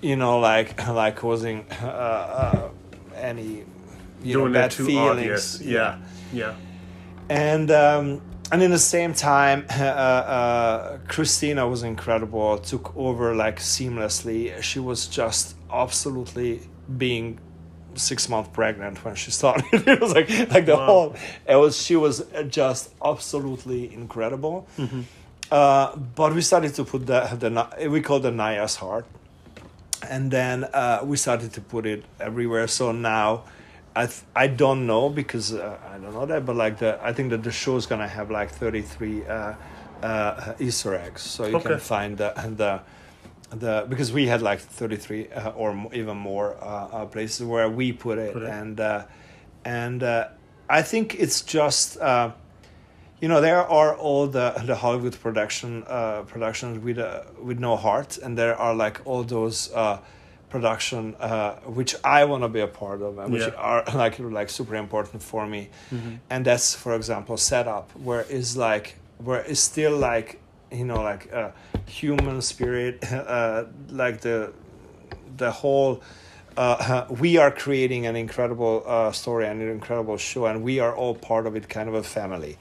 you 0.01 0.15
know, 0.15 0.39
like 0.39 0.87
like 0.87 1.15
causing 1.15 1.65
uh, 1.81 1.85
uh, 1.85 2.69
any 3.15 3.65
you 4.23 4.33
Doing 4.33 4.53
know 4.53 4.59
bad 4.59 4.73
feelings. 4.73 4.99
obvious. 4.99 5.61
Yeah. 5.61 5.99
Yeah. 6.31 6.55
And 7.29 7.69
um, 7.71 8.21
and 8.51 8.61
in 8.61 8.71
the 8.71 8.79
same 8.79 9.13
time, 9.13 9.65
uh, 9.69 9.83
uh, 9.83 10.97
Christina 11.07 11.67
was 11.67 11.83
incredible. 11.83 12.57
Took 12.59 12.95
over 12.95 13.35
like 13.35 13.59
seamlessly. 13.59 14.61
She 14.61 14.79
was 14.79 15.07
just 15.07 15.55
absolutely 15.71 16.61
being 16.97 17.39
six 17.95 18.27
months 18.29 18.49
pregnant 18.53 19.03
when 19.05 19.15
she 19.15 19.31
started. 19.31 19.65
it 19.87 19.99
was 20.01 20.13
like 20.13 20.29
like 20.51 20.65
the 20.65 20.75
Wow. 20.77 20.85
whole. 20.85 21.15
It 21.47 21.55
was 21.55 21.75
she 21.81 21.95
was 21.95 22.25
just 22.49 22.91
absolutely 23.03 23.93
incredible. 23.93 24.67
Uh, 25.51 25.95
but 26.15 26.33
we 26.33 26.41
started 26.41 26.73
to 26.75 26.83
put 26.83 27.05
the 27.05 27.19
the 27.39 27.89
we 27.89 28.01
call 28.01 28.19
the 28.19 28.31
Naya's 28.31 28.75
heart, 28.77 29.05
and 30.09 30.31
then 30.31 30.63
uh, 30.63 30.99
we 31.03 31.17
started 31.17 31.53
to 31.53 31.61
put 31.61 31.85
it 31.85 32.03
everywhere. 32.19 32.67
So 32.67 32.91
now 32.91 33.43
I 33.95 34.07
th- 34.07 34.21
I 34.35 34.47
don't 34.47 34.87
know 34.87 35.09
because 35.09 35.53
uh, 35.53 35.77
I 35.93 35.97
don't 35.99 36.13
know 36.13 36.25
that, 36.25 36.45
but 36.45 36.55
like 36.55 36.79
the 36.79 36.97
I 37.03 37.13
think 37.13 37.29
that 37.29 37.43
the 37.43 37.51
show 37.51 37.75
is 37.77 37.85
gonna 37.85 38.07
have 38.07 38.31
like 38.31 38.49
thirty 38.49 38.81
three 38.81 39.23
uh, 39.27 39.53
uh, 40.01 40.53
Easter 40.59 40.95
eggs, 40.95 41.21
so 41.21 41.45
you 41.45 41.55
Okay. 41.57 41.69
can 41.69 41.79
find 41.79 42.17
the 42.17 42.33
the 42.57 42.81
the 43.59 43.85
because 43.89 44.11
we 44.13 44.27
had 44.27 44.41
like 44.41 44.59
thirty 44.59 44.97
three 44.97 45.27
uh, 45.29 45.51
or 45.51 45.89
even 45.93 46.17
more 46.17 46.55
uh, 46.61 46.65
uh, 46.65 47.05
places 47.05 47.45
where 47.45 47.69
we 47.69 47.91
put 47.93 48.17
it, 48.17 48.33
Put 48.33 48.43
it. 48.43 48.49
and 48.49 48.79
uh, 48.79 49.05
and 49.65 50.03
uh, 50.03 50.27
I 50.69 50.81
think 50.81 51.15
it's 51.15 51.41
just. 51.41 51.97
Uh, 51.99 52.31
you 53.21 53.29
know 53.29 53.39
there 53.39 53.61
are 53.65 53.95
all 53.95 54.27
the 54.27 54.51
the 54.65 54.75
Hollywood 54.75 55.17
production 55.21 55.83
uh, 55.87 56.23
productions 56.23 56.83
with 56.83 56.97
uh, 56.99 57.21
with 57.41 57.57
no 57.57 57.77
heart, 57.77 58.17
and 58.21 58.37
there 58.37 58.55
are 58.57 58.75
like 58.75 58.99
all 59.05 59.23
those 59.23 59.71
uh, 59.73 59.99
production 60.49 61.15
uh, 61.21 61.53
which 61.65 61.95
I 62.03 62.25
want 62.25 62.43
to 62.43 62.49
be 62.49 62.59
a 62.59 62.67
part 62.67 63.01
of, 63.01 63.17
and 63.19 63.31
which 63.31 63.41
Yeah. 63.43 63.55
are 63.55 63.83
like 63.95 64.19
like 64.19 64.49
super 64.49 64.75
important 64.75 65.23
for 65.23 65.47
me. 65.47 65.69
And 66.29 66.43
that's 66.45 66.75
for 66.75 66.95
example 66.95 67.37
Step 67.37 67.65
Up, 67.67 67.91
where 67.95 68.25
is 68.29 68.57
like 68.57 68.95
where 69.23 69.41
is 69.45 69.59
still 69.59 69.95
like 69.97 70.39
you 70.73 70.85
know 70.85 71.01
like 71.01 71.31
uh, 71.33 71.51
human 71.85 72.41
spirit, 72.41 73.03
uh, 73.11 73.65
like 73.89 74.21
the 74.21 74.53
the 75.37 75.51
whole 75.51 76.01
uh, 76.57 77.05
we 77.19 77.37
are 77.37 77.51
creating 77.51 78.05
an 78.05 78.15
incredible 78.15 78.83
uh, 78.85 79.11
story 79.11 79.47
and 79.47 79.61
an 79.61 79.69
incredible 79.69 80.17
show, 80.17 80.45
and 80.45 80.63
we 80.63 80.79
are 80.79 80.95
all 80.95 81.15
part 81.15 81.47
of 81.47 81.55
it, 81.55 81.69
kind 81.69 81.89
of 81.89 81.95
a 81.95 82.03
family. 82.03 82.57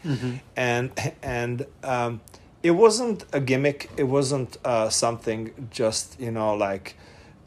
And 0.56 0.90
and 1.22 1.66
um, 1.82 2.20
it 2.62 2.72
wasn't 2.72 3.24
a 3.32 3.40
gimmick. 3.40 3.90
It 3.96 4.04
wasn't 4.04 4.56
uh, 4.64 4.88
something 4.88 5.68
just 5.70 6.18
you 6.20 6.30
know 6.30 6.54
like 6.54 6.96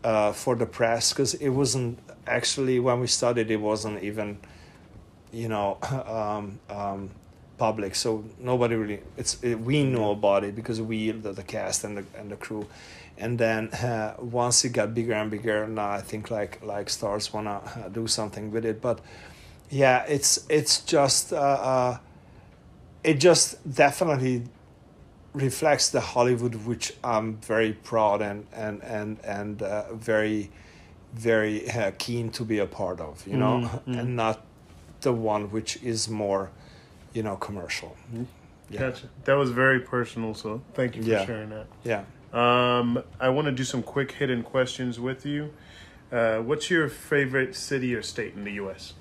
uh, 0.03 0.33
for 0.33 0.55
the 0.55 0.65
press 0.65 1.13
because 1.13 1.33
it 1.35 1.49
wasn't 1.49 1.99
actually 2.27 2.79
when 2.79 2.99
we 2.99 3.07
started. 3.07 3.49
It 3.51 3.61
wasn't 3.61 4.03
even 4.03 4.37
you 5.31 5.49
know 5.49 5.77
um, 5.81 6.59
um, 6.69 7.09
public 7.57 7.95
so 7.95 8.23
nobody 8.39 8.75
really 8.75 8.99
it's 9.17 9.41
it, 9.43 9.55
we 9.55 9.83
know 9.83 10.11
about 10.11 10.43
it 10.43 10.55
because 10.55 10.81
we 10.81 11.11
the, 11.11 11.31
the 11.31 11.43
cast 11.43 11.83
and 11.83 11.97
the 11.97 12.03
and 12.17 12.29
the 12.31 12.35
crew. 12.35 12.65
And 13.17 13.39
then 13.39 13.69
uh, 13.69 14.15
once 14.19 14.65
it 14.65 14.73
got 14.73 14.93
bigger 14.93 15.13
and 15.13 15.31
bigger 15.31 15.65
now 15.67 15.89
i 15.89 16.01
think 16.01 16.29
like 16.29 16.61
like 16.63 16.87
Starz 16.87 17.33
want 17.33 17.47
to 17.47 17.85
uh, 17.85 17.89
do 17.89 18.07
something 18.07 18.51
with 18.51 18.65
it. 18.65 18.81
But 18.81 18.99
yeah 19.69 20.03
it's 20.07 20.45
it's 20.49 20.81
just 20.81 21.31
uh, 21.33 21.37
uh, 21.37 21.97
it 23.03 23.15
just 23.19 23.57
definitely 23.73 24.43
reflects 25.33 25.89
the 25.89 25.99
hollywood 25.99 26.55
which 26.65 26.93
i'm 27.03 27.35
very 27.37 27.73
proud 27.73 28.21
and 28.21 28.45
and 28.53 28.81
and 28.83 29.19
and 29.23 29.61
uh, 29.61 29.93
very 29.93 30.49
very 31.13 31.69
uh, 31.71 31.91
keen 31.97 32.29
to 32.29 32.43
be 32.43 32.59
a 32.59 32.65
part 32.65 32.99
of 32.99 33.25
you 33.27 33.37
know? 33.37 33.69
Mhm, 33.87 33.99
and 33.99 34.15
not 34.15 34.41
the 35.01 35.13
one 35.13 35.51
which 35.51 35.77
is 35.83 36.09
more 36.09 36.51
you 37.15 37.23
know 37.23 37.35
commercial 37.37 37.95
yeah 38.69 38.79
Gotcha. 38.79 39.07
That 39.25 39.35
was 39.35 39.49
very 39.51 39.79
personal, 39.79 40.33
so 40.33 40.61
thank 40.73 40.95
you 40.95 41.01
for 41.03 41.09
Yeah. 41.09 41.25
sharing 41.25 41.49
that. 41.55 41.67
yeah 41.83 42.03
Um, 42.33 42.87
I 43.19 43.29
want 43.29 43.45
to 43.45 43.51
do 43.51 43.63
some 43.63 43.81
quick 43.83 44.11
hidden 44.19 44.41
questions 44.43 44.99
with 44.99 45.25
you. 45.25 45.41
Uh, 46.11 46.37
what's 46.47 46.69
your 46.69 46.89
favorite 46.89 47.55
city 47.55 47.95
or 47.95 48.01
state 48.03 48.33
in 48.37 48.43
the 48.43 48.53
U.S.? 48.63 48.93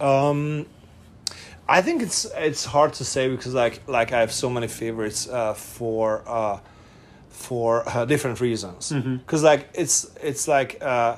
Um, 0.00 0.66
I 1.68 1.82
think 1.82 2.02
it's 2.02 2.24
it's 2.48 2.64
hard 2.64 2.92
to 2.94 3.04
say 3.04 3.28
because 3.34 3.54
like 3.54 3.80
like 3.86 4.12
I 4.12 4.20
have 4.20 4.32
so 4.32 4.48
many 4.50 4.68
favorites 4.68 5.28
uh, 5.28 5.54
for 5.54 6.22
uh, 6.26 6.58
for 7.30 7.88
uh, 7.88 8.04
different 8.04 8.40
reasons. 8.40 8.92
Because 8.92 9.42
like 9.42 9.68
it's 9.74 9.96
it's 10.22 10.48
like 10.48 10.82
uh, 10.82 11.16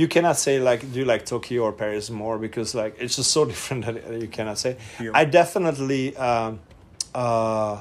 you 0.00 0.06
cannot 0.06 0.36
say 0.36 0.54
like 0.70 0.80
do 0.92 0.96
you 1.00 1.04
like 1.12 1.24
Tokyo 1.26 1.60
or 1.68 1.72
Paris 1.72 2.08
more 2.22 2.38
because 2.38 2.70
like 2.82 2.94
it's 3.02 3.16
just 3.16 3.30
so 3.32 3.44
different 3.52 3.84
that 3.84 4.20
you 4.24 4.28
cannot 4.28 4.58
say. 4.64 4.76
Yeah. 5.00 5.10
I 5.20 5.24
definitely. 5.24 6.16
Um, 6.16 6.60
uh, 7.14 7.78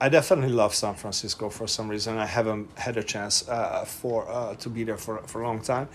I 0.00 0.08
definitely 0.08 0.54
love 0.62 0.72
San 0.74 0.94
Francisco 0.94 1.48
for 1.50 1.66
some 1.66 1.88
reason. 1.88 2.18
I 2.18 2.26
haven't 2.38 2.66
had 2.78 2.96
a 2.96 3.02
chance 3.02 3.48
uh, 3.48 3.84
for 3.84 4.18
uh, 4.30 4.54
to 4.62 4.68
be 4.68 4.84
there 4.84 4.96
for, 4.96 5.18
for 5.30 5.42
a 5.42 5.46
long 5.48 5.60
time, 5.60 5.88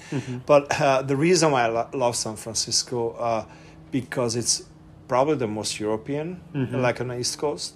but 0.46 0.64
uh, 0.82 1.02
the 1.12 1.16
reason 1.16 1.52
why 1.52 1.62
I 1.64 1.68
lo- 1.78 1.90
love 1.94 2.16
San 2.18 2.36
Francisco 2.36 3.12
uh, 3.12 3.46
because 3.92 4.36
it's 4.36 4.64
probably 5.08 5.36
the 5.36 5.48
most 5.48 5.80
European, 5.80 6.28
like 6.54 7.00
on 7.02 7.08
the 7.10 7.18
East 7.18 7.38
Coast. 7.38 7.76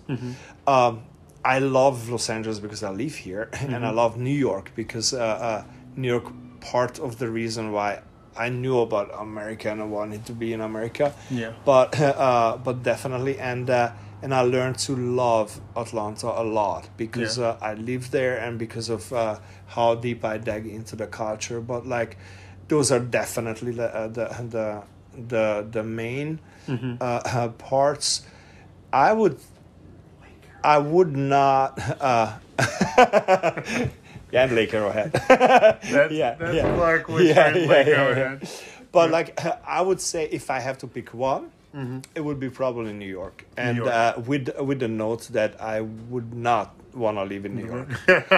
Um, 0.68 1.03
I 1.45 1.60
love 1.60 2.10
Los 2.10 2.30
Angeles 2.30 2.60
because 2.60 2.84
I 2.84 2.91
live 2.91 3.15
here, 3.15 3.49
and 3.73 3.85
I 3.85 3.91
love 3.91 4.18
New 4.18 4.38
York 4.49 4.72
because 4.76 5.14
uh, 5.14 5.19
uh, 5.19 5.64
New 5.95 6.10
York. 6.15 6.26
Part 6.72 6.99
of 6.99 7.11
the 7.22 7.30
reason 7.30 7.72
why 7.72 7.99
I 8.45 8.49
knew 8.49 8.80
about 8.88 9.07
America 9.27 9.72
and 9.72 9.81
I 9.81 9.85
wanted 9.85 10.26
to 10.26 10.34
be 10.34 10.52
in 10.53 10.61
America 10.61 11.14
Yeah. 11.31 11.52
but 11.65 11.89
uh, 12.27 12.57
but 12.68 12.84
definitely 12.84 13.39
and 13.39 13.69
uh, 13.69 13.91
and 14.23 14.34
I 14.34 14.41
learned 14.41 14.77
to 14.88 14.95
love 14.95 15.49
Atlanta 15.76 16.27
a 16.27 16.44
lot 16.44 16.84
because 16.98 17.38
Yeah. 17.38 17.45
uh, 17.61 17.69
I 17.69 17.73
lived 17.91 18.11
there 18.11 18.35
and 18.45 18.57
because 18.60 18.89
of 18.98 19.14
uh, 19.14 19.38
how 19.76 19.95
deep 19.95 20.26
I 20.26 20.38
dug 20.52 20.65
into 20.77 20.95
the 20.95 21.07
culture. 21.07 21.61
But 21.61 21.85
like, 21.98 22.18
those 22.68 22.91
are 22.95 22.99
definitely 22.99 23.72
the 23.81 23.89
uh, 23.95 24.07
the 24.18 24.26
the 24.56 24.68
the 25.34 25.45
the 25.76 25.84
main 25.84 26.39
uh, 26.68 27.15
uh, 27.26 27.48
parts. 27.69 28.23
I 28.91 29.14
would 29.14 29.38
I 30.64 30.77
would 30.80 31.15
not. 31.15 31.80
Uh, 34.28 34.32
yeah, 34.34 34.44
and 34.44 34.56
Laker 34.56 34.84
ahead. 34.86 35.12
That's, 35.14 36.12
Yeah, 36.14 36.36
that's 36.36 36.56
yeah. 36.56 36.76
Clark 36.76 37.08
with 37.08 37.26
Yeah, 37.28 37.56
yeah, 37.56 37.66
yeah, 37.66 37.88
yeah, 37.88 38.10
yeah. 38.10 38.38
yeah. 38.41 38.49
But 38.91 39.12
like, 39.12 39.40
I 39.66 39.82
would 39.82 40.02
say 40.02 40.28
if 40.32 40.49
I 40.49 40.60
have 40.60 40.78
to 40.80 40.88
pick 40.88 41.14
one, 41.14 41.52
it 42.16 42.22
would 42.22 42.40
be 42.40 42.49
probably 42.49 42.91
New 42.91 43.06
York, 43.22 43.45
and 43.56 43.78
York. 43.78 43.90
Uh, 43.90 44.14
with 44.26 44.49
with 44.60 44.80
the 44.80 44.88
note 44.88 45.28
that 45.32 45.62
I 45.62 45.82
would 45.82 46.34
not 46.34 46.74
want 46.95 47.18
to 47.18 47.24
live 47.24 47.45
in 47.45 47.54
New 47.56 47.68
York. 47.68 47.90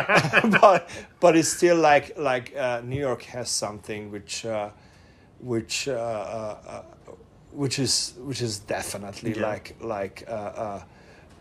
but 0.62 0.90
but 1.22 1.38
it's 1.38 1.48
still 1.48 1.78
like 1.78 2.18
like 2.18 2.54
uh, 2.58 2.82
New 2.84 3.00
York 3.00 3.24
has 3.24 3.50
something 3.50 4.12
which 4.12 4.46
uh, 4.46 4.72
which 5.40 5.88
uh, 5.88 5.94
uh, 5.94 6.58
uh, 6.68 6.82
which 7.54 7.80
is 7.80 8.14
which 8.28 8.42
is 8.42 8.60
definitely 8.60 9.34
Yeah. 9.34 9.48
like 9.48 9.76
like. 9.80 10.28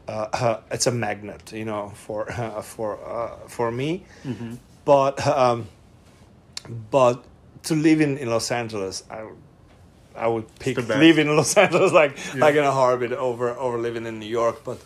Uh, 0.09 0.61
it's 0.71 0.87
a 0.87 0.91
magnet, 0.93 1.53
you 1.53 1.65
know, 1.65 1.91
for 1.95 2.31
uh, 2.33 2.63
for 2.73 2.99
uh, 3.05 3.37
for 3.49 3.71
me. 3.71 4.05
But 4.85 5.15
um, 5.27 5.67
but 6.91 7.25
to 7.65 7.75
live 7.75 8.01
in, 8.01 8.17
in 8.19 8.29
Los 8.31 8.51
Angeles, 8.51 9.05
I 9.11 9.23
would- 9.23 9.43
I 10.17 10.27
would 10.27 10.47
pick 10.59 10.77
live 10.89 11.19
in 11.21 11.37
Los 11.37 11.57
Angeles 11.65 11.93
like 11.93 12.17
Yeah. 12.35 12.41
like 12.47 12.57
in 12.57 12.65
a 12.65 12.73
heartbeat 12.73 13.13
over 13.13 13.51
over 13.51 13.79
living 13.79 14.05
in 14.07 14.19
New 14.19 14.27
York. 14.41 14.65
But 14.65 14.79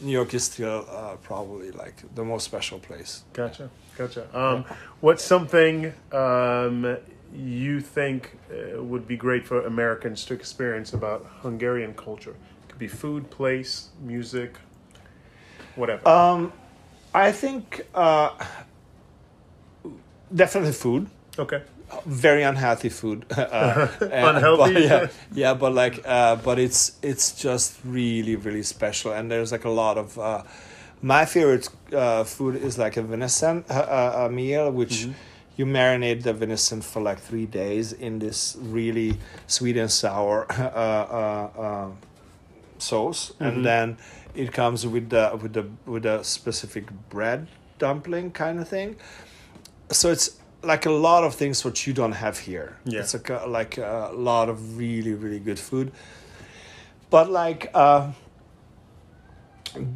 New 0.00 0.12
York 0.12 0.32
is 0.32 0.44
still 0.44 0.86
uh, 0.88 1.16
probably 1.22 1.70
like 1.72 1.96
the 2.14 2.24
most 2.24 2.44
special 2.44 2.78
place. 2.78 3.22
Gotcha, 3.34 3.68
gotcha. 3.98 4.22
Um, 4.32 4.64
what's 5.00 5.22
something 5.22 5.92
um, 6.12 6.96
you 7.34 7.80
think 7.82 8.38
uh, 8.50 8.82
would 8.82 9.06
be 9.06 9.16
great 9.18 9.46
for 9.46 9.66
Americans 9.66 10.24
to 10.26 10.34
experience 10.34 10.94
about 10.94 11.26
Hungarian 11.42 11.92
culture? 11.92 12.34
Be 12.80 12.88
food, 12.88 13.28
place, 13.28 13.90
music, 14.00 14.54
whatever. 15.76 16.08
Um, 16.08 16.50
I 17.12 17.30
think 17.30 17.86
uh, 17.94 18.30
definitely 20.34 20.72
food. 20.72 21.06
okay. 21.38 21.60
very 22.06 22.42
unhealthy 22.42 22.88
food. 22.88 23.26
uh, 23.36 23.86
Unhealthy? 24.00 24.72
but 24.72 24.82
yeah, 24.82 25.06
yeah, 25.34 25.52
but 25.52 25.74
like, 25.74 26.00
uh, 26.06 26.36
but 26.36 26.58
it's 26.58 26.96
it's 27.02 27.32
just 27.32 27.78
really 27.84 28.36
really 28.36 28.62
special, 28.62 29.12
and 29.12 29.30
there's 29.30 29.52
like 29.52 29.66
a 29.66 29.70
lot 29.82 29.98
of. 29.98 30.18
Uh, 30.18 30.42
my 31.02 31.24
favorite 31.26 31.68
uh, 31.92 32.24
food 32.24 32.56
is 32.56 32.78
like 32.78 32.96
a 32.96 33.02
venison 33.02 33.64
uh, 33.68 33.74
uh, 33.74 34.26
a 34.26 34.30
meal, 34.30 34.70
which 34.70 35.06
you 35.56 35.66
marinate 35.66 36.22
the 36.22 36.32
venison 36.32 36.80
for 36.80 37.02
like 37.02 37.18
three 37.18 37.44
days 37.46 37.92
in 37.92 38.18
this 38.18 38.56
really 38.58 39.18
sweet 39.46 39.76
and 39.76 39.90
sour 39.90 40.46
uh, 40.50 40.62
uh, 40.62 41.60
uh, 41.60 41.90
sauce, 42.80 43.32
and 43.40 43.64
then 43.64 43.96
it 44.34 44.52
comes 44.52 44.86
with 44.86 45.10
the 45.10 45.38
with 45.40 45.52
the 45.52 45.66
with 45.86 46.06
a 46.06 46.24
specific 46.24 46.86
bread 47.08 47.46
dumpling 47.78 48.30
kind 48.30 48.60
of 48.60 48.68
thing. 48.68 48.96
So 49.90 50.10
it's 50.10 50.38
like 50.62 50.86
a 50.86 50.90
lot 50.90 51.24
of 51.24 51.34
things 51.34 51.64
what 51.64 51.86
you 51.86 51.92
don't 51.92 52.12
have 52.12 52.38
here. 52.38 52.76
Yeah. 52.84 53.00
It's 53.00 53.14
like 53.14 53.30
a, 53.30 53.46
like 53.46 53.78
a 53.78 54.10
lot 54.14 54.48
of 54.48 54.76
really 54.78 55.14
really 55.14 55.40
good 55.40 55.58
food, 55.58 55.92
but 57.10 57.30
like 57.30 57.70
uh, 57.74 58.12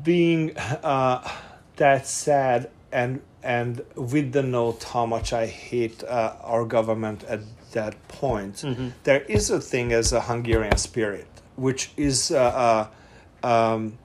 being 0.02 0.56
uh, 0.56 1.28
that 1.76 2.06
sad 2.06 2.70
and 2.92 3.20
and 3.42 3.82
with 3.94 4.32
the 4.32 4.42
note 4.42 4.84
how 4.84 5.04
much 5.04 5.32
I 5.32 5.46
hate 5.46 6.02
uh, 6.04 6.34
our 6.42 6.64
government 6.64 7.24
at 7.24 7.40
that 7.72 7.94
point, 8.08 8.64
there 9.02 9.20
is 9.22 9.50
a 9.50 9.60
thing 9.60 9.92
as 9.92 10.12
a 10.12 10.20
Hungarian 10.22 10.78
spirit, 10.78 11.26
which 11.56 11.90
is 11.96 12.30
uh, 12.30 12.88
uh, 13.42 13.46
um, 13.46 13.98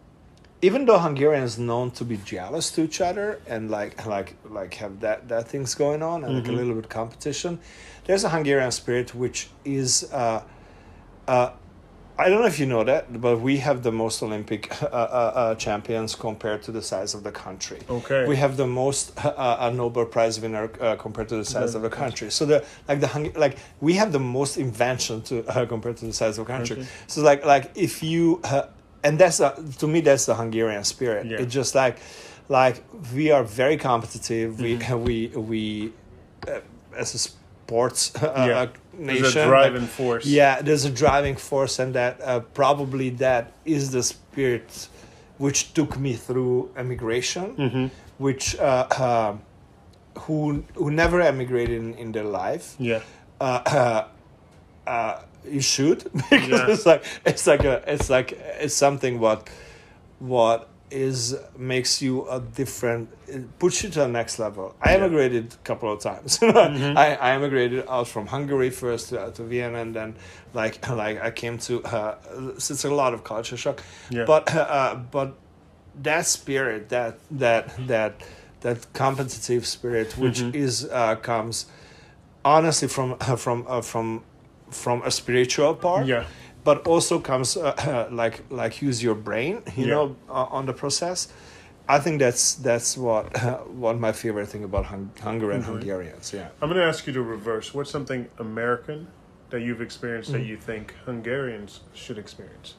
even 0.61 0.85
though 0.85 0.99
Hungarians 0.99 1.57
known 1.57 1.91
to 1.91 2.03
be 2.03 2.17
jealous 2.17 2.69
to 2.71 2.84
each 2.84 2.99
other 3.01 3.41
and 3.47 3.71
like 3.71 4.05
like 4.05 4.35
like 4.49 4.73
have 4.76 4.99
that 4.99 5.27
that 5.30 5.47
things 5.47 5.76
going 5.76 6.03
on 6.03 6.23
and 6.23 6.35
like 6.35 6.47
a 6.47 6.51
little 6.51 6.76
bit 6.76 6.89
competition, 6.89 7.59
there's 8.05 8.23
a 8.23 8.30
Hungarian 8.30 8.71
spirit 8.71 9.15
which 9.15 9.49
is. 9.63 10.11
Uh, 10.11 10.43
uh, 11.27 11.51
I 12.19 12.27
don't 12.27 12.41
know 12.41 12.47
if 12.47 12.59
you 12.59 12.65
know 12.65 12.83
that, 12.83 13.21
but 13.21 13.39
we 13.39 13.57
have 13.57 13.81
the 13.81 13.93
most 13.93 14.21
Olympic 14.21 14.69
uh, 14.83 14.85
uh, 14.87 14.89
uh, 14.89 15.55
champions 15.55 16.15
compared 16.15 16.61
to 16.63 16.71
the 16.71 16.81
size 16.81 17.13
of 17.13 17.23
the 17.23 17.31
country. 17.31 17.79
Okay. 17.89 18.27
We 18.27 18.35
have 18.35 18.57
the 18.57 18.67
most 18.67 19.13
uh, 19.25 19.29
uh, 19.29 19.71
Nobel 19.73 20.05
Prize 20.05 20.39
winner 20.41 20.69
uh, 20.81 20.97
compared 20.97 21.29
to 21.29 21.37
the 21.37 21.45
size 21.45 21.75
of 21.75 21.81
the 21.81 21.89
country. 21.89 22.29
So 22.29 22.45
the 22.45 22.65
like 22.89 22.99
the 22.99 23.31
like 23.39 23.57
we 23.79 23.93
have 23.93 24.11
the 24.11 24.19
most 24.19 24.57
invention 24.57 25.21
to 25.23 25.45
uh, 25.47 25.65
compared 25.65 25.95
to 25.97 26.05
the 26.07 26.13
size 26.13 26.37
of 26.37 26.45
the 26.45 26.51
country. 26.53 26.77
Okay. 26.79 26.87
So 27.07 27.21
like 27.21 27.45
like 27.45 27.71
if 27.75 28.03
you 28.03 28.41
uh, 28.43 28.63
and 29.01 29.17
that's 29.17 29.39
uh, 29.39 29.51
to 29.77 29.87
me 29.87 30.01
that's 30.01 30.25
the 30.25 30.35
Hungarian 30.35 30.83
spirit. 30.83 31.25
Yeah. 31.25 31.37
It's 31.41 31.53
just 31.53 31.73
like 31.73 31.99
like 32.49 32.83
we 33.15 33.31
are 33.31 33.45
very 33.45 33.77
competitive. 33.77 34.59
We 34.59 34.75
Mm-hmm. 34.75 35.03
we 35.05 35.27
we 35.27 35.93
uh, 36.47 36.59
as 36.97 37.15
a 37.15 37.17
sports 37.17 38.13
uh, 38.15 38.33
Yeah. 38.49 38.67
Nation. 38.99 39.21
There's 39.23 39.35
a 39.35 39.45
driving 39.47 39.88
force. 39.88 40.26
yeah, 40.26 40.61
there's 40.61 40.85
a 40.85 40.89
driving 40.91 41.35
force, 41.38 41.80
and 41.80 41.93
that 41.95 42.19
uh, 42.21 42.39
probably 42.53 43.09
that 43.11 43.51
is 43.65 43.91
the 43.91 44.03
spirit 44.03 44.88
which 45.38 45.73
took 45.73 45.97
me 45.97 46.13
through 46.13 46.69
emigration, 46.76 47.55
Mm-hmm. 47.55 47.85
which 48.17 48.55
uh, 48.59 48.88
uh, 48.91 49.35
who 50.21 50.63
who 50.76 50.91
never 50.91 51.21
emigrated 51.21 51.77
in, 51.80 51.93
in 51.95 52.11
their 52.11 52.26
life. 52.26 52.76
Yeah. 52.80 53.01
Uh, 53.41 53.61
uh, 53.65 54.07
uh, 54.89 55.21
you 55.47 55.61
should 55.61 56.03
because 56.30 56.49
Yeah. 56.49 56.67
it's 56.69 56.85
like 56.85 57.03
it's 57.26 57.47
like 57.47 57.63
a 57.63 57.84
it's 57.93 58.09
like 58.09 58.34
it's 58.59 58.76
something 58.76 59.19
what 59.19 59.49
what 60.19 60.67
is 60.91 61.35
makes 61.57 62.01
you 62.01 62.27
a 62.29 62.39
different 62.39 63.09
it 63.27 63.59
puts 63.59 63.83
you 63.83 63.89
to 63.89 63.99
the 63.99 64.07
next 64.07 64.39
level. 64.39 64.75
I 64.81 64.91
Yeah. 64.91 64.95
Mm-hmm. 64.97 65.03
emigrated 65.05 65.53
a 65.53 65.57
couple 65.63 65.91
of 65.93 65.99
times. 66.01 66.39
I, 66.43 67.15
I 67.21 67.31
emigrated 67.31 67.85
out 67.87 68.07
from 68.07 68.27
Hungary 68.27 68.69
first 68.71 69.09
to, 69.09 69.31
to 69.31 69.43
Vienna, 69.43 69.79
and 69.79 69.95
then 69.95 70.15
like 70.53 70.87
like 71.03 71.21
I 71.21 71.31
came 71.31 71.57
to. 71.59 71.83
Uh, 71.83 72.15
it's 72.55 72.83
a 72.85 72.89
lot 72.93 73.13
of 73.13 73.23
culture 73.23 73.57
shock, 73.57 73.83
Yeah. 74.09 74.25
but 74.25 74.53
uh, 74.55 74.95
but 75.11 75.35
that 76.01 76.25
spirit, 76.25 76.89
that 76.89 77.19
that 77.31 77.87
that 77.87 78.21
that 78.61 78.91
competitive 78.93 79.65
spirit, 79.65 80.17
which 80.17 80.39
Mm-hmm. 80.39 80.55
is 80.65 80.85
uh, 80.85 81.15
comes 81.21 81.65
honestly 82.43 82.87
from 82.87 83.17
from 83.37 83.65
uh, 83.67 83.81
from 83.81 84.23
from 84.71 85.01
a 85.03 85.11
spiritual 85.11 85.73
part 85.75 86.05
Yeah. 86.07 86.25
But 86.64 86.86
also 86.88 87.19
comes 87.19 87.57
uh, 87.57 88.07
like 88.22 88.44
like 88.49 88.81
use 88.81 89.02
your 89.03 89.15
brain 89.15 89.61
you 89.77 89.86
Yeah. 89.86 89.94
know 89.94 90.15
uh, 90.30 90.57
on 90.57 90.65
the 90.65 90.73
process 90.73 91.27
i 91.88 91.98
think 91.99 92.19
that's 92.19 92.56
that's 92.56 92.98
what 92.98 93.26
what 93.84 93.95
my 93.99 94.11
favorite 94.11 94.48
thing 94.49 94.64
about 94.64 94.86
Hung- 94.86 95.11
Hungary 95.22 95.56
and 95.56 95.64
hungarians 95.65 96.34
yeah 96.34 96.49
I'm 96.61 96.69
going 96.69 96.81
to 96.81 96.88
ask 96.88 97.07
you 97.07 97.14
to 97.14 97.22
reverse. 97.22 97.73
What's 97.73 97.91
something 97.91 98.27
American 98.38 99.07
that 99.52 99.61
you've 99.61 99.81
experienced 99.81 100.30
Mm. 100.30 100.34
that 100.36 100.45
you 100.52 100.57
think 100.57 100.94
Hungarians 101.06 101.81
should 101.94 102.18
experience? 102.18 102.76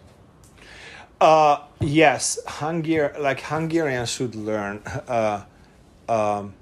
Uh, 1.20 1.56
yes, 1.80 2.38
Hungar 2.46 3.18
like 3.18 3.40
Hungarians 3.42 4.10
should 4.10 4.34
learn. 4.34 4.80
Uh, 5.08 5.42
um, 6.08 6.54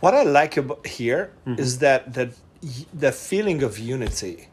what 0.00 0.14
I 0.14 0.22
like 0.22 0.56
about 0.56 0.86
here 0.86 1.30
is 1.46 1.78
that 1.78 2.12
that 2.14 2.30
y- 2.62 2.86
the 2.92 3.12
feeling 3.12 3.62
of 3.62 3.78
unity, 3.78 4.48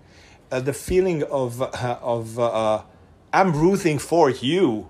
uh, 0.52 0.60
the 0.60 0.74
feeling 0.74 1.24
of 1.24 1.62
uh, 1.62 1.98
of 2.02 2.38
uh, 2.40 2.82
I'm 3.34 3.54
rooting 3.54 4.00
for 4.00 4.30
you 4.30 4.90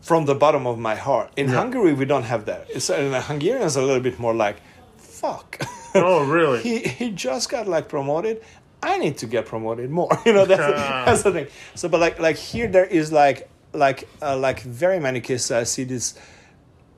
from 0.00 0.24
the 0.24 0.34
bottom 0.34 0.66
of 0.66 0.78
my 0.78 0.94
heart. 0.94 1.30
In 1.36 1.48
Hungary, 1.48 1.92
we 1.92 2.04
don't 2.06 2.22
have 2.24 2.46
that. 2.46 2.66
It's 2.70 2.88
and 2.90 3.14
Hungarians 3.14 3.76
are 3.76 3.80
a 3.82 3.86
little 3.86 4.02
bit 4.02 4.18
more 4.18 4.34
like, 4.34 4.56
fuck. 4.96 5.60
Oh, 5.94 6.24
really? 6.24 6.62
he 6.68 6.78
he 6.80 7.10
just 7.10 7.50
got 7.50 7.66
like 7.68 7.88
promoted. 7.88 8.42
I 8.82 8.96
need 8.98 9.18
to 9.18 9.26
get 9.26 9.46
promoted 9.46 9.90
more. 9.90 10.08
You 10.26 10.32
know 10.32 10.44
that's 10.46 10.62
Ah. 10.62 11.04
that's 11.06 11.22
the 11.22 11.32
thing. 11.32 11.46
So, 11.74 11.88
but 11.88 12.00
like 12.00 12.18
like 12.20 12.36
here 12.36 12.68
there 12.68 12.84
is 12.86 13.12
like 13.12 13.48
like 13.72 14.08
uh, 14.22 14.36
like 14.36 14.60
very 14.62 15.00
many 15.00 15.20
cases 15.20 15.50
I 15.50 15.64
see 15.64 15.84
this 15.84 16.14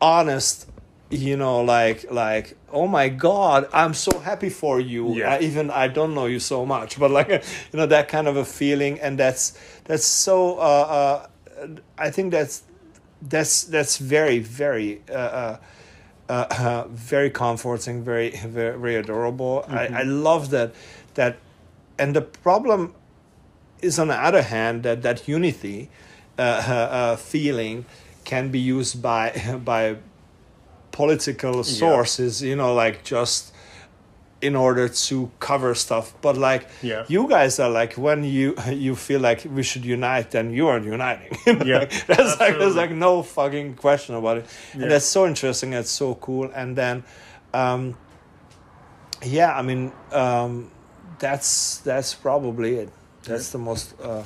honest. 0.00 0.66
You 1.10 1.36
know, 1.36 1.62
like 1.62 2.10
like 2.10 2.56
oh 2.72 2.86
my 2.86 3.08
god, 3.08 3.68
I'm 3.72 3.94
so 3.94 4.20
happy 4.20 4.48
for 4.48 4.78
you. 4.78 5.16
Yeah. 5.16 5.34
I, 5.34 5.40
even 5.40 5.68
I 5.70 5.88
don't 5.88 6.14
know 6.14 6.26
you 6.26 6.38
so 6.38 6.64
much, 6.64 7.00
but 7.00 7.10
like 7.10 7.28
you 7.72 7.76
know 7.76 7.86
that 7.86 8.06
kind 8.08 8.28
of 8.28 8.36
a 8.36 8.44
feeling, 8.44 9.00
and 9.00 9.18
that's 9.18 9.58
that's 9.84 10.04
so. 10.04 10.58
Uh, 10.58 11.26
uh, 11.60 11.66
I 11.98 12.10
think 12.10 12.30
that's 12.30 12.62
that's 13.20 13.64
that's 13.64 13.98
very 13.98 14.38
very. 14.38 15.02
Uh, 15.10 15.14
uh, 15.14 15.56
uh, 16.28 16.46
uh, 16.60 16.86
very 16.90 17.28
comforting, 17.28 18.04
very 18.04 18.30
very, 18.30 18.78
very 18.78 18.94
adorable. 18.94 19.64
I, 19.66 19.86
I 19.86 20.02
love 20.02 20.50
that 20.50 20.72
that, 21.14 21.38
and 21.98 22.14
the 22.14 22.22
problem 22.22 22.94
is 23.82 23.98
on 23.98 24.06
the 24.06 24.14
other 24.14 24.42
hand 24.42 24.84
that 24.84 25.02
that 25.02 25.26
unity 25.26 25.90
uh, 26.38 27.16
feeling 27.16 27.84
can 28.22 28.52
be 28.52 28.60
used 28.60 29.02
by 29.02 29.58
by 29.64 29.96
political 30.92 31.64
sources. 31.64 32.42
You 32.42 32.56
know, 32.56 32.74
like 32.74 33.04
just 33.04 33.54
in 34.42 34.56
order 34.56 34.88
to 34.88 35.30
cover 35.38 35.74
stuff. 35.74 36.14
But 36.22 36.36
like 36.38 36.66
Yeah. 36.82 37.04
you 37.08 37.28
guys 37.28 37.58
are 37.60 37.68
like 37.68 37.94
when 37.94 38.24
you 38.24 38.54
you 38.72 38.96
feel 38.96 39.20
like 39.20 39.44
we 39.44 39.62
should 39.62 39.84
unite, 39.84 40.30
then 40.30 40.50
you 40.52 40.68
are 40.68 40.78
uniting. 40.78 41.36
Yeah, 41.66 41.78
Like, 41.80 42.06
that's 42.06 42.40
like 42.40 42.58
there's 42.58 42.74
like 42.76 42.90
no 42.90 43.22
fucking 43.22 43.74
question 43.74 44.14
about 44.14 44.38
it. 44.38 44.46
Yeah. 44.74 44.82
And 44.82 44.90
that's 44.92 45.04
so 45.04 45.26
interesting. 45.26 45.74
It's 45.74 45.90
so 45.90 46.14
cool. 46.14 46.50
And 46.54 46.74
then, 46.74 47.04
um, 47.52 47.96
yeah, 49.22 49.52
I 49.52 49.62
mean, 49.62 49.92
um, 50.12 50.70
that's 51.18 51.78
that's 51.78 52.14
probably 52.14 52.76
it. 52.76 52.88
That's 53.24 53.50
the 53.50 53.58
most. 53.58 53.94
Uh, 54.00 54.24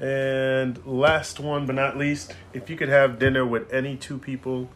And 0.00 0.78
last 0.86 1.40
one 1.40 1.66
but 1.66 1.74
not 1.74 1.96
least, 1.98 2.32
if 2.54 2.70
you 2.70 2.76
could 2.76 2.88
have 2.88 3.18
dinner 3.18 3.44
with 3.44 3.72
any 3.72 3.96
two 3.96 4.16
people 4.18 4.68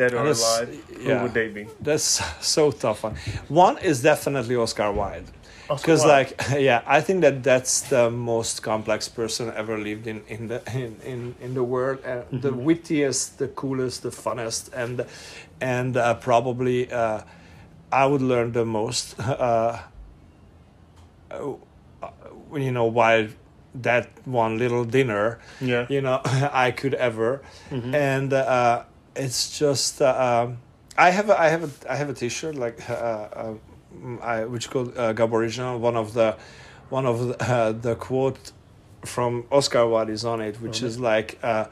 dead 0.00 0.12
or 0.14 0.24
alive, 0.26 0.68
who 1.04 1.14
would 1.22 1.34
they 1.40 1.48
be? 1.58 1.64
that's 1.88 2.08
so 2.56 2.70
tough 2.84 3.00
one. 3.04 3.14
One 3.66 3.76
is 3.90 3.96
definitely 4.02 4.56
Oscar 4.56 4.90
Wilde. 4.92 5.30
Because 5.68 6.02
like 6.16 6.30
yeah, 6.68 6.80
I 6.96 7.00
think 7.06 7.18
that 7.26 7.36
that's 7.50 7.74
the 7.94 8.10
most 8.10 8.54
complex 8.70 9.08
person 9.08 9.44
ever 9.62 9.76
lived 9.78 10.06
in 10.12 10.18
in 10.34 10.48
the 10.48 10.58
in 10.74 10.92
in, 11.12 11.20
in 11.44 11.50
the 11.54 11.62
world. 11.74 11.98
Uh, 12.04 12.22
The 12.46 12.52
wittiest, 12.68 13.38
the 13.38 13.48
coolest, 13.60 14.02
the 14.02 14.10
funnest, 14.10 14.62
and 14.82 15.04
and 15.60 15.96
uh, 15.96 16.14
probably 16.28 16.78
uh, 17.02 17.20
I 18.02 18.04
would 18.10 18.22
learn 18.32 18.52
the 18.52 18.64
most. 18.64 19.06
Uh, 19.40 19.78
uh, 21.30 22.08
you 22.58 22.72
know 22.72 22.86
why 22.98 23.28
that 23.82 24.06
one 24.26 24.58
little 24.58 24.84
dinner 24.84 25.38
Yeah. 25.60 25.86
you 25.88 26.00
know 26.00 26.20
I 26.66 26.72
could 26.72 26.94
ever, 26.94 27.40
and 27.70 28.32
uh, 28.32 28.82
it's 29.16 29.58
just 29.58 30.00
uh, 30.02 30.46
um, 30.46 30.58
I 30.96 31.10
have 31.10 31.30
a, 31.30 31.40
I 31.40 31.48
have 31.48 31.64
a 31.64 31.92
I 31.92 31.96
have 31.96 32.08
a 32.10 32.14
T-shirt 32.14 32.54
like 32.54 32.88
uh, 32.88 32.92
uh, 32.92 33.54
I 34.22 34.44
which 34.44 34.70
called 34.70 34.96
uh, 34.96 35.12
Gab 35.12 35.32
Original. 35.34 35.78
One 35.78 35.96
of 35.96 36.14
the 36.14 36.36
one 36.88 37.06
of 37.06 37.28
the, 37.28 37.42
uh, 37.42 37.72
the 37.72 37.94
quote 37.96 38.52
from 39.04 39.46
Oscar 39.50 39.86
Wilde 39.86 40.10
is 40.10 40.24
on 40.24 40.40
it, 40.40 40.60
which 40.60 40.82
is 40.82 40.98
like. 40.98 41.38
Uh, 41.42 41.66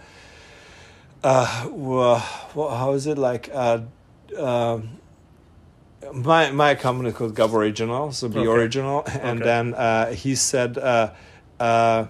uh, 1.25 1.69
well, 1.73 2.19
how 2.55 2.93
is 2.93 3.07
it 3.09 3.19
like? 3.19 3.51
Uh, 3.53 3.81
um, 4.37 4.99
my 6.13 6.51
my 6.53 6.75
company 6.77 7.13
called 7.13 7.35
Gab 7.35 7.53
Original, 7.55 8.13
so 8.13 8.29
be 8.29 8.39
Okay. 8.39 8.49
original, 8.49 9.03
and 9.21 9.41
Okay. 9.41 9.45
then 9.45 9.75
uh, 9.75 10.13
he 10.13 10.35
said, 10.37 10.79
uh, 10.79 11.11
uh, 11.59 12.07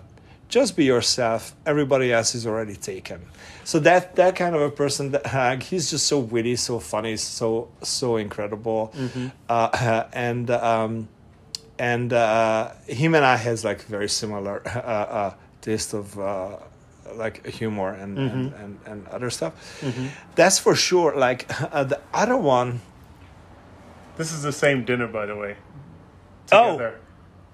"Just 0.49 0.77
be 0.77 0.85
yourself. 0.85 1.55
Everybody 1.65 2.13
else 2.13 2.35
is 2.35 2.47
already 2.47 2.77
taken." 2.77 3.23
So 3.69 3.78
that 3.81 4.16
that 4.16 4.35
kind 4.35 4.55
of 4.57 4.62
a 4.62 4.70
person, 4.70 5.11
that, 5.11 5.27
uh, 5.35 5.57
he's 5.61 5.90
just 5.90 6.07
so 6.07 6.19
witty, 6.19 6.57
so 6.57 6.78
funny, 6.78 7.19
so 7.19 7.69
so 7.82 8.16
incredible, 8.16 8.95
uh, 9.47 10.05
and 10.15 10.51
um, 10.51 11.09
and 11.78 12.11
uh, 12.11 12.73
him 12.86 13.15
and 13.15 13.27
I 13.27 13.36
has 13.36 13.66
like 13.66 13.82
very 13.82 14.09
similar 14.09 14.62
uh, 14.66 14.81
uh, 15.20 15.35
taste 15.61 15.93
of. 15.93 16.19
Uh, 16.19 16.57
like 17.15 17.47
humor 17.47 17.90
and, 17.95 18.19
and, 18.19 18.53
and, 18.55 18.78
and 18.85 19.09
other 19.09 19.31
stuff. 19.31 19.55
That's 20.35 20.59
for 20.59 20.74
sure. 20.74 21.16
Like 21.16 21.47
uh, 21.74 21.85
the 21.85 22.01
other 22.12 22.36
one, 22.36 22.81
This 24.19 24.31
is 24.31 24.43
the 24.43 24.53
same 24.53 24.85
dinner, 24.85 25.07
by 25.09 25.24
the 25.24 25.35
way. 25.35 25.57
Oh. 26.53 26.73
Together. 26.73 27.01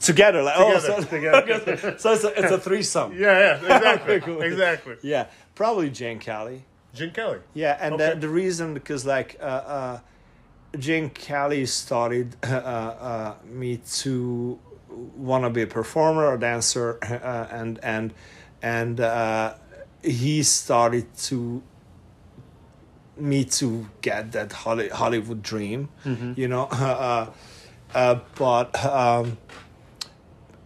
together 0.00 0.42
like 0.42 0.56
Together, 0.56 0.92
oh 0.92 1.00
so, 1.00 1.06
together. 1.16 1.98
so 2.02 2.12
it's 2.12 2.24
a, 2.24 2.30
it's 2.42 2.52
a 2.52 2.58
threesome 2.58 3.12
Yeah, 3.12 3.38
yeah, 3.62 3.76
exactly, 3.76 4.20
Cool. 4.20 4.42
exactly. 4.42 4.96
yeah 5.02 5.26
probably 5.54 5.90
Gene 5.90 6.18
Kelly 6.18 6.64
Gene 6.94 7.10
Kelly. 7.12 7.38
yeah 7.54 7.76
and 7.80 7.94
Okay. 7.94 8.14
the, 8.14 8.20
the 8.20 8.28
reason 8.28 8.74
because 8.74 9.04
like 9.06 9.36
uh, 9.40 9.44
uh, 9.44 9.98
Gene 10.78 11.10
Kelly 11.10 11.66
started 11.66 12.36
uh, 12.44 12.46
uh, 12.56 13.34
me 13.44 13.78
to 14.02 14.58
want 15.16 15.44
to 15.44 15.50
be 15.50 15.62
a 15.62 15.66
performer 15.66 16.34
a 16.34 16.38
dancer 16.38 16.98
uh, 17.02 17.46
and 17.50 17.78
and 17.82 18.14
and 18.62 19.00
uh, 19.00 19.54
he 20.02 20.42
started 20.42 21.06
to 21.16 21.62
me 23.16 23.44
to 23.44 23.86
get 24.02 24.32
that 24.32 24.52
Hollywood 24.52 25.42
dream, 25.42 25.88
you 26.36 26.48
know. 26.48 26.68
Uh, 26.72 27.30
uh, 27.94 28.18
but 28.34 28.74
um, 28.84 29.38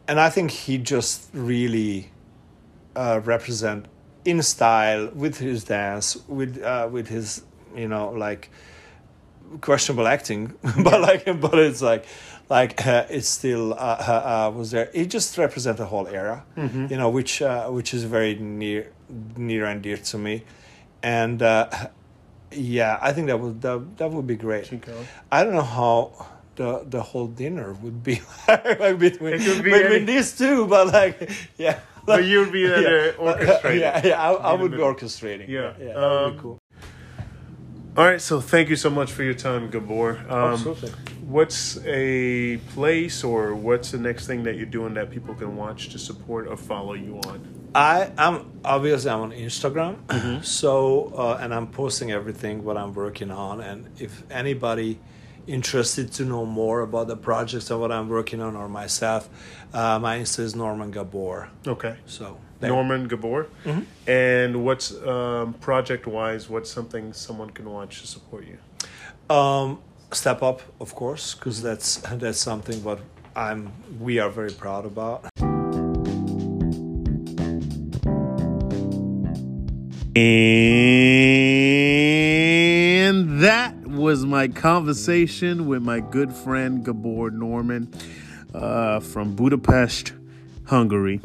and 0.06 0.19
I 0.19 0.31
think 0.31 0.51
he 0.51 0.78
just 0.78 1.28
really 1.35 2.10
uh, 2.97 3.20
represent 3.23 3.85
in 4.24 4.43
style 4.43 5.11
with 5.15 5.39
his 5.39 5.65
dance, 5.65 6.16
with 6.28 6.62
uh, 6.62 6.89
with 6.90 7.09
his 7.09 7.43
you 7.77 7.89
know 7.89 8.11
like 8.11 8.51
questionable 9.61 10.07
acting, 10.07 10.55
but 10.85 11.01
like 11.01 11.24
but 11.40 11.59
it's 11.59 11.82
like 11.82 12.05
like 12.51 12.86
uh, 12.86 13.05
it's 13.11 13.28
still 13.28 13.73
uh, 13.74 13.77
uh, 13.77 14.49
uh, 14.49 14.57
was 14.57 14.70
there. 14.70 14.90
It 14.95 15.07
just 15.11 15.36
represents 15.39 15.81
a 15.81 15.85
whole 15.86 16.07
era, 16.07 16.45
you 16.57 16.97
know, 16.97 17.09
which 17.11 17.43
uh, 17.43 17.69
which 17.69 17.95
is 17.95 18.05
very 18.05 18.35
near 18.36 18.90
near 19.36 19.66
and 19.66 19.82
dear 19.82 19.97
to 19.97 20.19
me, 20.19 20.45
and 21.03 21.43
uh, 21.43 21.69
yeah, 22.53 22.99
I 23.01 23.12
think 23.12 23.27
that 23.28 23.39
would 23.40 23.61
that, 23.62 23.97
that 23.99 24.11
would 24.11 24.27
be 24.27 24.36
great. 24.36 24.65
Chico. 24.66 24.95
I 25.31 25.45
don't 25.45 25.55
know 25.55 25.62
how 25.62 26.27
the 26.57 26.85
the 26.89 27.01
whole 27.03 27.27
dinner 27.28 27.73
would 27.74 28.03
be 28.03 28.20
like 28.49 28.99
between, 28.99 29.39
be 29.39 29.62
between 29.62 29.74
any- 29.74 30.05
these 30.05 30.36
two, 30.36 30.66
but 30.66 30.89
like 30.93 31.31
yeah. 31.59 31.78
But 32.17 32.25
you 32.25 32.41
would 32.41 32.53
be 32.53 32.67
there 32.67 33.07
yeah, 33.07 33.13
orchestrating. 33.13 33.81
Yeah, 33.81 34.07
yeah, 34.07 34.23
I, 34.23 34.33
I 34.33 34.53
would 34.55 34.71
be 34.73 34.79
orchestrating. 34.79 35.49
Yeah. 35.49 35.73
yeah, 35.79 35.87
that 35.93 35.97
would 35.97 36.03
Um, 36.25 36.33
be 36.37 36.41
cool. 36.43 36.59
All 37.97 38.05
right, 38.05 38.21
so 38.21 38.41
thank 38.41 38.69
you 38.69 38.77
so 38.77 38.91
much 38.91 39.11
for 39.11 39.25
your 39.25 39.35
time, 39.35 39.71
Gabor. 39.71 40.19
Um, 40.29 40.53
Absolutely. 40.53 40.91
What's 41.23 41.79
a 41.85 42.57
place 42.75 43.23
or 43.25 43.55
what's 43.55 43.91
the 43.91 43.99
next 43.99 44.27
thing 44.27 44.45
that 44.45 44.57
you're 44.57 44.67
doing 44.67 44.95
that 44.95 45.11
people 45.11 45.35
can 45.35 45.57
watch 45.57 45.89
to 45.91 45.99
support 45.99 46.47
or 46.47 46.57
follow 46.57 46.95
you 46.95 47.19
on? 47.27 47.71
I 47.75 48.11
am 48.17 48.61
obviously 48.65 49.11
I'm 49.11 49.21
on 49.21 49.33
Instagram, 49.33 49.97
Mm-hmm. 50.07 50.43
so 50.43 51.13
uh, 51.17 51.39
and 51.43 51.53
I'm 51.53 51.67
posting 51.67 52.13
everything 52.13 52.65
what 52.65 52.77
I'm 52.79 52.95
working 52.95 53.31
on. 53.31 53.61
And 53.61 53.89
if 54.01 54.23
anybody 54.31 55.01
interested 55.49 56.12
to 56.12 56.25
know 56.25 56.45
more 56.45 56.83
about 56.83 57.09
the 57.09 57.16
projects 57.16 57.70
and 57.70 57.81
what 57.81 57.91
I'm 57.91 58.09
working 58.09 58.41
on 58.41 58.55
or 58.55 58.69
myself, 58.69 59.29
uh, 59.73 59.99
my 59.99 60.19
Insta 60.19 60.41
is 60.41 60.55
Norman 60.55 60.91
Gabor. 60.91 61.49
Okay. 61.66 61.97
So 62.07 62.39
there. 62.61 62.70
Norman 62.70 63.09
Gabor. 63.09 63.49
And 64.07 64.65
what's 64.65 64.95
um, 65.03 65.55
project 65.55 66.07
wise, 66.07 66.49
what's 66.49 66.70
something 66.70 67.12
someone 67.12 67.51
can 67.51 67.70
watch 67.70 68.03
to 68.03 68.07
support 68.07 68.45
you? 68.47 69.35
Um, 69.35 69.81
step 70.12 70.43
up, 70.43 70.62
of 70.81 70.95
course, 70.95 71.35
because 71.35 71.62
that's 71.62 71.97
that's 72.15 72.39
something 72.39 72.83
what 72.85 73.01
I'm 73.35 73.73
we 74.01 74.19
are 74.19 74.31
very 74.31 74.53
proud 74.53 74.87
about. 74.87 75.27
And 80.20 80.83
that 83.43 83.78
was 84.09 84.25
my 84.25 84.49
conversation 84.49 85.67
with 85.67 85.83
my 85.83 86.01
good 86.01 86.33
friend 86.33 86.83
Gabor 86.83 87.31
Norman 87.31 87.93
uh, 88.55 89.01
from 89.01 89.37
Budapest, 89.37 90.15
Hungary. 90.65 91.21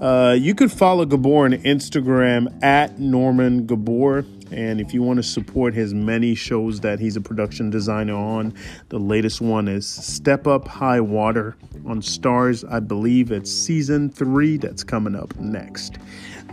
Uh, 0.00 0.36
you 0.38 0.54
could 0.54 0.70
follow 0.70 1.04
Gabor 1.04 1.46
on 1.46 1.50
Instagram 1.54 2.62
at 2.62 3.00
Norman 3.00 3.66
Gabor. 3.66 4.24
And 4.52 4.80
if 4.80 4.94
you 4.94 5.02
want 5.02 5.16
to 5.16 5.24
support 5.24 5.74
his 5.74 5.92
many 5.92 6.36
shows 6.36 6.78
that 6.82 7.00
he's 7.00 7.16
a 7.16 7.20
production 7.20 7.70
designer 7.70 8.14
on, 8.14 8.54
the 8.88 9.00
latest 9.00 9.40
one 9.40 9.66
is 9.66 9.88
Step 9.88 10.46
Up 10.46 10.68
High 10.68 11.00
Water 11.00 11.56
on 11.86 12.00
Starz. 12.00 12.64
I 12.72 12.78
believe 12.78 13.32
it's 13.32 13.50
season 13.50 14.10
three 14.10 14.58
that's 14.58 14.84
coming 14.84 15.16
up 15.16 15.34
next. 15.40 15.98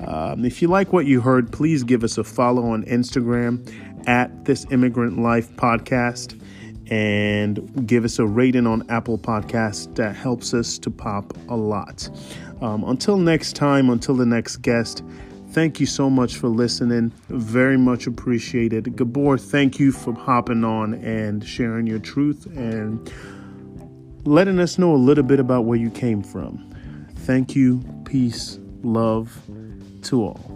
Um, 0.04 0.46
if 0.46 0.62
you 0.62 0.68
like 0.68 0.92
what 0.94 1.06
you 1.06 1.22
heard, 1.22 1.52
please 1.52 1.84
give 1.84 2.04
us 2.04 2.18
a 2.18 2.24
follow 2.24 2.66
on 2.66 2.84
Instagram 2.86 3.66
at 4.08 4.46
This 4.46 4.66
Immigrant 4.70 5.20
Life 5.20 5.50
Podcast 5.56 6.40
and 6.92 7.88
give 7.88 8.06
us 8.06 8.20
a 8.20 8.26
rating 8.26 8.68
on 8.68 8.88
Apple 8.90 9.18
Podcast. 9.18 9.96
That 9.96 10.16
helps 10.16 10.54
us 10.54 10.78
to 10.80 10.92
pop 10.92 11.34
a 11.50 11.56
lot. 11.56 12.10
Um, 12.62 12.84
until 12.84 13.18
next 13.18 13.56
time, 13.56 13.90
until 13.90 14.16
the 14.16 14.26
next 14.26 14.58
guest, 14.58 15.04
thank 15.50 15.80
you 15.80 15.86
so 15.86 16.10
much 16.10 16.36
for 16.36 16.48
listening. 16.48 17.12
Very 17.30 17.78
much 17.78 18.06
appreciated. 18.06 18.96
Gabor, 18.96 19.38
thank 19.38 19.80
you 19.80 19.92
for 19.92 20.14
hopping 20.14 20.64
on 20.64 20.96
and 20.96 21.46
sharing 21.46 21.88
your 21.88 22.00
truth 22.00 22.46
and 22.56 23.12
letting 24.26 24.60
us 24.60 24.78
know 24.78 24.94
a 24.94 24.98
little 24.98 25.24
bit 25.24 25.40
about 25.40 25.66
where 25.66 25.78
you 25.78 25.90
came 25.90 26.22
from. 26.22 26.72
Thank 27.20 27.56
you. 27.56 27.82
Peace, 28.06 28.60
love 28.84 29.42
to 30.06 30.22
all. 30.24 30.56